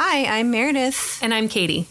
Hi, 0.00 0.38
I'm 0.38 0.52
Meredith, 0.52 1.18
And 1.24 1.34
I'm 1.34 1.48
Kaity, 1.48 1.86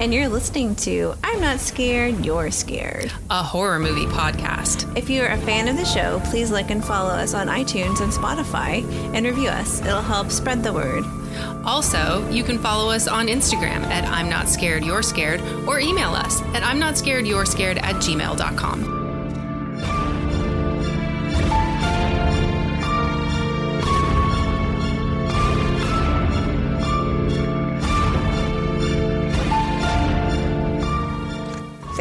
and 0.00 0.12
you're 0.12 0.28
listening 0.28 0.74
to 0.76 1.14
I'm 1.22 1.40
Not 1.40 1.60
Scared, 1.60 2.24
You're 2.24 2.50
Scared. 2.50 3.12
a 3.30 3.40
horror 3.40 3.78
movie 3.78 4.06
podcast. 4.06 4.96
If 4.98 5.08
you're 5.08 5.28
a 5.28 5.38
fan 5.38 5.68
of 5.68 5.76
the 5.76 5.84
show, 5.84 6.20
please 6.24 6.50
like 6.50 6.72
and 6.72 6.84
follow 6.84 7.10
us 7.10 7.34
on 7.34 7.46
iTunes 7.46 8.00
and 8.00 8.12
Spotify 8.12 8.82
and 9.14 9.24
review 9.24 9.48
us. 9.48 9.80
It'll 9.80 10.02
help 10.02 10.32
spread 10.32 10.64
the 10.64 10.72
word. 10.72 11.04
Also, 11.64 12.28
you 12.30 12.42
can 12.42 12.58
follow 12.58 12.90
us 12.90 13.06
on 13.06 13.28
Instagram 13.28 13.84
at 13.84 14.08
I'm 14.08 14.28
Not 14.28 14.48
Scared, 14.48 14.84
You're 14.84 15.04
Scared, 15.04 15.40
or 15.68 15.78
email 15.78 16.10
us 16.10 16.42
at 16.54 16.64
I'm 16.64 16.80
Not 16.80 16.98
Scared, 16.98 17.28
You're 17.28 17.46
Scared 17.46 17.78
at 17.78 17.94
gmail.com. 18.02 19.01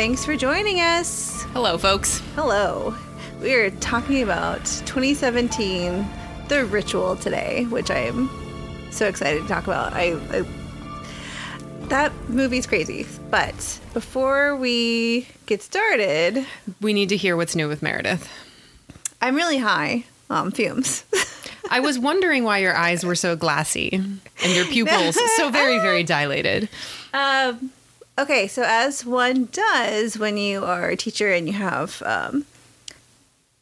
Thanks 0.01 0.25
for 0.25 0.35
joining 0.35 0.79
us. 0.79 1.43
Hello, 1.53 1.77
folks. 1.77 2.23
Hello. 2.33 2.95
We 3.39 3.53
are 3.53 3.69
talking 3.69 4.23
about 4.23 4.65
2017, 4.87 6.07
The 6.47 6.65
Ritual 6.65 7.15
today, 7.17 7.65
which 7.65 7.91
I 7.91 7.99
am 7.99 8.27
so 8.89 9.05
excited 9.05 9.43
to 9.43 9.47
talk 9.47 9.65
about. 9.65 9.93
I, 9.93 10.13
I 10.31 10.43
that 11.89 12.11
movie's 12.27 12.65
crazy. 12.65 13.05
But 13.29 13.53
before 13.93 14.55
we 14.55 15.27
get 15.45 15.61
started, 15.61 16.47
We 16.81 16.93
need 16.93 17.09
to 17.09 17.15
hear 17.15 17.37
what's 17.37 17.55
new 17.55 17.67
with 17.67 17.83
Meredith. 17.83 18.27
I'm 19.21 19.35
really 19.35 19.59
high 19.59 20.05
on 20.31 20.49
fumes. 20.49 21.03
I 21.69 21.79
was 21.79 21.99
wondering 22.09 22.43
why 22.43 22.57
your 22.57 22.75
eyes 22.75 23.05
were 23.05 23.13
so 23.13 23.35
glassy 23.35 23.91
and 23.93 24.19
your 24.55 24.65
pupils 24.73 25.15
so 25.35 25.51
very, 25.51 25.77
very 25.77 26.01
dilated. 26.01 26.69
Um, 27.13 27.71
okay, 28.21 28.47
so 28.47 28.63
as 28.65 29.05
one 29.05 29.45
does 29.51 30.17
when 30.17 30.37
you 30.37 30.63
are 30.63 30.89
a 30.89 30.95
teacher 30.95 31.31
and 31.31 31.47
you 31.47 31.53
have, 31.53 32.01
um, 32.05 32.45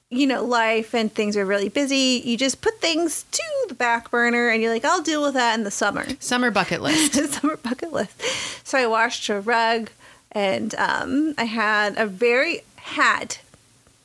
you 0.10 0.26
know, 0.26 0.44
life 0.44 0.94
and 0.94 1.14
things 1.14 1.38
are 1.38 1.46
really 1.46 1.70
busy, 1.70 2.22
you 2.26 2.36
just 2.38 2.62
put 2.62 2.80
things 2.82 3.26
to 3.32 3.44
the 3.68 3.76
back 3.76 4.12
burner 4.12 4.50
and 4.50 4.62
you're 4.62 4.72
like, 4.72 4.86
I'll 4.86 5.02
deal 5.02 5.22
with 5.22 5.36
that 5.36 5.58
in 5.58 5.64
the 5.64 5.72
summer. 5.72 6.06
Summer 6.20 6.52
bucket 6.52 6.82
list. 6.82 7.14
summer 7.34 7.58
bucket 7.58 7.94
list. 7.94 8.22
So 8.68 8.78
I 8.78 8.88
washed 8.88 9.30
a 9.30 9.40
rug 9.40 9.92
and 10.32 10.76
um, 10.76 11.36
I 11.38 11.46
had 11.46 11.98
a 11.98 12.06
very, 12.06 12.62
had 12.76 13.38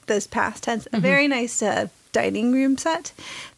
this 0.06 0.26
past 0.26 0.64
tense, 0.64 0.86
a 0.92 1.00
very 1.00 1.26
nice 1.26 1.62
uh, 1.62 1.88
dining 2.12 2.52
room 2.52 2.76
set 2.76 3.12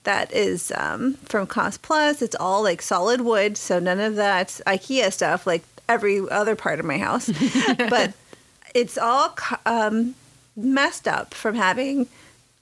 that 0.04 0.32
is 0.32 0.72
um, 0.76 1.14
from 1.24 1.46
Cost 1.46 1.82
Plus. 1.82 2.22
It's 2.22 2.36
all 2.36 2.62
like 2.62 2.80
solid 2.80 3.20
wood, 3.20 3.56
so 3.56 3.78
none 3.78 4.00
of 4.00 4.16
that 4.16 4.60
IKEA 4.66 5.12
stuff 5.12 5.46
like 5.46 5.64
every 5.88 6.20
other 6.30 6.56
part 6.56 6.80
of 6.80 6.86
my 6.86 6.98
house. 6.98 7.30
but 7.78 8.12
it's 8.74 8.98
all 8.98 9.34
um, 9.64 10.14
messed 10.56 11.06
up 11.08 11.34
from 11.34 11.54
having 11.54 12.06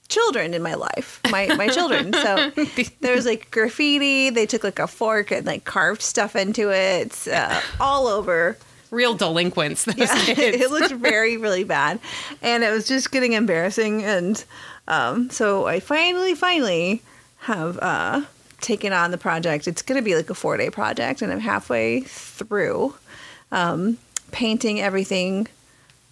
children 0.07 0.53
in 0.53 0.61
my 0.61 0.75
life, 0.75 1.19
my 1.31 1.47
my 1.55 1.67
children. 1.67 2.13
So 2.13 2.51
there 3.01 3.15
was 3.15 3.25
like 3.25 3.49
graffiti. 3.51 4.29
They 4.29 4.45
took 4.45 4.63
like 4.63 4.79
a 4.79 4.87
fork 4.87 5.31
and 5.31 5.45
like 5.45 5.65
carved 5.65 6.01
stuff 6.01 6.35
into 6.35 6.71
it, 6.71 7.27
uh, 7.27 7.59
all 7.79 8.07
over. 8.07 8.57
Real 8.91 9.15
delinquents, 9.15 9.83
those 9.85 9.97
Yeah, 9.97 10.15
kids. 10.25 10.61
it 10.61 10.69
looked 10.71 10.93
very, 10.93 11.37
really 11.37 11.63
bad, 11.63 11.99
and 12.41 12.63
it 12.63 12.69
was 12.71 12.87
just 12.87 13.11
getting 13.11 13.33
embarrassing. 13.33 14.03
And 14.03 14.41
um, 14.87 15.29
so 15.31 15.65
I 15.65 15.79
finally, 15.79 16.35
finally 16.35 17.01
have 17.39 17.77
uh, 17.81 18.21
taken 18.61 18.93
on 18.93 19.09
the 19.11 19.17
project. 19.17 19.67
It's 19.67 19.81
going 19.81 19.99
to 19.99 20.05
be 20.05 20.15
like 20.15 20.29
a 20.29 20.35
four 20.35 20.55
day 20.55 20.69
project, 20.69 21.21
and 21.23 21.31
I'm 21.33 21.39
halfway 21.39 22.01
through 22.01 22.93
um, 23.55 23.97
painting 24.31 24.79
everything, 24.79 25.47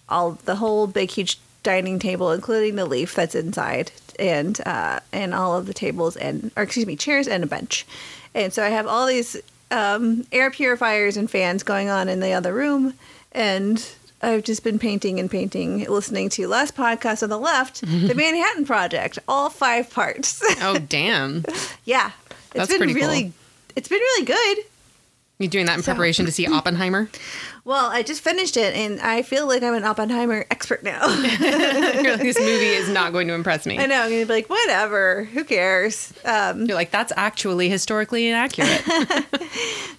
all 0.08 0.32
the 0.32 0.56
whole 0.56 0.88
big, 0.88 1.10
huge 1.10 1.38
dining 1.62 1.98
table, 1.98 2.32
including 2.32 2.74
the 2.74 2.86
leaf 2.86 3.14
that's 3.14 3.34
inside, 3.34 3.92
and 4.18 4.60
uh, 4.66 4.98
and 5.12 5.34
all 5.34 5.56
of 5.56 5.66
the 5.66 5.74
tables 5.74 6.16
and, 6.16 6.50
or 6.56 6.64
excuse 6.64 6.86
me, 6.86 6.96
chairs 6.96 7.28
and 7.28 7.44
a 7.44 7.46
bench. 7.46 7.86
And 8.34 8.52
so 8.52 8.64
I 8.64 8.70
have 8.70 8.86
all 8.86 9.06
these 9.06 9.36
um, 9.70 10.26
air 10.32 10.50
purifiers 10.50 11.16
and 11.16 11.30
fans 11.30 11.62
going 11.62 11.88
on 11.88 12.08
in 12.08 12.20
the 12.20 12.32
other 12.32 12.52
room, 12.52 12.94
and 13.32 13.86
I've 14.22 14.42
just 14.42 14.64
been 14.64 14.78
painting 14.78 15.20
and 15.20 15.30
painting, 15.30 15.84
listening 15.84 16.30
to 16.30 16.48
last 16.48 16.74
podcast 16.74 17.22
on 17.22 17.28
the 17.28 17.38
left, 17.38 17.82
the 17.82 18.14
Manhattan 18.16 18.64
Project, 18.64 19.18
all 19.28 19.50
five 19.50 19.90
parts. 19.90 20.42
oh, 20.62 20.78
damn. 20.78 21.44
yeah, 21.84 22.10
it's 22.30 22.52
That's 22.54 22.70
been 22.70 22.78
pretty 22.78 22.94
cool. 22.94 23.02
really, 23.02 23.32
it's 23.76 23.88
been 23.88 24.00
really 24.00 24.24
good. 24.24 24.64
You 25.44 25.48
doing 25.50 25.66
that 25.66 25.76
in 25.76 25.82
So- 25.82 25.92
preparation 25.92 26.24
to 26.26 26.32
see 26.32 26.46
Oppenheimer? 26.52 27.08
Well, 27.66 27.86
I 27.90 28.02
just 28.02 28.20
finished 28.20 28.58
it, 28.58 28.74
and 28.74 29.00
I 29.00 29.22
feel 29.22 29.46
like 29.48 29.62
I'm 29.62 29.72
an 29.72 29.84
Oppenheimer 29.84 30.44
expert 30.50 30.82
now. 30.82 31.06
You're 31.08 32.12
like, 32.12 32.20
this 32.20 32.38
movie 32.38 32.66
is 32.66 32.90
not 32.90 33.12
going 33.12 33.26
to 33.28 33.32
impress 33.34 33.64
me. 33.64 33.78
I 33.78 33.86
know 33.86 34.02
I'm 34.02 34.10
gonna 34.10 34.26
be 34.26 34.32
like, 34.32 34.50
whatever, 34.50 35.24
who 35.24 35.44
cares? 35.44 36.12
Um, 36.26 36.66
You're 36.66 36.74
like, 36.76 36.90
that's 36.90 37.12
actually 37.16 37.70
historically 37.70 38.28
inaccurate. 38.28 38.82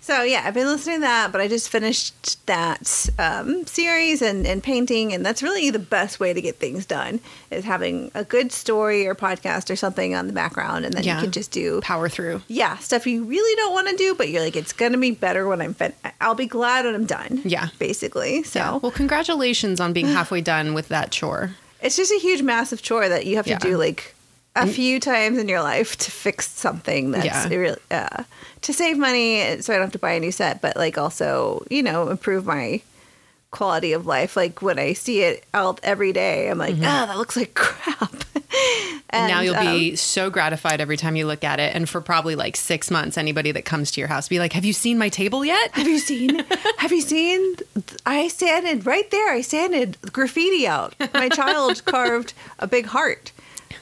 So 0.02 0.22
yeah, 0.22 0.44
I've 0.46 0.53
been 0.53 0.68
listening 0.68 0.98
to 0.98 1.02
that, 1.02 1.31
but 1.31 1.42
I 1.42 1.48
just 1.48 1.68
finished 1.70 2.46
that 2.46 3.09
um, 3.18 3.66
series 3.66 4.22
and, 4.22 4.46
and 4.46 4.62
painting, 4.62 5.12
and 5.14 5.26
that's 5.26 5.42
really 5.42 5.72
the 5.72 5.80
best 5.80 6.20
way 6.20 6.32
to 6.32 6.40
get 6.42 6.58
things 6.58 6.86
done 6.86 7.20
is 7.50 7.66
having 7.66 8.12
a 8.14 8.24
good 8.24 8.52
story 8.52 9.08
or 9.08 9.16
podcast 9.16 9.72
or 9.72 9.76
something 9.76 10.14
on 10.14 10.28
the 10.28 10.34
background, 10.34 10.86
and 10.86 10.94
then 10.94 11.03
Yeah. 11.03 11.16
you 11.16 11.24
can 11.24 11.32
just 11.32 11.50
do 11.50 11.82
Power 11.82 12.08
through. 12.08 12.44
yeah 12.47 12.78
stuff 12.78 13.08
you 13.08 13.24
really 13.24 13.56
don't 13.56 13.74
want 13.74 13.88
to 13.90 13.96
do, 13.97 14.14
but 14.14 14.30
you're 14.30 14.44
like 14.44 14.56
it's 14.56 14.74
gonna 14.74 15.00
be 15.00 15.09
better 15.09 15.47
when 15.47 15.59
I'm 15.59 15.74
fin- 15.74 15.94
I'll 16.22 16.36
be 16.36 16.46
glad 16.46 16.86
when 16.86 16.94
I'm 16.94 17.08
done. 17.08 17.42
Yeah. 17.44 17.55
Basically. 17.80 18.44
So 18.44 18.60
Yeah. 18.60 18.76
Well, 18.78 18.92
congratulations 18.92 19.80
on 19.80 19.94
being 19.94 20.08
halfway 20.20 20.42
done 20.42 20.74
with 20.74 20.88
that 20.90 21.12
chore. 21.12 21.52
it's 21.82 21.96
just 21.96 22.12
a 22.12 22.20
huge, 22.20 22.42
massive 22.42 22.82
chore 22.82 23.08
that 23.10 23.26
you 23.26 23.36
have 23.38 23.46
to 23.46 23.58
do 23.58 23.78
like 23.78 24.14
a 24.56 24.66
few 24.68 25.00
times 25.00 25.38
in 25.38 25.48
your 25.50 25.62
life 25.62 25.98
to 25.98 26.10
fix 26.12 26.50
something 26.50 27.12
that's 27.12 27.26
Yeah. 27.26 27.48
really 27.50 27.80
uh, 27.92 28.24
to 28.62 28.74
save 28.74 28.98
money, 28.98 29.62
so 29.62 29.74
I 29.74 29.76
don't 29.78 29.86
have 29.86 29.92
to 29.94 30.00
buy 30.00 30.14
a 30.14 30.20
new 30.20 30.32
set, 30.32 30.62
but 30.62 30.76
like 30.78 30.98
also 30.98 31.66
you 31.70 31.84
know 31.84 32.10
improve 32.10 32.46
my 32.46 32.82
quality 33.52 33.94
of 33.94 34.06
life. 34.06 34.36
Like 34.36 34.62
when 34.62 34.80
I 34.80 34.94
see 34.94 35.22
it 35.22 35.44
out 35.54 35.80
every 35.84 36.12
day, 36.14 36.50
I'm 36.50 36.58
like, 36.58 36.76
ah, 36.82 37.06
that 37.08 37.18
looks 37.18 37.36
like 37.38 37.54
crap. 37.66 38.14
And 39.10 39.32
now 39.32 39.42
you'll 39.42 39.56
um, 39.56 39.66
be 39.66 39.96
so 39.96 40.30
gratified 40.30 40.82
every 40.82 40.98
time 40.98 41.16
you 41.16 41.26
look 41.26 41.44
at 41.44 41.60
it. 41.60 41.76
And 41.76 41.88
for 41.88 42.02
probably 42.02 42.36
like 42.36 42.56
six 42.56 42.90
months, 42.92 43.18
anybody 43.18 43.52
that 43.52 43.64
comes 43.66 43.92
to 43.92 44.02
your 44.02 44.08
house 44.08 44.28
be 44.28 44.40
like, 44.40 44.54
Have 44.54 44.66
you 44.66 44.74
seen 44.74 44.98
my 44.98 45.10
table 45.10 45.46
yet? 45.46 45.72
have 45.74 45.88
you 45.88 46.00
seen? 46.00 46.44
Have 46.78 46.92
you 46.92 47.02
seen? 47.02 47.56
I 48.06 48.28
sanded 48.28 48.86
right 48.86 49.10
there. 49.12 49.32
I 49.32 49.42
sanded 49.42 49.98
graffiti 50.12 50.68
out. 50.68 50.96
My 51.14 51.30
child 51.30 51.84
carved 51.86 52.34
a 52.60 52.68
big 52.68 52.88
heart, 52.88 53.32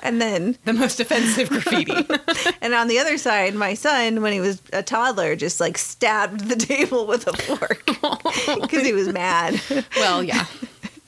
and 0.01 0.21
then 0.21 0.57
The 0.65 0.73
most 0.73 0.99
offensive 0.99 1.49
graffiti. 1.49 1.95
And 2.61 2.73
on 2.73 2.87
the 2.87 2.97
other 2.99 3.17
side, 3.17 3.55
my 3.55 3.73
son, 3.73 4.21
when 4.21 4.31
he 4.31 4.39
was 4.39 4.61
a 4.71 4.81
toddler, 4.83 5.35
just 5.35 5.59
like 5.59 5.77
stabbed 5.77 6.47
the 6.47 6.55
table 6.55 7.05
with 7.05 7.27
a 7.27 7.33
fork 7.33 7.85
because 8.61 8.85
he 8.85 8.93
was 8.93 9.09
mad, 9.09 9.59
well, 9.97 10.23
yeah. 10.23 10.45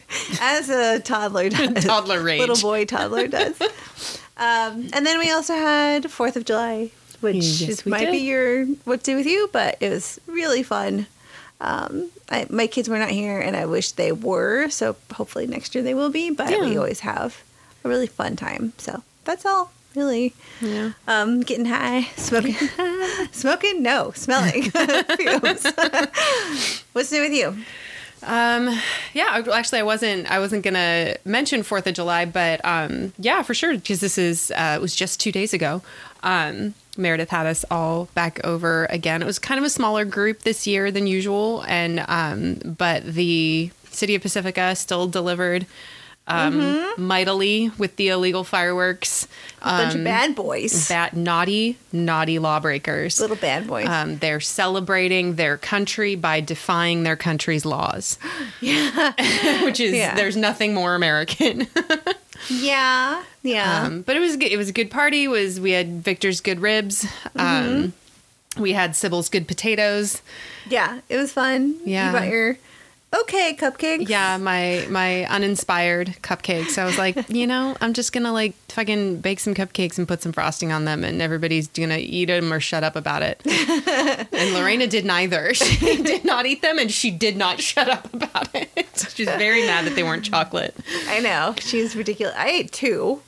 as 0.42 0.70
a 0.70 1.00
toddler 1.00 1.50
does. 1.50 1.84
Toddler 1.86 2.22
rage. 2.22 2.40
Little 2.40 2.58
boy 2.58 2.86
toddler 2.86 3.28
does. 3.28 3.60
Um, 4.38 4.90
and 4.94 5.06
then 5.06 5.20
we 5.20 5.32
also 5.32 5.54
had 5.54 6.12
Fourth 6.12 6.36
of 6.36 6.46
July, 6.46 6.92
which 7.22 7.36
Yes, 7.36 7.62
is, 7.62 7.86
we 7.86 7.92
might 7.92 8.12
be 8.12 8.18
your 8.20 8.66
what 8.86 9.04
to 9.04 9.12
do 9.12 9.16
with 9.18 9.26
you, 9.26 9.50
but 9.54 9.78
it 9.80 9.90
was 9.90 10.20
really 10.28 10.62
fun. 10.64 11.08
Um, 11.62 12.10
I, 12.30 12.46
my 12.50 12.68
kids 12.68 12.90
were 12.90 13.00
not 13.00 13.10
here, 13.12 13.40
and 13.40 13.56
I 13.56 13.66
wish 13.66 13.92
they 13.94 14.12
were. 14.12 14.70
So 14.70 14.96
hopefully 15.14 15.48
next 15.48 15.74
year 15.74 15.84
they 15.84 15.94
will 15.94 16.10
be. 16.10 16.30
But 16.32 16.50
we 16.50 16.76
always 16.78 17.00
have 17.02 17.42
a 17.84 17.88
really 17.90 18.08
fun 18.08 18.36
time. 18.36 18.74
So 18.78 19.04
that's 19.24 19.46
all. 19.46 19.72
Really, 19.96 20.34
Yeah. 20.60 20.92
um, 21.08 21.40
getting 21.40 21.64
high, 21.64 22.10
smoking, 22.18 22.56
smoking, 23.32 23.82
no, 23.82 24.12
smelling. 24.14 24.64
Fumes. 25.18 25.66
What's 26.92 27.12
new 27.13 27.22
with 27.22 27.31
you? 27.31 27.56
Um, 28.25 28.80
yeah, 29.13 29.44
actually, 29.54 29.80
I 29.80 29.83
wasn't. 29.83 30.30
I 30.30 30.39
wasn't 30.39 30.63
gonna 30.63 31.16
mention 31.25 31.63
Fourth 31.63 31.88
of 31.88 31.94
July, 31.94 32.25
but 32.25 32.60
um, 32.63 33.13
yeah, 33.18 33.42
for 33.42 33.54
sure, 33.54 33.74
because 33.75 34.00
this 34.00 34.18
is 34.18 34.51
uh, 34.51 34.75
it 34.77 34.81
was 34.81 34.95
just 34.95 35.19
two 35.19 35.31
days 35.31 35.54
ago. 35.54 35.81
Um, 36.24 36.74
Meredith 36.98 37.30
had 37.30 37.45
us 37.45 37.66
all 37.69 38.06
back 38.16 38.44
over 38.44 38.86
again. 38.86 39.22
It 39.22 39.25
was 39.25 39.38
kind 39.39 39.60
of 39.60 39.66
a 39.66 39.69
smaller 39.69 40.06
group 40.06 40.39
this 40.42 40.66
year 40.66 40.92
than 40.92 41.07
usual, 41.07 41.63
and 41.68 42.04
um, 42.07 42.56
but 42.77 43.06
the 43.06 43.72
city 43.92 44.16
of 44.16 44.22
Pacifica 44.22 44.75
still 44.75 45.07
delivered 45.07 45.66
um, 46.27 46.94
mightily 46.98 47.69
with 47.77 47.95
the 47.98 48.07
illegal 48.10 48.44
fireworks. 48.44 49.27
A 49.62 49.66
bunch 49.66 49.94
Um, 49.94 50.00
of 50.01 50.04
bad 50.06 50.36
boys, 50.36 50.88
That 50.88 51.16
naughty, 51.16 51.77
naughty 51.92 52.39
lawbreakers. 52.39 53.19
little 53.19 53.36
bad 53.36 53.68
boys. 53.68 53.88
Um, 53.88 54.18
they're 54.18 54.39
celebrating 54.39 55.36
their 55.36 55.57
country 55.57 56.16
by 56.16 56.39
defying 56.42 57.04
their 57.04 57.16
country's 57.16 57.66
laws. 57.66 58.18
Yeah. 58.62 59.13
Which 59.63 59.80
is, 59.80 59.94
Yeah. 59.94 60.16
there's 60.16 60.36
nothing 60.38 60.74
more 60.74 60.95
American. 60.95 61.68
yeah, 62.50 63.24
yeah. 63.44 63.83
um, 63.83 64.01
but 64.01 64.16
it 64.16 64.19
was, 64.19 64.36
it 64.36 64.57
was 64.57 64.69
a 64.69 64.74
good 64.74 64.92
party. 64.92 65.24
It 65.25 65.30
was, 65.30 65.60
we 65.60 65.72
had 65.72 66.04
Victor's 66.04 66.42
good 66.42 66.60
ribs. 66.62 67.04
Mm-hmm. 67.36 67.39
Um, 67.86 67.94
We 68.57 68.72
had 68.74 68.95
Sybil's 68.95 69.27
good 69.30 69.48
potatoes. 69.48 70.22
Yeah, 70.69 71.01
it 71.10 71.18
was 71.18 71.31
fun. 71.33 71.75
Yeah. 71.86 72.07
You 72.13 72.19
got 72.19 72.27
your 72.30 72.57
okay 73.21 73.56
cupcake. 73.59 74.07
Yeah, 74.09 74.38
my 74.38 74.85
my 74.89 75.25
uninspired 75.25 76.15
cupcakes. 76.21 76.77
I 76.77 76.85
was 76.85 76.97
like, 76.97 77.29
you 77.29 77.47
know, 77.47 77.75
I'm 77.81 77.94
just 77.94 78.13
gonna 78.13 78.31
like 78.33 78.53
fucking 78.69 79.21
bake 79.21 79.39
some 79.39 79.53
cupcakes 79.53 79.97
and 79.97 80.07
put 80.07 80.21
some 80.21 80.31
frosting 80.31 80.71
on 80.71 80.85
them, 80.85 81.03
and 81.03 81.21
everybody's 81.21 81.67
gonna 81.67 81.97
eat 81.97 82.25
them 82.25 82.51
or 82.51 82.59
shut 82.59 82.83
up 82.83 82.95
about 82.95 83.21
it. 83.23 83.41
and 84.33 84.53
Lorena 84.53 84.88
did 84.88 85.06
neither. 85.06 85.53
She 85.75 86.01
did 86.01 86.23
not 86.25 86.45
eat 86.45 86.62
them, 86.62 86.79
and 86.79 86.91
she 86.91 87.12
did 87.12 87.38
not 87.38 87.59
shut 87.59 87.89
up 87.89 88.13
about 88.13 88.53
it. 88.56 88.69
She's 89.13 89.27
very 89.27 89.65
mad 89.65 89.85
that 89.85 89.95
they 89.95 90.03
weren't 90.03 90.23
chocolate. 90.23 90.75
I 91.07 91.19
know. 91.19 91.56
She's 91.59 91.95
ridiculous. 91.95 92.35
I 92.38 92.50
ate 92.50 92.71
two. 92.71 93.21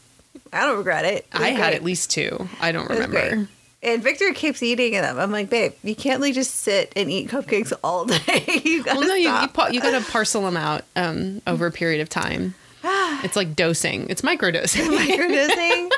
I 0.53 0.61
don't 0.65 0.77
regret 0.77 1.05
it. 1.05 1.17
It 1.17 1.27
I 1.33 1.49
had 1.49 1.69
great. 1.69 1.75
at 1.75 1.83
least 1.83 2.09
two. 2.11 2.47
I 2.61 2.71
don't 2.71 2.89
remember. 2.89 3.35
great. 3.35 3.47
And 3.83 4.01
Victor 4.01 4.33
keeps 4.33 4.63
eating 4.63 4.93
them. 4.93 5.19
I'm 5.19 5.31
like, 5.31 5.49
babe, 5.49 5.73
you 5.83 5.95
can't 5.95 6.19
like 6.19 6.33
just 6.33 6.55
sit 6.55 6.91
and 6.95 7.11
eat 7.11 7.29
cupcakes 7.29 7.71
all 7.83 8.05
day. 8.05 8.61
you 8.65 8.83
gotta 8.83 8.99
Well, 8.99 9.07
no, 9.07 9.13
you 9.13 9.29
you, 9.29 9.47
pa- 9.49 9.67
you 9.67 9.79
got 9.79 10.03
to 10.03 10.11
parcel 10.11 10.41
them 10.41 10.57
out 10.57 10.83
um, 10.95 11.41
over 11.45 11.67
a 11.67 11.71
period 11.71 12.01
of 12.01 12.09
time. 12.09 12.55
It's 13.23 13.35
like 13.35 13.55
dosing. 13.55 14.07
It's 14.09 14.21
microdosing. 14.21 14.87
microdosing. 14.97 15.89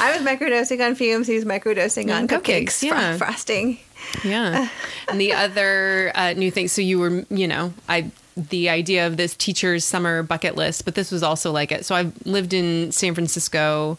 I 0.00 0.16
was 0.16 0.26
microdosing 0.26 0.84
on 0.84 0.94
fumes. 0.94 1.26
He 1.26 1.34
was 1.34 1.44
microdosing 1.44 2.14
on 2.14 2.28
cupcakes, 2.28 2.64
cupcakes. 2.64 2.82
yeah. 2.82 3.16
frosting. 3.16 3.78
Yeah. 4.24 4.68
And 5.08 5.20
the 5.20 5.32
other 5.34 6.10
uh, 6.14 6.32
new 6.32 6.50
thing, 6.50 6.66
so 6.68 6.82
you 6.82 6.98
were, 6.98 7.24
you 7.30 7.46
know, 7.46 7.72
I 7.88 8.10
the 8.36 8.68
idea 8.68 9.06
of 9.06 9.16
this 9.16 9.34
teacher's 9.36 9.84
summer 9.84 10.22
bucket 10.22 10.56
list, 10.56 10.84
but 10.84 10.94
this 10.94 11.10
was 11.12 11.22
also 11.22 11.52
like 11.52 11.70
it. 11.72 11.84
So 11.86 11.94
I've 11.94 12.12
lived 12.26 12.52
in 12.52 12.90
San 12.92 13.14
Francisco, 13.14 13.98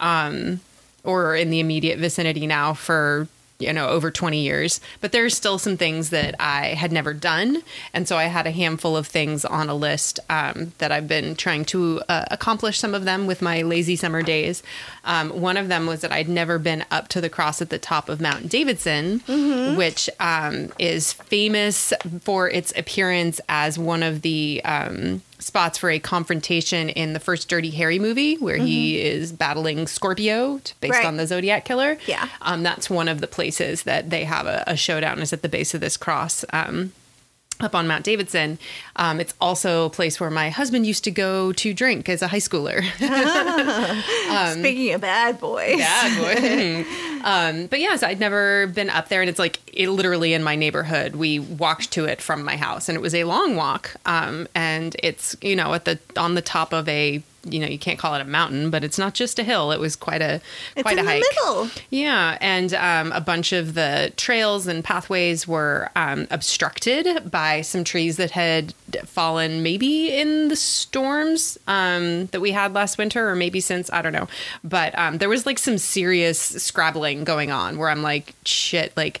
um, 0.00 0.60
or 1.04 1.34
in 1.36 1.50
the 1.50 1.60
immediate 1.60 1.98
vicinity 1.98 2.46
now 2.46 2.74
for 2.74 3.28
you 3.58 3.72
know 3.72 3.88
over 3.88 4.10
20 4.10 4.40
years. 4.40 4.80
But 5.00 5.12
there's 5.12 5.36
still 5.36 5.58
some 5.58 5.76
things 5.76 6.10
that 6.10 6.36
i 6.38 6.68
had 6.68 6.92
never 6.92 7.12
done. 7.12 7.62
And 7.92 8.06
so 8.06 8.16
i 8.16 8.24
had 8.24 8.46
a 8.46 8.52
handful 8.52 8.96
of 8.96 9.06
things 9.06 9.44
on 9.44 9.68
a 9.68 9.74
list 9.74 10.20
um, 10.30 10.72
that 10.78 10.92
i've 10.92 11.08
been 11.08 11.34
trying 11.34 11.64
to 11.66 12.00
uh, 12.08 12.24
accomplish 12.30 12.78
some 12.78 12.94
of 12.94 13.04
them 13.04 13.26
with 13.26 13.42
my 13.42 13.62
lazy 13.62 13.96
summer 13.96 14.22
days. 14.22 14.62
Um, 15.04 15.40
one 15.40 15.56
of 15.56 15.68
them 15.68 15.86
was 15.86 16.02
that 16.02 16.12
i'd 16.12 16.28
never 16.28 16.58
been 16.58 16.84
up 16.90 17.08
to 17.08 17.20
the 17.20 17.30
cross 17.30 17.60
at 17.60 17.70
the 17.70 17.78
top 17.78 18.08
of 18.08 18.20
mount 18.20 18.48
davidson 18.48 19.20
which 19.76 20.08
um, 20.20 20.72
is 20.78 21.12
famous 21.12 21.92
for 22.20 22.48
its 22.48 22.72
appearance 22.76 23.40
as 23.48 23.78
one 23.78 24.02
of 24.02 24.22
the 24.22 24.60
um, 24.64 25.22
spots 25.38 25.78
for 25.78 25.90
a 25.90 25.98
confrontation 25.98 26.88
in 26.88 27.12
the 27.12 27.20
first 27.20 27.48
Dirty 27.48 27.70
Harry 27.70 27.98
movie, 27.98 28.36
where 28.36 28.56
he 28.56 29.00
is 29.00 29.30
battling 29.32 29.86
Scorpio, 29.86 30.60
based 30.80 30.94
Right. 30.94 31.04
on 31.06 31.16
the 31.16 31.26
Zodiac 31.26 31.64
killer. 31.64 31.98
Yeah. 32.06 32.28
um, 32.42 32.62
that's 32.62 32.90
one 32.90 33.08
of 33.08 33.20
the 33.20 33.26
places 33.28 33.84
that 33.84 34.10
they 34.10 34.24
have 34.24 34.46
a, 34.46 34.64
a 34.66 34.76
showdown. 34.76 35.20
Is 35.20 35.32
at 35.32 35.42
the 35.42 35.48
base 35.48 35.74
of 35.74 35.80
this 35.80 35.96
cross. 35.96 36.44
Um, 36.52 36.92
up 37.60 37.74
on 37.74 37.86
Mount 37.86 38.04
Davidson. 38.04 38.58
Um, 38.96 39.20
it's 39.20 39.34
also 39.40 39.86
a 39.86 39.90
place 39.90 40.20
where 40.20 40.30
my 40.30 40.50
husband 40.50 40.86
used 40.86 41.04
to 41.04 41.10
go 41.10 41.52
to 41.52 41.74
drink 41.74 42.08
as 42.08 42.22
a 42.22 42.28
high 42.28 42.38
schooler. 42.38 42.84
Um, 44.28 44.58
Speaking 44.58 44.92
of 44.92 45.00
bad 45.00 45.40
boys. 45.40 45.78
Bad 45.78 46.84
boy. 46.84 46.88
um, 47.24 47.66
but 47.66 47.80
yes, 47.80 48.02
I'd 48.02 48.20
never 48.20 48.66
been 48.66 48.90
up 48.90 49.08
there, 49.08 49.20
and 49.20 49.30
it's 49.30 49.38
like 49.38 49.58
it 49.72 49.88
literally 49.88 50.34
in 50.34 50.42
my 50.42 50.54
neighborhood. 50.54 51.16
We 51.16 51.38
walked 51.38 51.90
to 51.92 52.04
it 52.04 52.20
from 52.20 52.44
my 52.44 52.56
house, 52.56 52.88
and 52.88 52.96
it 52.96 53.00
was 53.00 53.14
a 53.14 53.24
long 53.24 53.56
walk. 53.56 53.96
Um, 54.06 54.48
and 54.54 54.94
it's 55.02 55.36
you 55.40 55.56
know 55.56 55.74
at 55.74 55.84
the 55.86 55.98
on 56.16 56.34
the 56.34 56.42
top 56.42 56.72
of 56.72 56.88
a 56.88 57.22
you 57.52 57.60
know 57.60 57.66
you 57.66 57.78
can't 57.78 57.98
call 57.98 58.14
it 58.14 58.20
a 58.20 58.24
mountain, 58.24 58.70
but 58.70 58.84
it's 58.84 58.98
not 58.98 59.14
just 59.14 59.38
a 59.38 59.42
hill. 59.42 59.72
It 59.72 59.80
was 59.80 59.96
quite 59.96 60.22
a 60.22 60.40
It's 60.76 60.82
quite 60.82 60.98
a 60.98 61.04
hike. 61.04 61.22
middle. 61.34 61.68
Yeah, 61.90 62.38
and 62.40 62.72
um, 62.74 63.12
a 63.12 63.20
bunch 63.20 63.52
of 63.52 63.74
the 63.74 64.12
trails 64.16 64.66
and 64.66 64.84
pathways 64.84 65.46
were 65.48 65.90
um, 65.96 66.26
obstructed 66.30 67.30
by 67.30 67.62
some 67.62 67.84
trees 67.84 68.16
that 68.16 68.30
had 68.32 68.74
fallen 69.04 69.62
maybe 69.62 70.12
in 70.18 70.48
the 70.48 70.56
storms 70.56 71.58
um, 71.66 72.26
that 72.26 72.40
we 72.40 72.52
had 72.52 72.72
last 72.74 72.98
winter, 72.98 73.28
or 73.28 73.36
maybe 73.36 73.60
since 73.60 73.90
I 73.92 74.02
don't 74.02 74.12
know. 74.12 74.28
But 74.64 74.98
um, 74.98 75.18
there 75.18 75.28
was 75.28 75.46
like 75.46 75.58
some 75.58 75.78
serious 75.78 76.38
scrabbling 76.40 77.24
going 77.24 77.50
on 77.50 77.78
where 77.78 77.88
I'm 77.90 78.02
like, 78.02 78.34
shit, 78.44 78.96
like. 78.96 79.20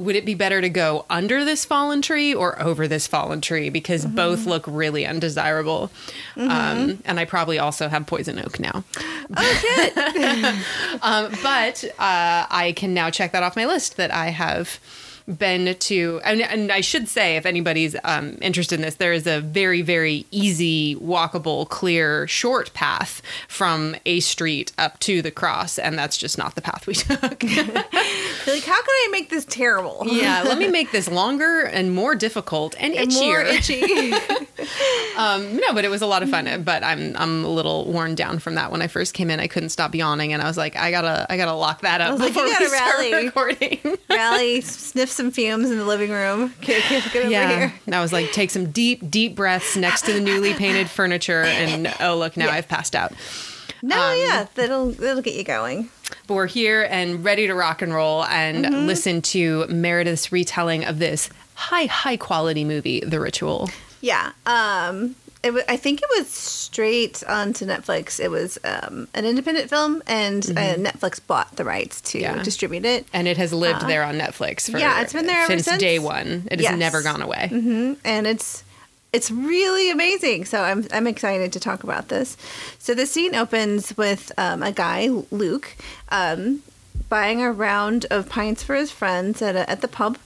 Would 0.00 0.16
it 0.16 0.24
be 0.24 0.34
better 0.34 0.60
to 0.60 0.68
go 0.68 1.04
under 1.10 1.44
this 1.44 1.64
fallen 1.64 2.02
tree 2.02 2.34
or 2.34 2.60
over 2.60 2.88
this 2.88 3.06
fallen 3.06 3.40
tree? 3.40 3.68
Because 3.70 4.04
both 4.06 4.46
look 4.46 4.64
really 4.66 5.06
undesirable. 5.06 5.90
Um, 6.36 7.02
and 7.04 7.20
I 7.20 7.24
probably 7.24 7.58
also 7.58 7.88
have 7.88 8.06
poison 8.06 8.38
oak 8.38 8.58
now. 8.58 8.84
Oh 9.36 9.58
shit. 9.60 10.56
Um, 11.02 11.32
but 11.42 11.84
uh, 11.98 12.46
I 12.50 12.74
can 12.76 12.92
now 12.94 13.10
check 13.10 13.32
that 13.32 13.42
off 13.42 13.56
my 13.56 13.64
list 13.66 13.96
that 13.96 14.12
I 14.12 14.28
have 14.28 14.78
been 15.38 15.74
to. 15.74 16.20
And, 16.24 16.40
and 16.42 16.70
I 16.72 16.80
should 16.80 17.08
say, 17.08 17.36
if 17.36 17.46
anybody's 17.46 17.96
um, 18.04 18.36
interested 18.40 18.76
in 18.76 18.82
this, 18.82 18.96
there 18.96 19.12
is 19.12 19.26
a 19.26 19.40
very, 19.40 19.82
very 19.82 20.26
easy, 20.30 20.96
walkable, 20.96 21.68
clear, 21.68 22.26
short 22.26 22.72
path 22.74 23.22
from 23.48 23.96
A 24.06 24.20
Street 24.20 24.72
up 24.78 24.98
to 25.00 25.22
the 25.22 25.30
cross. 25.30 25.78
And 25.78 25.98
that's 25.98 26.16
just 26.18 26.36
not 26.38 26.54
the 26.54 26.62
path 26.62 26.86
we 26.86 26.94
took. 26.94 27.42
Like, 28.46 28.64
how 28.64 28.76
can 28.76 28.88
I 28.88 29.08
make 29.12 29.28
this 29.28 29.44
terrible? 29.44 30.02
yeah, 30.06 30.42
let 30.42 30.56
me 30.56 30.66
make 30.78 30.90
this 30.92 31.08
longer 31.10 31.60
and 31.62 31.94
more 31.94 32.14
difficult 32.14 32.74
and, 32.80 32.94
And 32.94 33.10
itchier. 33.10 33.44
itchy. 33.44 34.14
Um, 35.16 35.56
no, 35.56 35.74
but 35.74 35.84
it 35.84 35.90
was 35.90 36.00
a 36.02 36.06
lot 36.06 36.22
of 36.22 36.30
fun. 36.30 36.62
But 36.62 36.82
I'm 36.82 37.14
I'm 37.16 37.44
a 37.44 37.48
little 37.48 37.84
worn 37.92 38.14
down 38.14 38.38
from 38.38 38.54
that. 38.54 38.72
When 38.72 38.80
I 38.80 38.86
first 38.86 39.12
came 39.14 39.30
in, 39.30 39.40
I 39.40 39.46
couldn't 39.46 39.68
stop 39.68 39.94
yawning, 39.94 40.32
and 40.32 40.40
I 40.42 40.46
was 40.46 40.56
like, 40.56 40.74
I 40.76 40.90
gotta 40.90 41.26
I 41.30 41.36
gotta 41.36 41.52
lock 41.52 41.82
that 41.82 42.00
up 42.00 42.12
was 42.12 42.20
like, 42.20 42.28
you 42.30 42.34
before 42.34 42.44
we 42.44 42.50
gotta 42.52 42.68
start 42.68 42.98
rally. 42.98 43.24
recording. 43.26 43.98
Rally, 44.08 44.60
sniff 44.62 45.10
some 45.20 45.30
fumes 45.30 45.70
in 45.70 45.76
the 45.78 45.84
living 45.84 46.10
room. 46.10 46.54
Get, 46.62 46.82
get, 46.88 47.12
get 47.12 47.16
over 47.22 47.30
yeah, 47.30 47.58
here. 47.58 47.74
and 47.86 47.94
I 47.94 48.00
was 48.00 48.12
like, 48.12 48.32
take 48.32 48.50
some 48.50 48.70
deep 48.70 49.10
deep 49.10 49.36
breaths 49.36 49.76
next 49.76 50.02
to 50.06 50.12
the 50.12 50.20
newly 50.20 50.54
painted 50.54 50.88
furniture, 50.88 51.42
and 51.42 51.92
oh 52.00 52.16
look, 52.16 52.36
now 52.36 52.46
Yeah. 52.46 52.52
I've 52.54 52.68
passed 52.68 52.94
out. 52.96 53.12
No, 53.82 53.96
Um, 53.98 54.18
yeah, 54.18 54.46
that'll 54.54 54.90
that'll 54.92 55.22
get 55.22 55.34
you 55.34 55.44
going. 55.44 55.90
But 56.26 56.34
we're 56.34 56.46
here 56.46 56.86
and 56.90 57.22
ready 57.24 57.46
to 57.46 57.54
rock 57.54 57.82
and 57.82 57.94
roll 57.94 58.24
and 58.24 58.64
Mm-hmm. 58.64 58.86
listen 58.86 59.22
to 59.22 59.66
Meredith's 59.68 60.32
retelling 60.32 60.84
of 60.84 60.98
this 60.98 61.28
high 61.54 61.84
high 61.86 62.16
quality 62.16 62.64
movie, 62.64 63.00
The 63.00 63.20
Ritual. 63.20 63.68
Yeah. 64.00 64.32
Um 64.46 65.16
it 65.42 65.54
wa- 65.54 65.60
I 65.68 65.76
think 65.76 66.00
it 66.02 66.08
was 66.18 66.28
straight 66.28 67.22
onto 67.26 67.64
Netflix. 67.66 68.20
It 68.20 68.30
was 68.30 68.58
um, 68.64 69.08
an 69.14 69.24
independent 69.24 69.70
film, 69.70 70.02
and 70.06 70.44
uh, 70.50 70.74
Netflix 70.76 71.20
bought 71.26 71.56
the 71.56 71.64
rights 71.64 72.00
to 72.02 72.18
Mm-hmm. 72.20 72.36
Yeah. 72.36 72.42
distribute 72.42 72.84
it. 72.84 73.06
And 73.12 73.26
it 73.26 73.36
has 73.38 73.52
lived 73.52 73.86
there 73.86 74.02
on 74.04 74.16
Netflix 74.18 74.70
for 74.70 74.76
Uh, 74.76 74.80
yeah, 74.80 75.00
it's 75.00 75.12
been 75.12 75.26
there 75.26 75.46
since, 75.46 75.64
since. 75.64 75.78
day 75.80 75.98
one. 75.98 76.46
It 76.50 76.60
has 76.60 76.76
never 76.78 77.02
gone 77.02 77.22
away. 77.22 77.48
and 78.04 78.26
it's 78.26 78.64
it's 79.12 79.30
really 79.30 79.90
amazing. 79.90 80.44
So 80.44 80.62
I'm 80.62 80.86
I'm 80.92 81.06
excited 81.06 81.52
to 81.54 81.60
talk 81.60 81.82
about 81.84 82.08
this. 82.08 82.36
So 82.78 82.94
the 82.94 83.06
scene 83.06 83.34
opens 83.34 83.96
with 83.96 84.30
um, 84.38 84.62
a 84.62 84.72
guy, 84.72 85.08
Luke, 85.30 85.74
um, 86.10 86.62
buying 87.08 87.42
a 87.42 87.50
round 87.50 88.06
of 88.10 88.28
pints 88.28 88.62
for 88.62 88.74
his 88.76 88.90
friends 88.92 89.42
at 89.42 89.56
a, 89.56 89.68
at 89.68 89.80
the 89.80 89.88
pub. 89.88 90.18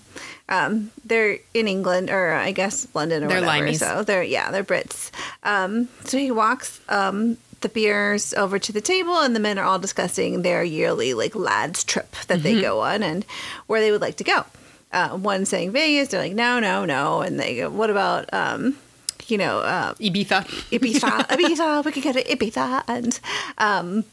Um, 0.49 0.91
they're 1.05 1.39
in 1.55 1.69
England 1.69 2.11
or 2.11 2.33
I 2.35 2.53
guess 2.53 2.87
London 2.95 3.25
or 3.25 3.29
They're 3.29 3.41
whatever. 3.41 3.67
Limeys. 3.67 3.79
So 3.79 4.03
they're 4.03 4.23
yeah, 4.23 4.51
they're 4.51 4.65
Brits. 4.65 5.11
Um, 5.43 5.89
so 6.05 6.19
he 6.19 6.31
walks 6.31 6.81
um, 6.89 7.39
the 7.63 7.69
beers 7.71 8.35
over 8.35 8.59
to 8.59 8.73
the 8.73 8.83
table, 8.83 9.19
and 9.21 9.35
the 9.35 9.41
men 9.41 9.59
are 9.59 9.65
all 9.65 9.79
discussing 9.79 10.43
their 10.43 10.63
yearly 10.63 11.15
like 11.15 11.35
lads 11.35 11.83
trip 11.83 12.13
that 12.29 12.43
they 12.43 12.61
go 12.61 12.81
on 12.81 13.03
and 13.03 13.25
where 13.67 13.81
they 13.81 13.91
would 13.91 14.03
like 14.03 14.17
to 14.17 14.25
go. 14.25 14.45
Uh, 14.93 15.11
one 15.11 15.45
saying 15.45 15.73
Vegas, 15.73 16.09
they're 16.09 16.21
like 16.21 16.35
no, 16.35 16.61
no, 16.61 16.85
no, 16.85 17.21
and 17.23 17.41
they 17.41 17.57
go, 17.57 17.71
what 17.71 17.91
about 17.91 18.33
um, 18.33 18.77
you 19.27 19.39
know 19.39 19.61
uh, 19.61 19.95
Ibiza. 19.95 20.45
Ibiza, 20.71 21.01
Ibiza, 21.29 21.85
we 21.85 21.93
could 21.93 22.03
go 22.05 22.13
to 22.13 22.23
Ibiza, 22.23 22.85
and 22.87 23.19
um, 23.59 24.05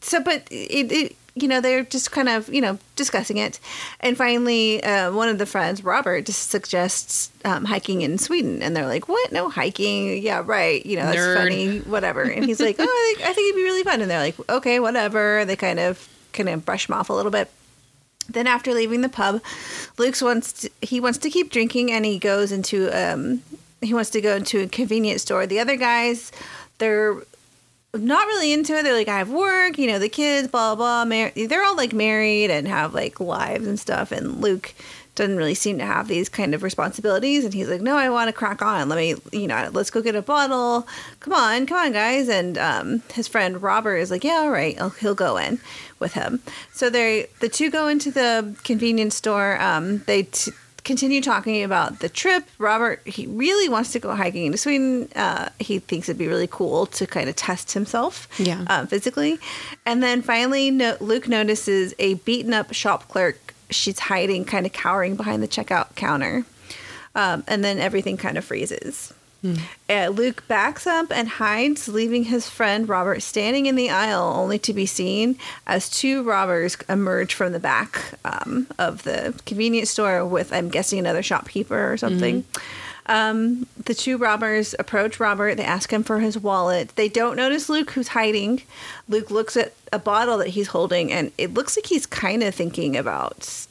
so, 0.00 0.20
but 0.20 0.48
it, 0.50 0.90
it, 0.90 1.16
you 1.36 1.48
know, 1.48 1.60
they're 1.60 1.82
just 1.82 2.12
kind 2.12 2.28
of, 2.28 2.52
you 2.52 2.60
know, 2.60 2.78
discussing 2.94 3.38
it, 3.38 3.58
and 4.00 4.16
finally, 4.16 4.82
uh, 4.84 5.12
one 5.12 5.28
of 5.28 5.38
the 5.38 5.46
friends, 5.46 5.82
Robert, 5.82 6.26
just 6.26 6.50
suggests 6.50 7.30
um, 7.44 7.64
hiking 7.64 8.02
in 8.02 8.18
Sweden, 8.18 8.62
and 8.62 8.76
they're 8.76 8.86
like, 8.86 9.08
"What? 9.08 9.32
No 9.32 9.48
hiking? 9.48 10.22
Yeah, 10.22 10.42
right. 10.44 10.84
You 10.86 10.96
know, 10.96 11.06
that's 11.06 11.18
Nerd. 11.18 11.36
funny. 11.36 11.78
Whatever." 11.80 12.22
And 12.22 12.44
he's 12.44 12.60
like, 12.60 12.76
"Oh, 12.78 12.84
I 12.84 13.14
think, 13.16 13.28
I 13.28 13.32
think 13.32 13.48
it'd 13.48 13.56
be 13.56 13.64
really 13.64 13.82
fun," 13.82 14.00
and 14.00 14.10
they're 14.10 14.20
like, 14.20 14.36
"Okay, 14.48 14.78
whatever." 14.78 15.44
They 15.44 15.56
kind 15.56 15.80
of, 15.80 16.08
kind 16.32 16.48
of 16.48 16.64
brush 16.64 16.88
him 16.88 16.94
off 16.94 17.10
a 17.10 17.12
little 17.12 17.32
bit. 17.32 17.50
Then 18.28 18.46
after 18.46 18.72
leaving 18.72 19.00
the 19.02 19.08
pub, 19.08 19.42
Luke's 19.98 20.22
wants 20.22 20.52
to, 20.62 20.70
he 20.80 21.00
wants 21.00 21.18
to 21.18 21.30
keep 21.30 21.50
drinking 21.50 21.92
and 21.92 22.04
he 22.04 22.18
goes 22.18 22.52
into 22.52 22.88
um 22.90 23.42
he 23.82 23.92
wants 23.92 24.08
to 24.10 24.20
go 24.20 24.36
into 24.36 24.60
a 24.60 24.66
convenience 24.66 25.22
store. 25.22 25.46
The 25.46 25.60
other 25.60 25.76
guys, 25.76 26.32
they're 26.78 27.16
not 27.94 28.26
really 28.26 28.52
into 28.52 28.76
it. 28.76 28.82
They're 28.82 28.94
like, 28.94 29.08
I 29.08 29.18
have 29.18 29.30
work, 29.30 29.78
you 29.78 29.86
know, 29.86 29.98
the 29.98 30.08
kids, 30.08 30.48
blah 30.48 30.74
blah. 30.74 31.04
Mar- 31.04 31.32
they're 31.34 31.64
all 31.64 31.76
like 31.76 31.92
married 31.92 32.50
and 32.50 32.66
have 32.68 32.94
like 32.94 33.20
lives 33.20 33.66
and 33.66 33.78
stuff. 33.78 34.12
And 34.12 34.40
Luke 34.40 34.74
doesn't 35.14 35.36
really 35.36 35.54
seem 35.54 35.78
to 35.78 35.86
have 35.86 36.08
these 36.08 36.28
kind 36.28 36.54
of 36.54 36.62
responsibilities. 36.62 37.44
And 37.44 37.54
he's 37.54 37.68
like, 37.68 37.80
no, 37.80 37.96
I 37.96 38.10
want 38.10 38.28
to 38.28 38.32
crack 38.32 38.62
on. 38.62 38.88
Let 38.88 38.96
me, 38.96 39.14
you 39.32 39.46
know, 39.46 39.70
let's 39.72 39.90
go 39.90 40.02
get 40.02 40.16
a 40.16 40.22
bottle. 40.22 40.88
Come 41.20 41.32
on, 41.32 41.66
come 41.66 41.78
on, 41.78 41.92
guys. 41.92 42.28
And 42.28 42.58
um, 42.58 43.02
his 43.12 43.28
friend 43.28 43.62
Robert 43.62 43.96
is 43.96 44.10
like, 44.10 44.24
yeah, 44.24 44.40
all 44.42 44.50
right, 44.50 44.80
I'll, 44.80 44.90
he'll 44.90 45.14
go 45.14 45.36
in 45.36 45.60
with 46.00 46.14
him. 46.14 46.40
So 46.72 46.90
they, 46.90 47.28
the 47.40 47.48
two 47.48 47.70
go 47.70 47.86
into 47.86 48.10
the 48.10 48.56
convenience 48.64 49.14
store. 49.14 49.60
Um, 49.60 49.98
they 49.98 50.24
t- 50.24 50.50
continue 50.84 51.20
talking 51.22 51.62
about 51.62 52.00
the 52.00 52.08
trip. 52.08 52.44
Robert, 52.58 53.00
he 53.06 53.26
really 53.26 53.68
wants 53.68 53.92
to 53.92 53.98
go 53.98 54.14
hiking 54.14 54.44
into 54.46 54.58
Sweden. 54.58 55.08
Uh, 55.16 55.48
he 55.58 55.78
thinks 55.78 56.08
it'd 56.08 56.18
be 56.18 56.28
really 56.28 56.46
cool 56.46 56.86
to 56.86 57.06
kind 57.06 57.28
of 57.28 57.36
test 57.36 57.72
himself 57.72 58.28
Yeah. 58.38 58.64
uh, 58.68 58.86
physically. 58.86 59.38
And 59.86 60.02
then 60.02 60.20
finally, 60.22 60.70
no- 60.70 60.96
Luke 61.00 61.26
notices 61.28 61.94
a 61.98 62.14
beaten 62.14 62.52
up 62.52 62.72
shop 62.74 63.08
clerk. 63.08 63.54
She's 63.70 63.98
hiding, 63.98 64.44
kind 64.44 64.66
of 64.66 64.72
cowering 64.72 65.16
behind 65.16 65.42
the 65.42 65.48
checkout 65.48 65.94
counter. 65.96 66.44
Um, 67.14 67.44
and 67.48 67.64
then 67.64 67.78
everything 67.78 68.16
kind 68.16 68.36
of 68.36 68.44
freezes. 68.44 69.14
Uh, 69.90 70.08
Luke 70.08 70.46
backs 70.48 70.86
up 70.86 71.12
and 71.12 71.28
hides, 71.28 71.88
leaving 71.88 72.24
his 72.24 72.48
friend 72.48 72.88
Robert 72.88 73.20
standing 73.20 73.66
in 73.66 73.76
the 73.76 73.90
aisle, 73.90 74.32
only 74.36 74.58
to 74.60 74.72
be 74.72 74.86
seen 74.86 75.36
as 75.66 75.90
two 75.90 76.22
robbers 76.22 76.76
emerge 76.88 77.34
from 77.34 77.52
the 77.52 77.60
back 77.60 78.14
um, 78.24 78.66
of 78.78 79.02
the 79.02 79.34
convenience 79.44 79.90
store 79.90 80.24
with, 80.24 80.52
I'm 80.52 80.68
guessing, 80.70 80.98
another 80.98 81.22
shopkeeper 81.22 81.92
or 81.92 81.96
something. 81.96 82.44
Um, 83.06 83.66
the 83.84 83.94
two 83.94 84.16
robbers 84.16 84.74
approach 84.78 85.20
Robert. 85.20 85.56
They 85.56 85.64
ask 85.64 85.92
him 85.92 86.02
for 86.02 86.20
his 86.20 86.38
wallet. 86.38 86.96
They 86.96 87.08
don't 87.08 87.36
notice 87.36 87.68
Luke, 87.68 87.90
who's 87.90 88.08
hiding. 88.08 88.62
Luke 89.08 89.30
looks 89.30 89.56
at 89.58 89.74
a 89.92 89.98
bottle 89.98 90.38
that 90.38 90.48
he's 90.48 90.68
holding, 90.68 91.12
and 91.12 91.30
it 91.36 91.52
looks 91.52 91.76
like 91.76 91.86
he's 91.86 92.06
kind 92.06 92.42
of 92.42 92.54
thinking 92.54 92.96
about 92.96 93.66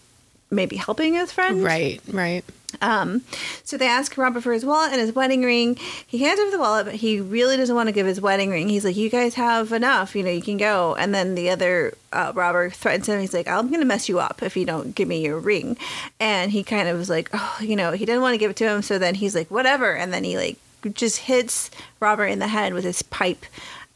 maybe 0.54 0.76
helping 0.76 1.14
his 1.14 1.32
friend. 1.32 1.64
Right, 1.64 2.02
right. 2.12 2.44
Um, 2.82 3.22
so 3.64 3.78
they 3.78 3.88
ask 3.88 4.18
Robert 4.18 4.42
for 4.42 4.54
his 4.54 4.66
wallet 4.66 4.92
and 4.92 5.02
his 5.02 5.14
wedding 5.14 5.44
ring. 5.44 5.78
He 6.08 6.20
hands 6.20 6.40
over 6.40 6.52
the 6.52 6.60
wallet, 6.60 6.86
but 6.86 6.96
he 6.96 7.20
really 7.20 7.58
doesn't 7.58 7.76
want 7.76 7.88
to 7.88 7.94
give 7.94 8.08
his 8.08 8.20
wedding 8.20 8.50
ring. 8.50 8.70
He's 8.70 8.86
like, 8.86 8.96
"You 8.96 9.10
guys 9.10 9.36
have 9.36 9.72
enough, 9.72 10.16
you 10.16 10.24
know, 10.24 10.32
you 10.32 10.42
can 10.42 10.58
go." 10.58 10.96
And 10.96 11.14
then 11.14 11.36
the 11.36 11.50
other 11.50 11.94
uh, 12.12 12.32
robber 12.36 12.70
threatens 12.70 13.08
him. 13.08 13.20
He's 13.20 13.34
like, 13.34 13.48
"I'm 13.48 13.68
going 13.68 13.80
to 13.80 13.86
mess 13.86 14.10
you 14.10 14.20
up 14.20 14.42
if 14.42 14.58
you 14.58 14.66
don't 14.66 14.96
give 14.96 15.08
me 15.08 15.24
your 15.24 15.40
ring." 15.40 15.78
And 16.20 16.52
he 16.52 16.64
kind 16.64 16.88
of 16.88 16.98
was 16.98 17.10
like, 17.10 17.30
"Oh, 17.34 17.58
you 17.62 17.76
know," 17.76 17.92
he 17.92 18.06
didn't 18.06 18.22
want 18.22 18.34
to 18.34 18.40
give 18.40 18.52
it 18.52 18.58
to 18.58 18.68
him. 18.68 18.82
So 18.82 18.98
then 18.98 19.16
he's 19.16 19.36
like, 19.36 19.52
"Whatever." 19.52 19.96
And 19.96 20.14
then 20.14 20.24
he 20.24 20.38
like 20.38 20.58
just 20.94 21.20
hits 21.20 21.72
Robert 22.00 22.26
in 22.26 22.40
the 22.40 22.48
head 22.48 22.74
with 22.74 22.84
his 22.84 23.02
pipe 23.04 23.46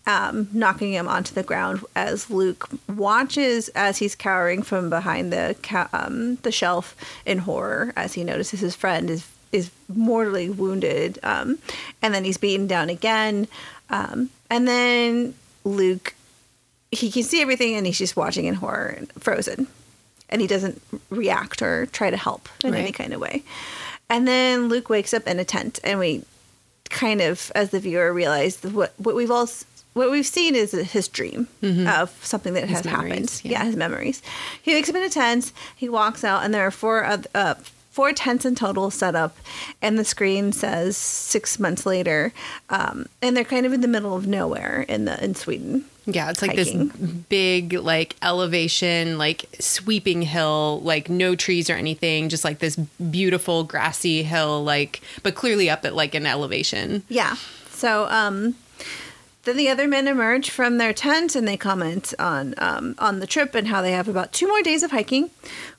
um, 0.07 0.47
knocking 0.53 0.93
him 0.93 1.07
onto 1.07 1.35
the 1.35 1.43
ground 1.43 1.85
as 1.95 2.29
Luke 2.31 2.67
watches 2.87 3.67
as 3.69 3.97
he's 3.97 4.15
cowering 4.15 4.63
from 4.63 4.89
behind 4.89 5.31
the 5.31 5.55
ca- 5.61 5.89
um, 5.93 6.35
the 6.37 6.51
shelf 6.51 6.95
in 7.25 7.39
horror 7.39 7.93
as 7.95 8.13
he 8.13 8.23
notices 8.23 8.61
his 8.61 8.75
friend 8.75 9.09
is 9.09 9.29
is 9.51 9.69
mortally 9.87 10.49
wounded, 10.49 11.19
um, 11.23 11.57
and 12.01 12.13
then 12.13 12.23
he's 12.25 12.37
beaten 12.37 12.67
down 12.67 12.89
again, 12.89 13.47
um, 13.89 14.29
and 14.49 14.67
then 14.67 15.33
Luke 15.63 16.15
he 16.91 17.11
can 17.11 17.23
see 17.23 17.41
everything 17.41 17.75
and 17.75 17.85
he's 17.85 17.97
just 17.97 18.15
watching 18.15 18.45
in 18.45 18.55
horror 18.55 18.87
and 18.97 19.11
frozen 19.21 19.67
and 20.29 20.41
he 20.41 20.47
doesn't 20.47 20.81
react 21.09 21.61
or 21.61 21.85
try 21.87 22.09
to 22.09 22.17
help 22.17 22.49
in 22.63 22.73
any 22.75 22.91
kind 22.91 23.13
of 23.13 23.19
way. 23.19 23.43
And 24.09 24.27
then 24.27 24.69
luke 24.69 24.89
wakes 24.89 25.13
up 25.13 25.27
in 25.27 25.39
a 25.39 25.45
tent 25.45 25.79
and 25.83 25.99
we 25.99 26.23
kind 26.89 27.21
of 27.21 27.51
as 27.53 27.71
the 27.71 27.79
viewer 27.79 28.13
realize 28.13 28.63
what 28.63 28.93
what 28.97 29.15
we've 29.15 29.31
all 29.31 29.47
what 29.97 30.09
we've 30.11 30.25
seen 30.25 30.55
is 30.55 30.71
his 30.71 31.07
dream 31.07 31.47
of 31.87 32.09
something 32.23 32.53
that 32.53 32.67
has 32.69 32.85
happened 32.85 33.41
yeah. 33.43 33.51
yeah. 33.51 33.63
his 33.65 33.75
memories 33.75 34.21
he 34.61 34.73
wakes 34.73 34.89
up 34.89 34.95
in 34.95 35.03
a 35.03 35.09
tent 35.09 35.51
he 35.75 35.89
walks 35.89 36.23
out 36.23 36.43
and 36.43 36.53
there 36.53 36.65
are 36.65 36.71
four 36.71 37.03
uh, 37.35 37.55
four 37.91 38.13
tents 38.13 38.45
in 38.45 38.53
total 38.55 38.91
set 38.91 39.15
up 39.15 39.35
and 39.81 39.97
the 39.97 40.05
screen 40.05 40.51
says 40.51 40.95
six 40.95 41.59
months 41.59 41.83
later 41.85 42.31
um, 42.69 43.07
and 43.21 43.35
they're 43.35 43.43
kind 43.43 43.65
of 43.65 43.73
in 43.73 43.81
the 43.81 43.87
middle 43.87 44.15
of 44.15 44.27
nowhere 44.27 44.85
in 44.87 45.05
the 45.05 45.21
in 45.23 45.33
sweden 45.35 45.83
Yeah, 46.05 46.29
it's 46.29 46.41
like 46.41 46.55
hiking. 46.55 46.87
this 46.89 46.97
big 47.27 47.73
like 47.73 48.15
elevation, 48.21 49.17
like 49.17 49.45
sweeping 49.59 50.21
hill, 50.21 50.79
like 50.83 51.09
no 51.09 51.35
trees 51.35 51.69
or 51.69 51.73
anything, 51.73 52.29
just 52.29 52.45
like 52.45 52.59
this 52.59 52.77
beautiful 53.11 53.63
grassy 53.65 54.23
hill, 54.23 54.63
like 54.63 55.01
but 55.23 55.35
clearly 55.35 55.69
up 55.69 55.83
at 55.83 55.93
like 55.95 56.15
an 56.15 56.25
elevation. 56.25 57.03
Yeah. 57.09 57.35
So 57.71 58.07
um, 58.09 58.55
then 59.47 59.57
the 59.57 59.69
other 59.69 59.87
men 59.87 60.07
emerge 60.07 60.49
from 60.51 60.77
their 60.77 60.93
tent 60.93 61.35
and 61.35 61.47
they 61.47 61.57
comment 61.57 62.13
on 62.19 62.53
um, 62.59 62.93
on 62.99 63.19
the 63.19 63.27
trip 63.27 63.55
and 63.55 63.67
how 63.67 63.81
they 63.81 63.91
have 63.93 64.07
about 64.07 64.31
two 64.31 64.47
more 64.47 64.61
days 64.61 64.83
of 64.83 64.91
hiking. 64.91 65.31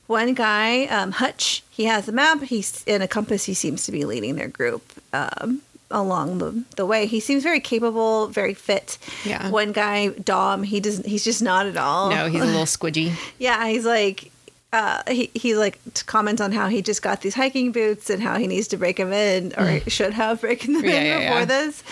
One 0.07 0.33
guy, 0.33 0.85
um, 0.87 1.11
Hutch, 1.11 1.63
he 1.69 1.85
has 1.85 2.07
a 2.07 2.11
map. 2.11 2.41
He's 2.41 2.83
in 2.85 3.01
a 3.01 3.07
compass. 3.07 3.45
He 3.45 3.53
seems 3.53 3.85
to 3.85 3.91
be 3.91 4.03
leading 4.05 4.35
their 4.35 4.47
group 4.47 4.81
um, 5.13 5.61
along 5.91 6.39
the, 6.39 6.63
the 6.77 6.85
way. 6.85 7.05
He 7.05 7.19
seems 7.19 7.43
very 7.43 7.59
capable, 7.59 8.27
very 8.27 8.53
fit. 8.55 8.97
Yeah. 9.23 9.49
One 9.51 9.71
guy, 9.71 10.07
Dom, 10.09 10.63
he 10.63 10.79
doesn't. 10.79 11.05
He's 11.05 11.23
just 11.23 11.41
not 11.41 11.67
at 11.67 11.77
all. 11.77 12.09
No, 12.09 12.27
he's 12.27 12.41
a 12.41 12.45
little 12.45 12.61
squidgy. 12.77 13.13
Yeah, 13.37 13.67
he's 13.67 13.85
like, 13.85 14.31
uh, 14.73 15.03
he 15.07 15.29
he 15.33 15.55
like 15.55 15.79
to 15.93 16.03
comment 16.05 16.41
on 16.41 16.51
how 16.51 16.67
he 16.69 16.81
just 16.81 17.01
got 17.01 17.21
these 17.21 17.35
hiking 17.35 17.71
boots 17.71 18.09
and 18.09 18.21
how 18.21 18.37
he 18.37 18.47
needs 18.47 18.67
to 18.69 18.77
break 18.77 18.97
them 18.97 19.11
in 19.13 19.53
or 19.57 19.79
should 19.89 20.13
have 20.13 20.41
broken 20.41 20.73
them 20.73 20.85
Yeah, 20.85 20.91
in 20.99 21.05
yeah, 21.05 21.19
before 21.19 21.39
yeah. 21.39 21.45
this. 21.45 21.83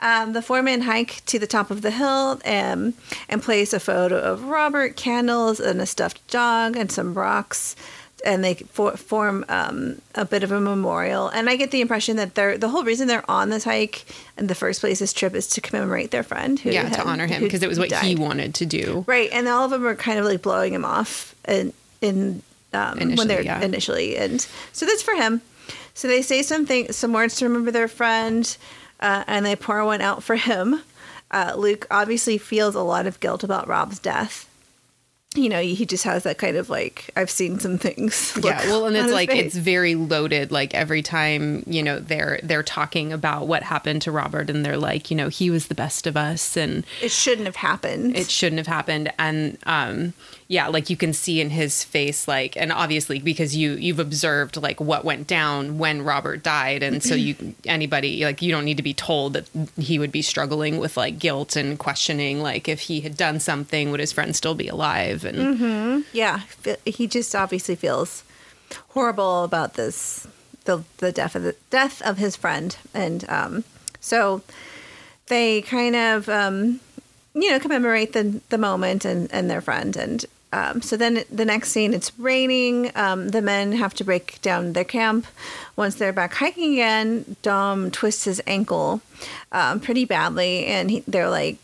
Um, 0.00 0.32
the 0.32 0.42
four 0.42 0.62
men 0.62 0.82
hike 0.82 1.22
to 1.26 1.38
the 1.38 1.46
top 1.46 1.70
of 1.70 1.82
the 1.82 1.90
hill 1.90 2.40
and, 2.44 2.94
and 3.28 3.42
place 3.42 3.72
a 3.72 3.80
photo 3.80 4.18
of 4.18 4.44
Robert, 4.44 4.96
candles, 4.96 5.58
and 5.58 5.80
a 5.80 5.86
stuffed 5.86 6.24
dog, 6.30 6.76
and 6.76 6.90
some 6.90 7.14
rocks. 7.14 7.74
And 8.24 8.42
they 8.42 8.54
for, 8.54 8.96
form 8.96 9.44
um, 9.48 10.00
a 10.16 10.24
bit 10.24 10.42
of 10.42 10.50
a 10.50 10.60
memorial. 10.60 11.28
And 11.28 11.48
I 11.48 11.54
get 11.54 11.70
the 11.70 11.80
impression 11.80 12.16
that 12.16 12.34
they're 12.34 12.58
the 12.58 12.68
whole 12.68 12.82
reason 12.82 13.06
they're 13.06 13.28
on 13.30 13.50
this 13.50 13.62
hike 13.62 14.06
in 14.36 14.48
the 14.48 14.56
first 14.56 14.80
place, 14.80 14.98
this 14.98 15.12
trip, 15.12 15.34
is 15.34 15.46
to 15.50 15.60
commemorate 15.60 16.10
their 16.10 16.24
friend. 16.24 16.58
Who 16.58 16.70
Yeah, 16.70 16.84
had- 16.84 16.94
to 16.94 17.06
honor 17.06 17.26
him 17.26 17.42
because 17.42 17.62
it 17.62 17.68
was 17.68 17.78
what 17.78 17.92
he 17.92 18.16
wanted 18.16 18.54
to 18.56 18.66
do. 18.66 19.04
Right, 19.06 19.30
and 19.32 19.46
all 19.48 19.64
of 19.64 19.70
them 19.70 19.86
are 19.86 19.94
kind 19.94 20.18
of 20.18 20.24
like 20.24 20.42
blowing 20.42 20.74
him 20.74 20.84
off 20.84 21.34
in 21.46 21.72
in 22.00 22.42
um, 22.72 22.98
when 22.98 23.28
they're 23.28 23.42
yeah. 23.42 23.60
initially, 23.60 24.16
and 24.16 24.44
so 24.72 24.84
that's 24.84 25.02
for 25.02 25.14
him. 25.14 25.40
So 25.94 26.06
they 26.06 26.22
say 26.22 26.42
something, 26.42 26.92
some 26.92 27.12
words 27.12 27.36
to 27.36 27.44
remember 27.44 27.70
their 27.70 27.88
friend, 27.88 28.56
uh, 29.00 29.24
and 29.26 29.44
they 29.44 29.56
pour 29.56 29.84
one 29.84 30.00
out 30.00 30.22
for 30.22 30.36
him. 30.36 30.82
Uh, 31.30 31.54
Luke 31.56 31.86
obviously 31.90 32.38
feels 32.38 32.74
a 32.74 32.82
lot 32.82 33.06
of 33.06 33.20
guilt 33.20 33.44
about 33.44 33.68
Rob's 33.68 33.98
death. 33.98 34.46
You 35.34 35.50
know, 35.50 35.60
he 35.60 35.84
just 35.84 36.04
has 36.04 36.22
that 36.22 36.38
kind 36.38 36.56
of 36.56 36.70
like 36.70 37.10
I've 37.14 37.30
seen 37.30 37.60
some 37.60 37.76
things. 37.76 38.36
yeah 38.42 38.64
well 38.66 38.86
and 38.86 38.96
it's 38.96 39.12
like 39.12 39.30
face. 39.30 39.46
it's 39.46 39.56
very 39.56 39.94
loaded 39.94 40.50
like 40.50 40.72
every 40.74 41.02
time 41.02 41.62
you 41.66 41.82
know 41.82 41.98
they're 41.98 42.40
they're 42.42 42.62
talking 42.62 43.12
about 43.12 43.46
what 43.46 43.62
happened 43.62 44.00
to 44.02 44.10
robert 44.10 44.48
and 44.48 44.64
they're 44.64 44.78
like 44.78 45.10
you 45.10 45.16
know 45.16 45.28
he 45.28 45.50
was 45.50 45.66
the 45.66 45.74
best 45.74 46.06
of 46.06 46.16
us 46.16 46.56
and 46.56 46.84
it 47.02 47.10
shouldn't 47.10 47.46
have 47.46 47.56
happened. 47.56 48.16
it 48.16 48.30
shouldn't 48.30 48.58
have 48.58 48.66
happened 48.66 49.12
and 49.18 49.58
um 49.66 50.14
yeah 50.48 50.66
like 50.68 50.90
you 50.90 50.96
can 50.96 51.12
see 51.12 51.40
in 51.40 51.50
his 51.50 51.84
face 51.84 52.26
like 52.26 52.56
and 52.56 52.72
obviously 52.72 53.18
because 53.18 53.54
you 53.54 53.72
you've 53.72 53.98
observed 53.98 54.56
like 54.56 54.80
what 54.80 55.04
went 55.04 55.26
down 55.26 55.78
when 55.78 56.02
robert 56.02 56.42
died 56.42 56.82
and 56.82 57.02
so 57.02 57.14
you 57.14 57.54
anybody 57.66 58.24
like 58.24 58.40
you 58.40 58.50
don't 58.50 58.64
need 58.64 58.78
to 58.78 58.82
be 58.82 58.94
told 58.94 59.34
that 59.34 59.48
he 59.78 59.98
would 59.98 60.10
be 60.10 60.22
struggling 60.22 60.78
with 60.78 60.96
like 60.96 61.18
guilt 61.18 61.54
and 61.54 61.78
questioning 61.78 62.40
like 62.40 62.68
if 62.68 62.80
he 62.80 63.00
had 63.00 63.16
done 63.16 63.40
something 63.40 63.90
would 63.90 64.00
his 64.00 64.12
friend 64.12 64.34
still 64.34 64.54
be 64.54 64.68
alive? 64.68 65.24
And 65.24 66.04
yeah, 66.12 66.40
he 66.84 67.06
just 67.06 67.34
obviously 67.34 67.74
feels 67.74 68.24
horrible 68.90 69.44
about 69.44 69.74
this 69.74 70.26
the 70.64 70.84
the 70.98 71.12
death 71.12 71.34
of 71.34 71.42
the 71.42 71.56
death 71.70 72.02
of 72.02 72.18
his 72.18 72.36
friend, 72.36 72.76
and 72.94 73.28
um, 73.28 73.64
so 74.00 74.42
they 75.26 75.62
kind 75.62 75.96
of 75.96 76.28
um, 76.28 76.80
you 77.34 77.50
know 77.50 77.58
commemorate 77.58 78.12
the 78.12 78.40
the 78.48 78.58
moment 78.58 79.04
and 79.04 79.32
and 79.32 79.50
their 79.50 79.60
friend, 79.60 79.96
and 79.96 80.24
um, 80.52 80.80
so 80.82 80.96
then 80.96 81.24
the 81.30 81.44
next 81.44 81.70
scene 81.72 81.92
it's 81.94 82.16
raining. 82.18 82.90
Um, 82.94 83.28
the 83.30 83.42
men 83.42 83.72
have 83.72 83.94
to 83.94 84.04
break 84.04 84.40
down 84.42 84.72
their 84.72 84.84
camp. 84.84 85.26
Once 85.76 85.96
they're 85.96 86.12
back 86.12 86.34
hiking 86.34 86.72
again, 86.74 87.36
Dom 87.42 87.90
twists 87.90 88.24
his 88.24 88.40
ankle 88.46 89.00
um, 89.52 89.80
pretty 89.80 90.04
badly, 90.04 90.64
and 90.66 90.90
he, 90.90 91.04
they're 91.06 91.30
like 91.30 91.58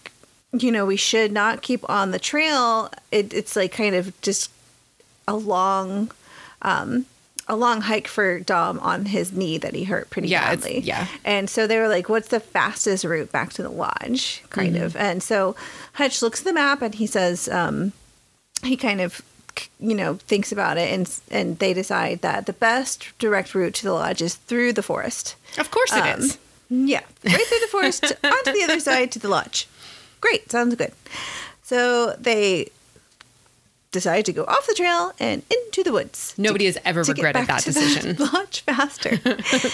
you 0.56 0.70
know, 0.70 0.86
we 0.86 0.96
should 0.96 1.32
not 1.32 1.62
keep 1.62 1.88
on 1.90 2.12
the 2.12 2.18
trail. 2.20 2.88
It, 3.10 3.34
it's 3.34 3.56
like 3.56 3.72
kind 3.72 3.96
of 3.96 4.20
just 4.22 4.52
a 5.26 5.34
long, 5.34 6.12
um, 6.62 7.06
a 7.48 7.56
long 7.56 7.80
hike 7.80 8.06
for 8.06 8.38
Dom 8.38 8.78
on 8.78 9.06
his 9.06 9.32
knee 9.32 9.58
that 9.58 9.74
he 9.74 9.82
hurt 9.82 10.10
pretty 10.10 10.28
Yeah, 10.28 10.54
badly. 10.54 10.78
yeah. 10.78 11.08
And 11.24 11.50
so 11.50 11.66
they 11.66 11.76
were 11.78 11.88
like, 11.88 12.08
"What's 12.08 12.28
the 12.28 12.38
fastest 12.38 13.02
route 13.04 13.32
back 13.32 13.52
to 13.54 13.64
the 13.64 13.68
lodge?" 13.68 14.44
Kind 14.50 14.76
Mm-hmm. 14.76 14.84
of. 14.84 14.96
And 14.96 15.24
so 15.24 15.56
Hutch 15.94 16.22
looks 16.22 16.42
at 16.42 16.44
the 16.46 16.52
map 16.52 16.82
and 16.82 16.94
he 16.94 17.06
says, 17.08 17.48
um, 17.48 17.92
he 18.62 18.76
kind 18.76 19.00
of, 19.00 19.20
you 19.80 19.94
know, 19.94 20.14
thinks 20.14 20.52
about 20.52 20.78
it, 20.78 20.92
and 20.92 21.10
and 21.30 21.58
they 21.58 21.74
decide 21.74 22.20
that 22.22 22.46
the 22.46 22.52
best 22.52 23.06
direct 23.18 23.54
route 23.54 23.74
to 23.74 23.84
the 23.84 23.92
lodge 23.92 24.22
is 24.22 24.34
through 24.36 24.72
the 24.72 24.82
forest. 24.82 25.36
of 25.58 25.70
course 25.70 25.92
it 25.92 26.00
Um, 26.02 26.20
is. 26.20 26.38
Yeah, 26.70 27.02
right 27.24 27.46
through 27.46 27.60
the 27.60 27.68
forest 27.70 28.04
onto 28.24 28.52
the 28.52 28.62
other 28.64 28.80
side 28.80 29.12
to 29.12 29.18
the 29.18 29.28
lodge. 29.28 29.68
Great, 30.20 30.50
sounds 30.50 30.74
good. 30.74 30.92
So 31.62 32.14
they 32.18 32.70
decide 33.92 34.24
to 34.24 34.32
go 34.32 34.44
off 34.44 34.66
the 34.66 34.74
trail 34.74 35.12
and 35.20 35.42
into 35.50 35.84
the 35.84 35.92
woods. 35.92 36.34
Nobody 36.36 36.64
has 36.64 36.78
ever 36.84 37.04
to 37.04 37.14
get 37.14 37.22
regretted 37.22 37.46
back 37.46 37.62
that 37.62 37.72
to 37.72 37.72
the 37.72 37.80
decision. 37.80 38.16
much 38.32 38.62
faster. 38.62 39.20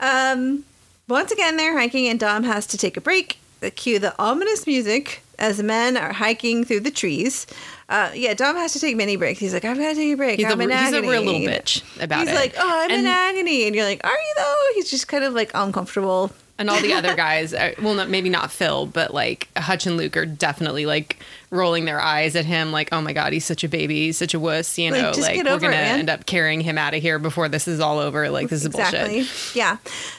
um, 0.00 0.64
once 1.08 1.30
again, 1.32 1.56
they're 1.56 1.76
hiking, 1.78 2.06
and 2.08 2.18
Dom 2.18 2.44
has 2.44 2.66
to 2.68 2.78
take 2.78 2.96
a 2.96 3.00
break. 3.00 3.38
Cue 3.76 3.98
the 3.98 4.14
ominous 4.20 4.66
music 4.66 5.22
as 5.38 5.56
the 5.58 5.62
men 5.62 5.96
are 5.96 6.12
hiking 6.12 6.64
through 6.64 6.80
the 6.80 6.90
trees. 6.90 7.46
Uh, 7.92 8.10
yeah, 8.14 8.32
Dom 8.32 8.56
has 8.56 8.72
to 8.72 8.80
take 8.80 8.96
many 8.96 9.16
breaks. 9.16 9.38
He's 9.38 9.52
like, 9.52 9.66
I've 9.66 9.76
got 9.76 9.90
to 9.90 9.94
take 9.94 10.14
a 10.14 10.16
break. 10.16 10.38
He's, 10.38 10.50
I'm 10.50 10.58
a, 10.58 10.64
in 10.64 10.70
he's 10.70 10.78
a 10.78 10.96
agony. 10.96 11.08
real 11.08 11.22
little 11.24 11.40
bitch 11.42 12.02
about 12.02 12.20
He's 12.20 12.28
it. 12.28 12.30
He's 12.30 12.40
like, 12.40 12.54
oh, 12.56 12.84
I'm 12.84 12.90
in 12.90 13.06
agony. 13.06 13.66
And 13.66 13.76
you're 13.76 13.84
like, 13.84 14.02
are 14.02 14.10
you 14.10 14.34
though? 14.38 14.54
He's 14.76 14.90
just 14.90 15.08
kind 15.08 15.24
of 15.24 15.34
like 15.34 15.50
uncomfortable. 15.52 16.32
and 16.58 16.70
all 16.70 16.80
the 16.80 16.92
other 16.94 17.14
guys, 17.14 17.52
are, 17.52 17.74
well, 17.82 17.92
not, 17.92 18.08
maybe 18.08 18.30
not 18.30 18.50
Phil, 18.50 18.86
but 18.86 19.12
like 19.12 19.46
Hutch 19.58 19.86
and 19.86 19.98
Luke 19.98 20.16
are 20.16 20.24
definitely 20.24 20.86
like 20.86 21.18
rolling 21.50 21.84
their 21.84 22.00
eyes 22.00 22.34
at 22.34 22.46
him, 22.46 22.72
like, 22.72 22.88
oh 22.92 23.02
my 23.02 23.12
god, 23.12 23.34
he's 23.34 23.44
such 23.44 23.62
a 23.62 23.68
baby, 23.68 24.06
he's 24.06 24.16
such 24.16 24.32
a 24.32 24.40
wuss. 24.40 24.78
You 24.78 24.90
know, 24.90 25.12
just 25.12 25.20
like 25.20 25.36
we're 25.36 25.58
gonna 25.58 25.72
man. 25.72 25.98
end 25.98 26.08
up 26.08 26.24
carrying 26.24 26.62
him 26.62 26.78
out 26.78 26.94
of 26.94 27.02
here 27.02 27.18
before 27.18 27.50
this 27.50 27.68
is 27.68 27.78
all 27.78 27.98
over. 27.98 28.30
Like 28.30 28.48
this 28.48 28.60
is 28.60 28.66
exactly. 28.68 29.16
bullshit. 29.16 29.54
Yeah. 29.54 29.76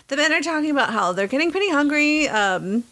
The 0.09 0.17
men 0.17 0.31
are 0.31 0.41
talking 0.41 0.69
about 0.69 0.91
how 0.91 1.11
they're 1.11 1.25
getting 1.25 1.49
pretty 1.49 1.71
hungry. 1.71 2.27
Um, 2.27 2.83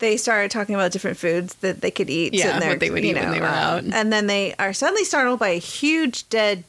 they 0.00 0.16
started 0.16 0.50
talking 0.50 0.74
about 0.74 0.90
different 0.92 1.16
foods 1.16 1.54
that 1.56 1.80
they 1.80 1.90
could 1.92 2.10
eat. 2.10 2.34
Yeah, 2.34 2.48
and 2.54 2.62
they're, 2.62 2.70
what 2.70 2.80
they 2.80 2.90
would 2.90 3.04
eat 3.04 3.14
when 3.16 3.30
they 3.30 3.40
were 3.40 3.46
out. 3.46 3.84
And 3.84 4.12
then 4.12 4.26
they 4.26 4.54
are 4.58 4.72
suddenly 4.72 5.04
startled 5.04 5.38
by 5.38 5.48
a 5.50 5.58
huge 5.58 6.28
dead 6.28 6.64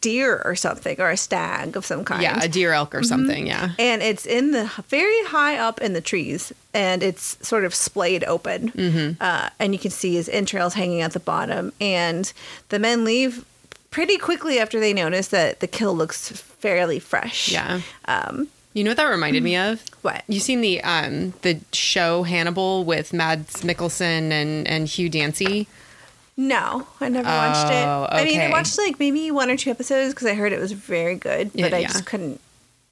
deer 0.00 0.42
or 0.44 0.56
something, 0.56 1.00
or 1.00 1.10
a 1.10 1.16
stag 1.16 1.76
of 1.76 1.86
some 1.86 2.04
kind. 2.04 2.22
Yeah, 2.22 2.42
a 2.42 2.48
deer 2.48 2.72
elk 2.72 2.92
or 2.94 2.98
Mm-hmm. 3.00 3.06
something. 3.06 3.46
Yeah. 3.46 3.70
and 3.78 4.02
it's 4.02 4.26
in 4.26 4.50
the 4.50 4.64
very 4.88 5.24
high 5.26 5.56
up 5.58 5.80
in 5.80 5.92
the 5.92 6.00
trees, 6.00 6.52
and 6.74 7.02
it's 7.04 7.36
sort 7.46 7.64
of 7.64 7.72
splayed 7.74 8.24
open, 8.24 8.70
Mm-hmm. 8.72 9.22
uh, 9.22 9.50
and 9.60 9.72
you 9.72 9.78
can 9.78 9.92
see 9.92 10.14
his 10.14 10.28
entrails 10.28 10.74
hanging 10.74 11.02
at 11.02 11.12
the 11.12 11.20
bottom. 11.20 11.72
And 11.80 12.32
the 12.70 12.78
men 12.80 13.04
leave 13.04 13.44
pretty 13.92 14.18
quickly 14.18 14.58
after 14.58 14.80
they 14.80 14.92
notice 14.92 15.28
that 15.28 15.60
the 15.60 15.68
kill 15.68 15.94
looks 15.94 16.30
fairly 16.30 16.98
fresh. 16.98 17.52
Yeah. 17.52 17.80
Um, 18.06 18.48
You 18.74 18.84
know 18.84 18.90
what 18.90 18.96
that 18.96 19.04
reminded 19.04 19.42
me 19.42 19.56
of? 19.56 19.82
what? 20.02 20.22
You 20.28 20.40
seen 20.40 20.60
the 20.60 20.82
um 20.82 21.34
the 21.42 21.60
show 21.72 22.22
Hannibal 22.22 22.84
with 22.84 23.12
Mads 23.12 23.62
Mikkelsen 23.62 24.30
and 24.30 24.66
and 24.68 24.88
Hugh 24.88 25.08
Dancy? 25.08 25.66
No, 26.36 26.86
I 27.00 27.08
never 27.10 27.28
watched 27.28 27.70
it. 27.70 27.84
Oh, 27.86 28.06
I 28.10 28.24
mean, 28.24 28.40
I 28.40 28.48
watched 28.50 28.78
like 28.78 28.98
maybe 28.98 29.30
one 29.30 29.50
or 29.50 29.56
two 29.56 29.70
episodes 29.70 30.14
because 30.14 30.26
I 30.26 30.34
heard 30.34 30.52
it 30.52 30.58
was 30.58 30.72
very 30.72 31.14
good, 31.14 31.52
but 31.52 31.60
Yeah, 31.70 31.76
I 31.76 31.80
yeah. 31.80 31.88
just 31.88 32.06
couldn't. 32.06 32.40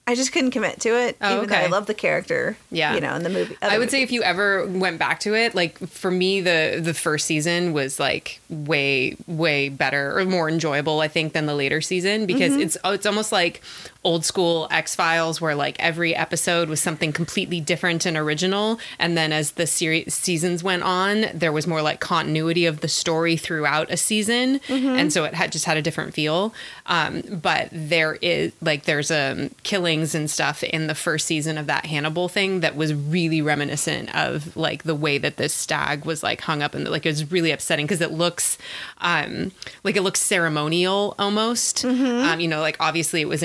I 0.07 0.15
just 0.17 0.33
couldn't 0.33 0.51
commit 0.51 0.81
to 0.81 0.89
it, 0.89 1.17
Oh, 1.21 1.37
even 1.37 1.49
though 1.49 1.55
I 1.57 1.67
love 1.69 1.87
the 1.87 1.95
character. 1.95 2.57
Yeah. 2.73 2.95
you 2.95 3.01
know, 3.01 3.15
in 3.15 3.23
the 3.23 3.29
movie. 3.31 3.57
I 3.63 3.79
would 3.79 3.93
say 3.93 4.03
if 4.03 4.11
you 4.11 4.23
ever 4.25 4.67
went 4.67 4.99
back 4.99 5.21
to 5.21 5.35
it, 5.35 5.55
like 5.55 5.79
for 5.79 6.11
me, 6.11 6.41
the 6.41 6.81
the 6.83 6.95
first 6.95 7.27
season 7.27 7.73
was 7.73 8.01
like 8.01 8.41
way 8.51 9.17
way 9.29 9.69
better 9.69 10.19
or 10.19 10.25
more 10.25 10.49
enjoyable, 10.49 11.01
I 11.01 11.09
think, 11.09 11.33
than 11.33 11.47
the 11.47 11.55
later 11.55 11.81
season 11.81 12.27
because 12.27 12.53
Mm-hmm. 12.53 12.61
it's 12.63 12.77
oh, 12.83 12.93
it's 12.93 13.07
almost 13.07 13.31
like 13.31 13.63
old 14.02 14.25
school 14.25 14.66
X 14.71 14.95
Files 14.95 15.40
where 15.40 15.54
like 15.54 15.76
every 15.78 16.16
episode 16.16 16.69
was 16.71 16.80
something 16.80 17.12
completely 17.12 17.61
different 17.61 18.07
and 18.07 18.16
original, 18.16 18.78
and 18.99 19.16
then 19.16 19.33
as 19.33 19.52
the 19.52 19.66
series 19.66 20.14
seasons 20.14 20.62
went 20.64 20.83
on, 20.83 21.26
there 21.35 21.52
was 21.52 21.66
more 21.66 21.83
like 21.83 22.00
continuity 22.00 22.64
of 22.66 22.80
the 22.80 22.88
story 22.88 23.37
throughout 23.37 23.90
a 23.90 23.97
season, 23.97 24.59
Mm-hmm. 24.61 24.88
and 24.88 25.12
so 25.12 25.25
it 25.25 25.35
had 25.35 25.52
just 25.52 25.64
had 25.66 25.76
a 25.76 25.83
different 25.83 26.14
feel. 26.14 26.54
Um, 26.87 27.23
but 27.30 27.69
there 27.73 28.16
is 28.23 28.52
like 28.62 28.85
there's 28.85 29.11
um 29.11 29.50
killings 29.64 30.14
and 30.14 30.30
stuff 30.30 30.62
in 30.62 30.87
the 30.87 30.95
first 30.95 31.26
season 31.26 31.59
of 31.59 31.66
that 31.66 31.87
Hannibal 31.87 32.28
thing 32.28 32.61
that 32.61 32.76
was 32.76 32.95
really 32.95 33.42
reminiscent 33.42 34.14
of 34.16 34.57
like 34.57 34.85
the 34.85 34.95
way 34.95 35.19
that 35.19 35.37
this 35.37 35.52
stag 35.52 36.04
was 36.04 36.23
like 36.23 36.40
hung 36.40 36.62
up 36.62 36.75
and 36.75 36.88
like 36.88 37.04
it 37.04 37.11
was 37.11 37.30
really 37.30 37.50
upsetting 37.50 37.85
because 37.87 38.00
it 38.00 38.12
looks 38.12 38.57
um 39.02 39.52
like 39.85 39.97
it 39.97 40.02
looks 40.02 40.21
ceremonial 40.21 41.14
almost 41.19 41.85
um 41.85 42.40
you 42.40 42.49
know 42.49 42.61
like 42.61 42.76
obviously 42.80 43.21
it 43.21 43.28
was 43.28 43.42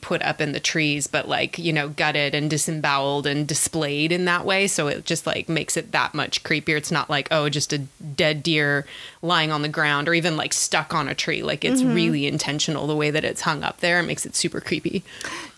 put 0.00 0.22
up 0.22 0.40
in 0.40 0.52
the 0.52 0.60
trees 0.60 1.06
but 1.06 1.28
like 1.28 1.58
you 1.58 1.72
know 1.72 1.88
gutted 1.88 2.34
and 2.34 2.50
disemboweled 2.50 3.26
and 3.26 3.46
displayed 3.46 4.12
in 4.12 4.24
that 4.24 4.44
way 4.44 4.66
so 4.66 4.88
it 4.88 5.04
just 5.04 5.26
like 5.26 5.48
makes 5.48 5.76
it 5.76 5.92
that 5.92 6.14
much 6.14 6.42
creepier 6.42 6.76
it's 6.76 6.90
not 6.90 7.08
like 7.10 7.28
oh 7.30 7.48
just 7.48 7.72
a 7.72 7.78
dead 7.78 8.42
deer 8.42 8.86
lying 9.22 9.50
on 9.52 9.62
the 9.62 9.68
ground 9.68 10.08
or 10.08 10.14
even 10.14 10.36
like 10.36 10.52
stuck 10.52 10.94
on 10.94 11.08
a 11.08 11.14
tree 11.14 11.42
like 11.42 11.64
it's 11.64 11.82
really 11.82 12.26
intentional 12.26 12.86
the 12.86 12.96
way 12.96 13.10
that 13.10 13.24
it's 13.24 13.42
hung 13.42 13.62
up 13.62 13.78
there 13.80 14.00
it 14.00 14.04
makes 14.04 14.24
it 14.26 14.34
super 14.36 14.60
creepy 14.60 15.02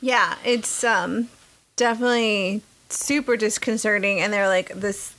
Yeah, 0.01 0.37
it's 0.45 0.83
um 0.85 1.29
definitely 1.77 2.63
super 2.89 3.37
disconcerting, 3.37 4.21
and 4.21 4.33
they're 4.33 4.49
like 4.49 4.69
this. 4.75 5.15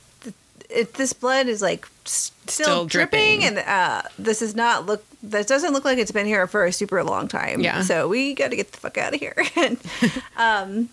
It, 0.70 0.94
this 0.94 1.12
blood 1.12 1.46
is 1.46 1.60
like 1.62 1.86
still, 2.04 2.64
Still 2.66 2.86
dripping, 2.86 3.40
dripping. 3.40 3.58
and 3.58 3.68
uh, 3.68 4.02
this 4.18 4.40
does 4.40 4.54
not 4.54 4.86
look. 4.86 5.04
This 5.24 5.46
doesn't 5.46 5.72
look 5.72 5.84
like 5.84 5.98
it's 5.98 6.12
been 6.12 6.26
here 6.26 6.46
for 6.46 6.64
a 6.66 6.72
super 6.72 7.02
long 7.02 7.28
time. 7.28 7.60
Yeah. 7.60 7.80
So 7.82 8.08
we 8.08 8.34
got 8.34 8.50
to 8.50 8.56
get 8.56 8.72
the 8.72 8.78
fuck 8.78 8.98
out 8.98 9.14
of 9.14 9.20
here. 9.20 9.34
and, 9.56 9.78
um, 10.36 10.88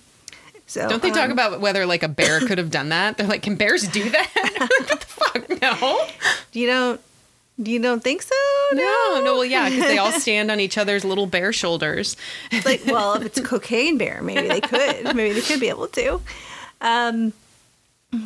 so 0.67 0.87
Don't 0.87 1.01
they 1.01 1.09
talk 1.09 1.25
um, 1.25 1.31
about 1.31 1.59
whether 1.59 1.85
like 1.85 2.01
a 2.01 2.07
bear 2.07 2.39
could 2.39 2.57
have 2.57 2.71
done 2.71 2.89
that? 2.89 3.17
They're 3.17 3.27
like, 3.27 3.41
can 3.41 3.55
bears 3.55 3.87
do 3.87 4.09
that? 4.09 4.29
What 4.87 4.99
the 5.01 5.05
fuck? 5.05 5.61
No. 5.61 6.07
You 6.53 6.67
don't. 6.67 7.01
You 7.57 7.79
don't 7.79 8.01
think 8.01 8.21
so? 8.21 8.35
No, 8.73 9.21
no, 9.23 9.33
well, 9.35 9.45
yeah, 9.45 9.69
because 9.69 9.85
they 9.85 9.97
all 9.97 10.11
stand 10.19 10.49
on 10.49 10.59
each 10.59 10.77
other's 10.77 11.03
little 11.05 11.27
bear 11.27 11.53
shoulders. 11.53 12.15
like 12.65 12.81
well 12.85 13.13
if 13.15 13.23
it's 13.23 13.37
a 13.37 13.43
cocaine 13.43 13.97
bear 13.97 14.21
maybe 14.23 14.47
they 14.47 14.61
could 14.61 15.15
maybe 15.15 15.33
they 15.33 15.41
could 15.41 15.59
be 15.59 15.69
able 15.69 15.87
to 15.87 16.21
um 16.79 17.33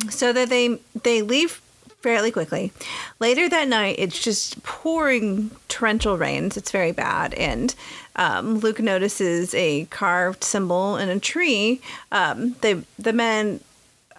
so 0.08 0.32
that 0.32 0.48
they 0.48 0.78
they 1.02 1.20
leave 1.22 1.60
fairly 2.06 2.30
quickly. 2.30 2.70
Later 3.18 3.48
that 3.48 3.66
night 3.66 3.96
it's 3.98 4.22
just 4.22 4.62
pouring 4.62 5.50
torrential 5.66 6.16
rains. 6.16 6.56
It's 6.56 6.70
very 6.70 6.92
bad. 6.92 7.34
And 7.34 7.74
um, 8.14 8.60
luke 8.60 8.78
notices 8.78 9.52
a 9.54 9.86
carved 9.86 10.44
symbol 10.44 10.96
in 10.98 11.08
a 11.08 11.18
tree. 11.18 11.80
Um, 12.12 12.54
the 12.60 13.12
men 13.12 13.58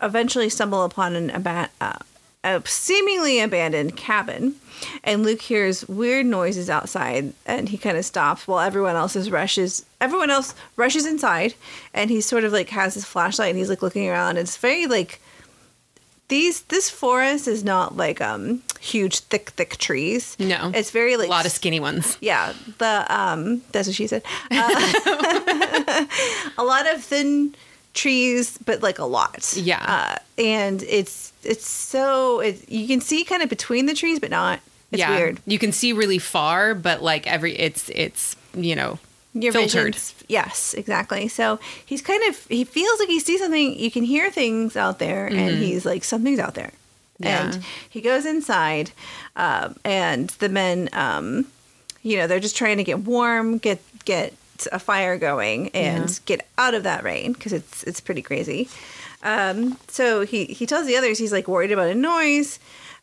eventually 0.02 0.50
stumble 0.50 0.84
upon 0.84 1.16
an 1.16 1.32
aba- 1.32 1.70
uh, 1.80 2.00
a 2.44 2.62
seemingly 2.66 3.40
abandoned 3.40 3.96
cabin. 3.96 4.56
And 5.06 5.24
luke 5.24 5.44
hears 5.44 5.88
weird 5.88 6.26
noises 6.26 6.70
outside 6.70 7.32
and 7.46 7.70
he 7.70 7.78
kind 7.78 7.96
of 7.96 8.04
stops 8.04 8.50
while 8.50 8.60
everyone 8.60 8.98
else 8.98 9.16
is 9.16 9.32
rushes 9.32 9.86
everyone 10.02 10.30
else 10.30 10.54
rushes 10.76 11.06
inside. 11.06 11.54
And 11.94 12.10
he 12.10 12.20
sort 12.20 12.44
of 12.44 12.52
like 12.52 12.68
has 12.72 12.96
his 12.96 13.06
flashlight 13.06 13.52
and 13.52 13.58
he's 13.58 13.70
like 13.70 13.82
looking 13.82 14.10
around. 14.10 14.36
It's 14.36 14.58
very 14.58 14.88
like 14.88 15.22
these 16.30 16.62
this 16.64 16.90
forest 16.90 17.48
is 17.48 17.64
not 17.64 17.96
like 17.98 18.20
um 18.22 18.62
huge 18.80 19.20
thick 19.20 19.50
thick 19.52 19.78
trees 19.78 20.36
No. 20.40 20.72
it's 20.74 20.92
very 20.92 21.16
like 21.18 21.28
A 21.28 21.32
lot 21.32 21.46
of 21.46 21.52
skinny 21.52 21.80
ones. 21.80 22.18
yeah 22.22 22.54
the 22.80 23.06
um 23.10 23.62
that's 23.72 23.88
what 23.88 23.96
she 23.96 24.08
said 24.08 24.24
uh, 24.52 26.06
a 26.58 26.64
lot 26.64 26.88
of 26.94 27.04
thin 27.04 27.56
trees 27.94 28.58
but 28.66 28.82
like 28.84 29.00
a 29.00 29.06
lot 29.06 29.54
Yeah. 29.56 29.84
uh, 29.88 30.16
and 30.42 30.84
it's 30.84 31.32
it's 31.44 31.68
so 31.68 32.40
it, 32.42 32.70
you 32.70 32.88
can 32.88 33.02
see 33.02 33.24
kind 33.24 33.42
of 33.42 33.50
between 33.50 33.86
the 33.86 33.94
trees 33.94 34.20
but 34.20 34.30
not 34.30 34.60
it's 34.92 35.00
yeah. 35.00 35.16
weird 35.18 35.40
You 35.46 35.60
can 35.60 35.72
see 35.74 35.92
really 35.92 36.18
far, 36.20 36.74
but 36.74 37.04
like 37.04 37.28
every, 37.28 37.54
it's, 37.60 37.90
it's, 37.94 38.38
you 38.56 38.74
know, 38.74 39.00
your 39.34 39.52
filtered. 39.52 39.96
vision's- 39.96 40.17
yes 40.28 40.74
exactly 40.74 41.28
so 41.28 41.60
he's 41.86 42.02
kind 42.02 42.24
of 42.30 42.46
he 42.48 42.64
feels 42.64 43.00
like 43.00 43.08
he 43.10 43.20
sees 43.20 43.40
something 43.40 43.80
you 43.80 43.90
can 43.92 44.04
hear 44.04 44.30
things 44.30 44.76
out 44.76 45.00
there 45.00 45.28
and 45.28 45.58
he's 45.58 45.86
like 45.86 46.04
something's 46.04 46.40
out 46.40 46.54
there 46.56 46.72
Mm-hmm. 47.20 47.26
Yeah. 47.34 47.46
and 47.56 47.66
he 47.90 48.00
goes 48.02 48.26
inside 48.28 48.92
um, 49.36 49.76
and 49.84 50.30
the 50.38 50.50
men 50.50 50.88
um, 50.94 51.48
you 52.04 52.16
know 52.18 52.28
they're 52.28 52.40
just 52.40 52.56
trying 52.56 52.78
to 52.78 52.84
get 52.84 53.00
warm 53.00 53.58
get 53.58 53.80
get 54.06 54.34
a 54.72 54.78
fire 54.80 55.18
going 55.18 55.70
and 55.70 56.10
Yeah. 56.10 56.16
get 56.26 56.48
out 56.60 56.76
of 56.76 56.84
that 56.84 57.04
rain 57.04 57.34
because 57.34 57.54
it's 57.54 57.82
it's 57.84 58.00
pretty 58.02 58.22
crazy 58.22 58.70
um, 59.24 59.78
so 59.88 60.22
he 60.26 60.46
he 60.46 60.66
tells 60.68 60.86
the 60.86 60.96
others 60.96 61.18
he's 61.18 61.32
like 61.32 61.48
worried 61.48 61.72
about 61.72 61.88
a 61.90 61.96
noise 61.96 62.60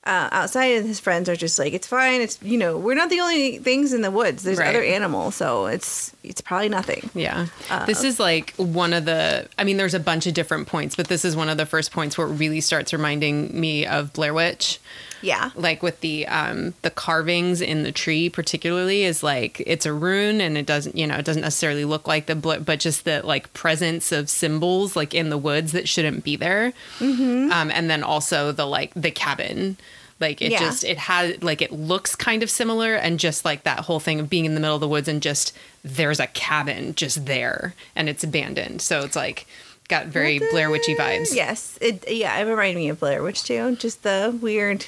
uh, 0.07 0.29
outside 0.33 0.73
and 0.77 0.87
his 0.87 1.01
friends 1.01 1.29
are 1.29 1.37
just 1.37 1.59
like 1.59 1.73
it's 1.73 1.87
fine 1.87 2.21
it's 2.21 2.38
you 2.43 2.59
know 2.59 2.77
we're 2.77 2.95
not 2.95 3.09
the 3.09 3.21
only 3.21 3.59
things 3.59 3.93
in 3.95 4.03
the 4.03 4.11
woods 4.11 4.43
there's 4.43 4.59
Right. 4.59 4.69
other 4.69 4.83
animals 4.83 5.35
so 5.37 5.67
it's 5.67 6.14
it's 6.23 6.40
probably 6.43 6.69
nothing 6.69 7.09
Yeah. 7.14 7.47
Uh, 7.71 7.87
this 7.87 8.05
is 8.05 8.21
like 8.21 8.53
one 8.57 8.93
of 8.93 9.05
the 9.07 9.49
I 9.59 9.64
mean 9.64 9.77
there's 9.79 9.95
a 9.95 10.01
bunch 10.01 10.27
of 10.27 10.35
different 10.35 10.69
points, 10.69 10.95
but 10.97 11.09
this 11.09 11.25
is 11.25 11.35
one 11.37 11.49
of 11.49 11.57
the 11.57 11.67
first 11.67 11.90
points 11.93 12.19
where 12.19 12.27
it 12.27 12.33
really 12.35 12.61
starts 12.61 12.93
reminding 12.93 13.59
me 13.59 13.87
of 13.87 14.12
Blair 14.12 14.35
Witch. 14.35 14.79
Yeah. 15.24 15.50
Like 15.54 15.82
with 15.82 16.00
the 16.00 16.26
um 16.28 16.74
the 16.82 16.90
carvings 16.90 17.60
in 17.60 17.82
the 17.82 17.92
tree 17.92 18.28
particularly 18.28 19.02
is 19.04 19.22
like 19.22 19.60
it's 19.66 19.87
a 19.87 19.92
rune 19.92 20.40
and 20.40 20.56
it 20.58 20.66
doesn't 20.66 20.96
you 20.96 21.06
know, 21.06 21.16
it 21.16 21.24
doesn't 21.24 21.42
necessarily 21.42 21.84
look 21.84 22.06
like 22.06 22.26
the 22.26 22.34
but 22.37 22.78
just 22.78 23.04
the 23.04 23.22
like 23.24 23.52
presence 23.54 24.12
of 24.12 24.28
symbols 24.28 24.94
like 24.96 25.14
in 25.14 25.30
the 25.30 25.38
woods 25.38 25.72
that 25.72 25.88
shouldn't 25.88 26.22
be 26.24 26.37
there. 26.37 26.72
Mm-hmm. 26.98 27.50
Um 27.52 27.70
and 27.70 27.88
then 27.90 28.02
also 28.02 28.52
the 28.52 28.66
like 28.66 28.92
the 28.94 29.10
cabin. 29.10 29.76
Like 30.20 30.40
it 30.40 30.52
Yeah. 30.52 30.60
just 30.60 30.84
it 30.84 30.96
has 30.98 31.42
like 31.42 31.60
it 31.60 31.72
looks 31.72 32.14
kind 32.14 32.42
of 32.44 32.50
similar 32.50 32.94
and 32.94 33.18
just 33.18 33.44
like 33.44 33.64
that 33.64 33.80
whole 33.80 33.98
thing 34.00 34.20
of 34.20 34.30
being 34.30 34.44
in 34.44 34.54
the 34.54 34.60
middle 34.60 34.76
of 34.76 34.80
the 34.80 34.88
woods 34.88 35.08
and 35.08 35.20
just 35.20 35.52
there's 35.82 36.20
a 36.20 36.28
cabin 36.28 36.94
just 36.94 37.26
there 37.26 37.74
and 37.96 38.08
it's 38.08 38.22
abandoned. 38.22 38.80
So 38.80 39.00
it's 39.00 39.16
like 39.16 39.46
got 39.88 40.06
very 40.06 40.38
blair 40.38 40.70
witchy 40.70 40.94
vibes. 40.94 41.34
yes. 41.34 41.76
It 41.80 42.08
yeah 42.10 42.38
it 42.38 42.44
reminded 42.44 42.76
me 42.76 42.88
of 42.90 43.00
blair 43.00 43.22
witch 43.24 43.42
too. 43.42 43.74
Just 43.76 44.02
the 44.04 44.38
weird 44.40 44.87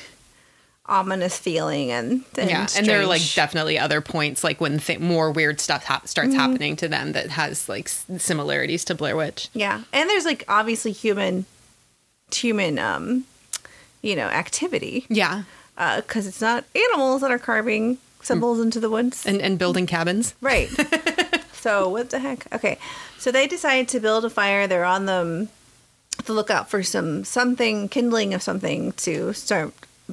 ominous 0.88 1.37
feeling 1.38 1.90
and, 1.90 2.22
and 2.38 2.49
yeah, 2.51 2.66
and 2.77 2.87
there 2.87 3.01
are 3.01 3.07
like 3.07 3.22
definitely 3.35 3.79
other 3.79 4.01
points, 4.01 4.44
like 4.44 4.61
when 4.61 4.79
th- 4.79 5.01
more 5.01 5.31
weird 5.33 5.61
stuff 5.61 5.85
hap- 5.85 6.07
starts 6.07 6.31
Mm-hmm. 6.31 6.38
happening 6.40 6.77
to 6.77 6.88
them 6.88 7.12
that 7.12 7.31
has 7.31 7.68
like 7.68 7.87
s- 7.87 8.05
similarities 8.18 8.85
to 8.87 8.94
Blair 8.94 9.16
Witch. 9.16 9.49
yeah, 9.53 9.83
and 9.92 10.09
there's 10.09 10.25
like 10.25 10.44
obviously 10.49 10.92
human 10.92 11.44
human 12.35 12.79
um 12.79 13.25
you 14.03 14.16
know 14.16 14.27
activity 14.27 15.07
Yeah, 15.09 15.42
because 15.96 16.27
it's 16.27 16.40
not 16.40 16.64
animals 16.75 17.20
that 17.22 17.31
are 17.31 17.38
carving 17.38 17.99
symbols 18.22 18.61
into 18.61 18.81
the 18.81 18.90
woods. 18.90 19.25
and 19.27 19.40
and 19.40 19.59
building 19.59 19.87
cabins. 19.87 20.35
Right. 20.40 20.68
so 21.53 21.88
what 21.88 22.11
the 22.11 22.18
heck? 22.18 22.46
Okay. 22.55 22.79
So 23.18 23.31
they 23.33 23.46
decide 23.46 23.88
to 23.88 24.01
build 24.01 24.25
a 24.25 24.31
fire. 24.31 24.66
They're 24.66 24.85
on 24.85 25.07
the 25.07 25.49
the 26.25 26.33
lookout 26.33 26.68
for 26.70 26.83
some 26.83 27.25
something 27.25 27.88
kindling 27.88 28.35
of 28.35 28.42
something 28.42 28.92
to 28.92 29.33
start 29.33 29.72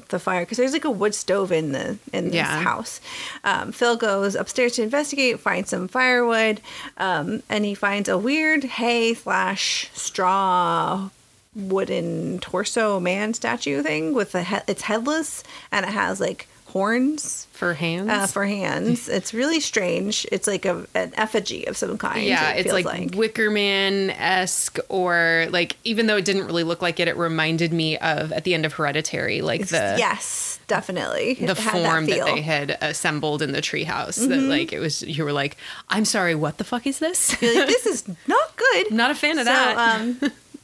the 0.09 0.17
fire 0.19 0.41
because 0.41 0.57
there's 0.57 0.73
like 0.73 0.85
a 0.85 0.89
wood 0.91 1.13
stove 1.13 1.51
in 1.51 1.71
the 1.71 1.97
in 2.11 2.25
this 2.25 2.33
Yeah. 2.35 2.61
house. 2.63 2.99
Um, 3.43 3.71
Phil 3.71 3.95
goes 3.95 4.33
upstairs 4.35 4.73
to 4.73 4.81
investigate, 4.83 5.39
finds 5.39 5.69
some 5.69 5.87
firewood, 5.87 6.61
um, 6.97 7.43
and 7.49 7.63
he 7.65 7.75
finds 7.75 8.09
a 8.09 8.17
weird 8.17 8.63
hay 8.63 9.13
slash 9.13 9.89
straw 9.93 11.09
wooden 11.55 12.39
torso 12.39 12.99
man 12.99 13.33
statue 13.33 13.83
thing 13.83 14.13
with 14.15 14.33
a 14.33 14.41
he- 14.43 14.57
it's 14.67 14.81
headless 14.83 15.43
and 15.71 15.85
it 15.85 15.91
has 15.91 16.19
like 16.19 16.47
horns 16.73 17.47
For 17.51 17.73
hands, 17.75 18.09
uh, 18.09 18.27
for 18.27 18.45
hands. 18.45 19.07
It's 19.17 19.33
really 19.33 19.59
strange. 19.59 20.25
It's 20.31 20.47
like 20.47 20.65
a 20.65 20.85
an 20.95 21.13
effigy 21.15 21.65
of 21.67 21.77
some 21.77 21.97
kind. 21.97 22.25
yeah, 22.25 22.51
it 22.53 22.65
it's 22.65 22.73
feels 22.73 22.83
like, 22.85 23.15
Wicker 23.15 23.49
Man 23.49 24.09
esque, 24.09 24.79
or 24.89 25.47
like 25.51 25.77
even 25.83 26.07
though 26.07 26.17
it 26.17 26.25
didn't 26.25 26.45
really 26.45 26.63
look 26.63 26.81
like 26.81 26.99
it, 26.99 27.07
it 27.07 27.15
reminded 27.15 27.71
me 27.71 27.97
of 27.99 28.31
at 28.33 28.43
the 28.43 28.53
end 28.53 28.65
of 28.65 28.73
Hereditary, 28.73 29.41
like 29.41 29.67
the 29.67 29.95
yes, 29.97 30.59
definitely 30.67 31.35
the 31.35 31.55
form 31.55 32.07
that, 32.07 32.15
feel. 32.15 32.25
they 32.25 32.41
had 32.41 32.77
assembled 32.81 33.41
in 33.41 33.51
the 33.53 33.61
treehouse. 33.61 34.15
That 34.27 34.33
Mm-hmm. 34.39 34.49
like 34.49 34.73
it 34.73 34.79
was, 34.79 35.03
you 35.03 35.23
were 35.23 35.33
like, 35.33 35.57
I'm 35.89 36.05
sorry, 36.05 36.33
what 36.35 36.57
the 36.57 36.63
fuck 36.63 36.85
is 36.87 36.99
this? 36.99 37.31
Like, 37.41 37.67
this 37.67 37.85
is 37.85 38.07
not 38.27 38.55
good. 38.57 38.91
Not 38.91 39.11
a 39.11 39.15
fan 39.15 39.37
of 39.37 39.45
So, 39.45 39.53
that. 39.53 39.77
um, 40.01 40.19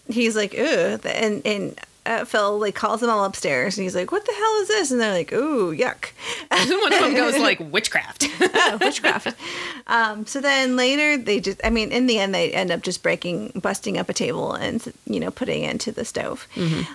he's 0.09 0.35
like, 0.35 0.53
ugh, 0.57 1.01
and 1.05 1.45
and. 1.45 1.79
Uh, 2.09 2.25
Phil 2.25 2.57
like 2.57 2.73
calls 2.73 3.01
them 3.01 3.09
all 3.11 3.23
upstairs 3.23 3.77
and 3.77 3.83
he's 3.83 3.93
like, 3.93 4.11
"What 4.11 4.25
the 4.25 4.33
hell 4.33 4.61
is 4.61 4.67
this?" 4.67 4.89
And 4.89 4.99
they're 4.99 5.13
like, 5.13 5.31
"Ooh, 5.31 5.75
yuck!" 5.75 6.09
And 6.49 6.69
one 6.81 6.91
of 6.91 6.99
them 7.01 7.13
goes 7.13 7.37
like 7.39 7.59
witchcraft. 7.59 8.27
oh, 8.41 8.77
witchcraft. 8.81 9.35
um, 9.85 10.25
so 10.25 10.41
then 10.41 10.75
later 10.75 11.17
they 11.17 11.39
just, 11.39 11.61
I 11.63 11.69
mean, 11.69 11.91
in 11.91 12.07
the 12.07 12.17
end, 12.17 12.33
they 12.33 12.51
end 12.51 12.71
up 12.71 12.81
just 12.81 13.03
breaking, 13.03 13.51
busting 13.61 13.99
up 13.99 14.09
a 14.09 14.13
table 14.13 14.53
and, 14.53 14.91
you 15.05 15.19
know, 15.19 15.29
putting 15.29 15.63
it 15.63 15.69
into 15.69 15.91
the 15.91 16.03
stove. 16.03 16.47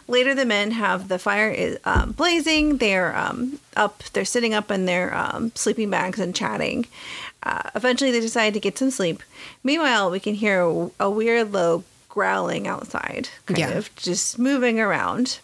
Later, 0.08 0.34
the 0.34 0.44
men 0.44 0.72
have 0.72 1.06
the 1.06 1.20
fire 1.20 1.48
is 1.48 1.78
um, 1.84 2.10
blazing. 2.10 2.78
They're 2.78 3.16
um, 3.16 3.60
up, 3.76 4.02
they're 4.14 4.24
sitting 4.24 4.52
up 4.52 4.72
in 4.72 4.86
their 4.86 5.14
um, 5.14 5.52
sleeping 5.54 5.90
bags 5.90 6.18
and 6.18 6.34
chatting. 6.34 6.86
Uh, 7.44 7.70
eventually, 7.76 8.10
they 8.10 8.20
decide 8.20 8.54
to 8.54 8.60
get 8.60 8.78
some 8.78 8.90
sleep. 8.90 9.22
Meanwhile, 9.62 10.10
we 10.10 10.18
can 10.18 10.34
hear 10.34 10.62
a, 10.62 10.90
a 10.98 11.10
weird, 11.10 11.52
low 11.52 11.84
growling 12.14 12.66
outside, 12.68 13.28
kind 13.46 13.58
Yeah. 13.58 13.70
of 13.70 13.94
just 13.96 14.38
moving 14.38 14.80
around. 14.80 15.38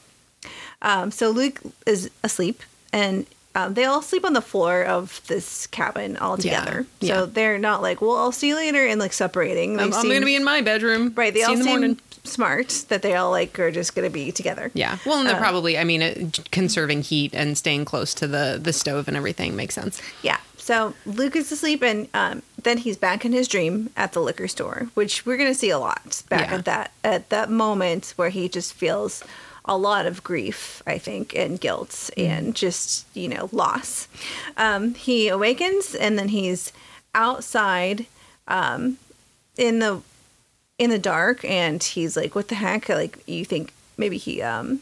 Um, 0.83 1.11
so 1.11 1.31
Luke 1.31 1.61
is 1.87 2.09
asleep, 2.23 2.63
and 2.93 3.27
um, 3.55 3.75
they 3.75 3.85
all 3.85 4.01
sleep 4.01 4.25
on 4.25 4.33
the 4.33 4.41
floor 4.41 4.83
of 4.85 5.21
this 5.27 5.67
cabin 5.67 6.17
all 6.17 6.37
together. 6.39 6.87
yeah. 7.01 7.15
So 7.15 7.27
they're 7.27 7.59
not 7.59 7.83
like, 7.83 8.01
"Well, 8.01 8.17
I'll 8.17 8.33
see 8.33 8.49
you 8.49 8.57
later," 8.57 8.87
and 8.87 8.99
like 9.01 9.13
separating. 9.13 9.77
They 9.77 9.83
I'm, 9.83 9.93
I'm 9.93 10.05
going 10.05 10.21
to 10.21 10.27
be 10.27 10.37
in 10.37 10.45
my 10.45 10.61
bedroom. 10.63 11.13
right. 11.17 11.35
They 11.35 11.41
See 11.41 11.47
all 11.47 11.53
in 11.53 11.59
the 11.59 11.65
seem 11.65 11.73
morning. 11.73 12.01
smart 12.25 12.85
that 12.89 13.03
they 13.03 13.15
all 13.17 13.31
like 13.31 13.59
are 13.59 13.71
just 13.73 13.95
going 13.95 14.09
to 14.09 14.13
be 14.13 14.31
together. 14.33 14.71
Yeah. 14.73 14.97
Well, 15.05 15.19
and 15.19 15.29
they're 15.29 15.37
Uh, 15.37 15.41
probably, 15.41 15.77
I 15.77 15.85
mean, 15.85 16.01
uh, 16.03 16.15
conserving 16.53 17.03
heat 17.03 17.35
and 17.35 17.59
staying 17.59 17.85
close 17.85 18.15
to 18.15 18.27
the 18.27 18.59
the 18.63 18.73
stove 18.73 19.09
and 19.09 19.17
everything 19.17 19.57
makes 19.57 19.75
sense. 19.75 20.01
Yeah. 20.23 20.39
So 20.57 20.95
Luke 21.05 21.35
is 21.37 21.51
asleep, 21.53 21.83
and 21.83 22.09
um, 22.15 22.43
then 22.63 22.79
he's 22.79 22.97
back 22.97 23.25
in 23.25 23.33
his 23.33 23.49
dream 23.49 23.91
at 23.97 24.13
the 24.13 24.21
liquor 24.21 24.49
store, 24.49 24.89
which 24.95 25.25
we're 25.27 25.37
going 25.37 25.51
to 25.53 25.59
see 25.59 25.71
a 25.71 25.79
lot 25.79 26.23
back 26.29 26.49
Yeah. 26.51 26.57
at 26.57 26.65
that 26.67 26.93
at 27.05 27.29
that 27.31 27.51
moment 27.51 28.15
where 28.17 28.31
he 28.31 28.49
just 28.49 28.73
feels 28.75 29.23
a 29.67 29.77
lot 29.77 30.07
of 30.07 30.25
grief, 30.25 30.83
I 30.87 30.99
think, 30.99 31.35
and 31.37 31.61
guilt, 31.61 31.91
Mm. 32.17 32.27
and 32.29 32.55
just 32.57 33.07
you 33.15 33.29
know 33.29 33.49
loss. 33.53 34.09
Um, 34.57 34.95
he 34.95 35.29
awakens, 35.29 35.95
and 35.95 36.19
then 36.19 36.29
he's 36.29 36.73
outside 37.15 38.07
um, 38.49 38.97
in 39.57 39.79
the 39.79 40.01
in 40.79 40.91
the 40.91 40.99
dark, 40.99 41.45
and 41.45 41.83
he's 41.83 42.17
like, 42.17 42.35
"What 42.35 42.49
the 42.49 42.55
heck?" 42.57 42.89
Like 42.89 43.19
you 43.29 43.45
think 43.45 43.73
maybe 43.97 44.17
he 44.17 44.41
um, 44.43 44.81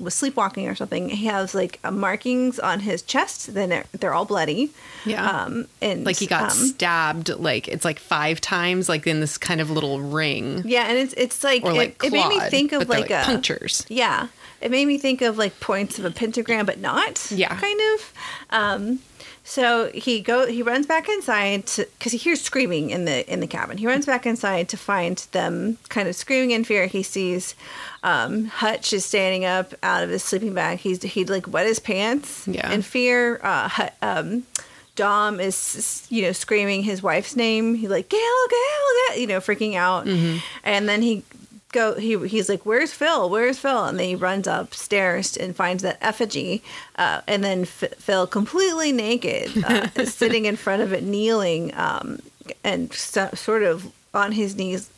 was 0.00 0.14
sleepwalking 0.14 0.68
or 0.68 0.74
something. 0.74 1.08
He 1.08 1.26
has 1.26 1.54
like 1.54 1.80
markings 1.90 2.58
on 2.58 2.80
his 2.80 3.02
chest. 3.02 3.54
Then 3.54 3.68
they're, 3.68 3.84
they're 3.92 4.14
all 4.14 4.24
bloody. 4.24 4.70
Yeah. 5.04 5.28
Um, 5.28 5.66
and 5.80 6.04
Like 6.04 6.16
he 6.16 6.26
got 6.26 6.44
um, 6.44 6.50
stabbed, 6.50 7.28
like 7.28 7.68
it's 7.68 7.84
like 7.84 7.98
five 7.98 8.40
times, 8.40 8.88
like 8.88 9.06
in 9.06 9.20
this 9.20 9.38
kind 9.38 9.60
of 9.60 9.70
little 9.70 10.00
ring, 10.00 10.62
yeah, 10.64 10.86
and 10.88 10.98
it's 10.98 11.14
it's 11.16 11.44
like, 11.44 11.62
or 11.64 11.72
like 11.72 12.02
it, 12.02 12.08
it 12.08 12.12
made 12.12 12.28
me 12.28 12.40
think 12.50 12.72
of 12.72 12.88
they're, 12.88 13.00
like, 13.00 13.10
a 13.10 13.22
punctures. 13.24 13.84
yeah. 13.88 14.28
It 14.60 14.70
made 14.70 14.86
me 14.86 14.96
think 14.96 15.20
of 15.20 15.36
like 15.36 15.60
points 15.60 15.98
of 15.98 16.06
a 16.06 16.10
pentagram, 16.10 16.64
but 16.64 16.78
not. 16.80 17.30
Yeah. 17.30 17.54
kind 17.54 17.80
of. 17.94 18.12
Um, 18.50 19.00
so 19.48 19.90
he 19.94 20.20
go 20.20 20.46
he 20.48 20.60
runs 20.60 20.86
back 20.86 21.08
inside 21.08 21.64
because 21.76 22.10
he 22.12 22.18
hears 22.18 22.40
screaming 22.40 22.90
in 22.90 23.04
the 23.04 23.30
in 23.32 23.38
the 23.40 23.46
cabin. 23.46 23.78
He 23.78 23.86
runs 23.86 24.04
back 24.04 24.26
inside 24.26 24.68
to 24.70 24.76
find 24.76 25.18
them 25.30 25.78
kind 25.88 26.08
of 26.08 26.16
screaming 26.16 26.50
in 26.50 26.64
fear. 26.64 26.86
He 26.88 27.02
sees 27.04 27.54
um, 28.02 28.46
Hutch 28.46 28.92
is 28.92 29.04
standing 29.04 29.44
up 29.44 29.72
out 29.84 30.02
of 30.02 30.10
his 30.10 30.24
sleeping 30.24 30.52
bag. 30.52 30.78
He's 30.80 31.00
he'd 31.02 31.30
like 31.30 31.46
wet 31.46 31.66
his 31.66 31.78
pants 31.78 32.46
Yeah. 32.48 32.70
in 32.72 32.82
fear. 32.82 33.40
Uh, 33.42 33.68
Hut- 33.68 33.94
um, 34.02 34.42
Dom 34.96 35.38
is 35.40 36.06
you 36.10 36.22
know 36.22 36.32
screaming 36.32 36.82
his 36.82 37.02
wife's 37.02 37.36
name. 37.36 37.74
He's 37.76 37.90
like 37.90 38.08
Gail, 38.08 38.20
Gail, 38.50 39.10
Gail, 39.14 39.20
you 39.20 39.26
know, 39.28 39.40
freaking 39.40 39.74
out. 39.76 40.06
And 40.64 40.88
then 40.88 41.02
he 41.02 41.22
go 41.76 41.94
he 41.94 42.16
he's 42.28 42.48
like 42.48 42.64
where's 42.64 42.92
phil? 42.92 43.28
Where's 43.30 43.58
phil? 43.58 43.84
And 43.84 43.98
then 43.98 44.06
he 44.08 44.14
runs 44.14 44.46
upstairs 44.46 45.36
and 45.36 45.54
finds 45.54 45.82
that 45.82 45.98
effigy 46.00 46.62
uh, 46.96 47.20
and 47.26 47.44
then 47.44 47.62
F- 47.62 47.94
phil 47.98 48.26
completely 48.26 48.92
naked 48.92 49.64
uh, 49.64 50.04
sitting 50.04 50.46
in 50.46 50.56
front 50.56 50.82
of 50.82 50.92
it 50.92 51.04
kneeling 51.04 51.72
um, 51.74 52.18
and 52.64 52.92
so, 52.92 53.30
sort 53.34 53.62
of 53.62 53.92
on 54.14 54.32
his 54.32 54.56
knees 54.56 54.90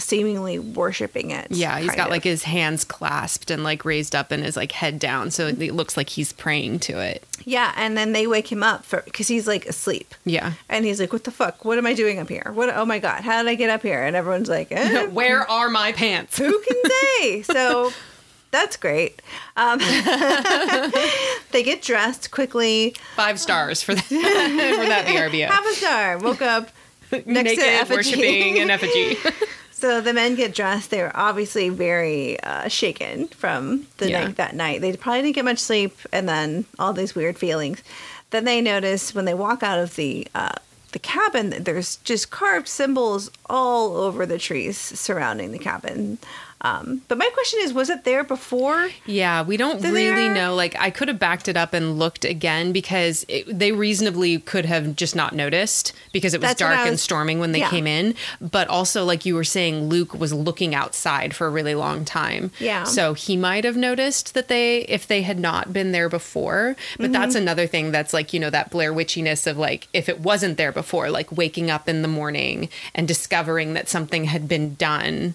seemingly 0.00 0.58
worshiping 0.58 1.30
it 1.30 1.46
Yeah, 1.50 1.78
he's 1.78 1.94
got 1.94 2.06
of. 2.06 2.10
like 2.10 2.24
his 2.24 2.42
hands 2.44 2.84
clasped 2.84 3.50
and 3.50 3.62
like 3.62 3.84
raised 3.84 4.14
up 4.14 4.30
and 4.32 4.42
his 4.44 4.56
like 4.56 4.72
head 4.72 4.98
down, 4.98 5.30
so 5.30 5.46
it 5.46 5.58
looks 5.74 5.96
like 5.96 6.08
he's 6.10 6.32
praying 6.32 6.80
to 6.80 6.98
it. 6.98 7.24
yeah 7.44 7.72
and 7.76 7.96
then 7.96 8.12
they 8.12 8.26
wake 8.26 8.50
him 8.50 8.62
up 8.62 8.84
for 8.84 9.02
because 9.04 9.28
he's 9.28 9.46
like 9.46 9.66
asleep 9.66 10.14
Yeah. 10.24 10.52
and 10.68 10.84
he's 10.84 11.00
like 11.00 11.12
what 11.12 11.24
the 11.24 11.30
fuck 11.30 11.64
what 11.64 11.78
am 11.78 11.86
i 11.86 11.94
doing 11.94 12.18
up 12.18 12.28
here 12.28 12.50
what 12.54 12.68
oh 12.74 12.84
my 12.84 12.98
god 12.98 13.22
how 13.22 13.42
did 13.42 13.48
i 13.50 13.54
get 13.54 13.70
up 13.70 13.82
here 13.82 14.02
and 14.04 14.14
everyone's 14.16 14.48
like 14.48 14.68
eh, 14.72 15.06
Where 15.06 15.48
are 15.50 15.68
my 15.70 15.92
pants? 15.92 16.36
who 16.38 16.60
can 16.60 16.76
say? 17.20 17.42
so 17.42 17.92
that's 18.52 18.76
great. 18.76 19.22
Um, 19.56 19.78
they 21.52 21.62
get 21.62 21.82
dressed 21.82 22.30
quickly. 22.32 22.96
Five 23.14 23.38
stars 23.38 23.80
for 23.82 23.94
that 23.94 24.04
for 24.04 24.86
that 24.88 25.06
VRBO. 25.06 25.46
Half 25.46 25.66
a 25.66 25.74
star. 25.74 26.18
Woke 26.18 26.42
up 26.42 26.68
next 27.12 27.24
to 27.26 27.32
Naked, 27.32 27.58
effigy. 27.64 27.94
worshiping 27.96 28.58
an 28.58 28.70
effigy. 28.70 29.16
So 29.80 30.00
the 30.02 30.12
men 30.12 30.34
get 30.34 30.54
dressed. 30.54 30.90
They're 30.90 31.10
obviously 31.16 31.70
very 31.70 32.38
uh, 32.40 32.68
shaken 32.68 33.28
from 33.28 33.86
the 33.96 34.10
Yeah. 34.10 34.24
night 34.26 34.36
that 34.36 34.54
night. 34.54 34.82
They 34.82 34.94
probably 34.94 35.22
didn't 35.22 35.36
get 35.36 35.44
much 35.46 35.58
sleep, 35.58 35.96
and 36.12 36.28
then 36.28 36.66
all 36.78 36.92
these 36.92 37.14
weird 37.14 37.38
feelings. 37.38 37.82
Then 38.28 38.44
they 38.44 38.60
notice 38.60 39.14
when 39.14 39.24
they 39.24 39.32
walk 39.34 39.62
out 39.62 39.78
of 39.78 39.96
the 39.96 40.26
uh, 40.34 40.52
the 40.92 40.98
cabin 40.98 41.50
that 41.50 41.64
there's 41.64 41.96
just 41.98 42.30
carved 42.30 42.68
symbols 42.68 43.30
all 43.48 43.96
over 43.96 44.26
the 44.26 44.38
trees 44.38 44.76
surrounding 44.76 45.52
the 45.52 45.58
cabin. 45.58 46.18
Um, 46.62 47.02
but 47.08 47.18
my 47.18 47.28
question 47.32 47.60
is, 47.62 47.72
was 47.72 47.88
it 47.90 48.04
there 48.04 48.22
before? 48.24 48.90
Yeah, 49.06 49.42
we 49.42 49.56
don't 49.56 49.82
really 49.82 50.28
know. 50.28 50.54
Like, 50.54 50.76
I 50.78 50.90
could 50.90 51.08
have 51.08 51.18
backed 51.18 51.48
it 51.48 51.56
up 51.56 51.72
and 51.72 51.98
looked 51.98 52.24
again 52.24 52.72
because 52.72 53.24
it, 53.28 53.46
they 53.46 53.72
reasonably 53.72 54.38
could 54.38 54.66
have 54.66 54.94
just 54.96 55.16
not 55.16 55.34
noticed 55.34 55.92
because 56.12 56.34
it 56.34 56.40
was 56.40 56.50
That's 56.50 56.60
dark 56.60 56.76
I 56.76 56.88
and 56.88 57.00
storming 57.00 57.38
when 57.40 57.52
they 57.52 57.60
yeah. 57.60 57.70
came 57.70 57.86
in. 57.86 58.14
But 58.40 58.68
also, 58.68 59.04
like 59.04 59.24
you 59.24 59.34
were 59.34 59.44
saying, 59.44 59.88
Luke 59.88 60.14
was 60.14 60.32
looking 60.32 60.74
outside 60.74 61.34
for 61.34 61.46
a 61.46 61.50
really 61.50 61.74
long 61.74 62.04
time. 62.04 62.50
Yeah. 62.58 62.84
So 62.84 63.14
he 63.14 63.36
might 63.36 63.64
have 63.64 63.76
noticed 63.76 64.34
that 64.34 64.48
they, 64.48 64.80
if 64.82 65.06
they 65.06 65.22
had 65.22 65.38
not 65.38 65.72
been 65.72 65.92
there 65.92 66.08
before. 66.08 66.76
But 66.96 67.04
Mm-hmm. 67.10 67.12
that's 67.12 67.34
another 67.34 67.66
thing 67.66 67.90
that's 67.90 68.12
like, 68.12 68.32
you 68.32 68.38
know, 68.38 68.50
that 68.50 68.70
Blair 68.70 68.92
Witchiness 68.92 69.46
of 69.46 69.56
like, 69.58 69.88
if 69.92 70.08
it 70.08 70.20
wasn't 70.20 70.56
there 70.58 70.70
before, 70.70 71.10
like 71.10 71.32
waking 71.32 71.70
up 71.70 71.88
in 71.88 72.02
the 72.02 72.08
morning 72.08 72.68
and 72.94 73.08
discovering 73.08 73.74
that 73.74 73.88
something 73.88 74.24
had 74.24 74.46
been 74.46 74.74
done, 74.76 75.34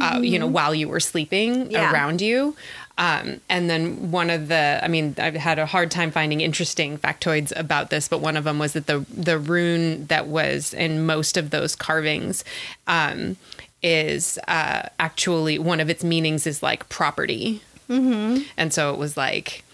uh, 0.00 0.20
you 0.22 0.38
know, 0.38 0.46
while 0.60 0.74
you 0.74 0.88
were 0.88 1.00
sleeping. 1.00 1.70
Yeah. 1.70 1.92
around 1.92 2.20
you. 2.20 2.54
Um, 2.98 3.40
and 3.48 3.70
then 3.70 4.10
one 4.10 4.28
of 4.28 4.48
the, 4.48 4.80
I 4.82 4.88
mean, 4.88 5.14
I've 5.16 5.34
had 5.34 5.58
a 5.58 5.64
hard 5.64 5.90
time 5.90 6.10
finding 6.10 6.42
interesting 6.42 6.98
factoids 6.98 7.50
about 7.56 7.88
this, 7.88 8.08
but 8.08 8.20
one 8.20 8.36
of 8.36 8.44
them 8.44 8.58
was 8.58 8.74
that 8.74 8.86
the 8.86 9.06
the 9.08 9.38
rune 9.38 10.06
that 10.06 10.26
was 10.26 10.74
in 10.74 11.06
most 11.06 11.38
of 11.38 11.48
those 11.48 11.74
carvings 11.74 12.44
um, 12.86 13.36
is 13.82 14.38
uh, 14.48 14.82
actually 14.98 15.58
one 15.58 15.80
of 15.80 15.88
its 15.88 16.04
meanings 16.04 16.46
is 16.46 16.62
like 16.62 16.90
property, 16.90 17.62
mm-hmm. 17.88 18.42
and 18.58 18.74
so 18.74 18.92
it 18.92 18.98
was 18.98 19.16
like 19.16 19.64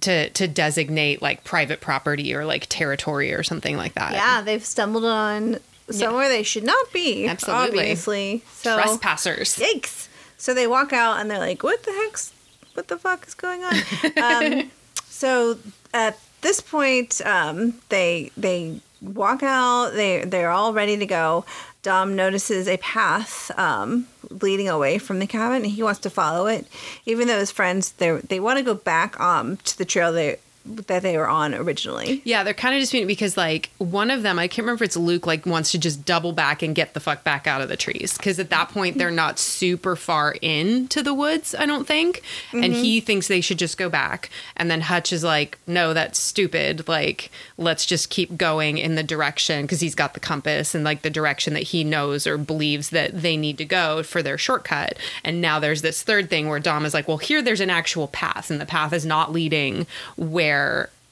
to 0.00 0.30
to 0.30 0.48
designate 0.48 1.20
like 1.20 1.44
private 1.44 1.82
property 1.82 2.34
or 2.34 2.46
like 2.46 2.66
territory 2.70 3.34
or 3.34 3.42
something 3.42 3.76
like 3.76 3.92
that. 3.92 4.12
Yeah, 4.12 4.40
they've 4.40 4.64
stumbled 4.64 5.04
on 5.04 5.58
somewhere 5.90 6.28
they 6.28 6.42
should 6.42 6.64
not 6.64 6.92
be. 6.92 7.26
Absolutely. 7.26 7.78
Obviously. 7.78 8.42
So 8.52 8.76
Trespassers. 8.76 9.56
yikes. 9.56 10.08
So 10.36 10.54
they 10.54 10.66
walk 10.66 10.92
out 10.92 11.20
and 11.20 11.30
they're 11.30 11.38
like, 11.38 11.62
"What 11.62 11.82
the 11.82 11.92
heck's? 11.92 12.32
What 12.74 12.88
the 12.88 12.96
fuck 12.96 13.26
is 13.26 13.34
going 13.34 13.64
on?" 13.64 13.74
um, 14.22 14.70
so 15.08 15.58
at 15.92 16.18
this 16.42 16.60
point, 16.60 17.20
um, 17.26 17.74
they 17.88 18.30
they 18.36 18.80
walk 19.00 19.42
out. 19.42 19.90
They 19.94 20.24
they're 20.24 20.50
all 20.50 20.72
ready 20.72 20.96
to 20.96 21.06
go. 21.06 21.44
Dom 21.82 22.16
notices 22.16 22.66
a 22.68 22.76
path 22.78 23.50
um, 23.58 24.06
leading 24.30 24.68
away 24.68 24.98
from 24.98 25.20
the 25.20 25.26
cabin, 25.26 25.62
and 25.62 25.72
he 25.72 25.82
wants 25.82 26.00
to 26.00 26.10
follow 26.10 26.46
it. 26.46 26.66
Even 27.06 27.28
though 27.28 27.38
his 27.38 27.50
friends 27.50 27.92
they 27.92 28.12
they 28.12 28.40
want 28.40 28.58
to 28.58 28.64
go 28.64 28.74
back 28.74 29.18
um, 29.20 29.56
to 29.58 29.78
the 29.78 29.84
trail 29.84 30.12
they 30.12 30.38
that 30.68 31.02
they 31.02 31.16
were 31.16 31.28
on 31.28 31.54
originally. 31.54 32.20
Yeah, 32.24 32.42
they're 32.42 32.54
kind 32.54 32.74
of 32.74 32.80
disputing 32.80 33.06
because 33.06 33.36
like 33.36 33.70
one 33.78 34.10
of 34.10 34.22
them, 34.22 34.38
I 34.38 34.48
can't 34.48 34.64
remember 34.64 34.84
if 34.84 34.88
it's 34.88 34.96
Luke, 34.96 35.26
like 35.26 35.46
wants 35.46 35.72
to 35.72 35.78
just 35.78 36.04
double 36.04 36.32
back 36.32 36.62
and 36.62 36.74
get 36.74 36.94
the 36.94 37.00
fuck 37.00 37.24
back 37.24 37.46
out 37.46 37.60
of 37.60 37.68
the 37.68 37.76
trees 37.76 38.16
because 38.16 38.38
at 38.38 38.50
that 38.50 38.68
mm-hmm. 38.68 38.74
point 38.74 38.98
they're 38.98 39.10
not 39.10 39.38
super 39.38 39.96
far 39.96 40.32
into 40.42 41.02
the 41.02 41.14
woods, 41.14 41.54
I 41.54 41.66
don't 41.66 41.86
think, 41.86 42.22
and 42.52 42.72
he 42.72 42.98
mm-hmm. 42.98 43.06
thinks 43.06 43.28
they 43.28 43.40
should 43.40 43.58
just 43.58 43.78
go 43.78 43.88
back. 43.88 44.30
And 44.56 44.70
then 44.70 44.82
Hutch 44.82 45.12
is 45.12 45.24
like, 45.24 45.58
"No, 45.66 45.94
that's 45.94 46.18
stupid. 46.18 46.86
Like, 46.88 47.30
let's 47.56 47.86
just 47.86 48.10
keep 48.10 48.36
going 48.36 48.78
in 48.78 48.94
the 48.94 49.02
direction 49.02 49.62
because 49.62 49.80
he's 49.80 49.94
got 49.94 50.14
the 50.14 50.20
compass 50.20 50.74
and 50.74 50.84
like 50.84 51.02
the 51.02 51.10
direction 51.10 51.54
that 51.54 51.64
he 51.64 51.84
knows 51.84 52.26
or 52.26 52.36
believes 52.36 52.90
that 52.90 53.22
they 53.22 53.36
need 53.36 53.58
to 53.58 53.64
go 53.64 54.02
for 54.02 54.22
their 54.22 54.38
shortcut." 54.38 54.98
And 55.24 55.40
now 55.40 55.58
there's 55.58 55.82
this 55.82 56.02
third 56.02 56.28
thing 56.30 56.48
where 56.48 56.60
Dom 56.60 56.84
is 56.84 56.94
like, 56.94 57.08
"Well, 57.08 57.18
here 57.18 57.42
there's 57.42 57.60
an 57.60 57.70
actual 57.70 58.08
path, 58.08 58.50
and 58.50 58.60
the 58.60 58.66
path 58.66 58.92
is 58.92 59.06
not 59.06 59.32
leading 59.32 59.86
where." 60.16 60.57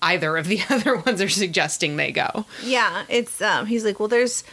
Either 0.03 0.37
of 0.37 0.47
the 0.47 0.61
other 0.71 0.97
ones 0.97 1.21
are 1.21 1.29
suggesting 1.29 1.97
they 1.97 2.13
go. 2.13 2.45
Yeah, 2.63 3.05
it's 3.09 3.41
um 3.43 3.67
he's 3.67 3.85
like, 3.85 3.99
"Well, 4.01 4.09
there's 4.09 4.45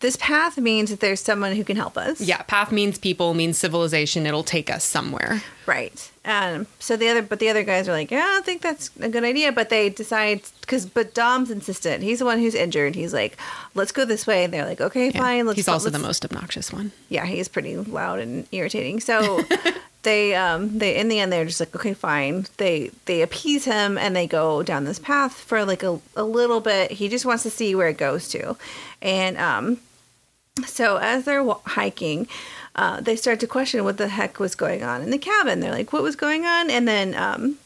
this 0.00 0.16
path 0.16 0.58
means 0.58 0.90
that 0.90 1.00
there's 1.00 1.20
someone 1.22 1.54
who 1.56 1.64
can 1.64 1.76
help 1.76 1.96
us." 1.96 2.20
Yeah, 2.20 2.42
path 2.42 2.70
means 2.70 2.98
people, 2.98 3.32
means 3.34 3.56
civilization. 3.58 4.26
It'll 4.26 4.44
take 4.44 4.70
us 4.70 4.84
somewhere. 4.84 5.42
Right. 5.66 6.10
Um 6.24 6.66
so 6.78 6.96
the 6.96 7.08
other 7.08 7.22
but 7.22 7.38
the 7.38 7.48
other 7.48 7.64
guys 7.64 7.88
are 7.88 7.92
like, 7.92 8.10
"Yeah, 8.10 8.18
I 8.24 8.34
don't 8.34 8.44
think 8.46 8.62
that's 8.62 8.90
a 9.00 9.08
good 9.08 9.24
idea," 9.24 9.52
but 9.52 9.68
they 9.70 9.88
decide 9.88 10.42
cuz 10.66 10.84
but 10.86 11.14
Dom's 11.14 11.50
insistent. 11.50 12.02
He's 12.02 12.18
the 12.20 12.24
one 12.24 12.38
who's 12.38 12.54
injured. 12.54 12.94
He's 12.94 13.12
like, 13.14 13.36
"Let's 13.74 13.92
go 13.92 14.04
this 14.04 14.26
way." 14.26 14.44
And 14.44 14.52
they're 14.52 14.66
like, 14.66 14.80
"Okay, 14.80 15.10
Yeah. 15.10 15.18
fine. 15.20 15.46
Let's 15.46 15.56
He's 15.56 15.68
also 15.68 15.88
the 15.90 15.98
let's- 15.98 16.06
most 16.08 16.24
obnoxious 16.24 16.72
one. 16.72 16.92
yeah, 17.08 17.26
he's 17.26 17.48
pretty 17.48 17.76
loud 17.76 18.18
and 18.20 18.46
irritating. 18.52 19.00
So 19.00 19.42
they 20.06 20.36
um 20.36 20.78
they 20.78 20.96
in 20.96 21.08
the 21.08 21.18
end 21.18 21.32
they're 21.32 21.44
just 21.44 21.58
like, 21.58 21.74
okay, 21.74 21.92
fine. 21.92 22.46
They 22.58 22.92
they 23.06 23.22
appease 23.22 23.64
him 23.64 23.98
and 23.98 24.14
they 24.14 24.28
go 24.28 24.62
down 24.62 24.84
this 24.84 25.00
path 25.00 25.34
for 25.34 25.64
like 25.64 25.82
a, 25.82 26.00
a 26.14 26.22
little 26.22 26.60
bit. 26.60 26.92
He 26.92 27.08
just 27.08 27.26
wants 27.26 27.42
to 27.42 27.50
see 27.50 27.74
where 27.74 27.88
it 27.88 27.98
goes 27.98 28.28
to. 28.28 28.56
And 29.02 29.36
um 29.36 29.78
so 30.64 30.96
as 30.98 31.24
they're 31.24 31.44
hiking, 31.64 32.28
uh, 32.76 33.00
they 33.00 33.16
start 33.16 33.40
to 33.40 33.46
question 33.46 33.84
what 33.84 33.98
the 33.98 34.08
heck 34.08 34.38
was 34.38 34.54
going 34.54 34.82
on 34.84 35.02
in 35.02 35.10
the 35.10 35.18
cabin. 35.18 35.60
They're 35.60 35.72
like, 35.72 35.92
what 35.92 36.02
was 36.02 36.16
going 36.16 36.46
on? 36.46 36.70
And 36.70 36.86
then 36.86 37.14
um 37.16 37.58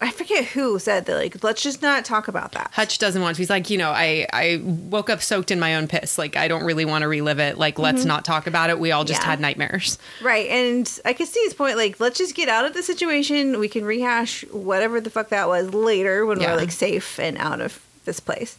I 0.00 0.10
forget 0.10 0.44
who 0.44 0.78
said 0.78 1.06
that 1.06 1.14
like 1.16 1.42
let's 1.42 1.62
just 1.62 1.80
not 1.82 2.04
talk 2.04 2.28
about 2.28 2.52
that. 2.52 2.70
Hutch 2.74 2.98
doesn't 2.98 3.20
want 3.22 3.36
to. 3.36 3.40
He's 3.42 3.50
like, 3.50 3.70
you 3.70 3.78
know, 3.78 3.90
I 3.90 4.26
I 4.32 4.60
woke 4.64 5.08
up 5.10 5.22
soaked 5.22 5.50
in 5.50 5.58
my 5.58 5.76
own 5.76 5.88
piss. 5.88 6.18
Like, 6.18 6.36
I 6.36 6.48
don't 6.48 6.64
really 6.64 6.84
want 6.84 7.02
to 7.02 7.08
relive 7.08 7.38
it. 7.38 7.56
Like, 7.58 7.78
let's 7.78 8.04
not 8.04 8.24
talk 8.24 8.46
about 8.46 8.70
it. 8.70 8.78
We 8.78 8.92
all 8.92 9.04
just 9.04 9.20
Mm-hmm. 9.20 9.26
Yeah. 9.26 9.30
had 9.30 9.40
nightmares. 9.40 9.98
Right, 10.22 10.46
and 10.48 11.00
I 11.04 11.12
can 11.14 11.26
see 11.26 11.40
his 11.44 11.54
point. 11.54 11.76
Like, 11.76 11.98
let's 12.00 12.18
just 12.18 12.34
get 12.34 12.48
out 12.48 12.64
of 12.66 12.74
the 12.74 12.82
situation. 12.82 13.58
We 13.58 13.68
can 13.68 13.84
rehash 13.84 14.42
whatever 14.50 15.00
the 15.00 15.10
fuck 15.10 15.30
that 15.30 15.48
was 15.48 15.72
later 15.74 16.26
when 16.26 16.40
Yeah. 16.40 16.52
we're 16.52 16.56
like 16.58 16.72
safe 16.72 17.18
and 17.18 17.36
out 17.38 17.60
of 17.60 17.80
this 18.04 18.20
place. 18.20 18.56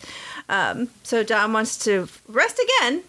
Um, 0.49 0.89
so 1.03 1.23
Dom 1.23 1.53
wants 1.53 1.77
to 1.85 2.07
rest 2.27 2.59
again, 2.79 3.01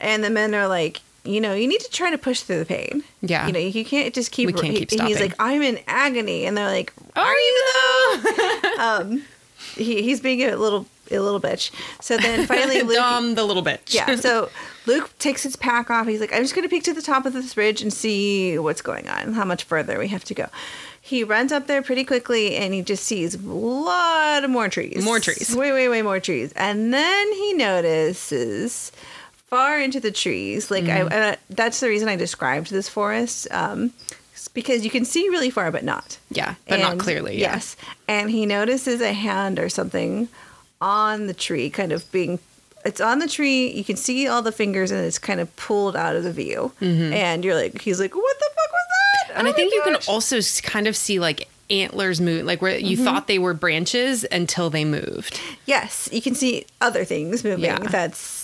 and 0.00 0.24
the 0.24 0.30
men 0.30 0.54
are 0.54 0.66
like, 0.68 1.00
you 1.24 1.40
know, 1.40 1.54
you 1.54 1.66
need 1.66 1.80
to 1.80 1.90
try 1.90 2.10
to 2.10 2.18
push 2.18 2.42
through 2.42 2.58
the 2.58 2.66
pain. 2.66 3.02
Yeah. 3.22 3.46
you 3.46 3.52
know, 3.52 3.58
you 3.58 3.84
can't 3.84 4.14
just 4.14 4.30
keep. 4.30 4.46
We 4.46 4.52
can't 4.52 4.76
keep 4.76 4.90
he- 4.90 4.98
He's 4.98 5.20
like, 5.20 5.34
I'm 5.38 5.62
in 5.62 5.80
agony, 5.86 6.44
and 6.46 6.56
they're 6.56 6.68
like, 6.68 6.92
Are 7.16 7.24
oh, 7.26 8.22
you 8.22 8.22
though? 8.22 8.60
Um, 8.84 9.22
he, 9.76 10.02
he's 10.02 10.20
being 10.20 10.42
a 10.42 10.56
little 10.56 10.86
a 11.10 11.18
little 11.18 11.40
bitch. 11.40 11.70
So 12.00 12.16
then 12.16 12.46
finally, 12.46 12.82
Luke, 12.82 12.96
Dom, 12.96 13.34
the 13.34 13.44
little 13.44 13.62
bitch. 13.62 13.94
yeah. 13.94 14.16
So 14.16 14.50
Luke 14.86 15.10
takes 15.18 15.42
his 15.42 15.56
pack 15.56 15.90
off. 15.90 16.06
He's 16.06 16.20
like, 16.20 16.32
I'm 16.32 16.42
just 16.42 16.54
going 16.54 16.64
to 16.64 16.68
peek 16.68 16.84
to 16.84 16.94
the 16.94 17.02
top 17.02 17.26
of 17.26 17.32
this 17.32 17.56
ridge 17.56 17.82
and 17.82 17.92
see 17.92 18.58
what's 18.58 18.82
going 18.82 19.08
on, 19.08 19.32
how 19.34 19.44
much 19.44 19.64
further 19.64 19.98
we 19.98 20.08
have 20.08 20.24
to 20.24 20.34
go. 20.34 20.48
He 21.00 21.22
runs 21.22 21.52
up 21.52 21.66
there 21.66 21.82
pretty 21.82 22.04
quickly 22.04 22.56
and 22.56 22.72
he 22.72 22.80
just 22.80 23.04
sees 23.04 23.34
a 23.34 23.38
lot 23.38 24.42
of 24.42 24.50
more 24.50 24.68
trees. 24.68 25.04
More 25.04 25.20
trees. 25.20 25.54
Way, 25.54 25.72
way, 25.72 25.88
way 25.88 26.00
more 26.00 26.18
trees. 26.18 26.52
And 26.56 26.94
then 26.94 27.32
he 27.32 27.52
notices 27.52 28.90
far 29.54 29.80
into 29.80 30.00
the 30.00 30.10
trees, 30.10 30.70
like, 30.70 30.84
Mm-hmm. 30.84 31.12
I, 31.12 31.16
uh, 31.32 31.36
that's 31.50 31.80
the 31.80 31.88
reason 31.88 32.08
I 32.08 32.16
described 32.16 32.70
this 32.70 32.88
forest. 32.88 33.46
Um, 33.50 33.92
because 34.52 34.84
you 34.84 34.90
can 34.90 35.04
see 35.04 35.28
really 35.30 35.50
far, 35.50 35.70
but 35.70 35.84
not. 35.84 36.18
Yeah, 36.30 36.54
but 36.68 36.80
not 36.80 36.98
clearly. 36.98 37.40
Yeah. 37.40 37.54
Yes. 37.54 37.76
And 38.08 38.30
he 38.30 38.46
notices 38.46 39.00
a 39.00 39.12
hand 39.12 39.58
or 39.58 39.68
something 39.68 40.28
on 40.80 41.26
the 41.26 41.34
tree, 41.34 41.70
kind 41.70 41.92
of 41.92 42.10
being. 42.12 42.38
It's 42.84 43.00
on 43.00 43.18
the 43.18 43.28
tree. 43.28 43.72
You 43.72 43.84
can 43.84 43.96
see 43.96 44.28
all 44.28 44.42
the 44.42 44.52
fingers, 44.52 44.90
and 44.90 45.00
it's 45.04 45.18
kind 45.18 45.40
of 45.40 45.54
pulled 45.56 45.96
out 45.96 46.16
of 46.16 46.24
the 46.24 46.32
view. 46.32 46.72
And 46.80 47.44
you're 47.44 47.54
like, 47.54 47.80
he's 47.80 47.98
like, 47.98 48.14
what 48.14 48.38
the 48.38 48.50
fuck 48.54 48.72
was 48.72 48.86
that? 48.88 49.28
Mm-hmm. 49.28 49.38
And 49.38 49.48
Oh 49.48 49.50
I 49.50 49.54
think 49.54 49.74
you 49.74 49.82
can 49.82 49.96
also 50.08 50.40
kind 50.62 50.86
of 50.86 50.94
see 50.94 51.18
like 51.18 51.48
antlers 51.70 52.20
move, 52.20 52.44
like 52.44 52.60
where 52.60 52.76
you 52.78 52.96
thought 52.96 53.26
they 53.26 53.38
were 53.38 53.54
branches 53.54 54.24
until 54.30 54.68
they 54.68 54.84
moved. 54.84 55.40
Yes, 55.64 56.08
you 56.12 56.20
can 56.20 56.34
see 56.34 56.66
other 56.80 57.04
things 57.04 57.42
moving. 57.42 57.64
Yeah. 57.64 57.78
That's 57.78 58.43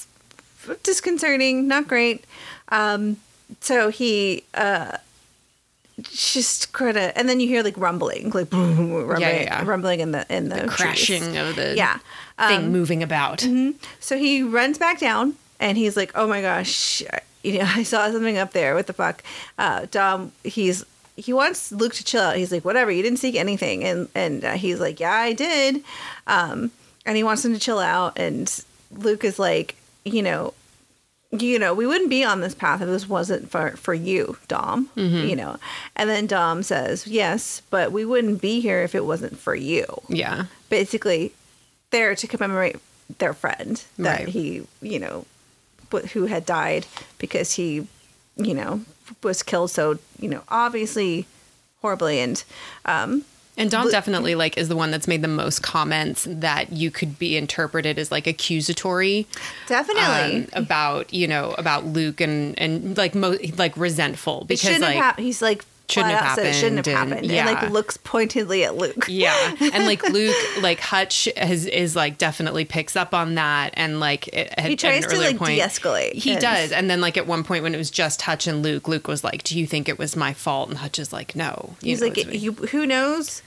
disconcerting, 0.83 1.67
not 1.69 1.87
great. 1.89 2.25
Um, 2.69 3.17
so 3.61 3.89
he 3.91 4.45
uh, 4.55 4.97
just 6.03 6.73
kind 6.73 6.97
of, 6.97 7.13
and 7.17 7.29
then 7.29 7.41
you 7.41 7.49
hear 7.49 7.63
like 7.63 7.77
rumbling, 7.77 8.31
like 8.31 8.49
rumbling, 8.53 9.21
yeah, 9.21 9.41
yeah. 9.43 9.65
rumbling 9.65 10.01
in 10.01 10.13
the 10.13 10.27
in 10.35 10.49
the, 10.49 10.61
trees. 10.61 10.71
Crashing 10.71 11.37
of 11.37 11.57
the 11.57 11.75
Yeah. 11.77 11.99
thing 12.47 12.65
Um, 12.67 12.73
moving 12.73 13.03
about. 13.03 13.47
So 14.01 14.17
he 14.17 14.43
runs 14.43 14.79
back 14.79 14.99
down 14.99 15.35
and 15.59 15.77
he's 15.77 15.97
like, 15.97 16.13
"Oh 16.15 16.27
my 16.27 16.41
gosh, 16.41 17.03
you 17.43 17.59
know, 17.59 17.67
I 17.67 17.83
saw 17.83 18.11
something 18.11 18.39
up 18.39 18.53
there. 18.53 18.75
What 18.75 18.87
the 18.87 18.93
fuck?" 18.95 19.23
Uh, 19.59 19.87
Dom, 19.91 20.33
he's 20.45 20.85
he 21.17 21.33
wants 21.35 21.71
Luke 21.71 21.93
to 21.95 22.05
chill 22.05 22.23
out. 22.23 22.37
He's 22.37 22.51
like, 22.53 22.65
"Whatever, 22.65 22.91
you 22.91 23.03
didn't 23.03 23.19
seek 23.19 23.35
anything," 23.37 23.85
and 23.85 24.09
and 24.15 24.45
uh, 24.45 24.53
he's 24.53 24.81
like, 24.81 25.01
"Yeah, 25.01 25.13
I 25.13 25.33
did," 25.35 25.83
um, 26.27 26.71
and 27.05 27.17
he 27.17 27.23
wants 27.23 27.45
him 27.45 27.53
to 27.53 27.59
chill 27.61 27.79
out. 27.79 28.19
And 28.19 28.49
Luke 28.91 29.23
is 29.25 29.39
like, 29.39 29.75
"You 30.05 30.23
know." 30.23 30.55
You 31.33 31.61
know, 31.61 31.75
we 31.75 31.87
wouldn't 31.87 32.11
be 32.11 32.25
on 32.25 32.41
this 32.41 32.57
path 32.57 32.81
if 32.83 32.89
this 32.89 33.09
wasn't 33.09 33.53
for 33.53 33.71
for 33.77 33.95
you, 33.95 34.37
Dom. 34.49 34.91
You 34.97 35.37
know, 35.37 35.59
and 35.95 36.11
then 36.11 36.27
Dom 36.27 36.65
says, 36.65 37.07
"Yes, 37.07 37.63
but 37.71 37.93
we 37.93 38.05
wouldn't 38.05 38.41
be 38.41 38.59
here 38.61 38.83
if 38.83 38.97
it 38.97 39.05
wasn't 39.05 39.39
for 39.39 39.55
you." 39.55 39.85
Yeah. 40.09 40.47
basically 40.69 41.33
there 41.91 42.17
to 42.17 42.27
commemorate 42.27 42.77
their 43.19 43.33
friend 43.33 43.81
that 43.99 44.21
Right. 44.21 44.29
he, 44.29 44.63
you 44.83 44.99
know, 44.99 45.25
who 46.13 46.27
had 46.27 46.45
died 46.47 46.87
because 47.19 47.53
he, 47.53 47.87
you 48.37 48.55
know, 48.55 48.81
was 49.23 49.43
killed 49.45 49.71
so, 49.71 49.99
you 50.19 50.29
know, 50.29 50.43
obviously 50.49 51.27
horribly 51.81 52.19
and 52.21 52.43
um 52.85 53.25
And 53.61 53.71
Dom 53.71 53.85
Lu- 53.85 53.91
definitely 53.91 54.35
like 54.35 54.59
is 54.59 54.69
the 54.69 54.77
one 54.77 54.91
that's 54.91 55.07
made 55.07 55.23
the 55.23 55.29
most 55.29 55.63
comments 55.63 56.27
that 56.29 56.73
you 56.73 56.91
could 56.91 57.19
be 57.19 57.37
interpreted 57.37 57.99
as 57.99 58.11
like 58.11 58.27
accusatory 58.27 59.27
definitely 59.69 60.45
um, 60.53 60.65
about 60.65 61.13
you 61.15 61.29
know 61.29 61.55
about 61.59 61.85
Luke 61.87 62.21
and 62.21 62.59
and 62.59 62.97
like 62.97 63.15
mo- 63.15 63.39
like 63.57 63.77
resentful 63.77 64.45
because 64.49 64.81
like. 64.81 65.19
He's 65.19 65.41
like 65.43 65.65
shouldn't 65.89 66.15
have 66.15 66.37
said 66.37 66.47
it 66.47 66.55
shouldn't 66.55 66.77
have 66.77 66.87
happened 66.87 67.11
happened. 67.15 67.31
and- 67.33 67.39
And, 67.49 67.49
yeah. 67.51 67.63
like 67.63 67.71
looks 67.73 67.97
pointedly 67.97 68.63
at 68.65 68.77
Luke. 68.77 69.07
yeah 69.09 69.57
and 69.61 69.87
like 69.87 70.09
Luke 70.09 70.37
like 70.63 70.79
Hutch 70.79 71.29
has 71.37 71.67
is 71.67 71.97
like 71.97 72.17
definitely 72.17 72.65
picks 72.65 72.95
up 72.95 73.13
on 73.13 73.35
that 73.35 73.71
and 73.75 73.99
like 73.99 74.29
it, 74.29 74.55
He 74.61 74.77
tries 74.77 75.05
to, 75.07 75.19
like, 75.19 75.37
point, 75.37 75.51
de-escalate 75.57 76.13
he 76.13 76.31
and- 76.35 76.41
does 76.41 76.71
and 76.71 76.89
then 76.89 77.01
like 77.01 77.17
at 77.17 77.27
one 77.27 77.43
point 77.43 77.65
when 77.65 77.75
it 77.75 77.79
was 77.79 77.91
just 77.91 78.23
Hutch 78.23 78.47
and 78.47 78.63
Luke 78.63 78.87
Luke 78.87 79.09
was 79.09 79.25
like 79.25 79.43
do 79.43 79.59
you 79.59 79.67
think 79.67 79.89
it 79.89 79.99
was 79.99 80.15
my 80.15 80.33
fault 80.33 80.69
and 80.69 80.79
Hutch 80.79 81.01
is 81.01 81.13
like 81.13 81.35
no 81.35 81.75
you 81.83 81.89
He's 81.91 82.01
know, 82.01 82.07
like, 82.07 82.35
you, 82.41 82.53
who 82.53 82.87
knows 82.87 83.43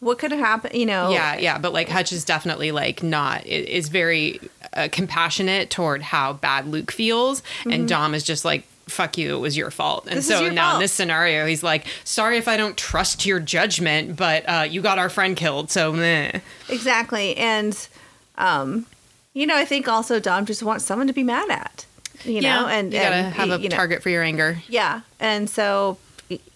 what 0.00 0.18
could 0.18 0.32
have 0.32 0.40
happened? 0.40 0.74
You 0.74 0.86
know, 0.86 1.10
Yeah, 1.10 1.36
yeah, 1.38 1.58
but 1.58 1.72
like 1.72 1.88
Hutch 1.88 2.12
is 2.12 2.24
definitely 2.24 2.72
like 2.72 3.02
not 3.02 3.46
is 3.46 3.88
very 3.88 4.40
uh, 4.72 4.88
compassionate 4.90 5.70
toward 5.70 6.02
how 6.02 6.32
bad 6.32 6.66
Luke 6.66 6.90
feels, 6.90 7.42
and 7.64 7.88
Dom 7.88 8.14
is 8.14 8.24
just 8.24 8.44
like 8.44 8.64
fuck 8.90 9.16
you, 9.16 9.36
it 9.36 9.40
was 9.40 9.56
your 9.56 9.70
fault. 9.70 10.04
And 10.06 10.10
Mm-hmm. 10.10 10.16
This 10.16 10.26
so 10.26 10.50
now 10.50 10.74
in 10.74 10.80
this 10.80 10.92
scenario, 10.92 11.46
he's 11.46 11.62
like, 11.62 11.86
sorry 12.04 12.36
if 12.36 12.48
I 12.48 12.56
don't 12.56 12.76
trust 12.76 13.24
your 13.24 13.40
judgment, 13.40 14.16
but 14.16 14.44
uh, 14.46 14.66
you 14.68 14.82
got 14.82 14.98
our 14.98 15.08
friend 15.08 15.36
killed, 15.36 15.70
so 15.70 15.92
meh. 15.92 16.40
Exactly. 16.68 17.36
And, 17.36 17.88
um, 18.36 18.86
you 19.32 19.46
know, 19.46 19.56
I 19.56 19.64
think 19.64 19.88
also 19.88 20.20
Dom 20.20 20.44
just 20.44 20.62
wants 20.62 20.84
someone 20.84 21.06
to 21.06 21.12
be 21.12 21.22
mad 21.22 21.48
at, 21.50 21.86
you 22.24 22.40
know, 22.40 22.66
and, 22.66 22.92
you 22.92 22.98
gotta 22.98 23.14
and 23.14 23.34
have 23.34 23.50
a 23.50 23.60
you 23.60 23.68
know, 23.68 23.76
target 23.76 24.02
for 24.02 24.10
your 24.10 24.22
anger. 24.22 24.58
Yeah. 24.68 25.02
And 25.18 25.48
so 25.48 25.98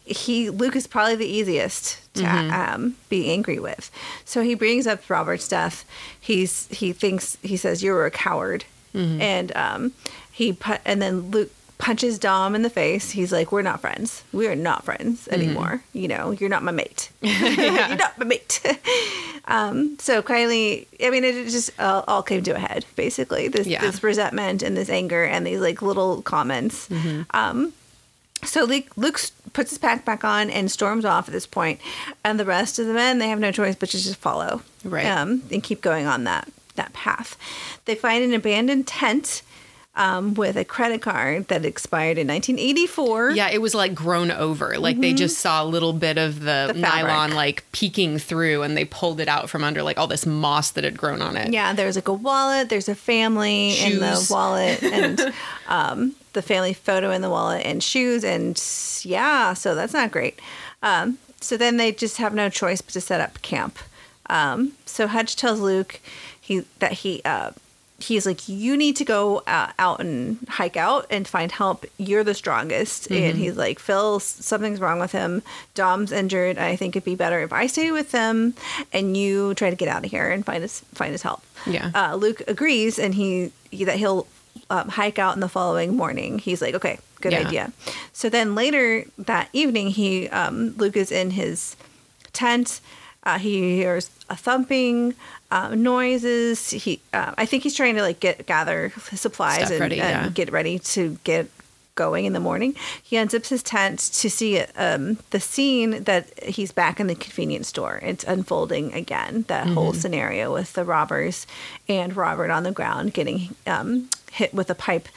he, 0.05 0.51
Luke 0.51 0.77
is 0.77 0.87
probably 0.87 1.17
the 1.17 1.27
easiest 1.27 2.01
to 2.15 2.25
um, 2.27 2.95
be 3.09 3.31
angry 3.31 3.59
with. 3.59 3.91
So 4.25 4.43
he 4.43 4.55
brings 4.55 4.87
up 4.87 5.09
Robert's 5.11 5.49
death. 5.49 5.85
He's 6.21 6.67
he 6.69 6.93
thinks 6.93 7.37
he 7.43 7.57
says 7.57 7.83
you 7.83 7.93
were 7.93 8.07
a 8.07 8.11
coward, 8.11 8.65
and 8.95 9.55
um, 9.57 9.93
he 10.33 10.53
pu- 10.53 10.79
and 10.85 11.03
then 11.03 11.31
Luke 11.31 11.51
punches 11.77 12.19
Dom 12.21 12.55
in 12.55 12.63
the 12.63 12.71
face. 12.71 13.11
He's 13.11 13.33
like, 13.33 13.51
"We're 13.51 13.63
not 13.63 13.81
friends. 13.81 14.23
We 14.33 14.47
are 14.47 14.55
not 14.57 14.85
friends 14.85 15.27
anymore. 15.29 15.83
You 15.93 16.07
know, 16.09 16.31
you're 16.31 16.49
not 16.49 16.63
my 16.63 16.71
mate. 16.73 17.11
you're 17.21 17.97
not 17.97 18.17
my 18.19 18.25
mate." 18.25 18.61
um, 19.47 19.97
so 19.99 20.23
Kylie, 20.23 20.87
I 21.03 21.11
mean, 21.11 21.25
it 21.25 21.45
just 21.51 21.71
all, 21.81 22.05
all 22.07 22.23
came 22.23 22.43
to 22.45 22.53
a 22.55 22.59
head 22.59 22.85
basically. 22.97 23.49
This 23.49 23.67
Yeah. 23.67 23.81
this 23.81 24.03
resentment 24.03 24.63
and 24.63 24.77
this 24.77 24.89
anger 24.89 25.25
and 25.25 25.45
these 25.47 25.61
like 25.61 25.83
little 25.83 26.23
comments. 26.23 26.89
Um, 27.33 27.73
so 28.45 28.65
Luke, 28.65 28.87
Luke 28.97 29.21
puts 29.53 29.71
his 29.71 29.79
pack 29.79 30.05
back 30.05 30.25
on 30.25 30.51
and 30.51 30.71
storms 30.71 31.05
off 31.05 31.29
at 31.29 31.33
this 31.33 31.47
point, 31.47 31.81
and 32.25 32.39
the 32.39 32.45
rest 32.45 32.79
of 32.79 32.87
the 32.87 32.95
men 32.95 33.19
they 33.19 33.29
have 33.29 33.39
no 33.41 33.53
choice 33.53 33.77
but 33.77 33.91
to 33.91 33.99
just 33.99 34.17
follow, 34.17 34.63
Right. 34.85 35.07
Um, 35.07 35.43
and 35.51 35.63
keep 35.63 35.81
going 35.81 36.07
on 36.07 36.25
that 36.25 36.49
that 36.77 36.93
path. 36.93 37.37
They 37.85 37.95
find 37.95 38.25
an 38.25 38.35
abandoned 38.35 38.87
tent 38.89 39.43
um, 39.97 40.35
with 40.35 40.57
a 40.57 40.65
credit 40.65 41.01
card 41.03 41.47
that 41.47 41.65
expired 41.65 42.19
in 42.19 42.27
1984. 42.27 43.31
Yeah, 43.31 43.49
it 43.51 43.63
was 43.63 43.77
like 43.77 43.95
grown 43.95 44.33
over. 44.33 44.77
Like 44.77 45.01
they 45.01 45.13
just 45.13 45.39
saw 45.39 45.63
a 45.63 45.67
little 45.67 45.93
bit 45.93 46.19
of 46.19 46.41
the, 46.41 46.51
Mm-hmm. 46.71 46.81
The 46.81 46.81
nylon 46.81 47.31
like 47.35 47.65
peeking 47.71 48.19
through 48.19 48.63
and 48.63 48.77
they 48.77 48.85
pulled 48.87 49.21
it 49.21 49.29
out 49.29 49.49
from 49.49 49.63
under 49.63 49.85
like 49.85 49.97
all 49.97 50.09
this 50.09 50.27
moss 50.27 50.73
that 50.73 50.83
had 50.83 50.99
grown 50.99 51.23
on 51.23 51.37
it. 51.37 51.53
Yeah, 51.53 51.73
there's 51.75 51.95
like 51.95 52.09
a 52.09 52.13
wallet. 52.13 52.71
There's 52.71 52.89
a 52.89 52.95
family 52.97 53.79
in 53.79 54.01
the 54.01 54.27
wallet, 54.31 54.83
and 54.83 55.33
um, 55.69 56.17
the 56.35 56.43
family 56.43 56.75
photo 56.75 57.11
in 57.11 57.23
the 57.23 57.31
wallet, 57.31 57.65
and 57.65 57.83
shoes, 57.83 58.23
and 58.23 58.63
yeah, 59.03 59.55
so 59.55 59.75
that's 59.75 59.93
not 59.93 60.11
great. 60.13 60.39
Um, 60.83 61.19
so 61.41 61.57
then 61.57 61.79
they 61.79 61.93
just 61.93 62.19
have 62.19 62.35
no 62.35 62.49
choice 62.49 62.81
but 62.83 62.93
to 62.93 63.01
set 63.01 63.21
up 63.21 63.41
camp. 63.43 63.79
Um, 64.31 64.73
so 64.87 65.07
Hutch 65.07 65.37
tells 65.37 65.61
Luke 65.61 66.01
he 66.41 66.65
that 66.79 66.93
he 66.93 67.21
uh, 67.25 67.51
he's 67.99 68.27
like, 68.27 68.49
you 68.49 68.77
need 68.77 68.97
to 68.97 69.05
go 69.05 69.39
uh, 69.47 69.73
out 69.79 70.01
and 70.01 70.39
hike 70.49 70.77
out 70.77 71.07
and 71.11 71.27
find 71.27 71.51
help. 71.53 71.87
You're 71.99 72.25
the 72.25 72.35
strongest. 72.35 73.11
And 73.11 73.39
he's 73.39 73.57
like, 73.57 73.79
Phil, 73.79 74.21
something's 74.21 74.81
wrong 74.81 74.99
with 74.99 75.13
him. 75.13 75.43
Dom's 75.75 76.13
injured. 76.13 76.59
I 76.59 76.77
think 76.77 76.97
it'd 76.97 77.05
be 77.05 77.15
better 77.15 77.41
if 77.43 77.53
I 77.53 77.67
stay 77.67 77.93
with 77.93 78.11
them 78.11 78.55
and 78.93 79.17
you 79.17 79.55
try 79.55 79.71
to 79.71 79.77
get 79.77 79.89
out 79.89 80.05
of 80.05 80.11
here 80.11 80.31
and 80.31 80.45
find 80.45 80.63
his 80.63 80.81
find 80.93 81.13
his 81.13 81.23
help. 81.23 81.43
Yeah. 81.67 81.91
Uh, 81.95 82.17
Luke 82.17 82.43
agrees, 82.47 82.99
and 82.99 83.15
he, 83.15 83.53
he 83.71 83.85
that 83.85 83.97
he'll 83.97 84.27
um, 84.71 84.89
hike 84.89 85.19
out 85.19 85.35
in 85.35 85.41
the 85.41 85.49
following 85.49 85.97
morning. 85.97 86.39
He's 86.39 86.63
like, 86.63 86.75
okay, 86.75 86.99
good 87.21 87.33
Yeah. 87.33 87.47
idea. 87.47 87.73
So 88.13 88.29
then 88.29 88.55
later 88.55 89.05
that 89.19 89.49
evening, 89.53 89.89
he 89.89 90.29
um, 90.29 90.75
Luke 90.77 90.97
is 90.97 91.11
in 91.13 91.31
his 91.31 91.77
tent. 92.33 92.81
Uh, 93.25 93.39
he 93.39 93.77
hears 93.77 94.11
a 94.29 94.37
thumping, 94.37 95.15
uh, 95.51 95.75
noises. 95.75 96.71
He, 96.71 97.01
uh, 97.13 97.33
I 97.39 97.47
think 97.47 97.63
he's 97.63 97.75
trying 97.75 97.95
to 97.97 98.03
like 98.03 98.21
get 98.21 98.47
gather 98.47 98.93
supplies 99.15 99.57
Stuff 99.59 99.71
and, 99.73 99.81
ready, 99.81 100.01
and 100.01 100.25
yeah. 100.27 100.29
get 100.31 100.53
ready 100.53 100.79
to 100.81 101.19
get 101.25 101.49
going 101.95 102.25
in 102.25 102.33
the 102.33 102.41
morning. 102.41 102.75
He 103.03 103.17
unzips 103.17 103.49
his 103.49 103.63
tent 103.63 103.99
to 104.15 104.29
see 104.31 104.61
um, 104.77 105.19
the 105.31 105.41
scene 105.41 106.05
that 106.05 106.43
he's 106.45 106.73
back 106.73 106.99
in 107.01 107.07
the 107.07 107.15
convenience 107.15 107.69
store. 107.69 108.01
It's 108.03 108.25
unfolding 108.25 108.93
again. 108.93 109.45
That 109.49 109.67
whole 109.69 109.93
Mm-hmm. 109.93 110.01
scenario 110.01 110.53
with 110.53 110.73
the 110.73 110.85
robbers 110.85 111.47
and 111.89 112.17
Robert 112.17 112.51
on 112.51 112.63
the 112.63 112.73
ground 112.73 113.13
getting 113.15 113.55
um, 113.67 114.09
hit 114.33 114.53
with 114.55 114.71
a 114.71 114.75
pipe. 114.75 115.09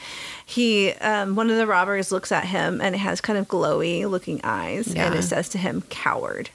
He, 0.44 0.92
um, 0.92 1.34
one 1.36 1.50
of 1.50 1.56
the 1.56 1.66
robbers 1.66 2.12
looks 2.12 2.30
at 2.30 2.44
him 2.44 2.80
and 2.80 2.94
it 2.94 2.98
has 2.98 3.20
kind 3.20 3.38
of 3.38 3.48
glowy 3.48 4.08
looking 4.08 4.40
eyes, 4.44 4.94
and 4.94 5.14
it 5.14 5.22
says 5.22 5.48
to 5.50 5.58
him, 5.58 5.82
"Coward." 5.88 6.50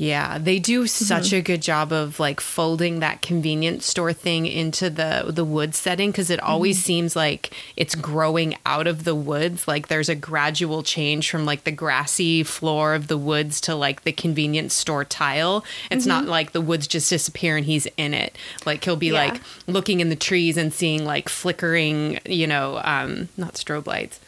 Yeah, 0.00 0.38
they 0.38 0.60
do 0.60 0.84
Mm-hmm. 0.84 0.86
such 0.86 1.32
a 1.32 1.42
good 1.42 1.60
job 1.60 1.92
of 1.92 2.20
like 2.20 2.40
folding 2.40 3.00
that 3.00 3.20
convenience 3.20 3.84
store 3.84 4.12
thing 4.12 4.46
into 4.46 4.88
the 4.90 5.24
the 5.28 5.44
wood 5.44 5.74
setting 5.74 6.12
because 6.12 6.30
it 6.30 6.38
always 6.40 6.76
Mm-hmm. 6.78 6.84
seems 6.86 7.16
like 7.16 7.52
it's 7.76 7.96
growing 7.96 8.56
out 8.64 8.86
of 8.86 9.02
the 9.02 9.14
woods. 9.16 9.66
Like 9.66 9.88
there's 9.88 10.08
a 10.08 10.14
gradual 10.14 10.84
change 10.84 11.28
from 11.28 11.44
like 11.44 11.64
the 11.64 11.72
grassy 11.72 12.44
floor 12.44 12.94
of 12.94 13.08
the 13.08 13.18
woods 13.18 13.60
to 13.62 13.74
like 13.74 14.04
the 14.04 14.12
convenience 14.12 14.72
store 14.72 15.04
tile. 15.04 15.64
It's 15.90 16.06
not 16.06 16.22
Mm-hmm. 16.22 16.30
like 16.30 16.52
the 16.52 16.60
woods 16.60 16.86
just 16.86 17.10
disappear 17.10 17.56
and 17.56 17.66
he's 17.66 17.86
in 17.96 18.14
it. 18.14 18.38
Like 18.64 18.84
he'll 18.84 18.94
be 18.94 19.08
Yeah. 19.08 19.14
like 19.30 19.40
looking 19.66 19.98
in 19.98 20.10
the 20.10 20.16
trees 20.16 20.56
and 20.56 20.72
seeing 20.72 21.04
like 21.04 21.28
flickering, 21.28 22.20
you 22.24 22.46
know, 22.46 22.80
um 22.84 23.30
not 23.36 23.54
strobe 23.54 23.86
lights 23.88 24.20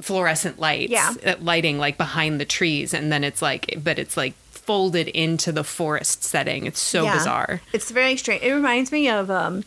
fluorescent 0.00 0.58
lights 0.58 0.90
Yeah. 0.90 1.12
uh, 1.26 1.34
lighting 1.42 1.76
like 1.76 1.98
behind 1.98 2.40
the 2.40 2.46
trees 2.46 2.94
and 2.94 3.12
then 3.12 3.22
it's 3.22 3.42
like 3.42 3.78
but 3.84 3.98
it's 3.98 4.16
like 4.16 4.32
folded 4.70 5.08
into 5.08 5.50
the 5.50 5.64
forest 5.64 6.22
setting 6.22 6.64
it's 6.66 6.78
so 6.78 7.02
Yeah. 7.02 7.14
bizarre 7.14 7.60
It's 7.72 7.90
very 7.90 8.16
strange. 8.16 8.42
It 8.44 8.52
reminds 8.54 8.92
me 8.92 9.08
of 9.08 9.28
um, 9.28 9.64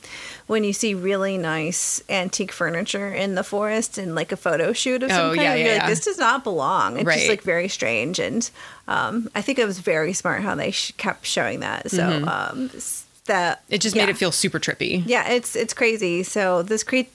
when 0.47 0.63
you 0.63 0.71
see 0.71 0.93
really 0.93 1.37
nice 1.37 2.01
antique 2.09 2.53
furniture 2.53 3.09
in 3.13 3.35
the 3.35 3.43
forest 3.43 3.97
in 3.97 4.15
like 4.15 4.31
a 4.31 4.37
photo 4.37 4.71
shoot 4.71 5.03
of 5.03 5.09
some 5.11 5.19
Oh, 5.31 5.35
kind. 5.35 5.41
yeah, 5.41 5.55
yeah, 5.55 5.71
like, 5.73 5.81
yeah. 5.81 5.89
this 5.89 6.05
does 6.05 6.17
not 6.17 6.43
belong. 6.45 6.93
It's 6.97 7.03
just 7.03 7.17
Right. 7.27 7.29
like 7.29 7.41
very 7.43 7.67
strange, 7.67 8.17
and 8.19 8.49
um, 8.87 9.29
I 9.35 9.41
think 9.41 9.59
it 9.59 9.65
was 9.65 9.79
very 9.79 10.13
smart 10.13 10.41
how 10.41 10.55
they 10.55 10.71
sh- 10.71 10.93
kept 10.97 11.25
showing 11.25 11.59
that. 11.59 11.91
So 11.91 12.05
um, 12.25 12.69
that 13.25 13.59
Mm-hmm. 13.59 13.73
it 13.75 13.81
just 13.81 13.95
yeah. 13.95 14.05
made 14.05 14.09
it 14.11 14.17
feel 14.17 14.31
super 14.31 14.59
trippy 14.59 15.03
Yeah, 15.05 15.27
it's 15.29 15.55
it's 15.55 15.73
crazy. 15.73 16.23
So 16.23 16.63
this 16.63 16.83
cre- 16.83 17.11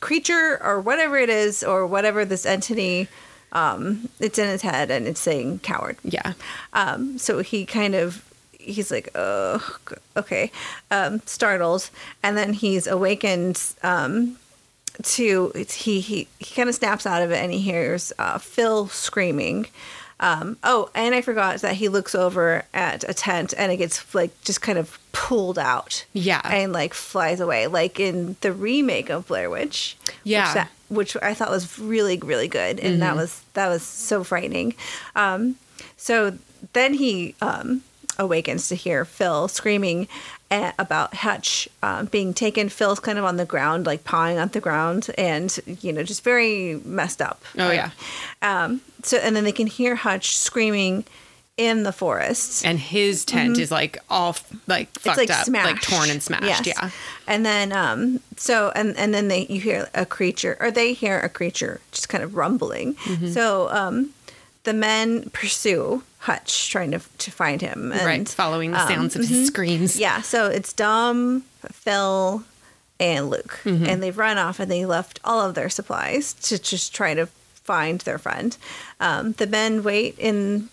creature 0.00 0.58
or 0.62 0.80
whatever 0.80 1.16
it 1.16 1.28
is 1.30 1.62
or 1.62 1.86
whatever 1.86 2.24
this 2.24 2.44
entity, 2.46 3.06
um, 3.52 4.08
it's 4.18 4.38
in 4.38 4.48
his 4.48 4.62
head 4.62 4.90
and 4.90 5.06
it's 5.06 5.20
saying 5.20 5.60
coward. 5.60 5.96
yeah 6.04 6.34
Um, 6.72 7.18
so 7.18 7.40
he 7.40 7.66
kind 7.66 7.94
of 7.94 8.24
he's 8.60 8.90
like, 8.90 9.08
oh, 9.14 9.78
okay, 10.16 10.52
um, 10.90 11.20
startled, 11.26 11.90
and 12.22 12.36
then 12.36 12.52
he's 12.52 12.86
awakened 12.86 13.60
um, 13.82 14.36
to 15.02 15.52
he 15.68 16.00
he 16.00 16.28
he 16.38 16.54
kind 16.54 16.68
of 16.68 16.74
snaps 16.74 17.06
out 17.06 17.22
of 17.22 17.30
it 17.30 17.42
and 17.42 17.52
he 17.52 17.60
hears 17.60 18.12
uh, 18.18 18.38
Phil 18.38 18.88
screaming. 18.88 19.66
Um, 20.22 20.58
oh, 20.62 20.90
and 20.94 21.14
I 21.14 21.22
forgot 21.22 21.60
that 21.62 21.76
he 21.76 21.88
looks 21.88 22.14
over 22.14 22.64
at 22.74 23.08
a 23.08 23.14
tent 23.14 23.54
and 23.56 23.72
it 23.72 23.78
gets 23.78 24.14
like 24.14 24.38
just 24.42 24.60
kind 24.60 24.78
of 24.78 24.98
pulled 25.12 25.58
out. 25.58 26.04
Yeah. 26.12 26.42
And 26.44 26.74
like 26.74 26.92
flies 26.92 27.40
away, 27.40 27.66
like 27.68 27.98
in 27.98 28.36
the 28.42 28.52
remake 28.52 29.08
of 29.08 29.28
Blair 29.28 29.48
Witch. 29.48 29.96
Yeah. 30.22 30.44
Which, 30.44 30.54
that, 30.54 30.70
which 30.90 31.16
I 31.22 31.32
thought 31.32 31.50
was 31.50 31.78
really, 31.78 32.18
really 32.18 32.48
good. 32.48 32.78
And 32.80 33.00
that 33.00 33.16
was 33.16 33.42
that 33.54 33.68
was 33.68 33.82
so 33.82 34.22
frightening. 34.22 34.74
Um, 35.16 35.56
so 35.96 36.36
then 36.74 36.94
he 36.94 37.34
um, 37.40 37.82
awakens 38.18 38.68
to 38.68 38.74
hear 38.74 39.04
Phil 39.04 39.48
screaming 39.48 40.08
a- 40.50 40.74
about 40.78 41.14
Hutch 41.14 41.68
um, 41.82 42.06
being 42.06 42.34
taken. 42.34 42.68
Phil's 42.68 43.00
kind 43.00 43.18
of 43.18 43.24
on 43.24 43.36
the 43.36 43.46
ground, 43.46 43.86
like 43.86 44.04
pawing 44.04 44.38
on 44.38 44.48
the 44.48 44.60
ground, 44.60 45.08
and 45.16 45.58
you 45.80 45.92
know, 45.92 46.02
just 46.02 46.22
very 46.22 46.80
messed 46.84 47.22
up. 47.22 47.42
Oh, 47.56 47.70
yeah. 47.70 47.90
Um, 48.42 48.82
so 49.02 49.16
and 49.18 49.34
then 49.34 49.44
they 49.44 49.52
can 49.52 49.66
hear 49.66 49.94
Hutch 49.94 50.36
screaming 50.36 51.04
in 51.68 51.82
the 51.82 51.92
forest. 51.92 52.64
and 52.64 52.78
his 52.78 53.24
tent 53.24 53.58
is 53.58 53.70
like 53.70 53.98
all 54.08 54.34
like 54.66 54.88
fucked 54.98 55.18
Mm-hmm. 55.18 55.20
it's 55.20 55.30
like 55.30 55.30
up 55.38 55.44
smashed, 55.44 55.66
like 55.72 55.82
torn 55.82 56.08
and 56.10 56.22
smashed 56.22 56.66
Yes. 56.66 56.66
yeah 56.66 56.90
And 57.26 57.44
then 57.44 57.72
um, 57.72 58.20
so 58.36 58.72
and 58.74 58.96
and 58.96 59.12
then 59.14 59.28
they 59.28 59.46
you 59.46 59.60
hear 59.60 59.88
a 59.94 60.06
creature 60.06 60.56
or 60.60 60.70
they 60.70 60.94
hear 60.94 61.20
a 61.20 61.28
creature 61.28 61.80
just 61.92 62.08
kind 62.08 62.24
of 62.24 62.34
rumbling. 62.34 62.94
Mm-hmm. 62.94 63.28
So 63.36 63.68
um, 63.70 64.10
the 64.64 64.72
men 64.72 65.28
pursue 65.32 66.02
Hutch, 66.20 66.70
trying 66.70 66.90
to 66.92 67.00
to 67.24 67.30
find 67.30 67.60
him. 67.60 67.92
And, 67.92 68.04
right 68.04 68.28
following 68.28 68.70
the 68.72 68.80
um, 68.80 68.88
sounds 68.88 69.16
of 69.16 69.28
his 69.28 69.46
screams 69.46 69.98
Yeah, 70.00 70.22
so 70.22 70.46
it's 70.48 70.72
Dom, 70.72 71.44
Phil, 71.72 72.42
and 72.98 73.28
Luke, 73.30 73.60
Mm-hmm. 73.64 73.86
and 73.86 74.02
they've 74.02 74.16
run 74.18 74.38
off 74.38 74.60
and 74.60 74.70
they 74.70 74.84
left 74.86 75.20
all 75.24 75.40
of 75.46 75.54
their 75.54 75.68
supplies 75.70 76.32
to 76.48 76.58
just 76.58 76.94
try 76.94 77.14
to 77.14 77.26
find 77.70 78.00
their 78.02 78.18
friend. 78.18 78.56
Um, 78.98 79.32
the 79.32 79.46
men 79.46 79.82
wait 79.82 80.14
in 80.18 80.68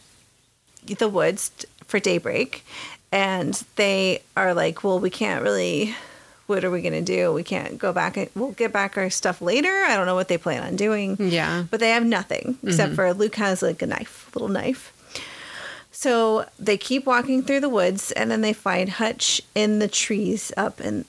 the 0.87 1.09
woods 1.09 1.51
for 1.85 1.99
daybreak, 1.99 2.65
and 3.11 3.53
they 3.75 4.21
are 4.35 4.53
like, 4.53 4.83
"Well, 4.83 4.99
we 4.99 5.09
can't 5.09 5.43
really. 5.43 5.95
What 6.47 6.63
are 6.63 6.71
we 6.71 6.81
gonna 6.81 7.01
do? 7.01 7.33
We 7.33 7.43
can't 7.43 7.77
go 7.77 7.91
back. 7.91 8.17
We'll 8.33 8.51
get 8.51 8.71
back 8.71 8.97
our 8.97 9.09
stuff 9.09 9.41
later. 9.41 9.83
I 9.85 9.97
don't 9.97 10.05
know 10.05 10.15
what 10.15 10.29
they 10.29 10.37
plan 10.37 10.63
on 10.63 10.75
doing. 10.77 11.17
Yeah. 11.19 11.65
but 11.69 11.79
they 11.81 11.89
have 11.89 12.05
nothing 12.05 12.57
except 12.63 12.95
for 12.95 13.13
Luke 13.13 13.35
has 13.35 13.61
like 13.61 13.81
a 13.81 13.87
knife, 13.87 14.29
little 14.33 14.47
knife." 14.49 14.93
So 15.91 16.45
they 16.59 16.77
keep 16.77 17.05
walking 17.05 17.41
through 17.43 17.59
the 17.61 17.69
woods, 17.69 18.11
and 18.11 18.29
then 18.29 18.41
they 18.41 18.53
find 18.53 18.87
Hutch 18.89 19.41
in 19.55 19.79
the 19.79 19.87
trees 19.87 20.51
up 20.55 20.79
in 20.79 21.05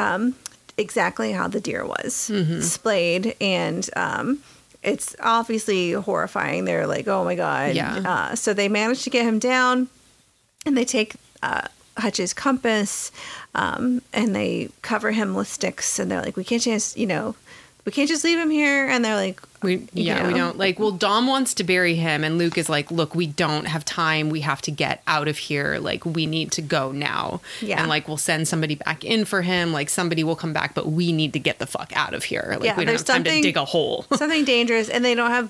um, 0.00 0.34
exactly 0.76 1.32
how 1.32 1.46
the 1.48 1.60
deer 1.60 1.86
was 1.86 2.26
displayed, 2.26 3.36
and 3.40 3.88
um, 3.94 4.40
it's 4.82 5.14
obviously 5.20 5.92
horrifying. 5.92 6.64
They're 6.64 6.86
like, 6.86 7.08
"Oh 7.08 7.24
my 7.24 7.34
god!" 7.34 7.74
Yeah. 7.74 8.02
Uh, 8.04 8.34
so 8.34 8.52
they 8.54 8.68
manage 8.68 9.02
to 9.04 9.10
get 9.10 9.24
him 9.24 9.38
down, 9.38 9.88
and 10.66 10.76
they 10.76 10.84
take 10.84 11.14
uh, 11.42 11.68
Hutch's 11.96 12.32
compass, 12.34 13.12
um, 13.54 14.02
and 14.12 14.34
they 14.34 14.70
cover 14.82 15.12
him 15.12 15.34
with 15.34 15.48
sticks, 15.48 15.98
and 15.98 16.10
they're 16.10 16.22
like, 16.22 16.36
"We 16.36 16.44
can't 16.44 16.62
just, 16.62 16.96
you 16.96 17.06
know." 17.06 17.36
we 17.84 17.92
can't 17.92 18.08
just 18.08 18.24
leave 18.24 18.38
him 18.38 18.50
here. 18.50 18.88
And 18.88 19.04
they're 19.04 19.16
like, 19.16 19.40
We 19.62 19.86
yeah, 19.92 20.26
we 20.26 20.34
don't 20.34 20.58
like 20.58 20.78
well 20.78 20.90
Dom 20.90 21.26
wants 21.26 21.54
to 21.54 21.64
bury 21.64 21.94
him 21.94 22.24
and 22.24 22.38
Luke 22.38 22.58
is 22.58 22.68
like, 22.68 22.90
"Look, 22.90 23.14
we 23.14 23.26
don't 23.26 23.66
have 23.66 23.84
time. 23.84 24.28
We 24.28 24.40
have 24.40 24.60
to 24.62 24.70
get 24.70 25.02
out 25.06 25.28
of 25.28 25.38
here. 25.38 25.78
Like 25.78 26.04
we 26.04 26.26
need 26.26 26.52
to 26.52 26.62
go 26.62 26.92
now." 26.92 27.40
Yeah. 27.60 27.78
And 27.80 27.88
like 27.88 28.08
we'll 28.08 28.16
send 28.16 28.48
somebody 28.48 28.74
back 28.74 29.04
in 29.04 29.24
for 29.24 29.42
him. 29.42 29.72
Like 29.72 29.88
somebody 29.88 30.24
will 30.24 30.36
come 30.36 30.52
back, 30.52 30.74
but 30.74 30.86
we 30.88 31.12
need 31.12 31.32
to 31.34 31.38
get 31.38 31.58
the 31.58 31.66
fuck 31.66 31.92
out 31.96 32.14
of 32.14 32.24
here. 32.24 32.48
Like 32.58 32.64
Yeah, 32.64 32.76
we 32.76 32.84
don't 32.84 32.86
there's 32.86 33.00
have 33.00 33.06
time 33.06 33.24
to 33.24 33.30
something- 33.30 33.42
dig 33.42 33.56
a 33.56 33.64
hole. 33.64 34.04
something 34.16 34.44
dangerous. 34.44 34.88
And 34.88 35.04
they 35.04 35.14
don't 35.14 35.30
have, 35.30 35.48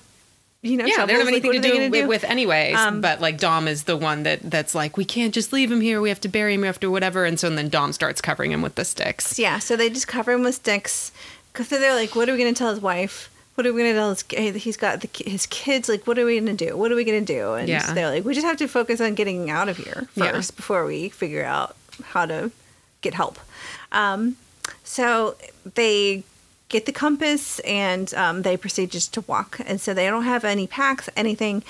you 0.61 0.77
know, 0.77 0.85
yeah, 0.85 1.05
they 1.05 1.13
don't 1.13 1.21
have 1.21 1.25
shovels. 1.25 1.25
Like, 1.25 1.43
anything 1.45 1.51
to 1.51 1.57
are 1.57 1.61
they 1.61 1.89
do, 1.89 1.91
with, 1.91 2.07
with 2.07 2.23
anyways. 2.23 2.75
Um, 2.77 3.01
but 3.01 3.19
like 3.19 3.37
Dom 3.39 3.67
is 3.67 3.83
the 3.83 3.97
one 3.97 4.23
that 4.23 4.41
that's 4.49 4.73
like, 4.75 4.95
we 4.95 5.05
can't 5.05 5.33
just 5.33 5.51
leave 5.51 5.71
him 5.71 5.81
here. 5.81 5.99
We 6.01 6.09
have 6.09 6.21
to 6.21 6.29
bury 6.29 6.53
him. 6.53 6.63
after 6.63 6.89
whatever. 6.91 7.25
And 7.25 7.39
so 7.39 7.49
then 7.49 7.69
Dom 7.69 7.91
starts 7.93 8.21
covering 8.21 8.51
him 8.51 8.61
with 8.61 8.75
the 8.75 8.85
sticks. 8.85 9.37
Yeah, 9.39 9.59
so 9.59 9.75
they 9.75 9.89
just 9.89 10.07
cover 10.07 10.31
him 10.33 10.43
with 10.43 10.55
sticks 10.55 11.11
because 11.51 11.67
they're 11.69 11.93
like, 11.95 12.15
"What 12.15 12.29
are 12.29 12.31
we 12.33 12.37
going 12.39 12.53
to 12.53 12.57
tell 12.57 12.71
his 12.71 12.81
wife? 12.81 13.29
What 13.55 13.67
are 13.67 13.73
we 13.73 13.81
going 13.83 13.93
to 13.93 13.99
tell 13.99 14.09
his? 14.09 14.23
ki- 14.23 14.57
He's 14.59 14.77
got 14.77 15.01
the, 15.01 15.09
his 15.29 15.45
kids. 15.45 15.87
Like, 15.87 16.07
what 16.07 16.17
are 16.17 16.25
we 16.25 16.39
going 16.39 16.57
to 16.57 16.65
do? 16.65 16.75
What 16.75 16.91
are 16.91 16.95
we 16.95 17.03
going 17.03 17.23
to 17.25 17.33
do?" 17.33 17.53
And 17.53 17.67
Yeah. 17.69 17.93
they're 17.93 18.09
like, 18.09 18.25
"We 18.25 18.33
just 18.33 18.45
have 18.47 18.57
to 18.57 18.67
focus 18.67 18.99
on 18.99 19.13
getting 19.13 19.49
out 19.49 19.69
of 19.69 19.77
here 19.77 20.07
Yeah. 20.15 20.31
first 20.31 20.55
before 20.55 20.85
we 20.85 21.09
figure 21.09 21.45
out 21.45 21.75
how 22.03 22.25
to 22.25 22.51
get 23.01 23.13
help." 23.13 23.39
Um, 23.91 24.37
so 24.83 25.35
they 25.75 26.23
get 26.69 26.85
the 26.87 26.91
compass 26.91 27.59
and 27.59 28.11
um, 28.15 28.41
they 28.41 28.57
proceed 28.57 28.89
just 28.89 29.13
to 29.13 29.21
walk. 29.21 29.59
And 29.67 29.79
so 29.79 29.93
they 29.93 30.07
don't 30.07 30.23
have 30.23 30.43
any 30.43 30.65
packs, 30.65 31.07
anything. 31.15 31.63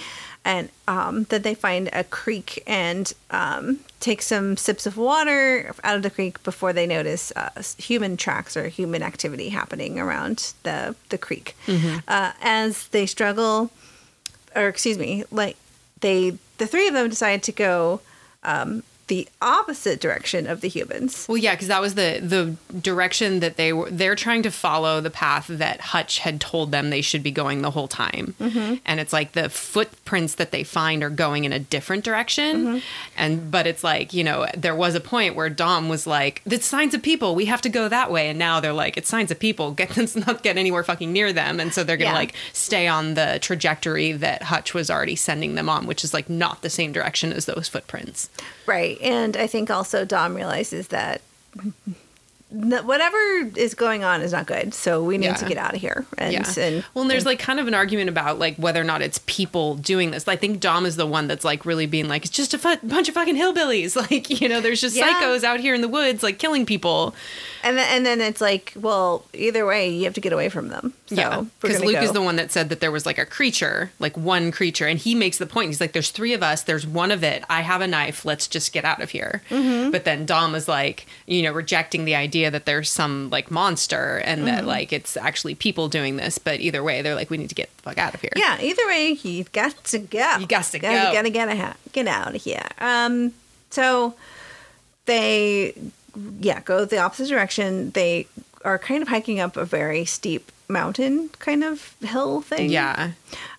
And 0.46 0.70
um, 0.88 1.26
then 1.26 1.42
they 1.42 1.56
find 1.56 1.90
a 1.92 2.06
creek 2.06 2.64
and 2.66 3.12
um, 3.32 3.80
take 4.04 4.22
some 4.22 4.58
sips 4.58 4.86
of 4.86 4.98
water 4.98 5.74
out 5.82 5.96
of 5.96 6.04
the 6.04 6.10
creek 6.10 6.44
before 6.44 6.74
they 6.74 6.86
notice 6.86 7.32
uh, 7.38 7.50
human 7.78 8.18
tracks 8.18 8.58
or 8.58 8.68
human 8.68 9.02
activity 9.02 9.48
happening 9.50 9.98
around 9.98 10.54
the, 10.64 10.94
the 11.08 11.18
creek. 11.18 11.56
Uh, 12.08 12.34
as 12.42 12.88
they 12.90 13.06
struggle, 13.06 13.72
or 14.56 14.68
excuse 14.68 14.98
me, 14.98 15.24
like 15.32 15.56
they, 16.02 16.38
the 16.58 16.68
three 16.68 16.88
of 16.90 16.94
them 16.94 17.08
decide 17.10 17.42
to 17.44 17.54
go 17.54 18.02
um, 18.44 18.84
the 19.14 19.28
opposite 19.44 20.00
direction 20.00 20.48
of 20.48 20.62
the 20.62 20.68
humans. 20.68 21.28
Well, 21.30 21.38
yeah, 21.38 21.54
because 21.54 21.68
that 21.68 21.82
was 21.82 21.94
the 21.94 22.20
the 22.24 22.56
direction 22.80 23.42
that 23.42 23.58
they 23.58 23.72
were. 23.72 23.90
They're 23.92 24.16
trying 24.16 24.42
to 24.44 24.50
follow 24.52 25.02
the 25.02 25.12
path 25.12 25.46
that 25.50 25.80
Hutch 25.82 26.20
had 26.20 26.42
told 26.42 26.72
them 26.72 26.90
they 26.90 27.02
should 27.02 27.22
be 27.22 27.30
going 27.32 27.62
the 27.62 27.70
whole 27.72 27.88
time, 27.88 28.34
Mm-hmm. 28.40 28.76
and 28.86 29.00
it's 29.00 29.14
like 29.14 29.34
the 29.34 29.50
footprints 29.50 30.36
that 30.36 30.50
they 30.52 30.64
find 30.64 31.04
are 31.04 31.12
going 31.12 31.44
in 31.44 31.54
a 31.54 31.60
different 31.60 32.04
direction. 32.04 32.52
Mm-hmm. 32.66 32.78
And 33.18 33.52
but 33.52 33.68
it's 33.68 33.84
like 33.84 34.14
you 34.14 34.24
know 34.24 34.48
there 34.58 34.76
was 34.76 34.96
a 34.96 35.00
point 35.00 35.36
where 35.36 35.50
Dom 35.50 35.90
was 35.90 36.08
like, 36.08 36.42
"It's 36.46 36.66
signs 36.66 36.94
of 36.96 37.04
people. 37.04 37.36
We 37.36 37.46
have 37.46 37.62
to 37.62 37.70
go 37.70 37.88
that 37.90 38.10
way," 38.12 38.30
and 38.30 38.40
now 38.40 38.60
they're 38.60 38.74
like, 38.74 38.98
"It's 38.98 39.10
signs 39.10 39.30
of 39.30 39.38
people. 39.38 39.72
Get 39.72 39.96
let's 39.96 40.16
not 40.28 40.42
get 40.42 40.58
anywhere 40.58 40.84
fucking 40.84 41.14
near 41.14 41.32
them." 41.32 41.60
And 41.60 41.72
so 41.72 41.84
they're 41.84 41.98
gonna 41.98 42.12
Yeah. 42.12 42.16
like 42.26 42.34
stay 42.54 42.88
on 42.88 43.14
the 43.14 43.38
trajectory 43.42 44.12
that 44.14 44.44
Hutch 44.44 44.74
was 44.74 44.90
already 44.90 45.16
sending 45.16 45.54
them 45.56 45.70
on, 45.70 45.86
which 45.86 46.04
is 46.04 46.14
like 46.14 46.30
not 46.30 46.62
the 46.64 46.70
same 46.70 46.92
direction 46.92 47.32
as 47.32 47.46
those 47.46 47.68
footprints. 47.70 48.30
Right. 48.66 48.98
And 49.04 49.36
I 49.36 49.48
think 49.48 49.70
also 49.70 50.06
Dom 50.06 50.34
realizes 50.34 50.88
that 50.88 51.22
whatever 52.54 53.18
is 53.56 53.74
going 53.74 54.04
on 54.04 54.22
is 54.22 54.32
not 54.32 54.46
good. 54.46 54.74
So 54.74 55.04
we 55.04 55.18
need 55.18 55.26
Yeah. 55.28 55.34
to 55.36 55.46
get 55.46 55.58
out 55.58 55.74
of 55.74 55.82
here. 55.82 56.06
And, 56.18 56.34
Yeah. 56.34 56.54
and 56.62 56.84
well, 56.94 57.02
and 57.04 57.12
there's 57.12 57.26
like 57.26 57.40
kind 57.40 57.60
of 57.60 57.68
an 57.68 57.74
argument 57.74 58.10
about 58.10 58.38
like 58.40 58.56
whether 58.58 58.80
or 58.80 58.84
not 58.84 59.02
it's 59.02 59.20
people 59.26 59.76
doing 59.76 60.12
this. 60.12 60.28
I 60.28 60.36
think 60.36 60.60
Dom 60.60 60.86
is 60.86 60.96
the 60.96 61.06
one 61.06 61.28
that's 61.28 61.44
like 61.44 61.66
really 61.66 61.86
being 61.88 62.08
like, 62.08 62.26
it's 62.26 62.36
just 62.36 62.54
a 62.54 62.58
fu- 62.60 62.78
bunch 62.84 63.08
of 63.10 63.16
fucking 63.16 63.36
hillbillies. 63.36 63.94
Like, 64.04 64.30
you 64.42 64.50
know, 64.50 64.60
there's 64.60 64.82
just 64.82 64.96
Yeah. 64.98 65.08
psychos 65.22 65.44
out 65.46 65.60
here 65.62 65.74
in 65.74 65.80
the 65.82 65.88
woods, 65.88 66.24
like 66.24 66.38
killing 66.38 66.66
people. 66.66 67.16
and 67.64 67.78
then, 67.78 67.88
and 67.90 68.06
then 68.06 68.20
it's 68.22 68.42
like, 68.42 68.74
well, 68.76 69.24
either 69.34 69.66
way, 69.66 69.90
you 69.90 70.04
have 70.04 70.14
to 70.16 70.22
get 70.22 70.34
away 70.34 70.50
from 70.50 70.68
them. 70.68 70.94
So 71.08 71.16
yeah. 71.16 71.44
Because 71.62 71.80
Luke 71.82 71.94
go. 71.96 72.02
is 72.02 72.12
the 72.12 72.22
one 72.22 72.36
that 72.36 72.52
said 72.52 72.68
that 72.70 72.82
there 72.82 72.92
was 72.92 73.06
like 73.06 73.18
a 73.18 73.26
creature, 73.26 73.92
like 74.00 74.18
one 74.18 74.52
creature. 74.52 74.86
And 74.88 75.00
he 75.00 75.16
makes 75.16 75.38
the 75.38 75.46
point. 75.46 75.70
He's 75.70 75.80
like, 75.80 75.94
there's 75.94 76.10
three 76.12 76.34
of 76.34 76.44
us. 76.44 76.64
There's 76.64 76.86
one 76.86 77.12
of 77.12 77.24
it. 77.24 77.44
I 77.50 77.62
have 77.62 77.80
a 77.82 77.88
knife. 77.88 78.26
Let's 78.26 78.48
just 78.48 78.74
get 78.74 78.84
out 78.84 79.02
of 79.02 79.12
here. 79.12 79.42
Mm-hmm. 79.50 79.92
But 79.92 80.04
then 80.04 80.26
Dom 80.26 80.54
is 80.56 80.68
like, 80.68 81.06
you 81.26 81.42
know, 81.44 81.54
rejecting 81.54 82.04
the 82.06 82.16
idea 82.16 82.43
that 82.50 82.66
there's 82.66 82.90
some 82.90 83.30
like 83.30 83.50
monster 83.52 84.18
and 84.26 84.42
Mm-hmm. 84.42 84.48
that 84.48 84.66
like 84.66 84.92
it's 84.94 85.16
actually 85.18 85.56
people 85.56 85.88
doing 85.90 86.18
this. 86.18 86.38
But 86.38 86.60
either 86.60 86.84
way, 86.84 87.02
they're 87.02 87.16
like, 87.16 87.30
we 87.30 87.38
need 87.38 87.50
to 87.50 87.56
get 87.56 87.70
the 87.78 87.84
fuck 87.84 87.98
out 87.98 88.14
of 88.14 88.22
here. 88.22 88.32
Yeah, 88.36 88.60
either 88.62 88.86
way, 88.88 89.18
you've 89.24 89.52
got 89.52 89.84
to 89.86 90.00
go. 90.00 90.38
You 90.40 90.48
got 90.48 90.66
to 90.66 90.80
go. 90.80 90.92
Gotta 90.92 91.30
get, 91.30 91.50
a, 91.50 91.76
get 91.92 92.08
out 92.08 92.36
of 92.36 92.42
here. 92.42 92.68
Um, 92.80 93.34
so 93.70 94.16
they, 95.06 95.74
yeah, 96.40 96.62
go 96.62 96.86
the 96.86 97.00
opposite 97.00 97.28
direction. 97.30 97.92
They 97.92 98.28
are 98.64 98.80
kind 98.80 99.02
of 99.02 99.10
hiking 99.10 99.40
up 99.40 99.58
a 99.58 99.66
very 99.66 100.06
steep 100.06 100.52
mountain 100.70 101.30
kind 101.40 101.64
of 101.64 101.96
hill 102.02 102.42
thing. 102.42 102.70
Yeah. 102.70 103.12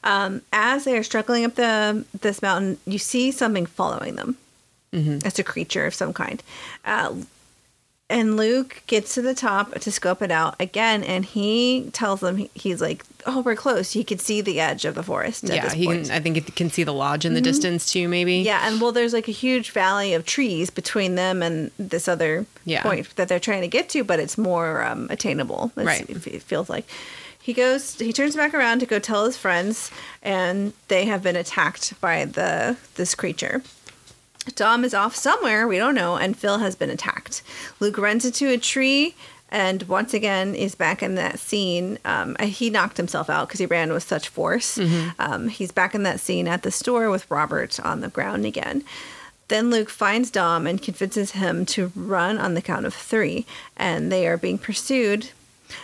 Um, 0.03 0.41
as 0.53 0.85
they 0.85 0.97
are 0.97 1.03
struggling 1.03 1.45
up 1.45 1.55
the 1.55 2.05
this 2.21 2.41
mountain, 2.43 2.79
you 2.87 2.99
see 2.99 3.31
something 3.31 3.67
following 3.67 4.17
them. 4.17 4.37
Mm-hmm. 4.93 5.27
It's 5.27 5.39
a 5.39 5.45
creature 5.45 5.87
of 5.87 5.95
some 5.95 6.13
kind. 6.13 6.43
Uh, 6.85 7.15
and 8.11 8.37
Luke 8.37 8.83
gets 8.87 9.15
to 9.15 9.23
the 9.23 9.35
top 9.35 9.73
to 9.81 9.91
scope 9.91 10.21
it 10.23 10.31
out 10.31 10.55
again, 10.61 11.03
and 11.03 11.25
he 11.25 11.89
tells 11.93 12.21
them 12.21 12.49
he's 12.55 12.81
like, 12.81 13.03
"Oh, 13.27 13.41
we're 13.41 13.57
close. 13.57 13.93
He 13.93 14.05
could 14.05 14.21
see 14.21 14.41
the 14.41 14.61
edge 14.61 14.85
of 14.85 14.95
the 14.95 15.03
forest 15.03 15.45
at 15.45 15.55
yeah, 15.57 15.65
this 15.65 15.73
he 15.73 15.87
point." 15.87 16.05
can. 16.07 16.13
I 16.15 16.21
think 16.21 16.37
he 16.37 16.43
can 16.43 16.71
see 16.71 16.85
the 16.85 16.93
lodge 16.93 17.25
in 17.25 17.35
the 17.35 17.41
distance 17.41 17.91
too. 17.91 18.07
Maybe. 18.09 18.37
Yeah, 18.37 18.69
and 18.69 18.81
well, 18.81 18.93
there's 18.93 19.13
like 19.15 19.29
a 19.29 19.33
huge 19.33 19.71
valley 19.71 20.13
of 20.15 20.27
trees 20.27 20.69
between 20.71 21.15
them 21.15 21.43
and 21.43 21.71
this 21.79 22.07
other 22.07 22.45
Yeah. 22.67 22.83
point 22.83 23.17
that 23.17 23.29
they're 23.29 23.41
trying 23.41 23.63
to 23.63 23.69
get 23.69 23.89
to, 23.91 24.05
but 24.05 24.21
it's 24.21 24.37
more 24.37 24.83
um, 24.85 25.09
attainable. 25.11 25.73
It's- 25.77 25.87
Right. 25.87 26.09
It 26.11 26.27
it 26.27 26.43
feels 26.43 26.69
like. 26.69 26.87
He 27.41 27.53
goes. 27.53 27.97
He 27.97 28.13
turns 28.15 28.37
back 28.37 28.55
around 28.55 28.79
to 28.81 28.87
go 28.87 28.99
tell 28.99 29.27
his 29.27 29.37
friends, 29.37 29.91
and 30.23 30.73
they 30.89 31.05
have 31.05 31.23
been 31.23 31.37
attacked 31.37 31.93
by 32.01 32.25
the 32.25 32.77
this 32.95 33.15
creature. 33.15 33.63
Dom 34.55 34.85
is 34.85 34.95
off 34.95 35.17
somewhere 35.17 35.67
we 35.67 35.79
don't 35.79 35.95
know, 35.95 36.17
and 36.17 36.37
Phil 36.37 36.59
has 36.59 36.75
been 36.77 36.91
attacked. 36.91 37.43
Luke 37.81 37.99
runs 37.99 38.25
into 38.25 38.49
a 38.51 38.59
tree. 38.59 39.15
And 39.51 39.85
once 39.85 40.13
again, 40.15 40.57
is 40.57 40.75
back 40.75 41.01
in 41.01 41.15
that 41.15 41.39
scene. 41.39 41.99
Um, 42.05 42.35
he 42.41 42.71
knocked 42.71 42.97
himself 42.97 43.31
out 43.31 43.47
because 43.47 43.61
he 43.61 43.67
ran 43.67 43.93
with 43.93 44.03
such 44.03 44.29
force. 44.29 44.79
Um, 45.21 45.47
he's 45.47 45.71
back 45.71 45.95
in 45.95 46.03
that 46.03 46.19
scene 46.19 46.49
at 46.49 46.63
the 46.63 46.73
store 46.73 47.09
with 47.09 47.31
Robert 47.31 47.79
on 47.79 48.01
the 48.01 48.09
ground 48.09 48.47
again. 48.47 48.83
Then 49.47 49.71
Luke 49.71 49.91
finds 49.91 50.33
Dom 50.33 50.67
and 50.67 50.83
convinces 50.83 51.33
him 51.33 51.67
to 51.67 51.93
run 51.95 52.37
on 52.39 52.55
the 52.55 52.63
count 52.63 52.85
of 52.85 52.95
three, 52.95 53.47
and 53.77 54.11
they 54.11 54.27
are 54.27 54.39
being 54.39 54.59
pursued. 54.59 55.29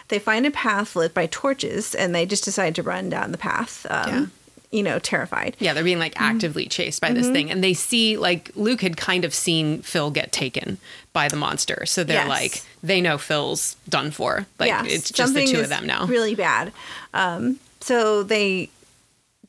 They 0.08 0.18
find 0.18 0.46
a 0.46 0.50
path 0.50 0.96
lit 0.96 1.14
by 1.14 1.26
torches, 1.26 1.94
and 1.94 2.12
they 2.12 2.26
just 2.26 2.42
decide 2.44 2.74
to 2.74 2.82
run 2.82 3.08
down 3.08 3.30
the 3.30 3.38
path. 3.38 3.86
Um, 3.88 4.08
Yeah. 4.08 4.26
You 4.72 4.84
know, 4.84 4.98
terrified. 5.00 5.56
Yeah, 5.58 5.72
they're 5.74 5.82
being 5.84 5.98
like 5.98 6.14
Mm-hmm. 6.14 6.24
actively 6.36 6.66
chased 6.66 7.00
by 7.00 7.12
this 7.12 7.28
thing, 7.28 7.50
and 7.50 7.62
they 7.64 7.74
see 7.74 8.16
like 8.16 8.50
Luke 8.54 8.82
had 8.82 8.96
kind 8.96 9.24
of 9.24 9.34
seen 9.34 9.82
Phil 9.82 10.10
get 10.12 10.30
taken 10.30 10.78
by 11.12 11.26
the 11.28 11.36
monster, 11.36 11.84
so 11.86 12.04
they're 12.04 12.18
Yes. 12.18 12.28
like 12.28 12.62
they 12.82 13.00
know 13.00 13.18
Phil's 13.18 13.76
done 13.88 14.10
for. 14.12 14.46
Like 14.60 14.68
yeah, 14.68 14.84
it's 14.86 15.10
just 15.10 15.34
the 15.34 15.44
two 15.46 15.58
of 15.60 15.68
them 15.70 15.86
now. 15.86 16.06
Really 16.06 16.34
bad. 16.36 16.72
Um, 17.14 17.58
so 17.80 18.22
they 18.22 18.70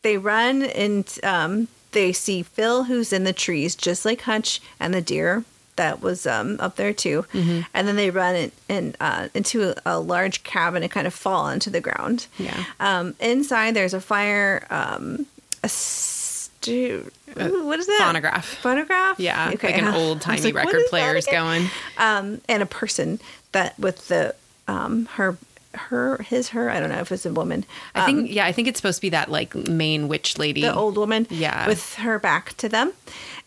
they 0.02 0.18
run 0.18 0.64
and 0.64 1.06
um, 1.22 1.68
they 1.92 2.14
see 2.14 2.42
Phil, 2.42 2.86
who's 2.86 3.14
in 3.14 3.24
the 3.24 3.34
trees, 3.34 3.76
just 3.76 4.06
like 4.06 4.22
Hutch 4.22 4.60
and 4.80 4.92
the 4.94 5.02
deer 5.02 5.44
that 5.82 6.02
was 6.02 6.26
um, 6.28 6.58
up 6.60 6.76
there 6.76 6.94
too. 6.94 7.26
Mm-hmm. 7.34 7.62
And 7.74 7.88
then 7.88 7.96
they 7.96 8.10
run 8.12 8.36
in, 8.36 8.52
in, 8.70 8.96
uh, 9.00 9.28
into 9.34 9.70
a, 9.70 9.76
a 9.86 10.00
large 10.00 10.44
cabin 10.44 10.84
and 10.84 10.92
kind 10.92 11.08
of 11.08 11.14
fall 11.14 11.46
onto 11.46 11.70
the 11.72 11.82
ground. 11.82 12.28
Yeah. 12.38 12.64
Um, 12.80 13.16
inside, 13.20 13.74
there's 13.74 13.94
a 13.94 14.02
fire. 14.02 14.66
Um, 14.70 15.26
a 15.64 15.70
stu- 15.70 17.10
Ooh, 17.40 17.66
what 17.66 17.80
is 17.80 17.88
that? 17.88 17.98
phonograph. 18.00 18.46
Phonograph. 18.46 19.20
Yeah, 19.20 19.52
Okay. 19.56 19.74
like 19.74 19.82
an 19.82 19.94
old 19.94 20.22
timey 20.26 20.42
like, 20.42 20.56
record 20.56 20.82
player 20.90 21.16
is 21.16 21.26
going. 21.26 21.70
um, 21.98 22.42
and 22.48 22.62
a 22.64 22.66
person 22.66 23.20
that 23.52 23.78
with 23.80 24.08
the 24.08 24.36
um, 24.68 25.06
her 25.18 25.38
her 25.74 26.22
his 26.24 26.50
her 26.50 26.70
I 26.70 26.80
don't 26.82 26.90
know 26.90 27.00
if 27.00 27.12
it's 27.12 27.26
a 27.26 27.32
woman. 27.34 27.64
I 27.96 28.06
think 28.06 28.30
yeah, 28.32 28.46
I 28.46 28.52
think 28.52 28.68
it's 28.68 28.78
supposed 28.80 28.98
to 28.98 29.02
be 29.02 29.10
that 29.10 29.30
like 29.32 29.56
main 29.56 30.08
witch 30.08 30.38
lady. 30.38 30.62
the 30.62 30.74
old 30.74 30.98
woman. 30.98 31.28
Yeah. 31.30 31.66
with 31.68 31.96
her 31.96 32.20
back 32.20 32.56
to 32.58 32.68
them, 32.70 32.92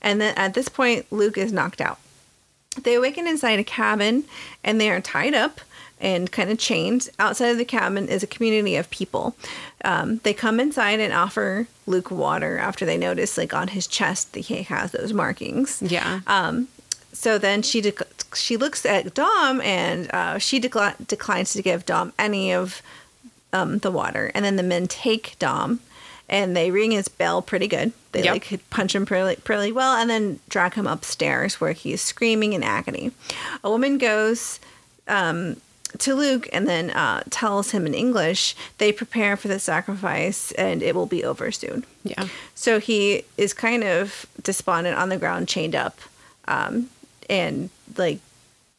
and 0.01 0.20
then 0.20 0.35
at 0.37 0.55
this 0.55 0.68
point 0.68 1.07
Luke 1.11 1.37
is 1.37 1.53
knocked 1.53 1.80
out. 1.80 1.99
They 2.82 2.94
awaken 2.94 3.26
inside 3.26 3.58
a 3.58 3.64
cabin, 3.64 4.24
and 4.62 4.80
they 4.80 4.90
are 4.90 5.00
tied 5.00 5.34
up 5.34 5.60
and 6.00 6.30
kind 6.30 6.50
of 6.50 6.58
chained. 6.58 7.08
Outside 7.18 7.48
of 7.48 7.58
the 7.58 7.64
cabin 7.64 8.08
is 8.08 8.22
a 8.22 8.26
community 8.26 8.76
of 8.76 8.90
people. 8.90 9.36
Um, 9.84 10.18
they 10.22 10.34
come 10.34 10.60
inside 10.60 11.00
and 11.00 11.12
offer 11.12 11.66
Luke 11.86 12.10
water 12.10 12.58
after 12.58 12.84
they 12.84 12.96
notice, 12.96 13.38
like 13.38 13.54
on 13.54 13.68
his 13.68 13.86
chest, 13.86 14.32
that 14.32 14.40
he 14.40 14.62
has 14.62 14.92
those 14.92 15.12
markings. 15.12 15.82
Yeah. 15.82 16.20
Um, 16.26 16.68
so 17.12 17.38
then 17.38 17.62
she 17.62 17.80
dec- 17.80 18.36
she 18.36 18.56
looks 18.56 18.84
at 18.84 19.14
Dom 19.14 19.60
and 19.60 20.10
uh, 20.12 20.38
she 20.38 20.60
decli- 20.60 21.06
declines 21.06 21.52
to 21.52 21.62
give 21.62 21.86
Dom 21.86 22.12
any 22.18 22.52
of 22.52 22.82
um, 23.52 23.78
the 23.78 23.90
water. 23.90 24.30
And 24.34 24.44
then 24.44 24.56
the 24.56 24.62
men 24.62 24.88
take 24.88 25.36
Dom 25.38 25.80
and 26.28 26.56
they 26.56 26.70
ring 26.70 26.90
his 26.90 27.08
bell 27.08 27.42
pretty 27.42 27.66
good. 27.68 27.92
They 28.12 28.22
Yep. 28.24 28.32
like 28.32 28.70
punch 28.70 28.94
him 28.94 29.04
pretty, 29.06 29.40
pretty 29.42 29.72
well 29.72 29.94
and 29.96 30.08
then 30.08 30.40
drag 30.48 30.74
him 30.74 30.86
upstairs 30.86 31.60
where 31.60 31.72
he 31.72 31.92
is 31.92 32.00
screaming 32.00 32.52
in 32.52 32.62
agony. 32.62 33.10
A 33.62 33.70
woman 33.70 33.98
goes 33.98 34.60
um, 35.06 35.56
to 35.98 36.14
Luke 36.14 36.48
and 36.52 36.66
then 36.66 36.90
uh, 36.90 37.22
tells 37.30 37.72
him 37.72 37.86
in 37.86 37.94
English 37.94 38.56
they 38.78 38.90
prepare 38.92 39.36
for 39.36 39.48
the 39.48 39.58
sacrifice 39.58 40.52
and 40.52 40.82
it 40.82 40.94
will 40.94 41.06
be 41.06 41.24
over 41.24 41.52
soon. 41.52 41.84
Yeah. 42.04 42.28
So 42.54 42.80
he 42.80 43.24
is 43.36 43.52
kind 43.52 43.84
of 43.84 44.26
despondent 44.42 44.96
on 44.96 45.08
the 45.08 45.16
ground, 45.18 45.48
chained 45.48 45.74
up, 45.74 45.98
um, 46.48 46.88
and 47.28 47.70
like 47.96 48.20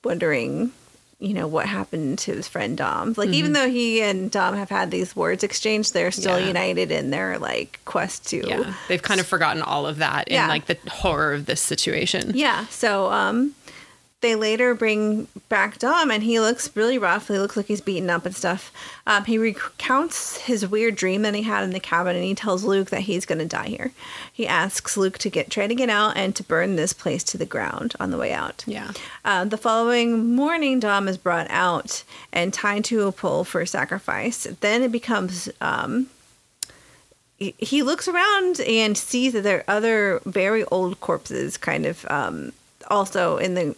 wondering, 0.03 0.71
you 1.19 1.33
know, 1.33 1.47
what 1.47 1.65
happened 1.65 2.19
to 2.19 2.33
his 2.33 2.47
friend 2.47 2.77
Dom. 2.77 3.13
Like, 3.15 3.29
even 3.29 3.53
though 3.53 3.69
he 3.69 4.01
and 4.01 4.29
Dom 4.29 4.53
have 4.55 4.69
had 4.69 4.91
these 4.91 5.15
words 5.15 5.43
exchanged, 5.43 5.93
they're 5.93 6.11
still 6.11 6.39
Yeah. 6.39 6.47
united 6.47 6.91
in 6.91 7.09
their 7.09 7.39
like 7.39 7.79
quest 7.85 8.27
to. 8.29 8.45
Yeah. 8.47 8.73
They've 8.89 9.01
kind 9.01 9.19
of 9.21 9.25
forgotten 9.25 9.61
all 9.61 9.87
of 9.87 9.97
that 9.99 10.27
in 10.27 10.47
like 10.49 10.65
the 10.65 10.77
horror 10.89 11.33
of 11.33 11.45
this 11.45 11.61
situation. 11.61 12.31
Yeah. 12.35 12.65
So 12.67 13.09
um, 13.11 13.55
they 14.21 14.33
later 14.35 14.73
bring 14.73 15.27
back 15.49 15.77
Dom, 15.77 16.09
and 16.09 16.23
he 16.23 16.39
looks 16.39 16.75
really 16.75 16.97
rough. 16.97 17.27
He 17.27 17.37
looks 17.37 17.55
like 17.55 17.67
he's 17.67 17.81
beaten 17.81 18.09
up 18.09 18.25
and 18.25 18.35
stuff. 18.35 18.71
Um, 19.05 19.25
he 19.25 19.37
recounts 19.37 20.37
his 20.41 20.67
weird 20.67 20.95
dream 20.95 21.21
that 21.23 21.35
he 21.35 21.43
had 21.43 21.63
in 21.63 21.71
the 21.71 21.79
cabin, 21.79 22.15
and 22.15 22.25
he 22.25 22.33
tells 22.33 22.63
Luke 22.63 22.89
that 22.89 23.01
he's 23.01 23.25
going 23.25 23.37
to 23.39 23.45
die 23.45 23.67
here. 23.67 23.91
He 24.31 24.47
asks 24.47 24.97
Luke 24.97 25.17
to 25.19 25.29
get 25.29 25.51
try 25.51 25.67
to 25.67 25.75
get 25.75 25.89
out 25.89 26.17
and 26.17 26.35
to 26.37 26.43
burn 26.43 26.75
this 26.75 26.93
place 26.93 27.23
to 27.25 27.37
the 27.37 27.45
ground 27.45 27.93
on 27.99 28.09
the 28.09 28.17
way 28.17 28.31
out. 28.33 28.63
Yeah. 28.65 28.91
Uh, 29.23 29.45
the 29.45 29.57
following 29.57 30.33
morning, 30.33 30.79
Dom 30.79 31.07
is 31.07 31.17
brought 31.17 31.47
out 31.51 32.03
and 32.33 32.53
tied 32.53 32.85
to 32.85 33.03
a 33.07 33.11
pole 33.11 33.43
for 33.43 33.65
sacrifice. 33.65 34.45
Then 34.61 34.81
it 34.81 34.91
becomes. 34.91 35.49
Um, 35.61 36.07
he- 37.37 37.53
he 37.57 37.83
looks 37.83 38.07
around 38.07 38.61
and 38.61 38.97
sees 38.97 39.33
that 39.33 39.41
there 39.43 39.59
are 39.67 39.75
other 39.75 40.21
very 40.25 40.63
old 40.65 40.99
corpses, 41.01 41.57
kind 41.57 41.85
of 41.85 42.05
um, 42.09 42.53
also 42.89 43.37
in 43.37 43.55
the 43.55 43.75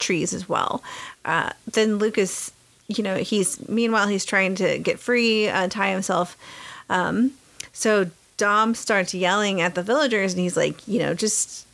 trees 0.00 0.32
as 0.32 0.48
well. 0.48 0.82
Uh, 1.24 1.50
then 1.70 1.98
Lucas, 1.98 2.52
you 2.88 3.04
know, 3.04 3.16
he's 3.16 3.68
meanwhile 3.68 4.08
he's 4.08 4.24
trying 4.24 4.54
to 4.56 4.78
get 4.78 4.98
free, 4.98 5.46
untie 5.46 5.90
himself. 5.92 6.36
Um, 6.88 7.32
so 7.72 8.10
Dom 8.36 8.74
starts 8.74 9.14
yelling 9.14 9.60
at 9.60 9.74
the 9.74 9.82
villagers, 9.82 10.32
and 10.32 10.40
he's 10.40 10.56
like, 10.56 10.86
you 10.88 10.98
know, 10.98 11.14
just 11.14 11.66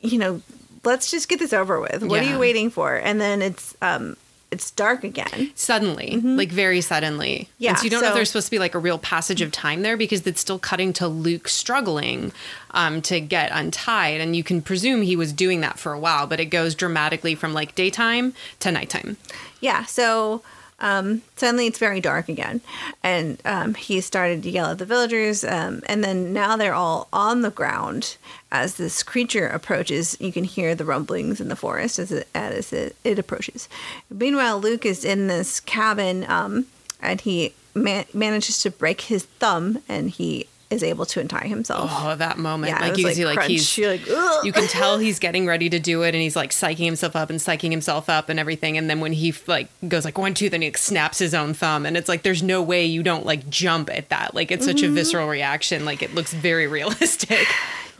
you 0.00 0.18
know, 0.18 0.40
let's 0.84 1.10
just 1.10 1.28
get 1.28 1.38
this 1.38 1.52
over 1.52 1.80
with. 1.80 2.02
What 2.02 2.20
are 2.20 2.30
you 2.30 2.38
waiting 2.38 2.70
for? 2.70 2.94
And 2.94 3.20
then 3.20 3.42
it's 3.42 3.76
um 3.82 4.16
it's 4.50 4.70
dark 4.70 5.02
again. 5.04 5.50
Suddenly, 5.54 6.20
like 6.20 6.50
very 6.50 6.80
suddenly. 6.80 7.34
Mm-hmm. 7.34 7.52
Yeah, 7.58 7.70
And 7.70 7.78
so 7.78 7.84
you 7.84 7.90
don't 7.90 8.02
know 8.02 8.06
if 8.08 8.12
so- 8.12 8.14
there's 8.16 8.28
supposed 8.30 8.46
to 8.46 8.50
be 8.52 8.58
like 8.58 8.74
a 8.74 8.78
real 8.78 8.98
passage 8.98 9.40
of 9.40 9.50
time 9.50 9.82
there 9.82 9.96
because 9.96 10.26
it's 10.26 10.40
still 10.40 10.58
cutting 10.58 10.92
to 10.94 11.08
Luke 11.08 11.48
struggling 11.48 12.32
um, 12.70 13.02
to 13.02 13.20
get 13.20 13.50
untied. 13.52 14.20
And 14.20 14.36
you 14.36 14.44
can 14.44 14.62
presume 14.62 15.02
he 15.02 15.16
was 15.16 15.32
doing 15.32 15.60
that 15.62 15.78
for 15.78 15.92
a 15.92 15.98
while, 15.98 16.26
but 16.26 16.38
it 16.40 16.46
goes 16.46 16.74
dramatically 16.74 17.34
from 17.34 17.52
like 17.52 17.74
daytime 17.74 18.32
to 18.60 18.70
nighttime. 18.70 19.16
Yeah, 19.60 19.84
so 19.84 20.42
um, 20.80 21.22
suddenly 21.36 21.66
it's 21.66 21.78
very 21.78 22.00
dark 22.00 22.28
again, 22.28 22.60
and 23.02 23.40
um, 23.44 23.74
he 23.74 24.00
started 24.00 24.42
to 24.42 24.50
yell 24.50 24.70
at 24.70 24.78
the 24.78 24.84
villagers, 24.84 25.44
um, 25.44 25.82
and 25.86 26.02
then 26.02 26.32
now 26.32 26.56
they're 26.56 26.74
all 26.74 27.08
on 27.12 27.42
the 27.42 27.50
ground 27.50 28.16
as 28.50 28.76
this 28.76 29.02
creature 29.02 29.46
approaches. 29.46 30.16
You 30.20 30.32
can 30.32 30.44
hear 30.44 30.74
the 30.74 30.84
rumblings 30.84 31.40
in 31.40 31.48
the 31.48 31.56
forest 31.56 31.98
as 31.98 32.12
it 32.12 32.28
as 32.34 32.72
it, 32.72 32.96
it 33.04 33.18
approaches. 33.18 33.68
Meanwhile, 34.10 34.60
Luke 34.60 34.84
is 34.84 35.04
in 35.04 35.26
this 35.26 35.60
cabin, 35.60 36.28
um, 36.28 36.66
and 37.00 37.20
he 37.20 37.54
ma- 37.74 38.04
manages 38.12 38.62
to 38.62 38.70
break 38.70 39.02
his 39.02 39.24
thumb, 39.24 39.78
and 39.88 40.10
he 40.10 40.46
is 40.70 40.82
able 40.82 41.06
to 41.06 41.20
untie 41.20 41.46
himself. 41.46 41.90
Oh, 41.92 42.16
that 42.16 42.38
moment. 42.38 42.72
Yeah, 42.72 42.80
like 42.80 42.96
you 42.96 43.04
can 43.04 43.04
like 43.04 43.14
see 43.16 43.24
like 43.26 43.36
crunch. 43.36 43.50
he's 43.52 43.78
You're 43.78 43.90
like, 43.92 44.08
"Ugh." 44.10 44.44
you 44.46 44.52
can 44.52 44.66
tell 44.66 44.98
he's 44.98 45.18
getting 45.18 45.46
ready 45.46 45.68
to 45.70 45.78
do 45.78 46.02
it 46.02 46.14
and 46.14 46.22
he's 46.22 46.34
like 46.36 46.50
psyching 46.50 46.84
himself 46.84 47.14
up 47.14 47.30
and 47.30 47.38
psyching 47.38 47.70
himself 47.70 48.08
up 48.08 48.28
and 48.28 48.40
everything 48.40 48.76
and 48.78 48.88
then 48.90 49.00
when 49.00 49.12
he 49.12 49.32
like 49.46 49.68
goes 49.88 50.04
like 50.04 50.18
one 50.18 50.34
two 50.34 50.48
then 50.48 50.62
he 50.62 50.68
like, 50.68 50.78
snaps 50.78 51.18
his 51.18 51.34
own 51.34 51.54
thumb 51.54 51.86
and 51.86 51.96
it's 51.96 52.08
like 52.08 52.22
there's 52.22 52.42
no 52.42 52.60
way 52.62 52.84
you 52.84 53.02
don't 53.02 53.24
like 53.26 53.48
jump 53.48 53.88
at 53.90 54.08
that 54.08 54.34
like 54.34 54.50
it's 54.50 54.64
such 54.64 54.76
Mm-hmm. 54.78 54.92
a 54.92 54.94
visceral 54.94 55.28
reaction 55.28 55.84
like 55.84 56.02
it 56.02 56.14
looks 56.14 56.32
very 56.32 56.66
realistic 56.78 57.46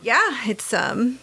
yeah, 0.01 0.41
it's 0.45 0.73
um. 0.73 1.19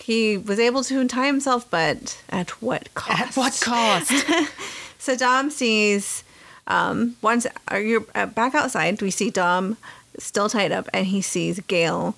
He 0.00 0.36
was 0.38 0.58
able 0.60 0.84
to 0.84 1.00
untie 1.00 1.26
himself, 1.26 1.68
but 1.70 2.22
at 2.30 2.50
what 2.62 2.92
cost? 2.94 3.20
at 3.20 3.36
what 3.36 3.60
cost 3.60 4.12
So 4.98 5.16
Dom 5.16 5.50
sees 5.50 6.22
um, 6.66 7.16
once 7.22 7.46
are 7.68 7.80
you 7.80 8.06
uh, 8.14 8.26
back 8.26 8.54
outside. 8.54 8.98
Do 8.98 9.04
we 9.04 9.10
see 9.10 9.30
Dom 9.30 9.76
still 10.18 10.48
tied 10.48 10.72
up, 10.72 10.88
and 10.92 11.06
he 11.06 11.20
sees 11.22 11.60
Gail 11.60 12.14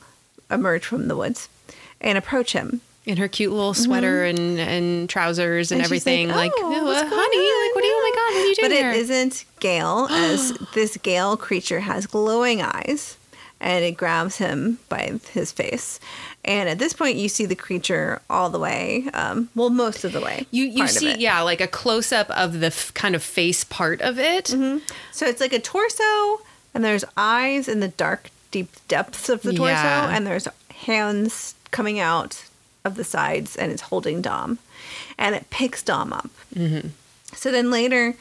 emerge 0.51 0.85
from 0.85 1.09
the 1.09 1.17
woods 1.17 1.49
and 2.01 2.17
approach 2.19 2.53
him. 2.53 2.81
in 3.07 3.17
her 3.17 3.29
cute 3.29 3.53
little 3.53 3.73
sweater 3.75 4.25
and 4.25 4.59
and 4.61 5.09
trousers 5.09 5.71
and, 5.73 5.81
Mm-hmm. 5.81 5.85
And 5.85 5.85
everything 5.87 6.29
like, 6.29 6.53
"Oh, 6.57 6.75
"Oh, 6.81 6.85
what's 6.85 7.01
uh, 7.03 7.07
honey 7.09 7.37
on?" 7.39 7.67
like 7.67 7.75
what 7.75 7.85
are 7.85 7.87
you 7.87 7.95
oh 7.97 8.03
my 8.03 8.13
god 8.15 8.35
what 8.35 8.43
are 8.45 8.47
you 8.49 8.55
doing 8.57 8.71
But 8.71 8.77
here 8.77 8.91
it 8.91 8.97
isn't 8.97 9.45
Gail, 9.61 10.09
as 10.11 10.53
this 10.75 10.97
Gail 10.99 11.37
creature 11.37 11.81
has 11.81 12.07
glowing 12.07 12.63
eyes, 12.63 13.17
and 13.61 13.85
it 13.85 13.93
grabs 13.97 14.37
him 14.37 14.79
by 14.89 15.19
his 15.33 15.51
face. 15.53 15.99
And 16.45 16.69
at 16.71 16.79
this 16.79 16.95
point, 16.95 17.17
you 17.19 17.29
see 17.29 17.45
the 17.45 17.55
creature 17.55 18.23
all 18.31 18.49
the 18.49 18.59
way. 18.59 19.07
Um, 19.13 19.51
well, 19.55 19.69
most 19.69 20.05
of 20.05 20.13
the 20.13 20.21
way. 20.23 20.47
you 20.51 20.65
you 20.65 20.87
see 20.89 21.15
yeah 21.17 21.41
like 21.43 21.61
a 21.61 21.67
close 21.69 22.13
up 22.13 22.31
of 22.31 22.61
the 22.61 22.67
f- 22.69 22.93
kind 22.95 23.15
of 23.15 23.23
face 23.23 23.63
part 23.65 24.01
of 24.01 24.19
it 24.19 24.49
So 25.13 25.27
it's 25.27 25.41
like 25.41 25.53
a 25.53 25.59
torso, 25.61 26.41
and 26.75 26.85
there's 26.85 27.05
eyes 27.17 27.69
in 27.69 27.81
the 27.81 27.89
dark, 27.89 28.31
deep 28.51 28.71
depths 28.89 29.29
of 29.29 29.43
the 29.43 29.53
torso, 29.53 29.73
Yeah. 29.73 30.15
and 30.15 30.27
there's 30.27 30.49
hands 30.85 31.55
coming 31.71 31.99
out 32.01 32.45
of 32.85 32.95
the 32.97 33.05
sides, 33.05 33.57
and 33.57 33.71
it's 33.73 33.83
holding 33.83 34.23
Dom, 34.23 34.59
and 35.19 35.35
it 35.35 35.51
picks 35.51 35.83
Dom 35.83 36.13
up. 36.13 36.31
Mm-hmm. 36.55 36.89
So 37.35 37.53
then 37.53 37.71
later, 37.71 38.15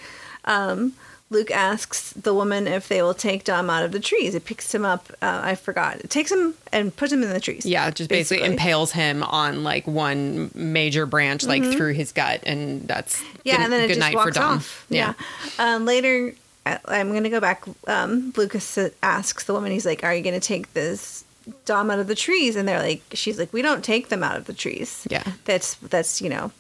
um, 0.46 0.94
Luke 1.32 1.52
asks 1.52 2.12
the 2.14 2.34
woman 2.34 2.68
if 2.68 2.88
they 2.88 3.02
will 3.04 3.14
take 3.14 3.44
Dom 3.44 3.70
out 3.70 3.84
of 3.84 3.92
the 3.92 4.00
trees. 4.00 4.34
It 4.36 4.46
picks 4.46 4.74
him 4.74 4.84
up. 4.84 5.12
Uh, 5.22 5.42
I 5.44 5.56
forgot. 5.56 5.98
It 6.02 6.10
takes 6.10 6.32
him 6.32 6.56
and 6.72 6.96
puts 6.96 7.14
him 7.14 7.22
in 7.24 7.30
the 7.30 7.40
trees. 7.40 7.66
Yeah, 7.66 7.90
just 7.92 8.10
basically, 8.10 8.46
impales 8.46 8.92
him 8.92 9.22
on 9.24 9.64
like 9.64 9.86
one 9.88 10.50
major 10.56 11.06
branch, 11.06 11.44
like 11.46 11.64
through 11.64 11.94
his 11.94 12.12
gut, 12.12 12.42
and 12.46 12.88
that's 12.88 13.22
Mm-hmm. 13.22 13.38
Yeah, 13.44 13.56
good, 13.58 13.64
and 13.64 13.74
then 13.74 13.82
it 13.82 13.88
good 13.88 13.94
just 13.96 14.00
night 14.00 14.16
walks 14.16 14.28
for 14.28 14.32
Dom. 14.42 14.58
off. 14.58 14.86
Yeah. 14.90 15.14
Um, 15.60 15.86
later, 15.86 16.34
I'm 16.66 17.10
going 17.10 17.24
to 17.24 17.30
go 17.30 17.40
back. 17.40 17.64
Um, 17.88 18.34
Lucas 18.36 18.78
asks 19.02 19.44
the 19.46 19.54
woman, 19.54 19.72
he's 19.72 19.86
like, 19.86 20.04
"Are 20.04 20.14
you 20.14 20.24
going 20.24 20.40
to 20.40 20.46
take 20.46 20.74
this 20.74 21.24
Dom 21.66 21.90
out 21.90 22.00
of 22.00 22.08
the 22.08 22.16
trees?" 22.16 22.56
And 22.56 22.68
they're 22.68 22.80
like, 22.80 23.02
"She's 23.14 23.40
like, 23.40 23.52
we 23.54 23.62
don't 23.62 23.84
take 23.84 24.10
them 24.10 24.24
out 24.24 24.38
of 24.38 24.46
the 24.46 24.54
trees. 24.54 25.08
Yeah. 25.10 25.24
that's 25.46 25.76
that's 25.76 26.22
you 26.22 26.30
know, 26.30 26.52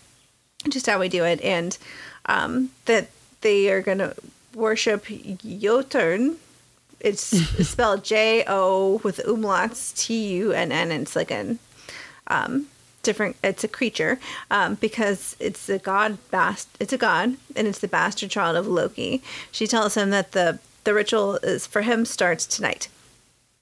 just 0.70 0.86
how 0.86 1.00
we 1.00 1.10
do 1.10 1.24
it." 1.26 1.41
And 1.41 1.78
um, 2.26 2.72
that 2.86 3.10
they 3.41 3.70
are 3.72 3.82
going 3.82 4.00
to 4.00 4.16
worship 4.56 5.06
Jotun. 5.06 6.38
It's 7.00 7.22
spelled 7.68 8.04
J 8.04 8.43
O 8.47 9.00
with 9.04 9.22
umlauts 9.26 9.95
T 9.97 10.34
U 10.36 10.52
N 10.54 10.72
N. 10.72 10.91
and 10.91 11.04
It's 11.04 11.16
like 11.16 11.32
an 11.32 11.60
um, 12.28 12.68
different. 13.10 13.36
It's 13.43 13.64
a 13.64 13.68
creature 13.80 14.14
um, 14.51 14.76
because 14.76 15.36
it's 15.39 15.70
a 15.70 15.80
god. 15.80 16.18
Bast. 16.32 16.68
It's 16.80 16.93
a 16.93 16.97
god, 16.97 17.28
and 17.55 17.68
it's 17.68 17.80
the 17.80 17.88
bastard 17.88 18.30
child 18.30 18.55
of 18.55 18.68
Loki. 18.68 19.22
She 19.51 19.68
tells 19.68 19.95
him 19.95 20.10
that 20.12 20.32
the 20.32 20.60
the 20.84 20.93
ritual 20.93 21.38
is 21.43 21.68
for 21.68 21.82
him 21.82 22.05
starts 22.05 22.45
tonight, 22.45 22.88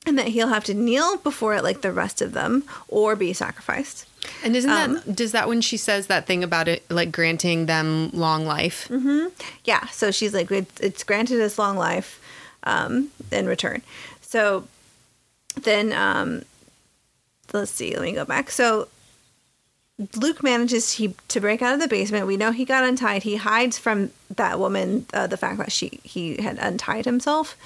and 0.06 0.18
that 0.20 0.30
he'll 0.34 0.54
have 0.56 0.66
to 0.66 0.74
kneel 0.74 1.18
before 1.18 1.56
it 1.58 1.64
like 1.64 1.82
the 1.82 1.92
rest 1.92 2.22
of 2.22 2.34
them, 2.34 2.64
or 2.88 3.16
be 3.16 3.34
sacrificed. 3.34 4.06
And 4.44 4.56
isn't 4.56 4.70
Um, 4.70 4.94
that 4.94 5.16
does 5.16 5.32
that 5.32 5.48
when 5.48 5.62
she 5.62 5.78
says 5.78 6.08
that 6.08 6.26
thing 6.26 6.44
about 6.44 6.68
it, 6.68 6.84
like 6.90 7.12
granting 7.12 7.66
them 7.66 8.10
long 8.12 8.46
life? 8.46 8.88
Mm-hmm. 8.90 9.28
Yeah. 9.64 9.88
So 9.88 10.12
she's 10.12 10.34
like, 10.34 10.52
it's, 10.52 10.80
it's 10.82 11.04
granted 11.04 11.40
us 11.42 11.58
long 11.58 11.78
life 11.78 12.20
um, 12.64 13.10
in 13.32 13.48
return. 13.48 13.82
So 14.22 14.68
then, 15.56 15.94
um, 15.94 16.44
let's 17.54 17.72
see. 17.72 17.94
Let 17.94 18.04
me 18.04 18.12
go 18.12 18.26
back. 18.26 18.52
So 18.52 18.90
Luke 20.16 20.44
manages 20.44 20.94
he, 20.94 21.16
to 21.28 21.40
break 21.40 21.62
out 21.62 21.74
of 21.74 21.80
the 21.80 21.88
basement. 21.88 22.28
We 22.28 22.38
know 22.38 22.52
he 22.52 22.66
got 22.66 22.84
untied. 22.84 23.24
He 23.24 23.38
hides 23.38 23.80
from 23.80 24.12
that 24.36 24.60
woman 24.60 25.08
uh, 25.14 25.28
the 25.28 25.38
fact 25.38 25.58
that 25.58 25.72
she 25.72 26.00
he 26.04 26.42
had 26.42 26.60
untied 26.60 27.06
himself. 27.06 27.58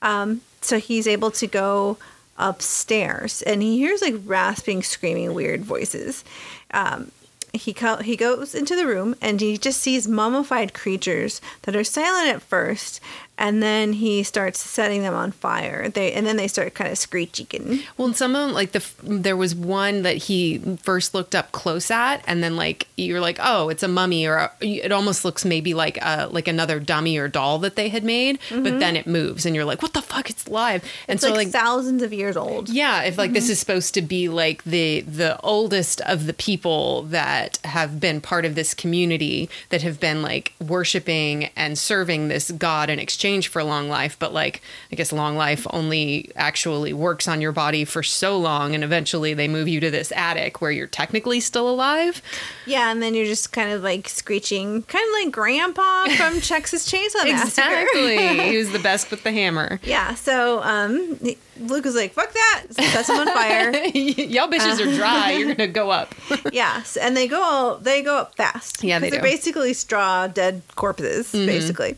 Um, 0.00 0.40
so 0.62 0.78
he's 0.78 1.06
able 1.06 1.30
to 1.32 1.46
go 1.46 1.98
upstairs, 2.38 3.42
and 3.42 3.62
he 3.62 3.78
hears 3.78 4.00
like 4.00 4.14
rasping, 4.24 4.82
screaming, 4.82 5.34
weird 5.34 5.62
voices. 5.62 6.24
Um, 6.72 7.10
he 7.54 7.72
co- 7.72 8.02
he 8.02 8.16
goes 8.16 8.54
into 8.54 8.74
the 8.74 8.86
room 8.86 9.14
and 9.20 9.40
he 9.40 9.56
just 9.56 9.80
sees 9.80 10.08
mummified 10.08 10.74
creatures 10.74 11.40
that 11.62 11.76
are 11.76 11.84
silent 11.84 12.28
at 12.28 12.42
first, 12.42 13.00
and 13.36 13.62
then 13.62 13.94
he 13.94 14.22
starts 14.22 14.60
setting 14.60 15.02
them 15.02 15.14
on 15.14 15.32
fire. 15.32 15.88
They 15.88 16.12
and 16.12 16.26
then 16.26 16.36
they 16.36 16.46
start 16.46 16.74
kind 16.74 16.90
of 16.90 16.98
screeching. 16.98 17.80
Well, 17.96 18.06
and 18.06 18.16
some 18.16 18.34
of 18.36 18.46
them, 18.46 18.54
like 18.54 18.72
the 18.72 18.84
there 19.02 19.36
was 19.36 19.54
one 19.54 20.02
that 20.02 20.16
he 20.16 20.58
first 20.82 21.14
looked 21.14 21.34
up 21.34 21.50
close 21.50 21.90
at, 21.90 22.22
and 22.26 22.44
then 22.44 22.56
like 22.56 22.86
you're 22.96 23.20
like, 23.20 23.38
oh, 23.42 23.70
it's 23.70 23.82
a 23.82 23.88
mummy, 23.88 24.26
or 24.26 24.36
a, 24.36 24.52
it 24.60 24.92
almost 24.92 25.24
looks 25.24 25.44
maybe 25.44 25.74
like 25.74 25.98
a 26.00 26.28
like 26.30 26.46
another 26.46 26.78
dummy 26.78 27.16
or 27.16 27.26
doll 27.26 27.58
that 27.60 27.74
they 27.74 27.88
had 27.88 28.04
made, 28.04 28.38
but 28.50 28.62
mm-hmm. 28.62 28.78
then 28.78 28.96
it 28.96 29.06
moves, 29.06 29.44
and 29.44 29.56
you're 29.56 29.64
like, 29.64 29.82
what 29.82 29.94
the 29.94 30.02
fuck? 30.02 30.30
It's 30.30 30.48
live, 30.48 30.84
and 31.08 31.16
It's 31.16 31.22
so 31.22 31.30
like, 31.30 31.46
like. 31.46 31.48
thousands 31.48 32.02
of 32.02 32.12
years 32.12 32.36
old. 32.36 32.68
yeah, 32.68 33.02
if 33.02 33.18
like 33.18 33.32
this 33.32 33.44
mm-hmm. 33.44 33.52
is 33.52 33.58
supposed 33.58 33.94
to 33.94 34.02
be 34.02 34.28
like 34.28 34.62
the 34.62 35.00
the 35.00 35.40
oldest 35.40 36.00
of 36.02 36.26
the 36.26 36.34
people 36.34 37.02
that 37.04 37.58
have 37.64 37.98
been 37.98 38.20
part 38.20 38.44
of 38.44 38.54
this 38.54 38.74
community 38.74 39.50
that 39.70 39.82
have 39.82 39.98
been 39.98 40.22
like 40.22 40.52
worshiping 40.64 41.50
and 41.56 41.76
serving 41.76 42.28
this 42.28 42.52
god 42.52 42.88
in 42.88 43.00
exchange 43.00 43.23
for 43.24 43.64
long 43.64 43.88
life, 43.88 44.18
but 44.18 44.34
like 44.34 44.60
I 44.92 44.96
guess 44.96 45.12
long 45.12 45.36
life 45.36 45.66
only 45.70 46.30
actually 46.36 46.92
works 46.92 47.26
on 47.26 47.40
your 47.40 47.52
body 47.52 47.86
for 47.86 48.02
so 48.02 48.38
long 48.38 48.74
and 48.74 48.84
eventually 48.84 49.32
they 49.32 49.48
move 49.48 49.66
you 49.66 49.80
to 49.80 49.90
this 49.90 50.12
attic 50.12 50.60
where 50.60 50.70
you're 50.70 50.86
technically 50.86 51.40
still 51.40 51.68
alive. 51.68 52.20
Yeah, 52.66 52.90
and 52.90 53.02
then 53.02 53.14
you're 53.14 53.24
just 53.24 53.50
kind 53.52 53.72
of 53.72 53.82
like 53.82 54.08
screeching, 54.08 54.82
kind 54.82 55.04
of 55.08 55.24
like 55.24 55.32
Grandpa 55.32 56.04
from 56.16 56.40
Texas 56.42 56.86
Chainsaw 56.90 57.24
Massacre. 57.24 57.80
Exactly. 57.80 58.18
he 58.50 58.56
was 58.58 58.72
the 58.72 58.78
best 58.78 59.10
with 59.10 59.22
the 59.22 59.32
hammer. 59.32 59.80
Yeah, 59.84 60.14
so 60.14 60.62
um, 60.62 61.18
Luke 61.58 61.84
was 61.84 61.94
like, 61.94 62.12
"Fuck 62.12 62.32
that!" 62.32 62.64
Sets 62.70 63.08
him 63.08 63.16
on 63.16 63.26
fire. 63.28 63.70
Y'all 63.94 64.48
bitches 64.48 64.80
are 64.80 64.94
dry. 64.96 65.32
You're 65.32 65.54
gonna 65.54 65.68
go 65.68 65.90
up. 65.90 66.14
yes, 66.52 66.96
and 66.98 67.16
they 67.16 67.26
go 67.26 67.42
all 67.42 67.78
they 67.78 68.02
go 68.02 68.18
up 68.18 68.36
fast. 68.36 68.84
Yeah, 68.84 68.98
they 68.98 69.08
they're 69.08 69.20
do. 69.20 69.26
Mm-hmm. 69.26 69.34
basically 69.34 69.72
straw 69.72 70.26
dead 70.26 70.62
corpses, 70.74 71.32
basically. 71.32 71.96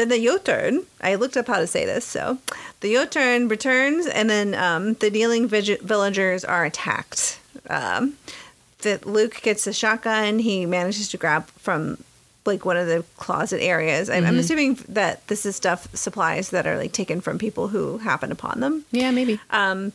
Then 0.00 0.08
the 0.08 0.24
Jotun, 0.24 0.86
I 1.02 1.16
looked 1.16 1.36
up 1.36 1.46
how 1.46 1.58
to 1.58 1.66
say 1.66 1.84
this. 1.84 2.06
So 2.06 2.38
the 2.80 2.94
Jotun 2.94 3.48
returns, 3.48 4.06
and 4.06 4.30
then 4.30 4.54
um, 4.54 4.94
the 4.94 5.10
kneeling 5.10 5.46
vig- 5.46 5.82
villagers 5.82 6.42
are 6.44 6.64
attacked. 6.64 7.38
Um, 7.68 8.14
that 8.80 9.04
Luke 9.04 9.42
gets 9.42 9.66
a 9.66 9.74
shotgun. 9.74 10.38
He 10.38 10.64
manages 10.64 11.10
to 11.10 11.18
grab 11.18 11.46
from 11.58 12.02
like 12.46 12.64
one 12.64 12.78
of 12.78 12.86
the 12.86 13.04
closet 13.18 13.60
areas. 13.62 14.08
I'm, 14.08 14.22
Mm-hmm. 14.22 14.26
I'm 14.32 14.38
assuming 14.38 14.74
that 14.88 15.26
this 15.28 15.44
is 15.44 15.54
stuff 15.54 15.86
supplies 15.94 16.48
that 16.50 16.66
are 16.66 16.78
like 16.78 16.92
taken 16.92 17.20
from 17.20 17.36
people 17.38 17.68
who 17.68 17.98
happen 17.98 18.32
upon 18.32 18.60
them. 18.60 18.86
Yeah, 18.90 19.10
maybe. 19.10 19.38
Um, 19.50 19.92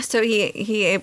So 0.00 0.22
he 0.22 0.48
he 0.48 0.98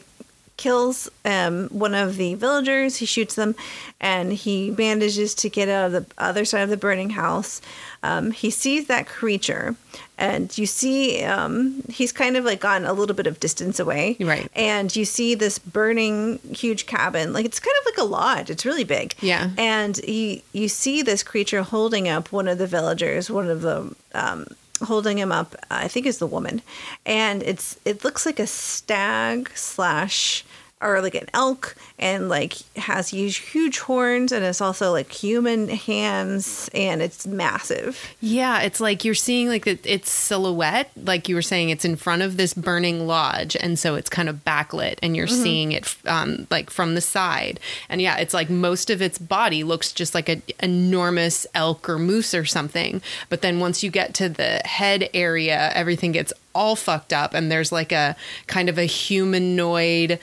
kills 0.57 1.09
um, 1.25 1.69
one 1.69 1.95
of 1.95 2.17
the 2.17 2.36
villagers. 2.36 2.97
He 2.97 3.05
shoots 3.05 3.34
them, 3.36 3.55
and 3.99 4.34
he 4.34 4.71
manages 4.77 5.34
to 5.36 5.49
get 5.49 5.69
out 5.69 5.86
of 5.88 5.91
the 5.93 6.05
other 6.17 6.43
side 6.45 6.61
of 6.63 6.69
the 6.69 6.77
burning 6.77 7.11
house. 7.11 7.61
Um, 8.02 8.32
he 8.32 8.50
sees 8.50 8.88
that 8.88 9.08
creature, 9.08 9.76
and 10.18 10.56
you 10.58 10.66
see 10.66 11.22
um, 11.24 11.84
he's 11.89 12.12
kind 12.12 12.38
of 12.38 12.45
like 12.45 12.62
gone 12.62 12.86
a 12.86 12.93
little 12.93 13.16
bit 13.16 13.28
of 13.28 13.39
distance 13.39 13.80
away. 13.80 14.16
Right. 14.20 14.50
And 14.56 14.95
you 14.95 15.06
see 15.06 15.36
this 15.36 15.60
burning 15.60 16.39
huge 16.52 16.86
cabin, 16.86 17.34
like 17.34 17.45
it's 17.45 17.60
kind 17.60 17.76
of 17.82 17.86
like 17.86 17.97
a 17.97 18.10
lodge. 18.10 18.50
It's 18.50 18.66
really 18.66 18.86
big. 18.86 19.16
Yeah. 19.22 19.50
And 19.58 19.97
he 19.97 20.43
you 20.54 20.70
see 20.70 21.02
this 21.02 21.24
creature 21.24 21.62
holding 21.62 22.08
up 22.08 22.32
one 22.32 22.47
of 22.47 22.58
the 22.58 22.68
villagers, 22.68 23.30
one 23.30 23.50
of 23.50 23.62
the 23.62 23.93
um, 24.14 24.47
holding 24.84 25.18
him 25.18 25.32
up. 25.32 25.56
I 25.70 25.88
think 25.89 26.06
is 26.06 26.20
the 26.20 26.28
woman, 26.28 26.62
and 27.06 27.43
it's 27.43 27.78
it 27.84 28.04
looks 28.06 28.26
like 28.26 28.39
a 28.39 28.47
stag 28.47 29.52
slash 29.56 30.45
or 30.82 31.01
like 31.01 31.15
an 31.15 31.27
elk, 31.34 31.75
and 31.97 32.30
like 32.30 32.53
has 32.77 33.09
huge 33.09 33.38
huge 33.38 33.80
horns, 33.80 34.32
and 34.32 34.45
it's 34.45 34.61
also 34.61 34.91
like 34.91 35.11
human 35.11 35.67
hands, 35.67 36.69
and 36.73 37.01
it's 37.01 37.27
massive. 37.27 37.99
Yeah, 38.21 38.61
it's 38.61 38.80
like 38.80 39.03
you're 39.03 39.13
seeing 39.13 39.49
like 39.49 39.67
it- 39.67 39.86
its 39.86 40.09
silhouette, 40.09 40.89
like 41.03 41.27
you 41.27 41.36
were 41.36 41.41
saying, 41.41 41.69
it's 41.69 41.84
in 41.84 41.97
front 41.97 42.21
of 42.21 42.38
this 42.38 42.53
burning 42.53 43.05
lodge, 43.07 43.57
and 43.59 43.77
so 43.77 43.95
it's 43.95 44.09
kind 44.09 44.30
of 44.30 44.45
backlit, 44.45 44.99
and 45.03 45.17
you're 45.17 45.27
seeing 45.27 45.73
it 45.73 45.95
um, 46.05 46.47
like 46.49 46.69
from 46.69 46.95
the 46.95 47.01
side, 47.01 47.59
and 47.89 48.01
yeah, 48.01 48.15
it's 48.17 48.34
like 48.34 48.49
most 48.49 48.89
of 48.89 49.01
its 49.01 49.17
body 49.17 49.63
looks 49.65 49.91
just 49.91 50.15
like 50.15 50.30
an 50.30 50.41
enormous 50.61 51.45
elk 51.53 51.89
or 51.89 51.99
moose 51.99 52.34
or 52.34 52.45
something, 52.45 53.01
but 53.27 53.41
then 53.41 53.59
once 53.59 53.84
you 53.84 53.89
get 53.91 54.13
to 54.13 54.30
the 54.30 54.61
head 54.63 55.09
area, 55.13 55.71
everything 55.73 56.13
gets 56.13 56.32
all 56.55 56.75
fucked 56.77 57.11
up, 57.11 57.34
and 57.34 57.51
there's 57.51 57.71
like 57.73 57.91
a 57.91 58.15
kind 58.47 58.69
of 58.69 58.77
a 58.77 58.86
humanoid 58.86 60.19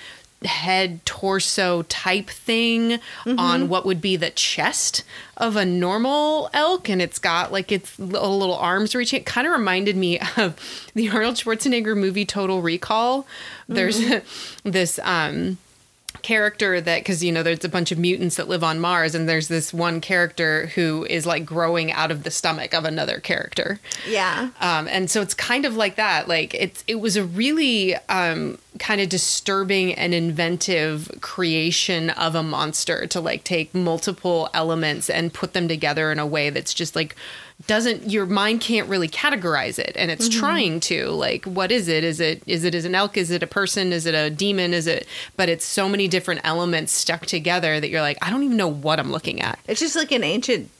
head 0.46 1.04
torso 1.04 1.82
type 1.82 2.30
thing 2.30 2.98
on 3.26 3.68
what 3.68 3.84
would 3.84 4.00
be 4.00 4.16
the 4.16 4.30
chest 4.30 5.04
of 5.36 5.56
a 5.56 5.64
normal 5.64 6.48
elk 6.52 6.88
and 6.88 7.02
it's 7.02 7.18
got 7.18 7.52
like 7.52 7.70
its 7.70 7.98
little, 7.98 8.38
little 8.38 8.56
arms 8.56 8.94
reaching 8.94 9.20
it 9.20 9.26
kind 9.26 9.46
of 9.46 9.52
reminded 9.52 9.96
me 9.96 10.18
of 10.36 10.88
the 10.94 11.08
arnold 11.10 11.34
schwarzenegger 11.34 11.96
movie 11.96 12.24
total 12.24 12.62
recall. 12.62 13.26
There's 13.68 14.00
this 14.64 14.98
um 15.02 15.58
character 16.22 16.80
that 16.80 16.98
because 16.98 17.22
you 17.22 17.30
know 17.30 17.42
there's 17.42 17.64
a 17.64 17.68
bunch 17.68 17.92
of 17.92 17.98
mutants 17.98 18.34
that 18.36 18.48
live 18.48 18.64
on 18.64 18.80
mars 18.80 19.14
and 19.14 19.28
there's 19.28 19.46
this 19.46 19.72
one 19.72 20.00
character 20.00 20.66
who 20.74 21.06
is 21.08 21.24
like 21.24 21.44
growing 21.44 21.92
out 21.92 22.10
of 22.10 22.24
the 22.24 22.30
stomach 22.30 22.74
of 22.74 22.84
another 22.84 23.20
character. 23.20 23.78
Yeah. 24.08 24.50
um, 24.60 24.88
and 24.88 25.10
so 25.10 25.20
it's 25.20 25.34
kind 25.34 25.64
of 25.64 25.76
like 25.76 25.96
that 25.96 26.26
like 26.26 26.52
it's 26.54 26.82
it 26.88 26.96
was 26.96 27.16
a 27.16 27.24
really 27.24 27.94
um, 28.08 28.58
kind 28.78 29.00
of 29.00 29.08
disturbing 29.08 29.94
and 29.94 30.14
inventive 30.14 31.10
creation 31.20 32.10
of 32.10 32.34
a 32.34 32.42
monster 32.42 33.06
to 33.06 33.20
like 33.20 33.44
take 33.44 33.74
multiple 33.74 34.48
elements 34.54 35.10
and 35.10 35.32
put 35.32 35.52
them 35.52 35.68
together 35.68 36.12
in 36.12 36.18
a 36.18 36.26
way 36.26 36.50
that's 36.50 36.74
just 36.74 36.94
like 36.94 37.14
doesn't 37.66 38.10
your 38.10 38.26
mind 38.26 38.60
can't 38.60 38.88
really 38.88 39.08
categorize 39.08 39.78
it 39.78 39.92
and 39.96 40.10
it's 40.10 40.28
mm-hmm. 40.28 40.40
trying 40.40 40.80
to 40.80 41.08
like 41.08 41.44
what 41.46 41.72
is 41.72 41.88
it? 41.88 42.04
Is 42.04 42.20
it 42.20 42.42
is 42.46 42.64
it 42.64 42.74
is 42.74 42.84
an 42.84 42.94
elk? 42.94 43.16
Is 43.16 43.30
it 43.30 43.42
a 43.42 43.46
person? 43.46 43.92
Is 43.92 44.04
it 44.04 44.14
a 44.14 44.28
demon? 44.28 44.74
Is 44.74 44.86
it 44.86 45.06
but 45.36 45.48
it's 45.48 45.64
so 45.64 45.88
many 45.88 46.06
different 46.06 46.42
elements 46.44 46.92
stuck 46.92 47.24
together 47.26 47.80
that 47.80 47.88
you're 47.88 48.00
like 48.00 48.18
i 48.22 48.30
don't 48.30 48.42
even 48.42 48.56
know 48.56 48.68
what 48.68 49.00
i'm 49.00 49.10
looking 49.10 49.40
at. 49.40 49.58
It's 49.66 49.80
just 49.80 49.96
like 49.96 50.12
an 50.12 50.22
ancient 50.22 50.70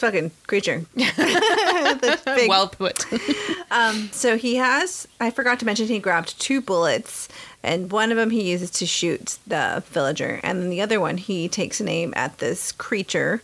fucking 0.00 0.30
creature. 0.46 0.84
Big- 0.94 2.48
well 2.48 2.68
put 2.68 3.04
So 4.12 4.36
he 4.36 4.56
has, 4.56 5.06
I 5.20 5.30
forgot 5.30 5.58
to 5.60 5.66
mention, 5.66 5.86
he 5.86 5.98
grabbed 5.98 6.38
two 6.40 6.60
bullets, 6.60 7.28
and 7.62 7.90
one 7.90 8.10
of 8.10 8.16
them 8.16 8.30
he 8.30 8.50
uses 8.50 8.70
to 8.72 8.86
shoot 8.86 9.38
the 9.46 9.82
villager, 9.86 10.40
and 10.42 10.60
then 10.62 10.70
the 10.70 10.80
other 10.82 11.00
one 11.00 11.16
he 11.16 11.48
takes 11.48 11.80
an 11.80 11.88
aim 11.88 12.12
at 12.16 12.38
this 12.38 12.72
creature, 12.72 13.42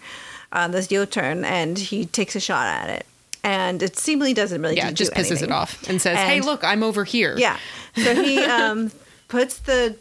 uh, 0.53 0.69
this 0.69 0.89
Jotun, 0.89 1.45
and 1.45 1.79
he 1.79 2.07
takes 2.07 2.35
a 2.37 2.41
shot 2.41 2.67
at 2.67 2.89
it. 2.91 3.07
And 3.45 3.81
it 3.83 3.97
seemingly 3.97 4.35
doesn't 4.35 4.61
really 4.61 4.77
yeah 4.77 4.89
do 4.89 4.95
just 4.95 5.13
pisses 5.13 5.31
anything. 5.31 5.51
it 5.51 5.53
off 5.53 5.89
and 5.89 6.03
says 6.03 6.19
hey 6.19 6.41
look 6.41 6.65
i'm 6.65 6.83
over 6.83 7.05
here 7.05 7.37
Yeah. 7.39 7.57
So 7.95 8.21
he 8.21 8.43
um, 8.43 8.91
puts 9.29 9.59
the 9.61 9.95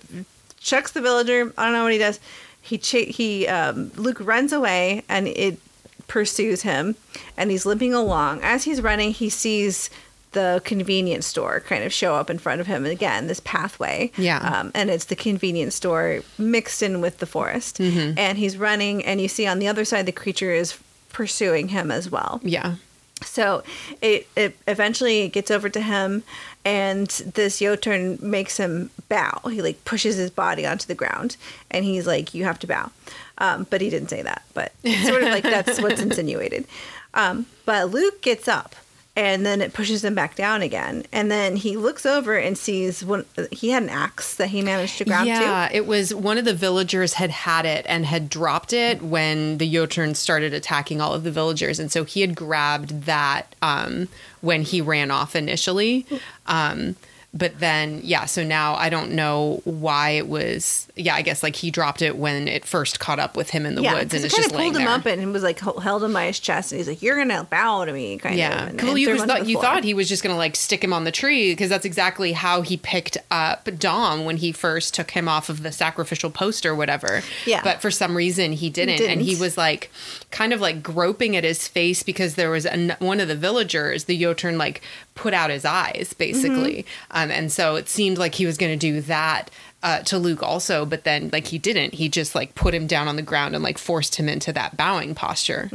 chucks 0.60 0.92
the 0.94 1.02
villager. 1.02 1.54
I 1.56 1.66
don't 1.66 1.74
know 1.74 1.84
what 1.84 1.92
he 1.94 2.00
does. 2.00 2.20
He 2.62 2.80
cha- 2.80 3.06
he 3.06 3.48
um, 3.48 3.92
Luke 3.98 4.18
runs 4.20 4.52
away 4.52 5.04
and 5.08 5.28
it 5.28 5.60
pursues 6.08 6.62
him, 6.64 6.96
and 7.38 7.52
he's 7.52 7.66
limping 7.66 7.94
along. 7.94 8.42
As 8.42 8.64
he's 8.66 8.82
running, 8.82 9.12
he 9.12 9.30
sees 9.30 9.90
the 10.32 10.62
convenience 10.66 11.26
store 11.26 11.62
kind 11.62 11.84
of 11.86 11.94
show 11.94 12.14
up 12.16 12.30
in 12.30 12.38
front 12.38 12.60
of 12.60 12.68
him 12.68 12.84
and 12.84 12.92
again 12.92 13.28
this 13.28 13.40
pathway 13.46 14.12
Yeah. 14.18 14.40
um, 14.40 14.70
and 14.76 14.90
it's 14.90 15.06
the 15.06 15.16
convenience 15.16 15.76
store 15.76 16.24
mixed 16.38 16.84
in 16.84 17.00
with 17.00 17.20
the 17.20 17.26
forest 17.26 17.78
Mm-hmm. 17.78 18.20
and 18.20 18.38
he's 18.38 18.58
running 18.58 19.02
and 19.06 19.22
you 19.22 19.30
see 19.30 19.48
on 19.48 19.60
the 19.60 19.70
other 19.70 19.86
side 19.86 20.06
the 20.06 20.12
creature 20.12 20.52
is 20.52 20.78
pursuing 21.14 21.70
him 21.70 21.90
as 21.90 22.12
well 22.12 22.42
yeah 22.44 22.76
so 23.24 23.64
it, 24.02 24.28
it 24.36 24.58
eventually 24.68 25.30
gets 25.30 25.50
over 25.50 25.70
to 25.70 25.80
him, 25.80 26.24
and 26.66 27.08
this 27.08 27.60
Jotun 27.60 28.20
makes 28.22 28.58
him 28.58 28.90
bow. 29.08 29.40
He 29.50 29.62
like 29.62 29.86
pushes 29.86 30.18
his 30.18 30.30
body 30.30 30.66
onto 30.68 30.86
the 30.86 30.96
ground, 30.96 31.38
and 31.72 31.86
he's 31.86 32.06
like, 32.06 32.34
"You 32.34 32.44
have 32.44 32.60
to 32.60 32.68
bow." 32.68 32.92
Um, 33.38 33.68
but 33.70 33.82
he 33.82 33.90
didn't 33.90 34.10
say 34.10 34.22
that. 34.22 34.44
But 34.54 34.72
it's 34.84 35.08
sort 35.08 35.24
of 35.24 35.30
like 35.30 35.44
that's 35.44 35.82
what's 35.82 36.02
insinuated. 36.02 36.66
Um, 37.14 37.46
but 37.66 37.92
Luke 37.92 38.22
gets 38.22 38.48
up, 38.48 38.76
and 39.16 39.46
then 39.46 39.62
it 39.62 39.74
pushes 39.74 40.04
him 40.04 40.14
back 40.14 40.36
down 40.36 40.62
again. 40.62 41.06
And 41.12 41.32
then 41.32 41.56
he 41.56 41.78
looks 41.78 42.06
over 42.06 42.38
and 42.38 42.58
sees 42.58 43.04
one. 43.04 43.26
He 43.52 43.70
had 43.70 43.84
an 43.84 43.90
axe 43.90 44.36
that 44.36 44.50
he 44.50 44.62
managed 44.62 44.98
to 44.98 45.06
grab 45.06 45.26
yeah, 45.26 45.70
it 45.72 45.86
was 45.86 46.14
one 46.14 46.38
of 46.38 46.46
the 46.46 46.54
villagers 46.54 47.14
had 47.14 47.30
had 47.30 47.66
it 47.66 47.86
and 47.88 48.06
had 48.06 48.30
dropped 48.30 48.74
it 48.74 49.02
when 49.02 49.58
the 49.58 49.72
Jotun 49.72 50.16
started 50.16 50.54
attacking 50.54 51.00
all 51.00 51.14
of 51.14 51.24
the 51.24 51.32
villagers, 51.32 51.80
and 51.80 51.92
so 51.92 52.04
he 52.04 52.22
had 52.22 52.36
grabbed 52.36 53.04
that 53.04 53.56
um, 53.62 54.10
when 54.42 54.62
he 54.62 54.82
ran 54.82 55.12
off 55.12 55.36
initially. 55.36 56.06
Um, 56.48 56.96
but 57.38 57.60
then 57.60 58.00
yeah, 58.02 58.26
so 58.26 58.44
now 58.46 58.76
I 58.76 58.90
don't 58.90 59.12
know 59.12 59.62
why 59.66 60.12
it 60.12 60.28
was. 60.30 60.88
Yeah, 60.96 61.16
I 61.16 61.22
guess 61.22 61.44
like 61.44 61.58
he 61.58 61.70
dropped 61.70 62.02
it 62.02 62.16
when 62.18 62.48
it 62.48 62.64
first 62.64 63.02
caught 63.02 63.20
up 63.20 63.36
with 63.36 63.50
him 63.50 63.66
in 63.66 63.76
the 63.76 63.82
yeah, 63.82 63.94
woods, 63.96 64.14
and 64.14 64.24
it 64.24 64.28
it's 64.28 64.36
just 64.38 64.52
pulled 64.54 64.78
him 64.78 64.86
there. 64.86 64.88
up 64.88 65.06
and 65.06 65.20
he 65.20 65.26
was 65.28 65.44
like 65.44 65.60
held 65.60 66.02
him 66.04 66.14
by 66.14 66.28
his 66.28 66.40
chest, 66.40 66.72
and 66.72 66.80
he's 66.80 66.88
like, 66.88 67.02
"You're 67.02 67.18
gonna 67.18 67.44
bow 67.44 67.84
to 67.84 67.92
me," 67.92 68.18
kind 68.18 68.38
Yeah, 68.38 68.64
of. 68.64 68.70
and- 68.70 68.80
cool. 68.80 68.98
You, 68.98 69.08
threw 69.08 69.14
was 69.16 69.24
him 69.24 69.30
onto 69.30 69.42
thought, 69.44 69.50
you 69.50 69.62
thought 69.62 69.84
he 69.84 69.94
was 69.94 70.08
just 70.08 70.24
gonna 70.24 70.38
like 70.38 70.56
stick 70.56 70.82
him 70.82 70.94
on 70.94 71.04
the 71.04 71.12
tree 71.12 71.52
because 71.52 71.70
that's 71.70 71.84
exactly 71.86 72.32
how 72.32 72.62
he 72.62 72.78
picked 72.78 73.18
up 73.30 73.68
Dom 73.80 74.24
when 74.24 74.38
he 74.38 74.54
first 74.54 74.94
took 74.94 75.12
him 75.12 75.28
off 75.28 75.50
of 75.50 75.62
the 75.62 75.74
sacrificial 75.74 76.30
post 76.30 76.66
or 76.66 76.74
whatever. 76.74 77.22
Yeah. 77.46 77.62
but 77.64 77.82
for 77.82 77.92
some 77.92 78.16
reason 78.16 78.54
he 78.54 78.70
didn't, 78.70 79.02
and 79.02 79.20
he 79.20 79.32
didn't. 79.32 79.42
was 79.42 79.58
like 79.58 79.92
kind 80.32 80.54
of 80.54 80.62
like 80.62 80.82
groping 80.82 81.36
at 81.36 81.44
his 81.44 81.68
face 81.68 82.02
because 82.02 82.36
there 82.36 82.50
was 82.50 82.66
an, 82.66 82.96
one 83.00 83.20
of 83.20 83.28
the 83.28 83.36
villagers, 83.36 84.06
the 84.06 84.18
Jotun, 84.18 84.58
like 84.58 84.82
put 85.16 85.34
out 85.34 85.50
his 85.50 85.66
eyes 85.66 86.14
basically, 86.18 86.84
Mm-hmm. 86.84 87.18
um, 87.18 87.32
and 87.32 87.52
so 87.52 87.76
it 87.76 87.90
seemed 87.90 88.18
like 88.18 88.36
he 88.36 88.46
was 88.46 88.58
gonna 88.58 88.78
do 88.78 89.02
that. 89.02 89.50
Uh, 89.84 90.00
to 90.02 90.18
Luke 90.18 90.42
also, 90.42 90.84
but 90.84 91.04
then 91.04 91.30
like 91.32 91.46
he 91.46 91.60
didn't. 91.60 91.94
He 91.94 92.10
just 92.10 92.34
like 92.34 92.56
put 92.56 92.74
him 92.74 92.88
down 92.88 93.08
on 93.08 93.18
the 93.18 93.22
ground 93.22 93.54
and 93.54 93.64
like 93.64 93.78
forced 93.78 94.16
him 94.16 94.28
into 94.28 94.52
that 94.54 94.76
bowing 94.76 95.14
posture. 95.14 95.70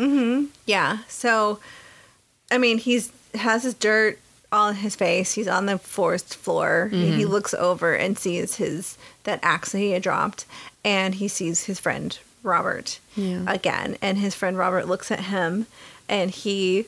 Yeah. 0.67 0.99
So, 1.07 1.61
I 2.51 2.59
mean, 2.59 2.79
he's 2.79 3.13
has 3.37 3.63
his 3.63 3.75
dirt 3.75 4.19
all 4.51 4.67
on 4.71 4.75
his 4.75 4.97
face. 4.97 5.35
He's 5.35 5.47
on 5.47 5.67
the 5.67 5.79
forest 5.79 6.35
floor. 6.35 6.89
He 6.91 6.97
Mm-hmm. 6.97 7.31
looks 7.31 7.55
over 7.55 7.95
and 7.95 8.19
sees 8.19 8.57
his 8.57 8.99
that 9.23 9.39
axe 9.45 9.71
that 9.71 9.79
he 9.79 9.93
had 9.93 10.03
dropped, 10.03 10.45
and 10.85 11.15
he 11.15 11.29
sees 11.29 11.65
his 11.67 11.79
friend 11.79 12.19
Robert 12.43 12.99
Yeah. 13.15 13.45
again. 13.47 13.97
And 14.03 14.19
his 14.19 14.35
friend 14.35 14.59
Robert 14.59 14.89
looks 14.89 15.13
at 15.13 15.21
him, 15.21 15.67
and 16.09 16.33
he 16.33 16.87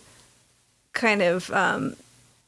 kind 0.92 1.22
of 1.22 1.52
um, 1.52 1.94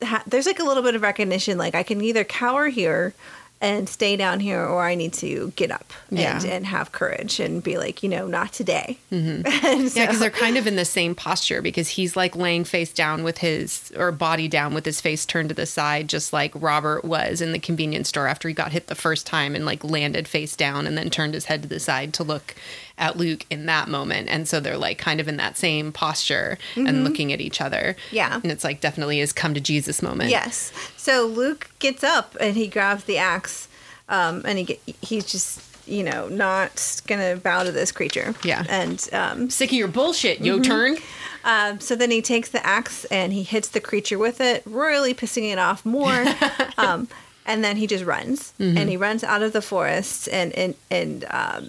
ha- 0.05 0.25
there's 0.27 0.47
like 0.47 0.59
a 0.61 0.65
little 0.65 0.83
bit 0.83 0.95
of 0.95 1.03
recognition. 1.03 1.59
Like 1.59 1.75
I 1.75 1.83
can 1.83 2.01
either 2.01 2.25
cower 2.25 2.69
here. 2.69 3.15
And 3.61 3.89
stay 3.89 4.17
down 4.17 4.41
here, 4.41 4.63
or 4.63 4.85
I 4.85 4.95
need 4.95 5.15
to 5.15 5.51
get 5.57 5.71
up 5.71 5.91
and, 6.11 6.19
Yeah. 6.19 6.43
and 6.45 6.67
have 6.67 6.93
courage 6.93 7.41
and 7.41 7.63
be 7.63 7.79
like, 7.79 8.03
you 8.03 8.11
know, 8.11 8.27
not 8.27 8.53
today. 8.53 8.99
Mm-hmm. 9.11 9.47
And 9.67 9.95
Yeah, 9.97 10.05
because 10.07 10.19
they're 10.19 10.29
kind 10.29 10.59
of 10.59 10.67
in 10.67 10.77
the 10.77 10.85
same 10.85 11.15
posture 11.15 11.63
because 11.63 11.89
he's 11.89 12.15
like 12.15 12.37
laying 12.37 12.65
face 12.65 12.93
down 12.93 13.23
with 13.25 13.39
his 13.39 13.91
or 13.97 14.13
body 14.13 14.49
down 14.49 14.75
with 14.75 14.85
his 14.85 15.01
face 15.01 15.25
turned 15.25 15.49
to 15.49 15.55
the 15.55 15.65
side, 15.65 16.09
just 16.11 16.31
like 16.31 16.53
Robert 16.55 17.07
was 17.07 17.41
in 17.41 17.53
the 17.53 17.59
convenience 17.59 18.11
store 18.11 18.27
after 18.27 18.49
he 18.49 18.55
got 18.55 18.73
hit 18.73 18.89
the 18.89 18.95
first 18.95 19.25
time 19.27 19.55
and 19.55 19.65
like 19.65 19.83
landed 19.83 20.29
face 20.29 20.57
down 20.57 20.87
and 20.87 20.99
then 20.99 21.09
turned 21.09 21.33
his 21.33 21.47
head 21.47 21.63
to 21.63 21.69
the 21.69 21.81
side 21.81 22.13
to 22.15 22.25
look 22.25 22.55
at 22.97 23.17
Luke 23.17 23.45
in 23.51 23.67
that 23.67 23.89
moment. 23.89 24.29
And 24.29 24.47
so 24.47 24.61
they're 24.61 24.79
like 24.79 24.99
kind 24.99 25.19
of 25.21 25.27
in 25.29 25.37
that 25.39 25.57
same 25.57 25.91
posture 25.93 26.59
and 26.77 27.03
looking 27.05 27.33
at 27.33 27.41
each 27.41 27.61
other. 27.61 27.97
Mm-hmm. 28.07 28.17
Yeah. 28.17 28.41
And 28.43 28.53
it's 28.53 28.63
like 28.65 28.81
definitely 28.81 29.19
his 29.19 29.33
come 29.33 29.53
to 29.55 29.61
Jesus 29.61 30.01
moment. 30.03 30.31
Yes. 30.31 30.73
So 30.97 31.27
Luke 31.27 31.71
gets 31.81 32.05
up 32.05 32.37
and 32.41 32.57
he 32.57 32.69
grabs 32.69 33.05
the 33.05 33.19
axe, 33.19 33.67
um, 34.09 34.43
and 34.45 34.59
he 34.61 34.79
he's 35.03 35.25
just 35.25 35.61
you 35.87 36.03
know 36.03 36.29
not 36.29 37.03
gonna 37.07 37.37
bow 37.37 37.65
to 37.65 37.73
this 37.73 37.91
creature. 37.93 38.35
Yeah. 38.45 38.65
And 38.69 39.07
um, 39.13 39.51
Sick 39.51 39.71
of 39.71 39.77
your 39.77 39.89
bullshit, 39.89 40.41
Mm-hmm. 40.41 40.63
Jotun. 40.63 40.97
um, 41.45 41.81
so 41.81 41.97
then 41.97 42.11
he 42.11 42.23
takes 42.23 42.49
the 42.51 42.65
axe 42.65 43.05
and 43.07 43.33
he 43.33 43.43
hits 43.43 43.69
the 43.69 43.81
creature 43.81 44.19
with 44.19 44.41
it, 44.41 44.63
royally 44.67 45.15
pissing 45.15 45.53
it 45.53 45.59
off 45.59 45.85
more. 45.85 46.25
um, 46.79 47.09
and 47.45 47.63
then 47.65 47.77
he 47.77 47.87
just 47.87 48.05
runs 48.05 48.55
and 48.59 48.89
he 48.89 48.97
runs 48.97 49.23
out 49.25 49.43
of 49.43 49.53
the 49.53 49.61
forest 49.61 50.29
and 50.31 50.53
and 50.53 50.75
and 50.91 51.25
um, 51.31 51.69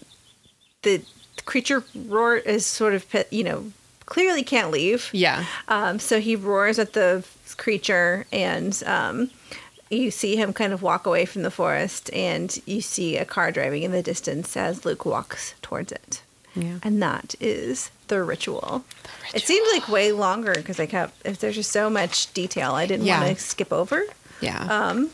the 0.85 1.01
creature 1.45 1.83
roar 1.93 2.37
is 2.37 2.65
sort 2.65 2.93
of 2.93 3.05
you 3.29 3.43
know 3.43 3.71
clearly 4.05 4.43
can't 4.43 4.71
leave. 4.71 5.09
Yeah. 5.11 5.43
Um, 5.67 5.99
so 5.99 6.19
he 6.21 6.35
roars 6.37 6.79
at 6.79 6.93
the 6.93 7.25
creature, 7.57 8.25
and 8.31 8.81
um, 8.85 9.29
you 9.89 10.11
see 10.11 10.35
him 10.35 10.53
kind 10.53 10.71
of 10.73 10.81
walk 10.81 11.05
away 11.05 11.25
from 11.25 11.41
the 11.43 11.51
forest, 11.51 12.09
and 12.13 12.57
you 12.65 12.81
see 12.81 13.17
a 13.17 13.25
car 13.25 13.51
driving 13.51 13.83
in 13.83 13.91
the 13.91 14.01
distance 14.03 14.55
as 14.55 14.85
Luke 14.85 15.05
walks 15.05 15.55
towards 15.61 15.91
it. 15.91 16.21
Yeah. 16.55 16.77
And 16.83 17.01
that 17.01 17.35
is 17.41 17.91
the 18.07 18.23
ritual. 18.23 18.85
It 19.33 19.41
seems 19.43 19.67
like 19.73 19.89
way 19.89 20.11
longer 20.13 20.53
because 20.53 20.79
I 20.79 20.85
kept, 20.85 21.13
if 21.25 21.39
there's 21.39 21.55
just 21.55 21.71
so 21.71 21.89
much 21.89 22.31
detail, 22.33 22.71
I 22.73 22.85
didn't 22.85 23.05
Yeah. 23.07 23.21
want 23.23 23.37
to 23.37 23.43
skip 23.43 23.73
over. 23.73 24.03
Yeah. 24.39 24.61
Um, 24.69 25.09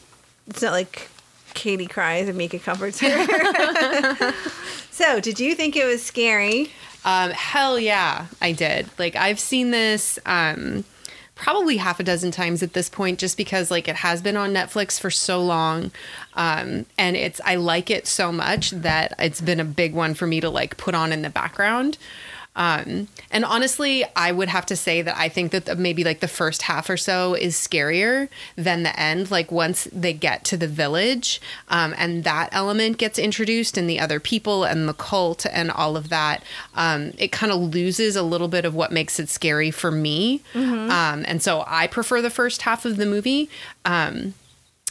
It's 0.48 0.62
not 0.62 0.74
like 0.74 1.08
Kaity 1.54 1.90
cries 1.90 2.28
and 2.28 2.38
Mika 2.38 2.60
comforts 2.60 3.00
her. 3.00 4.34
so, 4.92 5.20
did 5.20 5.40
you 5.40 5.56
think 5.56 5.76
it 5.76 5.86
was 5.86 6.04
scary? 6.04 6.72
Um, 7.04 7.32
hell 7.32 7.80
yeah, 7.80 8.28
I 8.42 8.52
did. 8.52 8.88
Like 9.00 9.16
I've 9.16 9.40
seen 9.40 9.72
this 9.72 10.20
um 10.26 10.84
probably 11.34 11.78
half 11.78 12.00
a 12.00 12.04
dozen 12.04 12.30
times 12.30 12.62
at 12.62 12.74
this 12.74 12.88
point 12.88 13.18
just 13.18 13.36
because 13.36 13.72
like 13.72 13.88
it 13.88 13.96
has 13.96 14.22
been 14.22 14.38
on 14.38 14.54
Netflix 14.54 15.00
for 15.00 15.10
so 15.10 15.42
long. 15.42 15.92
Um 16.36 16.86
and 16.98 17.16
it's 17.16 17.42
I 17.44 17.56
like 17.56 17.90
it 17.90 18.06
so 18.06 18.32
much 18.32 18.72
that 18.72 19.14
it's 19.18 19.42
been 19.42 19.60
a 19.60 19.66
big 19.66 19.94
one 19.96 20.14
for 20.14 20.28
me 20.28 20.40
to 20.42 20.50
like 20.50 20.78
put 20.78 20.94
on 20.94 21.12
in 21.12 21.24
the 21.24 21.30
background. 21.30 21.98
Um 22.56 23.08
and 23.32 23.46
honestly, 23.46 24.04
I 24.16 24.32
would 24.34 24.50
have 24.50 24.66
to 24.66 24.76
say 24.76 25.02
that 25.02 25.16
I 25.18 25.30
think 25.30 25.52
that 25.52 25.78
maybe 25.78 26.04
like 26.04 26.20
the 26.20 26.28
first 26.28 26.64
half 26.64 26.90
or 26.90 26.98
so 26.98 27.34
is 27.34 27.56
scarier 27.56 28.28
than 28.58 28.84
the 28.84 28.98
end 29.00 29.32
like 29.32 29.52
once 29.52 29.88
they 29.92 30.12
get 30.12 30.44
to 30.46 30.58
the 30.58 30.68
village 30.68 31.40
um 31.70 31.96
and 31.98 32.26
that 32.26 32.50
element 32.52 32.98
gets 32.98 33.18
introduced 33.18 33.78
and 33.78 33.90
the 33.90 34.00
other 34.02 34.20
people 34.20 34.66
and 34.66 34.90
the 34.90 34.94
cult 34.94 35.46
and 35.52 35.72
all 35.72 35.96
of 35.96 36.10
that 36.10 36.44
um 36.76 37.14
it 37.18 37.32
kind 37.32 37.54
of 37.54 37.60
loses 37.74 38.18
a 38.18 38.24
little 38.24 38.50
bit 38.50 38.66
of 38.66 38.76
what 38.76 38.92
makes 38.92 39.18
it 39.20 39.30
scary 39.30 39.72
for 39.72 39.92
me. 39.92 40.42
Um 40.54 41.24
and 41.28 41.42
so 41.42 41.64
I 41.68 41.88
prefer 41.88 42.22
the 42.22 42.30
first 42.30 42.64
half 42.64 42.84
of 42.84 42.98
the 42.98 43.06
movie. 43.06 43.50
Um 43.86 44.34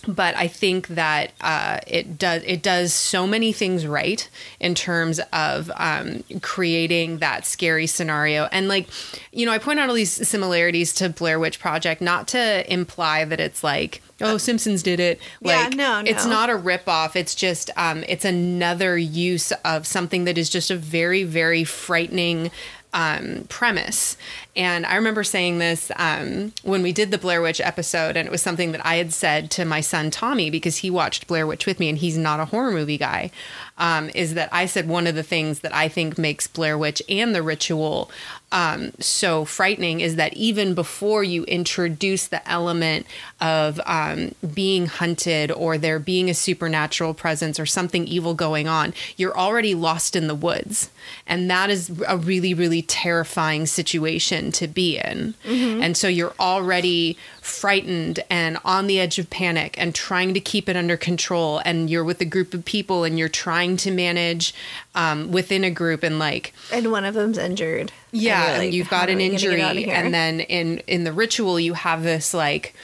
but 0.06 0.34
I 0.36 0.48
think 0.48 0.88
that 0.88 1.32
uh, 1.40 1.80
it 1.86 2.18
does 2.18 2.42
it 2.44 2.62
does 2.62 2.92
so 2.92 3.26
many 3.26 3.52
things 3.52 3.86
right 3.86 4.28
in 4.58 4.74
terms 4.74 5.20
of 5.32 5.70
um, 5.76 6.24
creating 6.40 7.18
that 7.18 7.44
scary 7.46 7.86
scenario. 7.86 8.48
And 8.52 8.68
like, 8.68 8.88
you 9.32 9.46
know, 9.46 9.52
I 9.52 9.58
point 9.58 9.78
out 9.78 9.88
all 9.88 9.94
these 9.94 10.28
similarities 10.28 10.92
to 10.94 11.08
Blair 11.08 11.38
Witch 11.38 11.60
Project, 11.60 12.00
not 12.00 12.28
to 12.28 12.72
imply 12.72 13.24
that 13.24 13.40
it's 13.40 13.62
like, 13.62 14.02
oh, 14.20 14.38
Simpsons 14.38 14.82
did 14.82 15.00
it. 15.00 15.20
Yeah, 15.40 15.64
Like, 15.64 15.74
no, 15.74 16.02
it's 16.04 16.26
not 16.26 16.50
a 16.50 16.54
ripoff. 16.54 17.16
It's 17.16 17.34
just 17.34 17.70
um, 17.76 18.04
it's 18.08 18.24
another 18.24 18.96
use 18.96 19.52
of 19.64 19.86
something 19.86 20.24
that 20.24 20.38
is 20.38 20.50
just 20.50 20.70
a 20.70 20.76
very 20.76 21.24
very 21.24 21.64
frightening 21.64 22.50
um, 22.92 23.44
premise. 23.48 24.16
And 24.56 24.84
I 24.84 24.96
remember 24.96 25.22
saying 25.22 25.58
this 25.58 25.92
um, 25.96 26.52
when 26.62 26.82
we 26.82 26.92
did 26.92 27.10
the 27.10 27.18
Blair 27.18 27.40
Witch 27.40 27.60
episode, 27.60 28.16
and 28.16 28.26
it 28.26 28.32
was 28.32 28.42
something 28.42 28.72
that 28.72 28.84
I 28.84 28.96
had 28.96 29.12
said 29.12 29.50
to 29.52 29.64
my 29.64 29.80
son 29.80 30.10
Tommy 30.10 30.50
because 30.50 30.78
he 30.78 30.90
watched 30.90 31.26
Blair 31.26 31.46
Witch 31.46 31.66
with 31.66 31.78
me, 31.78 31.88
and 31.88 31.98
he's 31.98 32.18
not 32.18 32.40
a 32.40 32.46
horror 32.46 32.72
movie 32.72 32.98
guy. 32.98 33.30
Um, 33.78 34.10
is 34.14 34.34
that 34.34 34.48
I 34.52 34.66
said 34.66 34.88
one 34.88 35.06
of 35.06 35.14
the 35.14 35.22
things 35.22 35.60
that 35.60 35.74
I 35.74 35.88
think 35.88 36.18
makes 36.18 36.46
Blair 36.46 36.76
Witch 36.76 37.02
and 37.08 37.34
the 37.34 37.42
ritual 37.42 38.10
um, 38.52 38.92
so 38.98 39.44
frightening 39.44 40.00
is 40.00 40.16
that 40.16 40.34
even 40.34 40.74
before 40.74 41.22
you 41.22 41.44
introduce 41.44 42.26
the 42.26 42.46
element 42.50 43.06
of 43.40 43.80
um, 43.86 44.34
being 44.52 44.86
hunted 44.86 45.52
or 45.52 45.78
there 45.78 45.98
being 45.98 46.28
a 46.28 46.34
supernatural 46.34 47.14
presence 47.14 47.60
or 47.60 47.66
something 47.66 48.06
evil 48.08 48.34
going 48.34 48.66
on, 48.66 48.92
you're 49.16 49.36
already 49.36 49.74
lost 49.74 50.16
in 50.16 50.26
the 50.26 50.34
woods. 50.34 50.90
And 51.26 51.48
that 51.50 51.70
is 51.70 51.90
a 52.08 52.16
really, 52.16 52.52
really 52.52 52.82
terrifying 52.82 53.66
situation 53.66 54.50
to 54.52 54.66
be 54.66 54.98
in. 54.98 55.34
And 55.82 55.96
so 55.96 56.08
you're 56.08 56.34
already 56.40 57.16
frightened 57.40 58.20
and 58.28 58.58
on 58.64 58.86
the 58.86 59.00
edge 59.00 59.18
of 59.18 59.30
panic 59.30 59.76
and 59.78 59.94
trying 59.94 60.34
to 60.34 60.40
keep 60.40 60.68
it 60.68 60.76
under 60.76 60.96
control. 60.96 61.60
And 61.64 61.88
you're 61.88 62.04
with 62.04 62.20
a 62.20 62.24
group 62.24 62.52
of 62.54 62.64
people 62.64 63.04
and 63.04 63.18
you're 63.18 63.28
trying 63.28 63.76
to 63.78 63.90
manage 63.90 64.54
um, 64.94 65.30
within 65.30 65.64
a 65.64 65.70
group 65.70 66.02
and 66.02 66.18
like, 66.18 66.52
And 66.72 66.90
one 66.90 67.04
of 67.04 67.14
them's 67.14 67.38
injured. 67.38 67.92
Yeah, 68.12 68.54
you're 68.54 68.62
and 68.64 68.74
you've 68.74 68.88
got 68.90 69.08
an 69.08 69.18
we 69.18 69.28
gonna 69.28 69.38
get 69.38 69.60
out 69.60 69.70
of 69.72 69.76
injury, 69.78 69.90
and 69.92 70.12
then 70.14 70.40
in 70.40 70.78
in 70.86 71.04
the 71.04 71.12
ritual 71.12 71.58
you 71.60 71.74
have 71.74 72.02
this 72.02 72.34
like 72.34 72.74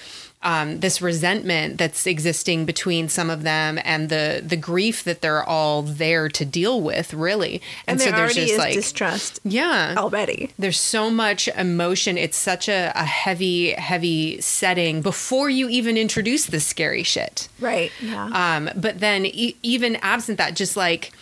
um, 0.42 0.78
this 0.78 1.02
resentment 1.02 1.76
that's 1.78 2.06
existing 2.06 2.66
between 2.66 3.08
some 3.08 3.30
of 3.30 3.42
them 3.42 3.80
and 3.84 4.10
the 4.10 4.42
the 4.46 4.54
grief 4.56 5.02
that 5.02 5.20
they're 5.20 5.42
all 5.42 5.82
there 5.82 6.28
to 6.28 6.44
deal 6.44 6.80
with, 6.80 7.12
really. 7.14 7.54
and, 7.86 7.98
And, 7.98 8.00
there 8.00 8.06
so 8.08 8.16
there's 8.16 8.36
already 8.36 8.46
just 8.48 8.58
like 8.58 8.74
distrust 8.74 9.40
yeah, 9.44 9.94
already. 9.96 10.50
there's 10.56 10.78
so 10.78 11.10
much 11.10 11.48
emotion. 11.48 12.16
It's 12.16 12.36
such 12.36 12.68
a, 12.68 12.92
a 12.94 13.04
heavy, 13.04 13.72
heavy 13.72 14.40
setting 14.40 15.00
before 15.02 15.50
you 15.50 15.68
even 15.68 15.96
introduce 15.96 16.46
the 16.46 16.60
scary 16.60 17.02
shit. 17.02 17.48
Right. 17.58 17.90
Yeah. 18.00 18.26
Um, 18.56 18.70
but 18.76 19.00
then 19.00 19.26
e- 19.26 19.56
even 19.64 19.96
absent 19.96 20.38
that, 20.38 20.54
just 20.54 20.76
like 20.76 21.12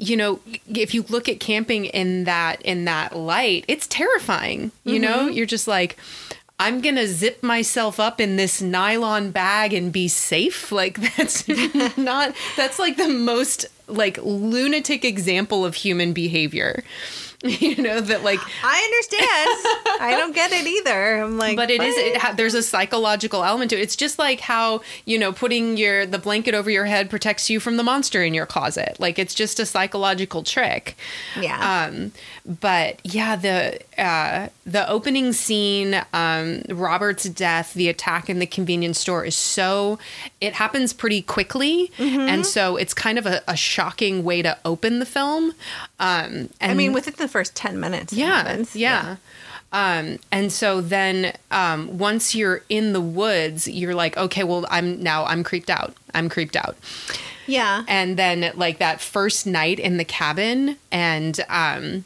you 0.00 0.16
know, 0.16 0.40
if 0.74 0.94
you 0.94 1.04
look 1.10 1.28
at 1.28 1.40
camping 1.40 1.84
in 1.84 2.24
that 2.24 2.62
in 2.62 2.86
that 2.86 3.14
light, 3.14 3.66
it's 3.68 3.86
terrifying. 3.86 4.72
You 4.84 4.98
know, 4.98 5.26
mm-hmm. 5.26 5.32
you're 5.32 5.46
just 5.46 5.68
like. 5.68 5.96
I'm 6.62 6.82
gonna 6.82 7.06
zip 7.06 7.42
myself 7.42 7.98
up 7.98 8.20
in 8.20 8.36
this 8.36 8.60
nylon 8.60 9.30
bag 9.30 9.72
and 9.72 9.90
be 9.90 10.08
safe. 10.08 10.70
Like 10.80 11.00
that's 11.16 11.48
not 11.96 12.34
that's 12.54 12.78
like 12.78 12.98
the 12.98 13.08
most 13.08 13.64
like 13.88 14.18
lunatic 14.22 15.02
example 15.02 15.64
of 15.64 15.74
human 15.74 16.12
behavior. 16.12 16.84
you 17.44 17.76
know 17.82 18.00
that 18.00 18.22
like 18.22 18.38
I 18.62 18.82
understand. 18.84 20.00
I 20.02 20.14
don't 20.18 20.34
get 20.34 20.52
it 20.52 20.66
either. 20.66 21.22
I'm 21.22 21.38
like, 21.38 21.56
but 21.56 21.70
it 21.70 21.80
is 21.82 21.94
what? 21.96 22.04
it 22.06 22.16
ha- 22.18 22.34
there's 22.36 22.54
a 22.54 22.62
psychological 22.62 23.42
element 23.44 23.70
to 23.70 23.78
it 23.78 23.82
it's 23.82 23.96
just 23.96 24.18
like 24.18 24.40
how 24.40 24.82
you 25.06 25.18
know 25.18 25.32
putting 25.32 25.76
your 25.78 26.04
the 26.04 26.18
blanket 26.18 26.54
over 26.54 26.70
your 26.70 26.84
head 26.84 27.08
protects 27.08 27.48
you 27.48 27.58
from 27.58 27.76
the 27.78 27.82
monster 27.82 28.22
in 28.22 28.34
your 28.34 28.46
closet 28.46 28.96
like 28.98 29.18
it's 29.18 29.34
just 29.34 29.58
a 29.58 29.64
psychological 29.66 30.42
trick 30.42 30.96
Yeah. 31.40 31.86
um 31.88 32.12
but 32.46 33.00
yeah 33.04 33.36
the 33.36 33.78
uh 34.00 34.48
the 34.64 34.88
opening 34.88 35.32
scene 35.32 36.00
um 36.12 36.62
robert's 36.70 37.24
death 37.24 37.74
the 37.74 37.88
attack 37.88 38.28
in 38.30 38.38
the 38.38 38.46
convenience 38.46 38.98
store 38.98 39.24
is 39.24 39.36
so 39.36 39.98
it 40.40 40.54
happens 40.54 40.92
pretty 40.92 41.22
quickly 41.22 41.90
Mm-hmm. 41.98 42.20
and 42.20 42.46
so 42.46 42.76
it's 42.76 42.94
kind 42.94 43.18
of 43.18 43.26
a, 43.26 43.42
a 43.46 43.56
shocking 43.56 44.24
way 44.24 44.42
to 44.42 44.56
open 44.64 44.98
the 44.98 45.06
film 45.06 45.52
um 45.98 46.48
and 46.60 46.72
I 46.72 46.74
mean, 46.74 46.92
within 46.92 47.14
the 47.18 47.28
first 47.28 47.54
ten 47.54 47.78
minutes. 47.78 48.12
it 48.12 48.18
yeah, 48.18 48.42
happens. 48.42 48.74
yeah. 48.74 49.16
Um, 49.72 50.18
and 50.32 50.50
so 50.50 50.80
then 50.80 51.32
um, 51.52 51.96
once 51.96 52.34
you're 52.34 52.62
in 52.68 52.92
the 52.92 53.00
woods, 53.00 53.68
you're 53.68 53.94
like, 53.94 54.16
okay, 54.16 54.42
well, 54.42 54.66
I'm 54.68 55.00
now 55.00 55.24
I'm 55.26 55.44
creeped 55.44 55.70
out. 55.70 55.94
I'm 56.12 56.28
creeped 56.28 56.56
out. 56.56 56.76
Yeah. 57.46 57.84
And 57.86 58.16
then 58.16 58.50
like 58.56 58.78
that 58.78 59.00
first 59.00 59.46
night 59.46 59.78
in 59.78 59.96
the 59.96 60.04
cabin 60.04 60.76
and 60.90 61.38
um 61.48 62.04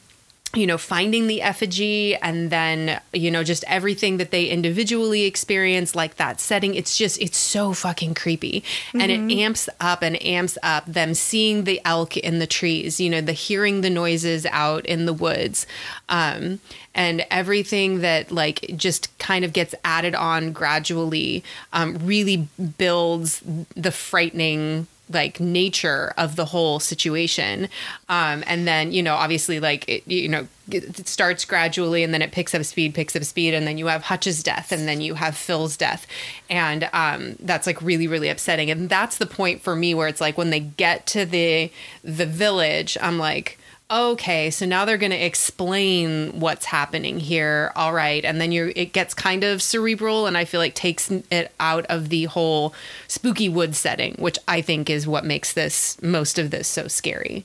you 0.55 0.66
know 0.66 0.78
finding 0.78 1.26
the 1.26 1.42
effigy 1.42 2.16
and 2.16 2.50
then 2.50 3.00
you 3.12 3.30
know 3.30 3.42
just 3.42 3.64
everything 3.66 4.16
that 4.18 4.30
they 4.30 4.46
individually 4.46 5.24
experience 5.24 5.94
like 5.94 6.16
that 6.16 6.40
setting. 6.40 6.74
It's 6.74 6.96
just 6.96 7.20
it's 7.20 7.38
so 7.38 7.72
fucking 7.72 8.14
creepy. 8.14 8.64
And 8.92 9.11
it 9.11 9.38
amps 9.38 9.68
up 9.80 10.02
and 10.02 10.22
amps 10.22 10.57
up 10.62 10.86
them 10.86 11.14
seeing 11.14 11.64
the 11.64 11.80
elk 11.84 12.16
in 12.16 12.38
the 12.38 12.46
trees 12.46 13.00
you 13.00 13.11
know 13.11 13.20
the 13.20 13.32
hearing 13.32 13.80
the 13.80 13.90
noises 13.90 14.46
out 14.46 14.86
in 14.86 15.07
the 15.07 15.12
woods. 15.12 15.66
Um 16.09 16.61
and 16.94 17.26
everything 17.30 18.00
that 18.00 18.30
like 18.30 18.72
just 18.76 19.16
kind 19.18 19.44
of 19.44 19.52
gets 19.52 19.74
added 19.84 20.14
on 20.14 20.52
gradually 20.52 21.42
um, 21.72 21.98
really 22.05 22.48
builds 22.78 23.42
the 23.74 23.90
frightening 23.90 24.86
like 25.11 25.38
nature 25.40 26.12
of 26.16 26.36
the 26.36 26.46
whole 26.46 26.80
situation. 26.80 27.68
Um 28.09 28.44
and 28.46 28.66
then 28.66 28.92
you 28.92 29.02
know 29.02 29.14
obviously 29.14 29.61
like 29.61 29.88
it, 29.88 30.07
you 30.07 30.28
know 30.28 30.48
it 30.70 31.07
starts 31.07 31.44
gradually 31.44 32.02
and 32.02 32.14
then 32.14 32.22
it 32.22 32.32
picks 32.32 32.55
up 32.55 32.64
speed 32.64 32.94
picks 32.94 33.14
up 33.14 33.22
speed 33.22 33.52
and 33.52 33.66
then 33.66 33.76
you 33.76 33.86
have 33.86 34.05
hutch's 34.05 34.42
death 34.42 34.72
and 34.72 34.88
then 34.88 35.00
you 35.00 35.14
have 35.14 35.36
phil's 35.36 35.76
death. 35.76 36.07
And 36.48 36.88
um 36.92 37.36
that's 37.40 37.66
like 37.66 37.80
really 37.82 38.07
really 38.07 38.28
upsetting. 38.28 38.70
And 38.70 38.88
that's 38.88 39.18
the 39.18 39.26
point 39.26 39.62
for 39.62 39.76
me 39.76 39.94
where 39.94 40.09
it's 40.09 40.20
like 40.20 40.38
when 40.38 40.50
they 40.50 40.61
get 40.61 41.07
to 41.09 41.24
the 41.26 41.70
the 42.02 42.26
village 42.26 42.96
i'm 43.00 43.18
like 43.18 43.59
okay 43.91 44.51
so 44.51 44.64
now 44.64 44.85
they're 44.85 44.97
going 44.97 45.12
to 45.12 45.24
explain 45.24 46.41
what's 46.41 46.64
happening 46.64 47.20
here. 47.20 47.70
All 47.76 47.93
right 47.93 48.24
and 48.24 48.41
then 48.41 48.51
you're 48.51 48.72
it 48.74 48.93
gets 48.93 49.14
kind 49.14 49.45
of 49.45 49.61
cerebral 49.62 50.26
and 50.26 50.37
i 50.37 50.45
feel 50.45 50.61
like 50.61 50.74
takes 50.74 51.11
it 51.11 51.53
out 51.61 51.85
of 51.87 52.09
the 52.09 52.24
whole 52.24 52.74
spooky 53.09 53.49
wood 53.49 53.76
setting 53.76 54.14
which 54.14 54.39
i 54.49 54.61
think 54.61 54.89
is 54.89 55.07
what 55.07 55.24
makes 55.24 55.53
this 55.53 56.01
most 56.03 56.39
of 56.39 56.51
this 56.51 56.66
so 56.66 56.89
scary. 56.89 57.43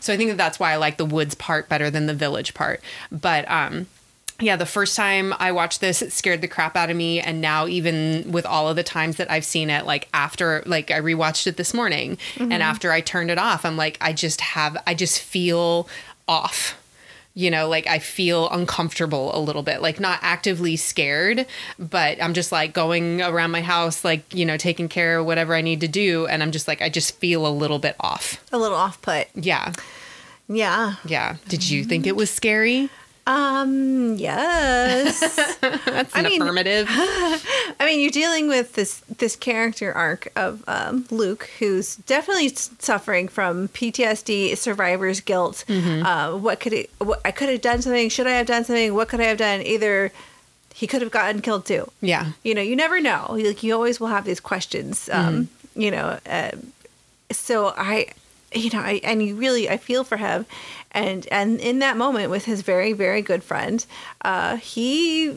So 0.00 0.12
i 0.12 0.16
think 0.16 0.30
that 0.30 0.36
that's 0.36 0.60
why 0.60 0.72
i 0.72 0.76
like 0.76 0.98
the 0.98 1.04
woods 1.04 1.34
part 1.34 1.68
better 1.68 1.90
than 1.90 2.06
the 2.06 2.14
village 2.14 2.54
part. 2.54 2.80
But 3.10 3.50
um 3.50 3.86
yeah, 4.40 4.56
the 4.56 4.66
first 4.66 4.94
time 4.96 5.34
I 5.38 5.52
watched 5.52 5.80
this, 5.80 6.00
it 6.02 6.12
scared 6.12 6.42
the 6.42 6.48
crap 6.48 6.76
out 6.76 6.90
of 6.90 6.96
me. 6.96 7.20
And 7.20 7.40
now, 7.40 7.66
even 7.66 8.30
with 8.30 8.46
all 8.46 8.68
of 8.68 8.76
the 8.76 8.84
times 8.84 9.16
that 9.16 9.30
I've 9.30 9.44
seen 9.44 9.70
it, 9.70 9.86
like 9.86 10.08
after, 10.14 10.62
like 10.66 10.90
I 10.90 11.00
rewatched 11.00 11.46
it 11.46 11.56
this 11.56 11.74
morning, 11.74 12.18
and 12.36 12.52
mm-hmm. 12.52 12.62
after 12.62 12.92
I 12.92 13.00
turned 13.00 13.30
it 13.30 13.38
off, 13.38 13.64
I'm 13.64 13.76
like, 13.76 13.98
I 14.00 14.12
just 14.12 14.40
have, 14.40 14.76
I 14.86 14.94
just 14.94 15.20
feel 15.20 15.88
off. 16.26 16.76
You 17.34 17.52
know, 17.52 17.68
like 17.68 17.86
I 17.86 18.00
feel 18.00 18.48
uncomfortable 18.50 19.30
a 19.32 19.38
little 19.38 19.62
bit, 19.62 19.80
like 19.80 20.00
not 20.00 20.18
actively 20.22 20.74
scared, 20.74 21.46
but 21.78 22.20
I'm 22.20 22.34
just 22.34 22.50
like 22.50 22.72
going 22.72 23.22
around 23.22 23.52
my 23.52 23.60
house, 23.60 24.04
like, 24.04 24.34
you 24.34 24.44
know, 24.44 24.56
taking 24.56 24.88
care 24.88 25.18
of 25.18 25.26
whatever 25.26 25.54
I 25.54 25.60
need 25.60 25.82
to 25.82 25.88
do. 25.88 26.26
And 26.26 26.42
I'm 26.42 26.50
just 26.50 26.66
like, 26.66 26.82
I 26.82 26.88
just 26.88 27.14
feel 27.18 27.46
a 27.46 27.48
little 27.48 27.78
bit 27.78 27.94
off. 28.00 28.44
A 28.50 28.58
little 28.58 28.76
off 28.76 29.00
put. 29.02 29.28
Yeah. 29.36 29.72
Yeah. 30.48 30.94
Yeah. 31.04 31.36
Did 31.48 31.70
you 31.70 31.84
think 31.84 32.08
it 32.08 32.16
was 32.16 32.28
scary? 32.28 32.90
Um. 33.28 34.16
Yes. 34.16 35.20
That's 35.60 36.14
an 36.14 36.26
I 36.26 36.28
mean- 36.28 36.40
affirmative. 36.42 36.86
I 37.80 37.84
mean, 37.86 38.00
you're 38.00 38.10
dealing 38.10 38.48
with 38.48 38.72
this 38.74 39.00
this 39.18 39.36
character 39.36 39.92
arc 39.92 40.28
of 40.34 40.64
um, 40.66 41.04
Luke, 41.10 41.50
who's 41.58 41.96
definitely 41.96 42.48
suffering 42.78 43.28
from 43.28 43.68
PTSD, 43.68 44.56
survivor's 44.56 45.20
guilt. 45.20 45.64
Uh, 45.68 46.32
what 46.38 46.58
could 46.60 46.72
it? 46.72 46.90
What, 46.98 47.20
I 47.24 47.30
could 47.30 47.48
have 47.50 47.60
done 47.60 47.82
something. 47.82 48.08
Should 48.08 48.26
I 48.26 48.30
have 48.32 48.46
done 48.46 48.64
something? 48.64 48.94
What 48.94 49.08
could 49.08 49.20
I 49.20 49.24
have 49.24 49.38
done? 49.38 49.60
Either 49.62 50.10
he 50.74 50.86
could 50.86 51.02
have 51.02 51.10
gotten 51.10 51.42
killed 51.42 51.66
too. 51.66 51.90
Yeah. 52.00 52.32
You 52.44 52.54
know, 52.54 52.62
you 52.62 52.76
never 52.76 53.00
know. 53.00 53.26
Like 53.30 53.62
you 53.62 53.74
always 53.74 54.00
will 54.00 54.08
have 54.08 54.24
these 54.24 54.40
questions. 54.40 55.08
Um, 55.12 55.48
You 55.76 55.90
know, 55.92 56.18
uh, 56.26 56.52
so 57.30 57.72
I, 57.76 58.06
you 58.52 58.70
know, 58.70 58.80
I 58.80 59.00
and 59.04 59.22
you 59.22 59.36
really 59.36 59.68
I 59.70 59.76
feel 59.76 60.02
for 60.02 60.16
him, 60.16 60.46
and 61.04 61.26
and 61.30 61.60
in 61.60 61.78
that 61.80 61.96
moment 61.96 62.30
with 62.30 62.44
his 62.44 62.62
very 62.62 62.92
very 62.92 63.22
good 63.22 63.42
friend, 63.42 63.84
uh, 64.22 64.56
he 64.56 65.36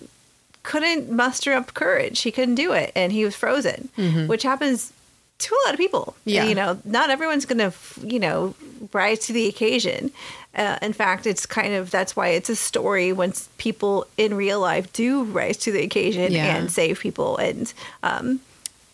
couldn't 0.63 1.09
muster 1.11 1.53
up 1.53 1.73
courage. 1.73 2.21
He 2.21 2.31
couldn't 2.31 2.55
do 2.55 2.71
it, 2.73 2.91
and 2.95 3.11
he 3.11 3.25
was 3.25 3.35
frozen, 3.35 3.89
which 4.27 4.43
happens 4.43 4.93
to 5.39 5.55
a 5.55 5.59
lot 5.65 5.73
of 5.73 5.79
people. 5.79 6.15
Yeah. 6.25 6.45
you 6.45 6.53
know, 6.53 6.77
not 6.85 7.09
everyone's 7.09 7.45
gonna 7.45 7.73
you 8.03 8.19
know 8.19 8.53
rise 8.93 9.19
to 9.27 9.33
the 9.33 9.47
occasion. 9.47 10.11
Uh, 10.53 10.77
in 10.81 10.91
fact, 10.93 11.25
it's 11.25 11.45
kind 11.45 11.73
of 11.73 11.89
that's 11.91 12.15
why 12.15 12.27
it's 12.29 12.49
a 12.49 12.55
story 12.55 13.13
when 13.13 13.31
people 13.57 14.05
in 14.17 14.33
real 14.35 14.59
life 14.59 14.91
do 14.93 15.23
rise 15.23 15.57
to 15.57 15.71
the 15.71 15.81
occasion 15.81 16.31
Yeah. 16.33 16.55
and 16.57 16.69
save 16.69 16.99
people 16.99 17.37
and 17.37 17.73
um, 18.03 18.41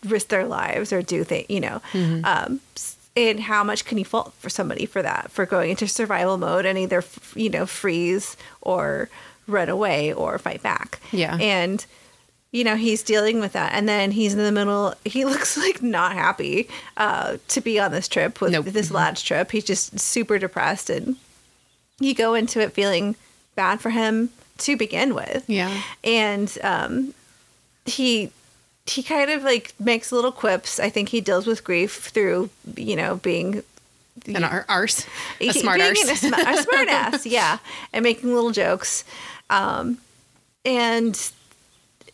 risk 0.06 0.28
their 0.28 0.46
lives 0.46 0.92
or 0.92 1.02
do 1.02 1.24
things, 1.24 1.46
you 1.50 1.60
know. 1.60 1.82
Um, 1.94 2.60
s- 2.76 2.87
and 3.18 3.40
how 3.40 3.64
much 3.64 3.84
can 3.84 3.98
you 3.98 4.04
fault 4.04 4.32
for 4.38 4.48
somebody 4.50 4.86
for 4.86 5.02
that, 5.02 5.30
for 5.30 5.44
going 5.46 5.70
into 5.70 5.88
survival 5.88 6.38
mode 6.38 6.64
and 6.66 6.78
either, 6.78 7.02
you 7.34 7.50
know, 7.50 7.66
freeze 7.66 8.36
or 8.60 9.08
run 9.46 9.68
away 9.68 10.12
or 10.12 10.38
fight 10.38 10.62
back? 10.62 11.00
Yeah. 11.12 11.36
And, 11.40 11.84
you 12.52 12.64
know, 12.64 12.76
he's 12.76 13.02
dealing 13.02 13.40
with 13.40 13.52
that. 13.52 13.72
And 13.74 13.88
then 13.88 14.10
he's 14.12 14.32
in 14.34 14.38
the 14.40 14.52
middle, 14.52 14.94
he 15.04 15.24
looks 15.32 15.56
like 15.56 15.82
not 15.82 16.12
happy 16.12 16.68
uh, 16.96 17.38
to 17.48 17.60
be 17.60 17.78
on 17.80 17.90
this 17.92 18.08
trip 18.08 18.40
with 18.40 18.52
Nope. 18.52 18.66
this 18.66 18.90
lad's 18.90 19.22
trip. 19.22 19.50
He's 19.50 19.64
just 19.64 19.98
super 19.98 20.38
depressed. 20.38 20.88
And 20.90 21.16
you 22.00 22.14
go 22.14 22.34
into 22.34 22.60
it 22.60 22.72
feeling 22.72 23.16
bad 23.56 23.80
for 23.80 23.90
him 23.90 24.30
to 24.58 24.76
begin 24.76 25.14
with 25.14 25.44
Yeah. 25.48 25.82
and 26.04 26.56
um, 26.62 27.14
he 27.86 28.30
he 28.88 29.02
kind 29.02 29.30
of 29.30 29.42
like 29.42 29.74
makes 29.78 30.12
little 30.12 30.32
quips. 30.32 30.80
I 30.80 30.90
think 30.90 31.10
he 31.10 31.20
deals 31.20 31.46
with 31.46 31.64
grief 31.64 32.08
through 32.08 32.50
you 32.76 32.96
know 32.96 33.16
being 33.16 33.62
An 34.26 34.44
ar- 34.44 34.66
arse. 34.68 35.06
A 35.40 35.52
smart 35.52 35.80
arse. 35.80 36.02
a, 36.10 36.16
sm- 36.16 36.34
a 36.34 36.62
smart 36.62 36.88
ass, 37.02 37.26
yeah, 37.26 37.58
and 37.92 38.02
making 38.02 38.34
little 38.34 38.50
jokes, 38.50 39.04
um, 39.50 39.98
and 40.64 41.30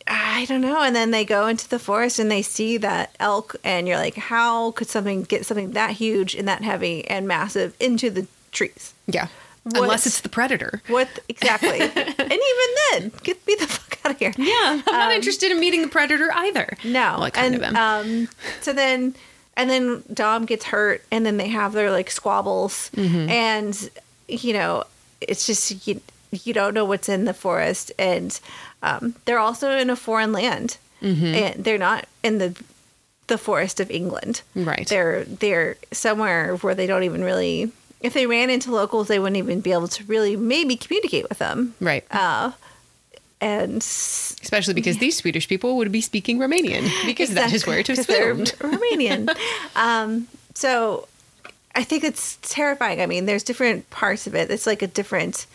I 0.07 0.45
don't 0.45 0.61
know. 0.61 0.81
And 0.81 0.95
then 0.95 1.11
they 1.11 1.25
go 1.25 1.47
into 1.47 1.67
the 1.67 1.79
forest 1.79 2.19
and 2.19 2.29
they 2.29 2.41
see 2.43 2.77
that 2.77 3.15
elk, 3.19 3.55
and 3.63 3.87
you're 3.87 3.97
like, 3.97 4.15
how 4.15 4.71
could 4.71 4.87
something 4.87 5.23
get 5.23 5.45
something 5.45 5.71
that 5.71 5.91
huge 5.91 6.35
and 6.35 6.47
that 6.47 6.61
heavy 6.61 7.07
and 7.07 7.27
massive 7.27 7.75
into 7.79 8.09
the 8.09 8.27
trees? 8.51 8.93
yeah. 9.07 9.27
What- 9.65 9.81
Unless 9.83 10.05
it's 10.05 10.21
the 10.21 10.29
predator. 10.29 10.81
What 10.87 11.09
exactly? 11.27 11.79
and 11.81 11.97
even 12.19 12.69
then, 12.91 13.11
get 13.23 13.45
me 13.47 13.55
the 13.59 13.67
fuck 13.67 13.99
out 14.05 14.11
of 14.13 14.19
here. 14.19 14.31
Yeah. 14.37 14.81
I'm 14.87 14.93
not 14.93 15.11
interested 15.11 15.51
in 15.51 15.59
meeting 15.59 15.81
the 15.81 15.87
predator 15.87 16.31
either. 16.33 16.77
Um, 16.83 16.91
No, 16.93 17.13
Well, 17.15 17.23
I 17.23 17.29
kind 17.31 17.55
and 17.55 17.63
of 17.63 17.75
am. 17.75 17.75
um, 17.75 18.27
so 18.61 18.73
then, 18.73 19.15
and 19.57 19.69
then 19.69 20.03
Dom 20.13 20.45
gets 20.45 20.65
hurt, 20.65 21.03
and 21.11 21.25
then 21.25 21.37
they 21.37 21.47
have 21.47 21.73
their 21.73 21.89
like 21.91 22.11
squabbles, 22.11 22.91
Mm-hmm. 22.95 23.29
and 23.29 23.89
you 24.27 24.53
know, 24.53 24.83
it's 25.21 25.45
just 25.47 25.87
you, 25.87 25.99
you 26.31 26.53
don't 26.53 26.73
know 26.73 26.85
what's 26.85 27.09
in 27.09 27.25
the 27.25 27.33
forest, 27.33 27.91
and 27.97 28.39
um, 28.83 29.15
they're 29.25 29.39
also 29.39 29.71
in 29.71 29.89
a 29.89 29.95
foreign 29.95 30.31
land, 30.31 30.77
Mm-hmm. 31.01 31.25
and 31.25 31.63
they're 31.63 31.77
not 31.79 32.05
in 32.23 32.37
the 32.37 32.55
the 33.27 33.37
forest 33.39 33.79
of 33.79 33.89
England, 33.89 34.43
Right. 34.55 34.87
They're 34.87 35.23
they're 35.25 35.77
somewhere 35.91 36.55
where 36.57 36.75
they 36.75 36.85
don't 36.85 37.01
even 37.03 37.23
really. 37.23 37.71
If 38.05 38.13
they 38.13 38.27
ran 38.27 38.49
into 38.49 38.71
locals, 38.71 39.07
they 39.07 39.19
wouldn't 39.19 39.37
even 39.37 39.61
be 39.61 39.71
able 39.71 39.87
to 39.87 40.03
really 40.05 40.35
maybe 40.35 40.75
communicate 40.75 41.27
with 41.27 41.39
them, 41.39 41.73
right. 41.81 42.05
uh, 42.11 42.51
and 43.41 43.77
Especially 43.77 44.73
because 44.73 44.99
these 44.99 45.17
Swedish 45.17 45.47
people 45.47 45.77
would 45.77 45.91
be 45.91 46.01
speaking 46.01 46.39
Romanian 46.39 46.89
because 47.05 47.33
that 47.33 47.51
is 47.51 47.65
where 47.67 47.79
it 47.79 47.89
was 47.89 48.05
filmed. 48.05 48.53
Romanian. 48.59 49.35
um, 49.75 50.27
so 50.53 51.07
I 51.73 51.83
think 51.83 52.03
it's 52.03 52.37
terrifying. 52.41 53.01
I 53.01 53.05
mean, 53.05 53.25
there's 53.25 53.43
different 53.43 53.89
parts 53.89 54.27
of 54.27 54.35
it. 54.35 54.49
It's 54.49 54.65
like 54.65 54.81
a 54.81 54.87
different 54.87 55.47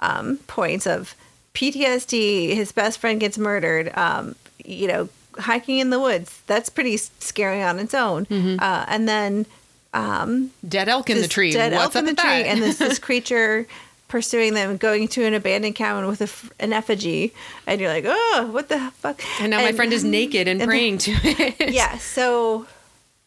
um, 0.00 0.38
points 0.46 0.86
of 0.86 1.14
PTSD. 1.54 2.54
His 2.54 2.72
best 2.72 2.98
friend 2.98 3.18
gets 3.18 3.38
murdered. 3.38 3.96
Um, 3.96 4.34
you 4.64 4.88
know, 4.88 5.08
hiking 5.38 5.78
in 5.78 5.90
the 5.90 6.00
woods. 6.00 6.42
That's 6.46 6.68
pretty 6.68 6.96
scary 6.96 7.62
on 7.62 7.78
its 7.78 7.94
own. 7.94 8.26
Mm-hmm. 8.26 8.60
Uh, 8.60 8.84
and 8.88 9.08
then 9.08 9.46
Um, 9.94 10.50
dead 10.68 10.88
elk 10.88 11.08
in 11.08 11.20
the 11.22 11.28
tree. 11.28 11.52
dead 11.52 11.72
What's 11.72 11.84
elk 11.84 11.90
up 11.96 12.00
in 12.00 12.04
the 12.06 12.10
with 12.12 12.18
tree, 12.18 12.28
that? 12.42 12.46
and 12.46 12.60
this 12.62 12.78
this 12.78 12.98
creature 13.08 13.66
pursuing 14.08 14.54
them, 14.54 14.76
going 14.76 15.08
to 15.08 15.24
an 15.24 15.34
abandoned 15.34 15.74
cabin 15.74 16.06
with 16.06 16.20
a 16.20 16.62
an 16.62 16.72
effigy, 16.72 17.32
and 17.66 17.80
you're 17.80 17.90
like, 17.90 18.04
oh, 18.06 18.48
what 18.52 18.68
the 18.68 18.78
fuck? 18.96 19.22
And 19.40 19.50
now 19.50 19.60
my 19.62 19.72
friend 19.72 19.92
is 19.92 20.04
naked 20.04 20.46
and, 20.48 20.60
and- 20.60 20.68
praying 20.68 20.98
to 20.98 21.12
it. 21.24 21.72
yeah. 21.72 21.96
So, 21.98 22.66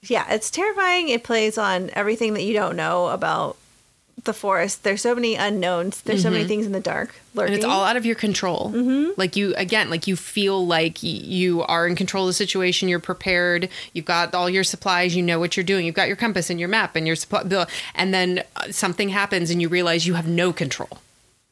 yeah, 0.03 0.31
it's 0.33 0.51
terrifying. 0.51 1.09
It 1.09 1.23
plays 1.23 1.57
on 1.57 1.89
everything 1.93 2.33
that 2.35 2.43
you 2.43 2.53
don't 2.53 2.75
know 2.75 3.07
about 3.07 3.57
the 4.27 4.33
forest. 4.33 4.83
There's 4.83 5.01
so 5.01 5.15
many 5.15 5.33
unknowns. 5.33 6.01
There's 6.01 6.21
so 6.21 6.29
many 6.29 6.45
things 6.45 6.67
in 6.67 6.71
the 6.71 6.79
dark 6.79 7.15
lurking. 7.33 7.53
Mm-hmm. 7.53 7.53
and 7.53 7.55
it's 7.55 7.65
all 7.65 7.83
out 7.83 7.97
of 7.97 8.05
your 8.05 8.15
control. 8.15 8.71
Mm-hmm. 8.73 9.11
Like 9.17 9.35
you, 9.35 9.55
again, 9.55 9.89
like 9.89 10.05
you 10.05 10.15
feel 10.15 10.67
like 10.67 11.01
you 11.01 11.63
are 11.63 11.87
in 11.87 11.95
control 11.95 12.25
of 12.25 12.29
the 12.29 12.33
situation. 12.33 12.87
You're 12.89 12.99
prepared. 12.99 13.69
You've 13.93 14.05
got 14.05 14.35
all 14.35 14.49
your 14.49 14.63
supplies. 14.63 15.15
You 15.15 15.23
know 15.23 15.39
what 15.39 15.57
you're 15.57 15.63
doing. 15.63 15.85
You've 15.85 15.95
got 15.95 16.07
your 16.07 16.17
compass 16.17 16.51
and 16.51 16.59
your 16.59 16.69
map 16.69 16.95
and 16.95 17.07
your 17.07 17.15
supply. 17.15 17.65
And 17.95 18.13
then 18.13 18.43
uh, 18.55 18.71
something 18.71 19.09
happens 19.09 19.49
and 19.49 19.61
you 19.61 19.69
realize 19.69 20.05
you 20.05 20.13
have 20.13 20.27
no 20.27 20.53
control. 20.53 20.99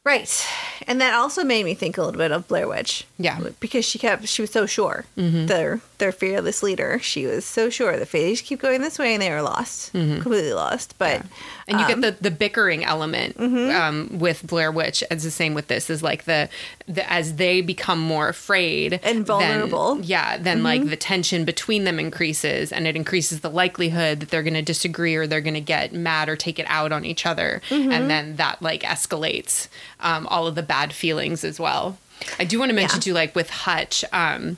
Right. 0.04 0.46
And 0.86 1.00
that 1.00 1.14
also 1.14 1.42
made 1.42 1.64
me 1.64 1.74
think 1.74 1.98
a 1.98 2.02
little 2.02 2.16
bit 2.16 2.30
of 2.30 2.46
Blair 2.46 2.68
Witch. 2.68 3.06
Yeah. 3.18 3.38
Mm-hmm. 3.38 3.48
Because 3.58 3.84
she 3.84 3.98
kept 3.98 4.28
she 4.28 4.40
was 4.40 4.52
so 4.52 4.64
sure. 4.64 5.04
Their 5.16 5.80
their 5.98 6.12
fearless 6.12 6.62
leader. 6.62 6.98
She 7.00 7.26
was 7.26 7.44
so 7.44 7.70
sure 7.70 7.96
that 7.98 8.10
they 8.12 8.30
just 8.32 8.44
keep 8.44 8.60
going 8.60 8.80
this 8.80 8.98
way 8.98 9.14
and 9.14 9.22
they 9.22 9.30
were 9.30 9.42
lost. 9.42 9.92
Completely 9.92 10.52
lost. 10.52 10.94
But 10.98 11.22
And 11.68 11.78
you 11.80 11.84
um, 11.86 11.88
get 11.88 12.00
the, 12.18 12.22
the 12.22 12.30
bickering 12.30 12.84
element 12.84 13.38
um, 13.40 14.08
with 14.18 14.46
Blair 14.46 14.70
Witch. 14.70 15.02
It's 15.10 15.24
the 15.24 15.30
same 15.30 15.54
with 15.54 15.68
this. 15.68 15.88
Is 15.90 16.02
like 16.02 16.24
the, 16.24 16.48
the 16.86 17.10
as 17.10 17.36
they 17.36 17.60
become 17.60 17.98
more 17.98 18.28
afraid 18.28 18.94
And 19.02 19.18
then- 19.18 19.24
vulnerable. 19.24 20.00
yeah, 20.02 20.36
then 20.38 20.62
like 20.62 20.88
the 20.88 20.96
tension 20.96 21.44
between 21.44 21.84
them 21.84 21.98
increases, 21.98 22.72
and 22.72 22.86
it 22.86 22.96
increases 22.96 23.40
the 23.40 23.50
likelihood 23.50 24.20
that 24.20 24.30
they're 24.30 24.42
going 24.42 24.54
to 24.54 24.62
disagree 24.62 25.14
or 25.16 25.26
they're 25.26 25.40
going 25.40 25.54
to 25.54 25.60
get 25.60 25.92
mad 25.92 26.28
or 26.28 26.36
take 26.36 26.58
it 26.58 26.66
out 26.68 26.92
on 26.92 27.04
each 27.04 27.26
other, 27.26 27.60
and 27.70 28.10
then 28.10 28.36
that 28.36 28.60
like 28.62 28.82
escalates 28.82 29.68
um, 30.00 30.26
all 30.28 30.46
of 30.46 30.54
the 30.54 30.62
bad 30.62 30.92
feelings 30.92 31.42
as 31.44 31.58
well. 31.58 31.98
I 32.38 32.44
do 32.44 32.58
want 32.58 32.70
to 32.70 32.74
mention 32.74 32.98
Yeah. 32.98 33.02
too, 33.02 33.12
like 33.12 33.34
with 33.34 33.50
Hutch. 33.50 34.04
Um, 34.12 34.56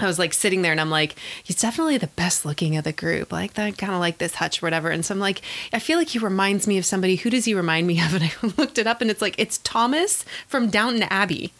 I 0.00 0.06
was 0.06 0.18
like 0.18 0.32
sitting 0.34 0.62
there 0.62 0.72
and 0.72 0.80
I'm 0.80 0.90
like, 0.90 1.16
he's 1.42 1.60
definitely 1.60 1.98
the 1.98 2.06
best 2.08 2.44
looking 2.44 2.76
of 2.76 2.84
the 2.84 2.92
group. 2.92 3.32
Like 3.32 3.54
that 3.54 3.78
kind 3.78 3.92
of 3.92 4.00
like 4.00 4.18
this 4.18 4.36
Hutch 4.36 4.62
or 4.62 4.66
whatever. 4.66 4.90
And 4.90 5.04
so 5.04 5.14
I'm 5.14 5.20
like, 5.20 5.42
I 5.72 5.78
feel 5.78 5.98
like 5.98 6.08
he 6.08 6.18
reminds 6.18 6.66
me 6.66 6.78
of 6.78 6.86
somebody. 6.86 7.16
Who 7.16 7.30
does 7.30 7.44
he 7.44 7.54
remind 7.54 7.86
me 7.86 8.00
of? 8.00 8.10
And 8.20 8.24
I 8.24 8.32
looked 8.58 8.76
it 8.76 8.86
up 8.86 9.00
and 9.00 9.10
it's 9.10 9.22
like, 9.22 9.34
it's 9.38 9.58
Thomas 9.58 10.24
from 10.46 10.68
Downton 10.68 11.04
Abbey. 11.04 11.52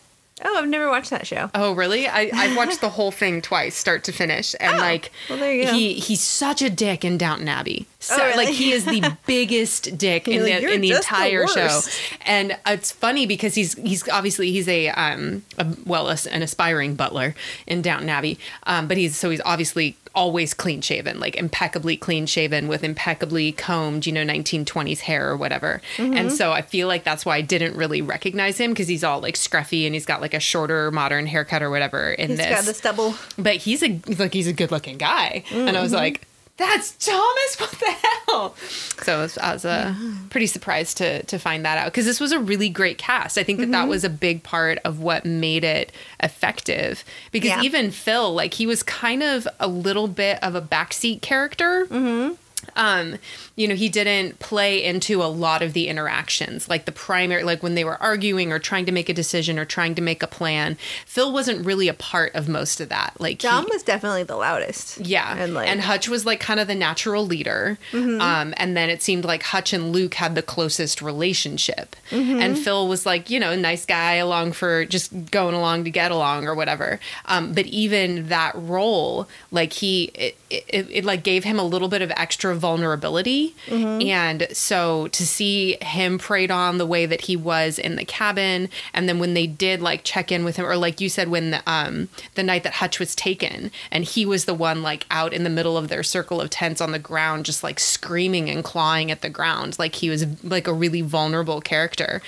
Oh, 0.44 0.58
I've 0.58 0.68
never 0.68 0.88
watched 0.88 1.10
that 1.10 1.26
show. 1.26 1.50
Oh, 1.54 1.72
really? 1.72 2.08
I, 2.08 2.30
I 2.34 2.56
watched 2.56 2.80
the 2.80 2.88
whole 2.90 3.10
thing 3.10 3.42
twice, 3.42 3.76
start 3.76 4.04
to 4.04 4.12
finish. 4.12 4.54
And 4.58 4.76
Oh, 4.76 4.78
like, 4.80 5.10
well, 5.28 5.38
there 5.38 5.54
you 5.54 5.64
go. 5.66 5.72
he 5.72 5.94
he's 5.94 6.20
such 6.22 6.62
a 6.62 6.70
dick 6.70 7.04
in 7.04 7.18
Downton 7.18 7.48
Abbey. 7.48 7.86
So, 7.98 8.14
Oh, 8.18 8.24
really? 8.24 8.46
like, 8.46 8.54
he 8.54 8.72
is 8.72 8.84
the 8.86 9.16
biggest 9.26 9.98
dick 9.98 10.26
in 10.28 10.42
the 10.42 10.72
in 10.72 10.80
the 10.80 10.88
just 10.88 11.02
the 11.08 11.14
entire 11.14 11.46
show. 11.46 11.80
And 12.24 12.56
it's 12.66 12.90
funny 12.90 13.26
because 13.26 13.54
he's 13.54 13.74
he's 13.74 14.08
obviously 14.08 14.50
he's 14.52 14.68
a 14.68 14.88
um 14.88 15.42
a, 15.58 15.66
well 15.84 16.08
a, 16.08 16.16
an 16.30 16.42
aspiring 16.42 16.94
butler 16.94 17.34
in 17.66 17.82
Downton 17.82 18.08
Abbey. 18.08 18.38
Um, 18.64 18.88
but 18.88 18.96
he's 18.96 19.16
so 19.16 19.28
he's 19.30 19.42
obviously 19.44 19.96
always 20.14 20.54
clean 20.54 20.80
shaven, 20.80 21.20
like 21.20 21.36
impeccably 21.36 21.96
clean 21.96 22.26
shaven 22.26 22.66
with 22.68 22.82
impeccably 22.82 23.52
combed, 23.52 24.06
you 24.06 24.12
know, 24.12 24.24
1920s 24.24 25.00
hair 25.00 25.28
or 25.30 25.36
whatever. 25.36 25.80
Mm-hmm. 25.96 26.14
And 26.16 26.32
so 26.32 26.52
I 26.52 26.62
feel 26.62 26.88
like 26.88 27.04
that's 27.04 27.24
why 27.24 27.36
I 27.36 27.40
didn't 27.42 27.76
really 27.76 28.02
recognize 28.02 28.58
him 28.58 28.70
because 28.72 28.88
he's 28.88 29.04
all 29.04 29.20
like 29.20 29.34
scruffy 29.36 29.86
and 29.86 29.94
he's 29.94 30.06
got 30.06 30.20
like 30.20 30.34
a 30.34 30.40
shorter 30.40 30.90
modern 30.90 31.26
haircut 31.26 31.62
or 31.62 31.70
whatever 31.70 32.10
in 32.12 32.30
He's 32.30 32.38
this. 32.38 32.48
got 32.50 32.64
the 32.64 32.74
stubble. 32.74 33.14
but 33.38 33.56
he's 33.56 33.82
a 33.82 34.00
like 34.18 34.32
he's 34.34 34.46
a 34.48 34.52
good 34.52 34.70
looking 34.70 34.98
guy, 34.98 35.44
and 35.50 35.68
Mm-hmm. 35.68 35.76
I 35.76 35.80
was 35.82 35.92
like. 35.92 36.26
That's 36.60 36.92
Thomas. 36.92 37.56
What 37.58 37.70
the 37.70 37.90
hell? 38.30 38.54
So 39.02 39.18
I 39.18 39.22
was, 39.22 39.38
I 39.38 39.52
was 39.54 39.64
uh, 39.64 39.94
pretty 40.28 40.46
surprised 40.46 40.98
to 40.98 41.22
to 41.24 41.38
find 41.38 41.64
that 41.64 41.78
out 41.78 41.86
because 41.86 42.04
this 42.04 42.20
was 42.20 42.32
a 42.32 42.38
really 42.38 42.68
great 42.68 42.98
cast. 42.98 43.38
I 43.38 43.42
think 43.42 43.58
that 43.58 43.64
Mm-hmm. 43.64 43.72
that 43.72 43.88
was 43.88 44.04
a 44.04 44.10
big 44.10 44.42
part 44.42 44.78
of 44.84 45.00
what 45.00 45.24
made 45.24 45.64
it 45.64 45.90
effective. 46.22 47.02
Because 47.32 47.48
Yeah. 47.50 47.62
even 47.62 47.90
Phil, 47.90 48.32
like 48.34 48.54
he 48.54 48.66
was 48.66 48.82
kind 48.82 49.22
of 49.22 49.48
a 49.58 49.66
little 49.66 50.06
bit 50.06 50.38
of 50.42 50.54
a 50.54 50.60
backseat 50.62 51.22
character. 51.22 51.86
Mm-hmm. 51.86 52.34
Um, 52.76 53.16
you 53.60 53.68
know, 53.68 53.74
he 53.74 53.88
didn't 53.88 54.38
play 54.38 54.82
into 54.82 55.22
a 55.22 55.30
lot 55.46 55.60
of 55.62 55.72
the 55.74 55.88
interactions, 55.88 56.68
like 56.68 56.84
the 56.86 56.92
primary, 56.92 57.42
like 57.44 57.62
when 57.62 57.74
they 57.74 57.84
were 57.84 58.00
arguing 58.02 58.52
or 58.52 58.58
trying 58.58 58.86
to 58.86 58.92
make 58.92 59.08
a 59.08 59.14
decision 59.14 59.58
or 59.58 59.64
trying 59.64 59.94
to 59.94 60.02
make 60.02 60.22
a 60.22 60.26
plan. 60.26 60.76
Phil 61.06 61.30
wasn't 61.32 61.64
really 61.66 61.88
a 61.88 61.94
part 61.94 62.34
of 62.34 62.48
most 62.48 62.80
of 62.80 62.88
that. 62.88 63.12
Like 63.18 63.42
he- 63.42 63.48
Dom 63.48 63.66
was 63.70 63.82
definitely 63.82 64.22
the 64.24 64.36
loudest. 64.36 64.98
yeah, 64.98 65.30
And 65.32 65.40
and, 65.42 65.54
like 65.54 65.68
Mm-hmm. 65.68 65.80
Hutch 65.80 66.08
was 66.08 66.24
like 66.24 66.40
kind 66.40 66.58
of 66.58 66.66
the 66.68 66.74
natural 66.74 67.26
leader, 67.26 67.78
um, 67.92 68.54
and 68.56 68.76
then 68.76 68.88
it 68.90 69.02
seemed 69.02 69.24
like 69.24 69.42
Hutch 69.42 69.72
and 69.72 69.92
Luke 69.92 70.14
had 70.14 70.34
the 70.34 70.42
closest 70.42 71.02
relationship, 71.02 71.96
Mm-hmm. 72.10 72.40
and 72.40 72.58
Phil 72.58 72.88
was 72.88 73.04
like 73.06 73.30
you 73.30 73.38
know 73.38 73.52
a 73.52 73.56
nice 73.56 73.84
guy 73.86 74.14
along 74.14 74.52
for 74.52 74.84
just 74.86 75.12
going 75.30 75.54
along 75.54 75.84
to 75.84 75.90
get 75.90 76.10
along 76.10 76.46
or 76.48 76.54
whatever. 76.54 76.98
Um, 77.26 77.52
but 77.52 77.66
even 77.66 78.28
that 78.28 78.52
role, 78.56 79.28
like 79.50 79.72
he, 79.74 80.04
it, 80.14 80.36
it, 80.50 80.86
it 80.90 81.04
like 81.04 81.22
gave 81.22 81.44
him 81.44 81.58
a 81.58 81.64
little 81.64 81.88
bit 81.88 82.02
of 82.02 82.10
extra 82.16 82.54
vulnerability, 82.56 83.49
Mm-hmm. 83.66 84.02
and 84.08 84.46
so 84.52 85.08
to 85.08 85.26
see 85.26 85.76
him 85.82 86.18
preyed 86.18 86.50
on 86.50 86.78
the 86.78 86.86
way 86.86 87.06
that 87.06 87.22
he 87.22 87.36
was 87.36 87.78
in 87.78 87.96
the 87.96 88.04
cabin, 88.04 88.68
and 88.94 89.08
then 89.08 89.18
when 89.18 89.34
they 89.34 89.46
did 89.46 89.80
like 89.80 90.04
check 90.04 90.32
in 90.32 90.44
with 90.44 90.56
him, 90.56 90.66
or 90.66 90.76
like 90.76 91.00
you 91.00 91.08
said, 91.08 91.28
when 91.28 91.50
the 91.50 91.62
um 91.66 92.08
the 92.34 92.42
night 92.42 92.62
that 92.64 92.74
Hutch 92.74 92.98
was 92.98 93.14
taken, 93.14 93.70
and 93.90 94.04
he 94.04 94.24
was 94.26 94.44
the 94.44 94.54
one 94.54 94.82
like 94.82 95.06
out 95.10 95.32
in 95.32 95.44
the 95.44 95.50
middle 95.50 95.76
of 95.76 95.88
their 95.88 96.02
circle 96.02 96.40
of 96.40 96.50
tents 96.50 96.80
on 96.80 96.92
the 96.92 96.98
ground, 96.98 97.44
just 97.44 97.62
like 97.62 97.78
screaming 97.80 98.50
and 98.50 98.64
clawing 98.64 99.10
at 99.10 99.20
the 99.22 99.28
ground, 99.28 99.78
like 99.78 99.94
he 99.96 100.10
was 100.10 100.26
like 100.42 100.66
a 100.66 100.72
really 100.72 101.02
vulnerable 101.02 101.60
character. 101.60 102.22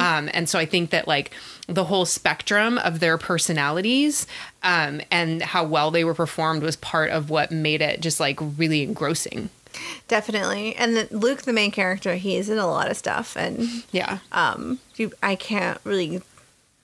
Um, 0.00 0.30
and 0.32 0.48
so 0.48 0.58
I 0.58 0.66
think 0.66 0.90
that 0.90 1.06
like 1.08 1.32
the 1.68 1.84
whole 1.84 2.06
spectrum 2.06 2.78
of 2.78 3.00
their 3.00 3.18
personalities 3.18 4.26
um, 4.62 5.00
and 5.10 5.42
how 5.42 5.64
well 5.64 5.90
they 5.90 6.04
were 6.04 6.14
performed 6.14 6.62
was 6.62 6.76
part 6.76 7.10
of 7.10 7.28
what 7.30 7.50
made 7.50 7.82
it 7.82 8.00
just 8.00 8.20
like 8.20 8.38
really 8.40 8.82
engrossing. 8.82 9.50
Definitely. 10.08 10.74
And 10.76 10.96
then 10.96 11.08
Luke, 11.10 11.42
the 11.42 11.52
main 11.52 11.70
character, 11.70 12.14
he 12.16 12.36
is 12.36 12.48
in 12.48 12.58
a 12.58 12.66
lot 12.66 12.90
of 12.90 12.96
stuff, 12.96 13.36
and 13.36 13.84
Yeah. 13.92 14.18
um, 14.32 14.78
you, 14.96 15.12
I 15.22 15.34
can't 15.34 15.78
really, 15.84 16.22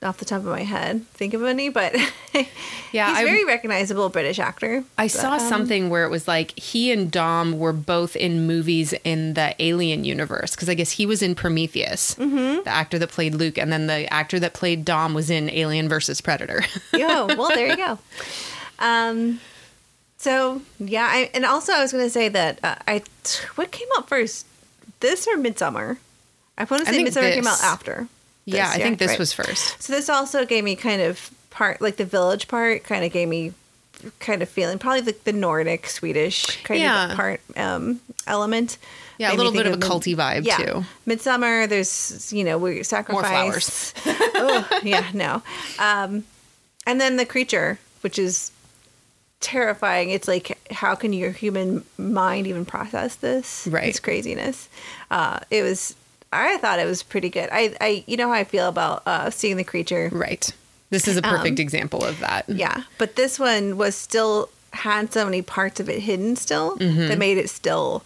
off 0.02 0.18
the 0.18 0.24
top 0.24 0.38
of 0.40 0.46
my 0.46 0.64
head, 0.64 1.06
think 1.14 1.32
of 1.34 1.42
any, 1.44 1.68
but 1.68 1.94
Yeah, 2.92 3.08
he's 3.08 3.18
I- 3.18 3.24
very 3.24 3.44
recognizable 3.44 4.08
British 4.08 4.38
actor. 4.38 4.84
I 4.98 5.04
But, 5.04 5.10
saw 5.12 5.32
um, 5.34 5.40
something 5.40 5.88
where 5.90 6.04
it 6.04 6.10
was 6.10 6.26
like 6.28 6.58
he 6.58 6.90
and 6.92 7.10
Dom 7.10 7.58
were 7.58 7.72
both 7.72 8.16
in 8.16 8.46
movies 8.46 8.92
in 9.04 9.34
the 9.34 9.54
Alien 9.60 10.04
universe 10.04 10.50
because 10.56 10.68
I 10.68 10.74
guess 10.74 10.90
he 10.90 11.06
was 11.06 11.22
in 11.22 11.34
Prometheus, 11.34 12.14
Mm-hmm. 12.16 12.64
the 12.64 12.68
actor 12.70 12.98
that 12.98 13.10
played 13.10 13.34
Luke, 13.34 13.56
and 13.58 13.72
then 13.72 13.86
the 13.86 14.12
actor 14.12 14.38
that 14.40 14.52
played 14.54 14.84
Dom 14.84 15.14
was 15.14 15.30
in 15.30 15.48
Alien 15.48 15.88
versus 15.88 16.20
Predator. 16.20 16.64
Yo, 16.92 17.26
well, 17.26 17.48
there 17.48 17.68
you 17.68 17.76
go. 17.76 17.98
Um, 18.80 19.40
so 20.22 20.62
yeah, 20.78 21.08
I, 21.10 21.30
and 21.34 21.44
also 21.44 21.72
I 21.72 21.82
was 21.82 21.90
going 21.90 22.04
to 22.04 22.10
say 22.10 22.28
that 22.28 22.60
uh, 22.62 22.76
I 22.86 23.02
what 23.56 23.72
came 23.72 23.88
out 23.98 24.08
first, 24.08 24.46
this 25.00 25.26
or 25.26 25.36
Midsummer? 25.36 25.98
I 26.56 26.62
want 26.64 26.86
to 26.86 26.92
say 26.92 27.02
Midsummer 27.02 27.30
came 27.32 27.46
out 27.46 27.58
this. 27.58 27.64
after. 27.64 28.06
yeah, 28.44 28.68
this, 28.68 28.76
I 28.76 28.78
think 28.82 28.98
this 29.00 29.08
right. 29.10 29.18
was 29.18 29.32
first. 29.32 29.82
So 29.82 29.92
this 29.92 30.08
also 30.08 30.44
gave 30.44 30.62
me 30.62 30.76
kind 30.76 31.02
of 31.02 31.30
part, 31.50 31.80
like 31.80 31.96
the 31.96 32.04
village 32.04 32.46
part, 32.46 32.84
kind 32.84 33.04
of 33.04 33.10
gave 33.12 33.26
me 33.26 33.52
kind 34.20 34.42
of 34.42 34.48
feeling, 34.48 34.78
probably 34.78 35.00
like 35.00 35.24
the 35.24 35.32
Nordic 35.32 35.88
Swedish 35.88 36.62
kind 36.62 36.80
Yeah. 36.80 37.10
of 37.10 37.16
part 37.16 37.40
um, 37.56 38.00
element. 38.28 38.78
Yeah, 39.18 39.26
a 39.26 39.30
Made 39.30 39.38
me 39.38 39.44
little 39.44 39.52
bit 39.52 39.66
of 39.66 39.74
a 39.74 39.76
culty 39.76 40.14
vibe 40.16 40.44
yeah. 40.44 40.56
too. 40.58 40.84
Midsummer, 41.04 41.66
there's 41.66 42.32
you 42.32 42.44
know 42.44 42.58
we 42.58 42.84
sacrifice. 42.84 43.22
More 43.22 43.30
flowers. 43.30 43.94
oh 44.36 44.80
yeah, 44.84 45.10
no. 45.12 45.42
Um, 45.80 46.24
and 46.86 47.00
then 47.00 47.16
the 47.16 47.26
creature, 47.26 47.78
which 48.02 48.18
is 48.18 48.52
terrifying. 49.42 50.08
It's 50.10 50.26
like 50.26 50.72
how 50.72 50.94
can 50.94 51.12
your 51.12 51.30
human 51.32 51.84
mind 51.98 52.46
even 52.46 52.64
process 52.64 53.16
this? 53.16 53.68
Right. 53.70 53.88
It's 53.88 54.00
craziness. 54.00 54.68
Uh, 55.10 55.40
it 55.50 55.62
was. 55.62 55.94
I 56.32 56.56
thought 56.56 56.78
it 56.78 56.86
was 56.86 57.02
pretty 57.02 57.28
good. 57.28 57.50
I, 57.52 57.76
I, 57.78 58.04
you 58.06 58.16
know 58.16 58.28
how 58.28 58.34
I 58.34 58.44
feel 58.44 58.66
about 58.68 59.02
uh, 59.04 59.28
seeing 59.28 59.58
the 59.58 59.64
creature. 59.64 60.08
Right. 60.10 60.50
This 60.88 61.06
is 61.06 61.18
a 61.18 61.22
perfect 61.22 61.58
Um, 61.58 61.62
example 61.62 62.02
of 62.02 62.20
that. 62.20 62.48
Yeah, 62.48 62.84
but 62.96 63.16
this 63.16 63.38
one 63.38 63.76
was 63.76 63.94
still 63.94 64.48
had 64.72 65.12
so 65.12 65.26
many 65.26 65.42
parts 65.42 65.78
of 65.80 65.90
it 65.90 66.00
hidden 66.00 66.36
still 66.36 66.76
that 66.76 67.18
made 67.18 67.36
it 67.36 67.50
still 67.50 68.02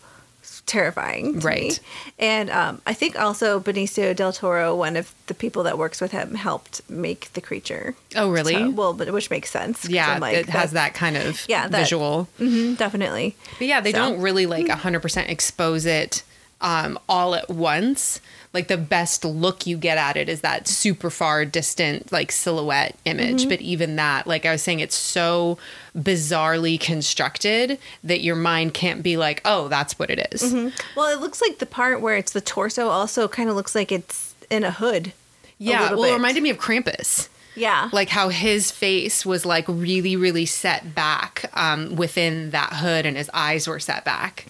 terrifying. 0.67 1.37
Mm-hmm. 1.37 1.47
Right. 1.47 1.81
me. 1.81 2.15
And 2.19 2.51
um, 2.51 2.83
I 2.87 2.93
think 2.93 3.19
also 3.19 3.61
Benicio 3.61 4.15
del 4.15 4.33
Toro, 4.33 4.75
one 4.75 4.97
of 4.97 5.15
the 5.29 5.35
people 5.35 5.63
that 5.63 5.79
works 5.79 6.01
with 6.01 6.11
him, 6.13 6.35
helped 6.35 6.83
make 6.91 7.33
the 7.33 7.41
creature. 7.41 7.95
Oh, 8.17 8.31
really? 8.31 8.55
So- 8.55 8.71
well, 8.71 8.93
but 8.93 9.13
which 9.13 9.31
makes 9.31 9.51
sense 9.51 9.89
yeah, 9.89 10.19
like, 10.19 10.37
it 10.37 10.49
has 10.49 10.73
that 10.73 10.95
kind 10.95 11.17
of 11.17 11.45
Yeah, 11.49 11.69
that- 11.69 11.79
visual. 11.79 12.29
mhm, 12.39 12.77
definitely. 12.77 13.37
But 13.59 13.67
yeah, 13.69 13.81
they 13.81 13.93
So- 13.93 13.99
don't 13.99 14.21
really 14.21 14.47
like 14.47 14.67
100% 14.67 15.29
expose 15.31 15.87
it 15.87 16.23
um, 16.61 16.99
all 17.09 17.35
at 17.35 17.49
once. 17.49 18.21
Like 18.53 18.69
the 18.69 18.79
best 18.79 19.25
look 19.25 19.67
you 19.67 19.77
get 19.77 19.99
at 19.99 20.17
it 20.17 20.31
is 20.31 20.41
that 20.41 20.67
super 20.67 21.11
far 21.11 21.45
distant 21.45 22.11
like 22.11 22.33
silhouette 22.33 22.97
image. 23.05 23.41
Mm-hmm. 23.41 23.49
But 23.51 23.61
even 23.61 23.97
that, 23.97 24.27
like 24.27 24.47
I 24.47 24.53
was 24.53 24.63
saying, 24.63 24.81
it's 24.81 24.97
so 24.97 25.59
bizarrely 25.95 26.81
constructed 26.81 27.79
that 28.03 28.23
your 28.23 28.37
mind 28.37 28.73
can't 28.73 29.03
be 29.03 29.19
like, 29.19 29.43
oh, 29.45 29.69
that's 29.69 29.99
what 29.99 30.09
it 30.09 30.29
is. 30.33 30.55
Well, 30.97 31.13
it 31.15 31.21
looks 31.21 31.43
like 31.43 31.59
the 31.59 31.67
part 31.67 32.01
where 32.01 32.17
it's 32.17 32.33
the 32.33 32.41
torso 32.41 32.89
also 32.89 33.29
kind 33.29 33.51
of 33.51 33.57
looks 33.57 33.75
like 33.75 33.93
it's 33.93 34.35
in 34.49 34.65
a 34.65 34.71
hood. 34.71 35.13
Yeah, 35.59 35.83
little 35.83 36.01
well, 36.01 36.11
it 36.11 36.15
reminded 36.15 36.43
me 36.43 36.51
of 36.51 36.59
Krampus. 36.59 37.29
Yeah. 37.55 37.91
Like 37.93 38.09
how 38.11 38.29
his 38.31 38.71
face 38.71 39.27
was 39.27 39.45
like 39.45 39.65
really, 39.69 40.17
really 40.17 40.47
set 40.47 40.95
back 40.95 41.51
um, 41.55 41.97
within 41.97 42.51
that 42.51 42.75
hood, 42.75 43.05
and 43.05 43.17
his 43.19 43.31
eyes 43.35 43.69
were 43.69 43.81
set 43.81 44.05
back. 44.05 44.47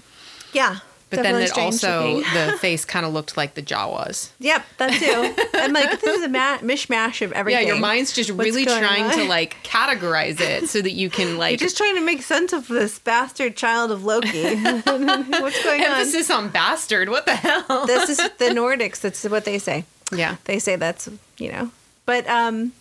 yeah. 0.53 0.79
But 1.09 1.19
Definitely 1.23 1.47
then 1.47 1.51
it 1.51 1.59
also 1.59 2.21
the 2.35 2.59
face 2.59 2.85
kind 2.85 3.07
of 3.07 3.13
looked 3.13 3.37
like 3.37 3.55
the 3.55 3.63
jaw 3.63 3.89
was. 3.89 4.33
Yep, 4.41 4.65
that 4.79 4.93
too. 4.93 5.45
I'm 5.55 5.73
like, 5.73 6.01
this 6.01 6.19
is 6.19 6.25
a 6.25 6.29
ma- 6.29 6.59
mishmash 6.59 7.23
of 7.23 7.31
everything. 7.31 7.63
Yeah, 7.65 7.75
your 7.75 7.81
mind's 7.81 8.13
just 8.13 8.33
What's 8.33 8.45
really 8.45 8.65
trying 8.65 9.09
to 9.13 9.25
like 9.25 9.57
categorize 9.63 10.41
it 10.41 10.69
so 10.69 10.83
that 10.83 10.91
you 10.93 11.09
can 11.09 11.29
You're 11.29 11.37
like 11.39 11.59
just 11.61 11.77
trying 11.77 11.95
to 11.95 12.01
make 12.01 12.23
sense 12.23 12.53
of 12.53 12.67
this 12.67 12.99
bastard 12.99 13.57
child 13.57 13.93
of 13.93 14.05
Loki. 14.05 14.57
What's 14.63 14.85
going 14.85 15.83
on? 15.83 15.91
emphasis 15.93 16.29
on 16.29 16.49
bastard. 16.49 17.09
What 17.09 17.25
the 17.25 17.37
hell? 17.37 17.87
This 17.87 18.11
is 18.11 18.17
the 18.17 18.47
Nordics. 18.47 19.01
That's 19.01 19.23
what 19.25 19.45
they 19.45 19.59
say. 19.61 19.85
Yeah. 20.13 20.37
They 20.45 20.59
say 20.59 20.75
that's 20.75 21.09
you 21.39 21.53
know. 21.53 21.71
But 22.05 22.27
um, 22.29 22.73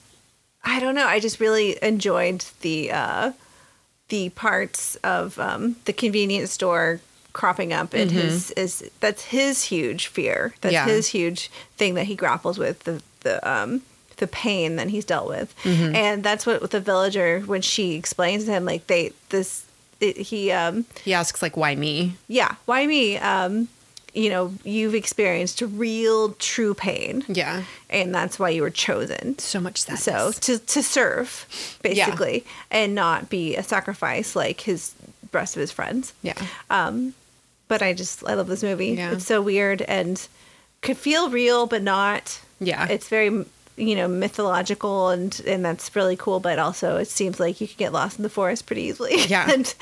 I 0.63 0.80
don't 0.80 0.95
know. 0.95 1.05
I 1.05 1.19
just 1.19 1.39
really 1.39 1.78
enjoyed 1.84 2.43
the 2.61 2.91
uh, 2.91 3.32
the 4.09 4.30
parts 4.30 4.95
of 4.97 5.38
um, 5.39 5.76
the 5.86 5.93
convenience 5.93 6.51
store 6.51 7.01
cropping 7.36 7.71
up 7.73 7.93
and 7.93 8.09
his 8.11 8.51
is 8.51 8.89
that's 9.01 9.23
his 9.25 9.63
huge 9.63 10.07
fear. 10.07 10.55
That's 10.61 10.73
Yeah. 10.73 10.86
his 10.86 11.07
huge 11.07 11.51
thing 11.77 11.95
that 11.95 12.05
he 12.05 12.15
grapples 12.15 12.57
with 12.57 12.77
the 12.86 13.01
the 13.21 13.36
um 13.47 13.81
the 14.17 14.27
pain 14.27 14.77
that 14.77 14.88
he's 14.89 15.03
dealt 15.05 15.27
with, 15.27 15.53
and 15.65 16.23
that's 16.23 16.45
what 16.45 16.71
the 16.71 16.79
villager 16.79 17.41
when 17.41 17.61
she 17.61 17.95
explains 17.95 18.45
to 18.45 18.51
him 18.51 18.63
like 18.65 18.88
they 18.88 19.11
this 19.29 19.65
it, 19.99 20.15
he 20.17 20.51
um 20.51 20.86
He 21.03 21.13
asks 21.13 21.41
like, 21.41 21.55
"Why 21.57 21.75
me?" 21.75 22.15
yeah 22.27 22.55
why 22.65 22.88
me 22.88 23.17
um 23.17 23.67
you 24.13 24.29
know 24.29 24.53
you've 24.63 24.95
experienced 24.95 25.61
real 25.61 26.31
true 26.39 26.73
pain 26.73 27.25
Yeah. 27.27 27.63
and 27.89 28.15
that's 28.15 28.39
why 28.39 28.49
you 28.55 28.61
were 28.61 28.69
chosen 28.88 29.38
So 29.39 29.59
much 29.59 29.77
sadness. 29.81 30.03
so 30.03 30.31
to 30.31 30.53
to 30.59 30.81
serve 30.81 31.45
basically 31.83 32.45
and 32.71 32.95
not 32.95 33.29
be 33.29 33.57
a 33.57 33.63
sacrifice 33.63 34.33
like 34.36 34.61
his 34.61 34.93
rest 35.33 35.57
of 35.57 35.59
his 35.59 35.71
friends 35.73 36.13
yeah. 36.23 36.39
um 36.69 37.13
but 37.68 37.82
i 37.82 37.93
just 37.93 38.24
i 38.28 38.34
love 38.34 38.47
this 38.47 38.63
movie 38.63 38.89
Yeah. 38.89 39.11
it's 39.11 39.26
so 39.26 39.41
weird 39.41 39.82
and 39.84 40.26
could 40.82 40.97
feel 40.97 41.30
real 41.30 41.66
but 41.68 41.82
not 41.84 42.39
Yeah. 42.59 42.88
it's 42.88 43.07
very 43.09 43.45
you 43.78 43.95
know 43.95 44.07
mythological 44.07 45.09
and 45.09 45.41
and 45.45 45.66
that's 45.66 45.93
really 45.95 46.16
cool 46.16 46.39
but 46.39 46.59
also 46.59 46.97
it 46.97 47.07
seems 47.09 47.39
like 47.39 47.59
you 47.59 47.68
could 47.68 47.78
get 47.78 47.91
lost 47.91 48.18
in 48.18 48.24
the 48.24 48.30
forest 48.30 48.66
pretty 48.66 48.84
easily 48.84 49.16
Yeah. 49.28 49.49
and 49.51 49.74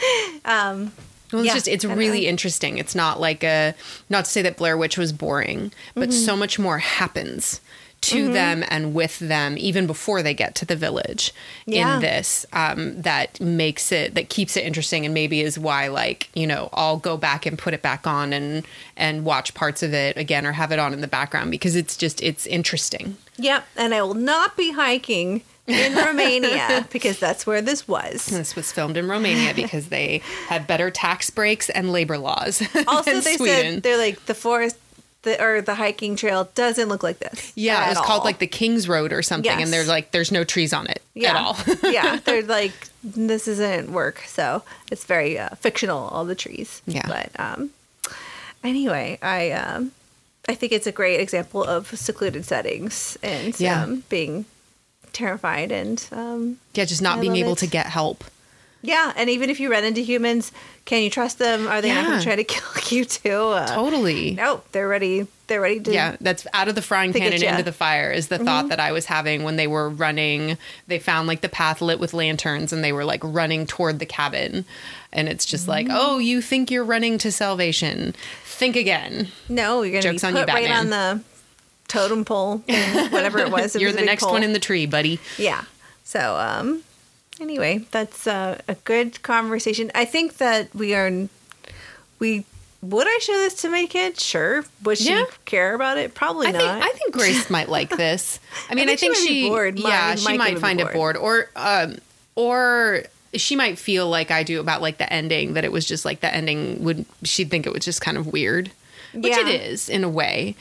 um 0.46 0.92
Well, 1.32 1.42
it's 1.42 1.48
Yeah, 1.48 1.54
just 1.56 1.68
it's 1.68 1.86
really 1.86 2.28
interesting. 2.28 2.78
It's 2.78 2.94
not 2.96 3.20
like 3.20 3.44
a 3.44 3.74
not 4.10 4.26
to 4.26 4.32
say 4.32 4.42
that 4.44 4.56
Blair 4.58 4.78
Witch 4.78 4.98
was 5.00 5.12
boring, 5.12 5.72
but 5.96 6.10
Mm-hmm. 6.10 6.26
so 6.26 6.36
much 6.36 6.60
more 6.60 6.78
happens 6.78 7.60
to 8.04 8.32
them 8.32 8.64
and 8.70 8.93
with 8.93 9.20
them 9.20 9.56
even 9.58 9.88
before 9.88 10.22
they 10.22 10.34
get 10.34 10.56
to 10.56 10.66
the 10.66 10.76
village 10.76 11.34
Yeah. 11.66 11.95
in 11.95 12.01
this 12.01 12.45
um, 12.54 13.01
that 13.01 13.39
makes 13.41 13.91
it 13.91 14.14
that 14.16 14.30
keeps 14.30 14.56
it 14.58 14.64
interesting 14.66 15.06
and 15.06 15.14
maybe 15.14 15.41
is 15.41 15.58
why 15.58 15.88
like 15.88 16.30
you 16.36 16.45
know 16.47 16.70
I'll 16.74 16.97
go 16.97 17.18
back 17.18 17.45
and 17.45 17.58
put 17.58 17.74
it 17.74 17.82
back 17.82 18.06
on 18.06 18.34
and 18.34 18.66
and 18.97 19.26
watch 19.26 19.54
parts 19.54 19.82
of 19.84 19.93
it 19.93 20.18
again 20.18 20.45
or 20.45 20.51
have 20.54 20.72
it 20.72 20.80
on 20.80 20.93
in 20.93 21.01
the 21.01 21.08
background 21.08 21.51
because 21.51 21.76
it's 21.76 21.97
just 21.97 22.22
it's 22.22 22.45
interesting. 22.45 23.18
Yep, 23.38 23.66
and 23.78 23.93
I 23.95 24.01
will 24.04 24.14
not 24.14 24.56
be 24.56 24.72
hiking 24.74 25.41
in 25.66 25.95
Romania 26.06 26.86
because 26.91 27.20
that's 27.20 27.47
where 27.47 27.62
this 27.62 27.88
was. 27.88 28.26
This 28.28 28.56
was 28.56 28.72
filmed 28.72 28.97
in 28.97 29.08
Romania 29.08 29.54
because 29.56 29.88
they 29.89 30.22
had 30.47 30.68
better 30.68 30.91
tax 30.91 31.30
breaks 31.30 31.70
and 31.70 31.91
labor 31.91 32.18
laws 32.18 32.62
Also, 32.88 33.12
they 33.22 33.38
Sweden. 33.38 33.74
said 33.76 33.84
they're 33.84 33.97
like 33.97 34.26
the 34.26 34.36
forest 34.36 34.78
the, 35.24 35.41
or 35.43 35.61
the 35.61 35.76
hiking 35.76 36.15
trail 36.15 36.49
doesn't 36.55 36.88
look 36.89 37.03
like 37.03 37.19
this. 37.19 37.51
Yeah, 37.55 37.91
it's 37.91 37.99
called 38.01 38.24
like 38.24 38.39
the 38.39 38.47
King's 38.47 38.88
Road 38.88 39.11
or 39.11 39.21
something, 39.21 39.51
Yes. 39.51 39.61
and 39.63 39.74
there's 39.74 39.88
like 39.88 40.11
there's 40.11 40.32
no 40.32 40.43
trees 40.43 40.71
on 40.74 40.88
it 40.88 41.01
yeah. 41.13 41.30
at 41.32 41.36
all. 41.36 41.57
yeah, 41.91 42.19
they're 42.26 42.43
like 42.43 42.74
this 43.03 43.47
isn't 43.47 43.91
work, 43.91 44.19
so 44.28 44.63
it's 44.91 45.05
very 45.05 45.38
uh, 45.39 45.49
fictional. 45.55 46.07
All 46.09 46.26
the 46.26 46.36
trees. 46.36 46.82
Yeah. 46.86 47.07
but 47.07 47.32
um, 47.39 47.71
anyway, 48.63 49.17
I 49.21 49.51
um, 49.51 49.91
I 50.47 50.55
think 50.55 50.71
it's 50.71 50.88
a 50.88 50.91
great 50.91 51.19
example 51.19 51.63
of 51.63 51.88
secluded 51.97 52.45
settings 52.45 53.17
and 53.24 53.57
Yeah. 53.59 53.84
um, 53.84 54.03
being 54.09 54.45
terrified 55.13 55.71
and 55.71 56.05
um, 56.11 56.57
yeah, 56.74 56.86
just 56.86 57.01
not 57.01 57.17
I 57.19 57.21
being 57.21 57.36
able 57.36 57.53
it. 57.53 57.59
to 57.59 57.67
get 57.67 57.86
help. 57.88 58.24
Yeah, 58.86 59.14
and 59.16 59.30
even 59.30 59.50
if 59.50 59.62
you 59.62 59.72
run 59.72 59.86
into 59.86 60.02
humans, 60.02 60.52
can 60.84 61.02
you 61.04 61.10
trust 61.10 61.40
them? 61.40 61.68
Are 61.70 61.82
they 61.82 61.94
not 61.94 62.06
going 62.06 62.20
to 62.20 62.24
try 62.24 62.36
to 62.36 62.44
kill 62.44 62.98
you 62.98 63.06
too? 63.06 63.32
Uh, 63.32 63.66
Totally. 63.74 64.32
No, 64.32 64.62
they're 64.74 64.90
ready. 64.90 65.26
They're 65.48 65.62
ready 65.62 65.80
to. 65.80 65.94
Yeah, 65.94 66.18
that's 66.20 66.46
out 66.54 66.68
of 66.68 66.76
the 66.76 66.82
frying 66.82 67.14
pan 67.14 67.32
and 67.32 67.42
into 67.42 67.64
the 67.64 67.72
fire 67.72 68.12
is 68.12 68.28
the 68.28 68.36
Mm-hmm. 68.36 68.46
thought 68.46 68.70
that 68.70 68.82
I 68.82 68.92
was 68.92 69.06
having 69.06 69.44
when 69.44 69.56
they 69.56 69.68
were 69.68 69.90
running. 69.90 70.58
They 70.88 71.00
found 71.00 71.28
like 71.30 71.40
the 71.42 71.48
path 71.50 71.82
lit 71.82 72.00
with 72.00 72.14
lanterns 72.14 72.74
and 72.74 72.84
they 72.84 72.92
were 72.92 73.06
like 73.06 73.22
running 73.24 73.66
toward 73.66 74.00
the 74.00 74.06
cabin. 74.06 74.66
And 75.14 75.30
it's 75.30 75.46
just 75.46 75.66
like, 75.68 75.88
Mm-hmm. 75.88 75.98
oh, 75.98 76.18
you 76.18 76.42
think 76.42 76.70
you're 76.70 76.84
running 76.84 77.18
to 77.20 77.32
salvation. 77.32 78.14
Think 78.44 78.76
again. 78.76 79.30
No, 79.48 79.82
you're 79.84 79.92
going 79.94 80.04
to 80.04 80.10
be 80.10 80.14
Joke's 80.16 80.24
on 80.26 80.34
put 80.34 80.50
you, 80.50 80.54
right 80.54 80.70
on 80.72 80.90
the 80.90 81.22
totem 81.88 82.26
pole, 82.26 82.58
thing, 82.60 83.12
whatever 83.12 83.40
it 83.40 83.50
was. 83.52 83.76
It 83.76 83.82
you're 83.82 83.90
was 83.92 83.96
the 83.98 84.06
next 84.06 84.24
pole. 84.24 84.34
one 84.34 84.44
in 84.44 84.52
the 84.54 84.60
tree, 84.60 84.86
buddy. 84.86 85.20
Yeah. 85.38 85.64
So, 86.04 86.36
um, 86.36 86.84
anyway, 87.44 87.86
that's 87.91 88.26
uh, 88.26 88.60
a 88.68 88.76
good 88.76 89.22
conversation. 89.22 89.91
I 89.94 90.06
think 90.06 90.38
that 90.38 90.74
we 90.74 90.94
are. 90.96 91.28
We 92.20 92.46
would 92.82 93.08
I 93.08 93.18
show 93.22 93.34
this 93.34 93.54
to 93.62 93.70
my 93.70 93.86
kid? 93.86 94.20
Sure. 94.20 94.66
Would 94.84 94.98
she 94.98 95.10
Yeah. 95.12 95.26
care 95.46 95.74
about 95.74 95.98
it? 95.98 96.14
Probably 96.16 96.48
I 96.48 96.52
not. 96.52 96.62
think 96.62 96.84
I 96.84 96.89
think 96.98 97.14
Grace 97.14 97.50
might 97.50 97.70
like 97.70 97.89
this. 97.98 98.39
I 98.70 98.76
mean, 98.76 98.89
I 98.89 98.96
think 98.96 99.16
think, 99.16 99.16
she 99.18 99.41
she, 99.44 99.50
bored. 99.50 99.80
yeah, 99.80 100.08
Mine- 100.10 100.18
she 100.18 100.38
might 100.38 100.60
find 100.60 100.80
it 100.82 100.91
bored. 100.94 101.16
bored, 101.16 101.18
or 101.18 101.50
um, 101.56 101.98
or 102.36 103.04
she 103.36 103.56
might 103.56 103.78
feel 103.80 104.10
like 104.10 104.32
I 104.32 104.44
do 104.44 104.60
about 104.60 104.82
like 104.82 104.98
the 104.98 105.12
ending 105.12 105.54
that 105.54 105.64
it 105.64 105.72
was 105.72 105.86
just 105.86 106.06
like 106.06 106.20
the 106.22 106.34
ending 106.34 106.84
would 106.84 107.06
she'd 107.24 107.50
think 107.50 107.66
it 107.66 107.74
was 107.74 107.84
just 107.86 108.02
kind 108.02 108.18
of 108.18 108.28
weird, 108.28 108.72
which 109.14 109.34
Yeah. 109.36 109.48
it 109.48 109.62
is 109.62 109.89
in 109.89 110.04
a 110.04 110.10
way. 110.10 110.56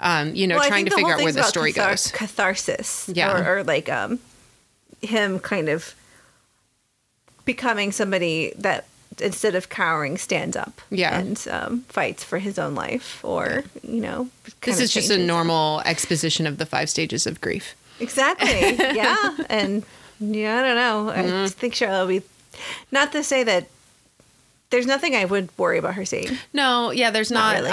Um, 0.00 0.34
you 0.34 0.46
know, 0.46 0.56
Well, 0.56 0.68
trying 0.68 0.84
to 0.86 0.90
figure 0.94 1.14
out 1.14 1.22
where 1.22 1.32
the 1.32 1.42
story 1.44 1.72
cathar- 1.72 1.90
goes. 1.92 2.10
Catharsis. 2.12 3.08
Yeah. 3.14 3.32
Or, 3.48 3.58
or 3.60 3.64
like 3.64 3.88
um, 3.88 4.18
him 5.00 5.38
kind 5.38 5.68
of 5.70 5.94
becoming 7.46 7.90
somebody 7.92 8.52
that 8.58 8.84
instead 9.22 9.54
of 9.54 9.70
cowering 9.70 10.18
stands 10.18 10.56
up 10.56 10.82
Yeah. 10.90 11.18
and 11.18 11.42
um, 11.50 11.80
fights 11.88 12.22
for 12.22 12.38
his 12.38 12.58
own 12.58 12.74
life 12.74 13.24
or 13.24 13.64
you 13.82 14.00
know 14.02 14.28
This 14.60 14.78
is 14.80 14.92
just 14.92 15.10
a 15.10 15.16
normal 15.16 15.80
exposition 15.86 16.46
of 16.46 16.58
the 16.58 16.66
five 16.66 16.90
stages 16.90 17.26
of 17.26 17.40
grief. 17.40 17.74
exactly 18.00 18.74
yeah 18.76 19.36
and 19.48 19.84
yeah 20.20 20.58
i 20.58 20.62
don't 20.62 20.76
know 20.76 21.08
i 21.10 21.22
Mm-hmm. 21.22 21.46
think 21.46 21.74
charlotte 21.74 22.00
will 22.06 22.20
be 22.20 22.26
not 22.92 23.12
to 23.12 23.22
say 23.22 23.42
that 23.44 23.68
there's 24.70 24.86
nothing 24.86 25.14
i 25.16 25.24
would 25.24 25.48
worry 25.56 25.78
about 25.78 25.94
her 25.94 26.04
seeing 26.04 26.36
No, 26.52 26.90
yeah, 26.90 27.10
there's 27.10 27.30
Not 27.30 27.62
not, 27.62 27.62
really. 27.62 27.70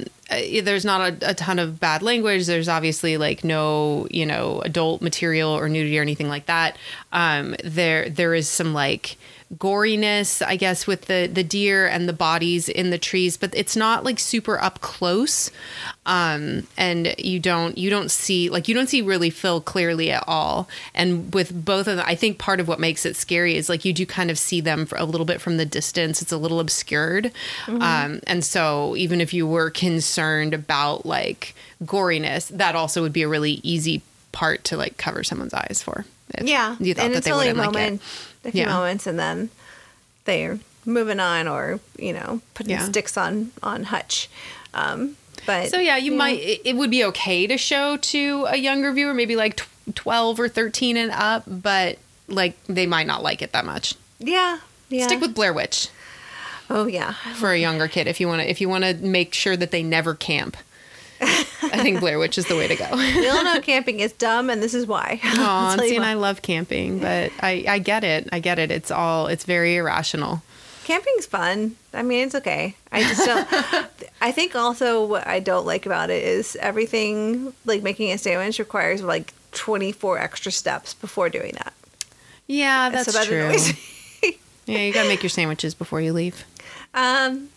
um 0.00 0.04
uh, 0.30 0.40
there's 0.62 0.84
not 0.84 1.22
a, 1.22 1.30
a 1.30 1.34
ton 1.34 1.58
of 1.58 1.78
bad 1.78 2.02
language. 2.02 2.46
There's 2.46 2.68
obviously 2.68 3.16
like 3.16 3.44
no, 3.44 4.06
you 4.10 4.26
know, 4.26 4.60
adult 4.62 5.02
material 5.02 5.50
or 5.50 5.68
nudity 5.68 5.98
or 5.98 6.02
anything 6.02 6.28
like 6.28 6.46
that. 6.46 6.76
Um 7.12 7.54
there 7.62 8.08
there 8.08 8.34
is 8.34 8.48
some 8.48 8.74
like 8.74 9.16
goriness, 9.54 10.44
I 10.44 10.56
guess, 10.56 10.86
with 10.86 11.02
the 11.02 11.30
the 11.32 11.44
deer 11.44 11.86
and 11.86 12.08
the 12.08 12.12
bodies 12.12 12.68
in 12.68 12.90
the 12.90 12.98
trees, 12.98 13.36
but 13.36 13.54
it's 13.54 13.76
not 13.76 14.04
like 14.04 14.18
super 14.18 14.60
up 14.60 14.80
close. 14.80 15.50
Um 16.04 16.66
and 16.76 17.14
you 17.18 17.38
don't 17.38 17.78
you 17.78 17.88
don't 17.88 18.10
see 18.10 18.48
like 18.50 18.66
you 18.66 18.74
don't 18.74 18.88
see 18.88 19.02
really 19.02 19.30
Phil 19.30 19.60
clearly 19.60 20.10
at 20.10 20.24
all. 20.26 20.68
And 20.94 21.32
with 21.32 21.64
both 21.64 21.86
of 21.86 21.96
them, 21.96 22.04
I 22.08 22.16
think 22.16 22.38
part 22.38 22.58
of 22.58 22.66
what 22.66 22.80
makes 22.80 23.06
it 23.06 23.14
scary 23.14 23.56
is 23.56 23.68
like 23.68 23.84
you 23.84 23.92
do 23.92 24.04
kind 24.04 24.30
of 24.30 24.38
see 24.38 24.60
them 24.60 24.84
for 24.84 24.98
a 24.98 25.04
little 25.04 25.26
bit 25.26 25.40
from 25.40 25.58
the 25.58 25.66
distance. 25.66 26.22
It's 26.22 26.32
a 26.32 26.38
little 26.38 26.58
obscured. 26.58 27.30
Um, 27.68 28.20
and 28.26 28.44
so 28.44 28.96
even 28.96 29.20
if 29.20 29.32
you 29.32 29.46
were 29.46 29.70
concerned 29.70 30.54
about 30.54 31.06
like 31.06 31.54
goriness, 31.84 32.48
that 32.48 32.74
also 32.74 33.02
would 33.02 33.12
be 33.12 33.22
a 33.22 33.28
really 33.28 33.60
easy 33.62 34.02
part 34.32 34.64
to 34.64 34.76
like 34.76 34.96
cover 34.96 35.22
someone's 35.22 35.54
eyes 35.54 35.82
for. 35.82 36.04
if 36.34 36.46
yeah 36.46 36.76
You 36.80 36.94
thought 36.94 37.04
and 37.06 37.14
that 37.14 37.18
it's 37.18 37.26
they 37.26 37.32
wouldn't 37.32 37.56
like 37.56 37.66
moment 37.66 38.02
it. 38.02 38.35
A 38.46 38.52
few 38.52 38.62
Yeah. 38.62 38.68
moments 38.72 39.06
and 39.06 39.18
then 39.18 39.50
they're 40.24 40.58
moving 40.84 41.20
on 41.20 41.46
or 41.48 41.80
you 41.98 42.12
know 42.12 42.40
putting 42.54 42.70
Yeah. 42.72 42.84
sticks 42.84 43.16
on 43.16 43.50
on 43.62 43.84
hutch 43.84 44.28
um 44.74 45.16
but 45.44 45.70
So 45.70 45.78
yeah, 45.78 45.96
you 45.96 46.12
might 46.12 46.40
it, 46.40 46.60
it 46.64 46.76
would 46.76 46.90
be 46.90 47.04
okay 47.04 47.46
to 47.46 47.56
show 47.58 47.96
to 47.98 48.46
a 48.48 48.56
younger 48.56 48.90
viewer, 48.92 49.14
maybe 49.14 49.36
like 49.36 49.60
12 49.94 50.40
or 50.40 50.48
13 50.48 50.96
and 50.96 51.12
up, 51.12 51.44
but 51.46 51.98
like 52.26 52.54
they 52.66 52.86
might 52.86 53.06
not 53.06 53.22
like 53.22 53.42
it 53.42 53.52
that 53.52 53.64
much. 53.64 53.94
yeah 54.18 54.58
yeah 54.88 55.06
Stick 55.06 55.20
with 55.20 55.34
Blair 55.34 55.52
Witch 55.52 55.88
oh 56.68 56.86
yeah 56.86 57.12
for 57.36 57.52
a 57.52 57.58
younger 57.58 57.86
kid 57.86 58.08
if 58.08 58.18
you 58.20 58.26
want 58.26 58.42
to 58.42 58.50
if 58.50 58.60
you 58.60 58.68
want 58.68 58.82
to 58.82 58.94
make 58.94 59.34
sure 59.34 59.56
that 59.56 59.70
they 59.70 59.82
never 59.84 60.14
camp. 60.14 60.56
I 61.20 61.80
think 61.82 62.00
Blair 62.00 62.18
Witch 62.18 62.38
is 62.38 62.46
the 62.46 62.56
way 62.56 62.68
to 62.68 62.76
go. 62.76 62.88
we 62.94 63.28
all 63.28 63.42
know 63.44 63.60
camping 63.60 64.00
is 64.00 64.12
dumb 64.12 64.50
and 64.50 64.62
this 64.62 64.74
is 64.74 64.86
why 64.86 65.20
I'll 65.24 65.40
Aw, 65.40 65.76
see, 65.78 65.96
and. 65.96 66.04
I 66.04 66.14
love 66.14 66.42
camping, 66.42 66.98
but 66.98 67.32
I, 67.40 67.64
I 67.68 67.78
get 67.78 68.04
it. 68.04 68.28
I 68.32 68.40
get 68.40 68.58
it. 68.58 68.70
It's 68.70 68.90
all, 68.90 69.26
it's 69.26 69.44
very 69.44 69.76
irrational. 69.76 70.42
camping's 70.84 71.26
fun. 71.26 71.76
I 71.92 72.02
mean, 72.02 72.26
it's 72.26 72.34
okay. 72.34 72.76
I 72.92 73.02
just 73.02 73.24
don't. 73.26 73.48
I 74.20 74.32
think 74.32 74.54
also 74.54 75.04
what 75.04 75.26
I 75.26 75.40
don't 75.40 75.66
like 75.66 75.86
about 75.86 76.10
it 76.10 76.22
is 76.22 76.56
everything 76.60 77.52
like 77.64 77.82
making 77.82 78.12
a 78.12 78.18
sandwich 78.18 78.58
requires 78.58 79.02
like 79.02 79.32
24 79.52 80.18
extra 80.18 80.52
steps 80.52 80.94
before 80.94 81.28
doing 81.30 81.52
that. 81.54 81.72
Yeah, 82.46 82.90
that's 82.90 83.12
that 83.12 83.26
true. 83.26 83.46
annoys 83.46 83.72
me. 84.22 84.38
Yeah, 84.66 84.78
you 84.78 84.92
gotta 84.92 85.08
make 85.08 85.22
your 85.22 85.30
sandwiches 85.30 85.74
before 85.74 86.00
you 86.00 86.12
leave. 86.12 86.44
Um, 86.94 87.48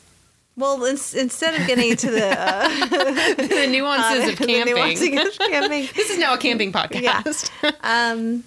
well, 0.60 0.84
ins- 0.86 1.14
instead 1.16 1.60
of 1.60 1.66
getting 1.68 1.90
into 1.90 2.12
the, 2.12 2.28
uh, 2.40 2.68
the 3.36 3.68
nuances 3.72 4.30
of 4.34 4.38
the 4.40 4.46
camping. 4.46 5.18
of 5.18 5.38
camping, 5.38 5.88
this 5.96 6.10
is 6.10 6.18
now 6.20 6.34
a 6.34 6.38
camping 6.38 6.72
podcast. 6.72 7.50
um, 7.84 8.44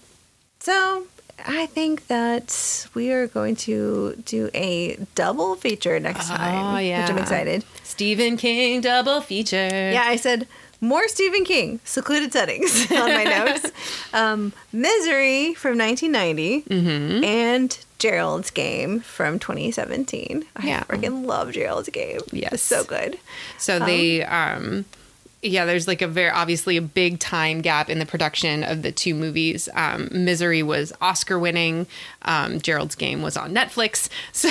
so 0.61 1.07
I 1.45 1.67
think 1.67 2.07
that 2.07 2.87
we 2.95 3.11
are 3.11 3.27
going 3.27 3.57
to 3.67 4.15
do 4.25 4.49
a 4.55 4.97
double 5.17 5.57
feature 5.57 5.99
next 5.99 6.29
time, 6.29 6.77
Oh, 6.77 6.79
yeah. 6.79 7.01
which 7.03 7.11
I'm 7.11 7.19
excited. 7.19 7.65
Stephen 7.83 8.37
King 8.37 8.81
double 8.81 9.21
feature. 9.21 9.57
Yeah, 9.93 10.05
I 10.07 10.17
said 10.17 10.47
more 10.81 11.07
Stephen 11.09 11.45
King, 11.45 11.81
secluded 11.85 12.33
settings 12.33 12.91
on 12.93 13.09
my 13.13 13.25
notes. 13.25 13.71
Um, 14.13 14.53
Misery 14.73 15.55
from 15.55 15.79
1990 15.79 16.63
Mm-hmm. 16.63 17.25
and 17.25 17.79
Gerald's 18.03 18.51
Game 18.51 18.99
from 18.99 19.39
2017. 19.39 20.45
I 20.57 20.67
Yeah. 20.67 20.83
freaking 20.85 21.25
love 21.25 21.53
Gerald's 21.53 21.89
Game. 21.89 22.19
Yes. 22.33 22.55
It's 22.55 22.63
so 22.65 22.83
good. 22.83 23.17
So 23.59 23.79
they, 23.79 24.25
um, 24.25 24.87
yeah, 25.41 25.65
there's 25.65 25.87
like 25.87 26.03
a 26.03 26.09
very 26.09 26.31
obviously 26.31 26.77
a 26.77 26.83
big 26.83 27.21
time 27.21 27.61
gap 27.61 27.89
in 27.89 28.01
the 28.01 28.05
production 28.07 28.65
of 28.65 28.83
the 28.83 28.91
two 28.91 29.15
movies. 29.15 29.69
Um, 29.75 30.09
Misery 30.11 30.65
was 30.65 30.93
Oscar 31.01 31.39
winning. 31.39 31.87
Um, 32.23 32.61
Gerald's 32.61 32.97
Game 32.97 33.23
was 33.23 33.37
on 33.37 33.55
Netflix. 33.55 34.09
So, 34.33 34.49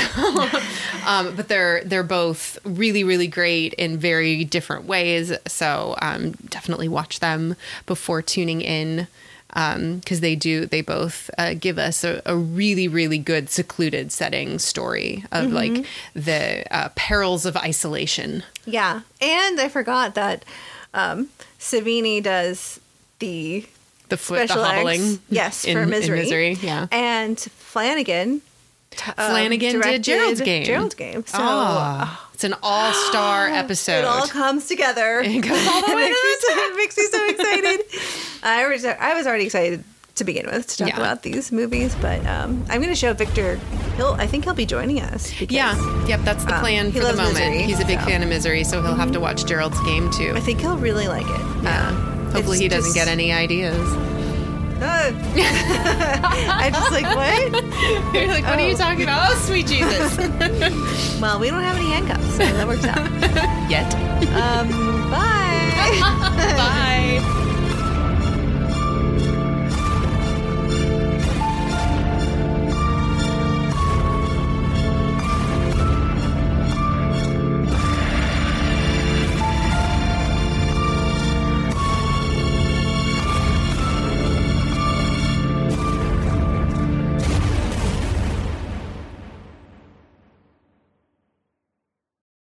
um, 1.06 1.36
but 1.36 1.50
they're 1.50 1.84
they're 1.84 2.04
both 2.04 2.58
really 2.64 3.04
really 3.04 3.28
great 3.28 3.74
in 3.74 3.98
very 3.98 4.46
different 4.46 4.86
ways. 4.86 5.34
So 5.48 5.96
um, 6.02 6.32
definitely 6.50 6.88
watch 6.88 7.20
them 7.20 7.58
before 7.86 8.22
tuning 8.22 8.62
in. 8.62 9.08
Because 9.54 10.22
they 10.22 10.36
do, 10.36 10.66
they 10.66 10.82
both 10.82 11.30
uh, 11.38 11.54
give 11.60 11.78
us 11.78 12.04
a, 12.04 12.22
a 12.26 12.36
really, 12.36 12.88
really 12.88 13.18
good 13.18 13.50
secluded 13.50 14.12
setting 14.12 14.60
story 14.60 15.26
of 15.32 15.52
like 15.52 15.86
the 16.14 16.64
uh, 16.72 16.90
perils 16.96 17.46
of 17.46 17.58
isolation. 17.58 18.44
Yeah. 18.66 19.02
And 19.22 19.60
I 19.60 19.68
forgot 19.70 20.16
that 20.16 20.46
um, 20.94 21.30
Savini 21.60 22.22
does 22.24 22.80
the 23.20 23.66
the 24.10 24.18
foot, 24.18 24.48
the 24.48 24.54
hobbling. 24.54 25.20
Yes, 25.30 25.64
in, 25.66 25.78
for 25.78 25.86
Misery. 25.86 26.20
misery, 26.20 26.54
yeah. 26.62 26.88
And 26.92 27.40
Flanagan. 27.40 28.42
t- 28.92 29.12
um, 29.18 29.32
Flanagan 29.32 29.80
did 29.80 30.04
Gerald's 30.04 30.42
Game. 30.42 30.66
Gerald's 30.66 30.96
Game. 30.96 31.26
So 31.26 31.38
Ah, 31.40 32.30
it's 32.42 32.54
an 32.54 32.56
all-star 32.64 33.48
episode. 33.64 34.00
it 34.00 34.06
all 34.06 34.28
comes 34.28 34.66
together. 34.68 35.22
It 35.26 35.42
goes 35.42 35.68
all 35.68 35.82
the 35.88 35.96
way 35.96 36.10
makes 36.10 36.24
me 36.24 36.36
so, 36.40 36.48
it 36.50 36.76
makes 36.82 36.98
me 36.98 37.04
so 37.06 37.30
excited. 37.30 37.82
I 38.44 38.68
was 38.68 38.84
I 38.86 39.14
was 39.14 39.28
already 39.28 39.46
excited 39.46 39.84
to 40.16 40.24
begin 40.24 40.46
with 40.48 40.68
to 40.68 40.78
talk 40.78 40.88
Yeah. 40.90 40.98
about 40.98 41.22
these 41.24 41.52
movies, 41.52 41.96
but 42.02 42.20
um, 42.26 42.66
I'm 42.70 42.82
going 42.82 42.90
to 42.90 42.96
show 42.96 43.14
Victor. 43.14 43.58
He'll 43.96 44.16
I 44.20 44.26
think 44.28 44.44
he'll 44.46 44.54
be 44.56 44.66
joining 44.66 45.00
us. 45.00 45.30
Because 45.40 45.56
yeah, 45.56 46.08
yep, 46.08 46.22
that's 46.22 46.44
the 46.46 46.54
Um, 46.56 46.60
plan 46.62 46.86
he 46.92 47.00
for 47.00 47.06
the 47.06 47.14
moment. 47.14 47.34
Misery, 47.36 47.62
He's 47.64 47.80
a 47.80 47.86
big 47.86 48.00
so. 48.00 48.06
fan 48.08 48.24
of 48.24 48.30
Misery, 48.30 48.64
so 48.64 48.82
he'll 48.82 48.96
have 48.96 49.12
to 49.12 49.20
watch 49.20 49.46
Gerald's 49.46 49.80
Game 49.84 50.10
too. 50.12 50.34
I 50.36 50.40
think 50.40 50.60
he'll 50.62 50.78
really 50.78 51.08
like 51.08 51.26
it. 51.26 51.64
Yeah. 51.64 51.88
Um, 51.90 52.32
Hopefully, 52.32 52.58
he 52.60 52.68
doesn't 52.68 52.94
just- 52.94 52.96
get 52.96 53.08
any 53.08 53.32
ideas. 53.32 53.78
Uh, 54.82 55.12
I 55.36 56.72
just 56.74 56.92
like 56.92 57.06
what? 57.16 58.14
You're 58.16 58.28
like, 58.28 58.44
what 58.46 58.58
are 58.58 58.68
you 58.68 58.74
Oh. 58.74 58.78
talking 58.78 59.04
about? 59.04 59.30
Oh, 59.32 59.36
sweet 59.36 59.68
Jesus! 59.68 60.18
Well, 61.22 61.40
we 61.40 61.52
don't 61.52 61.62
have 61.62 61.76
any 61.78 61.86
handcuffs, 61.92 62.32
so 62.32 62.38
that 62.40 62.66
works 62.68 62.84
out. 62.84 62.98
Yet. 63.70 63.94
Um, 64.34 64.68
bye. 65.12 66.00
Bye. 66.58 67.38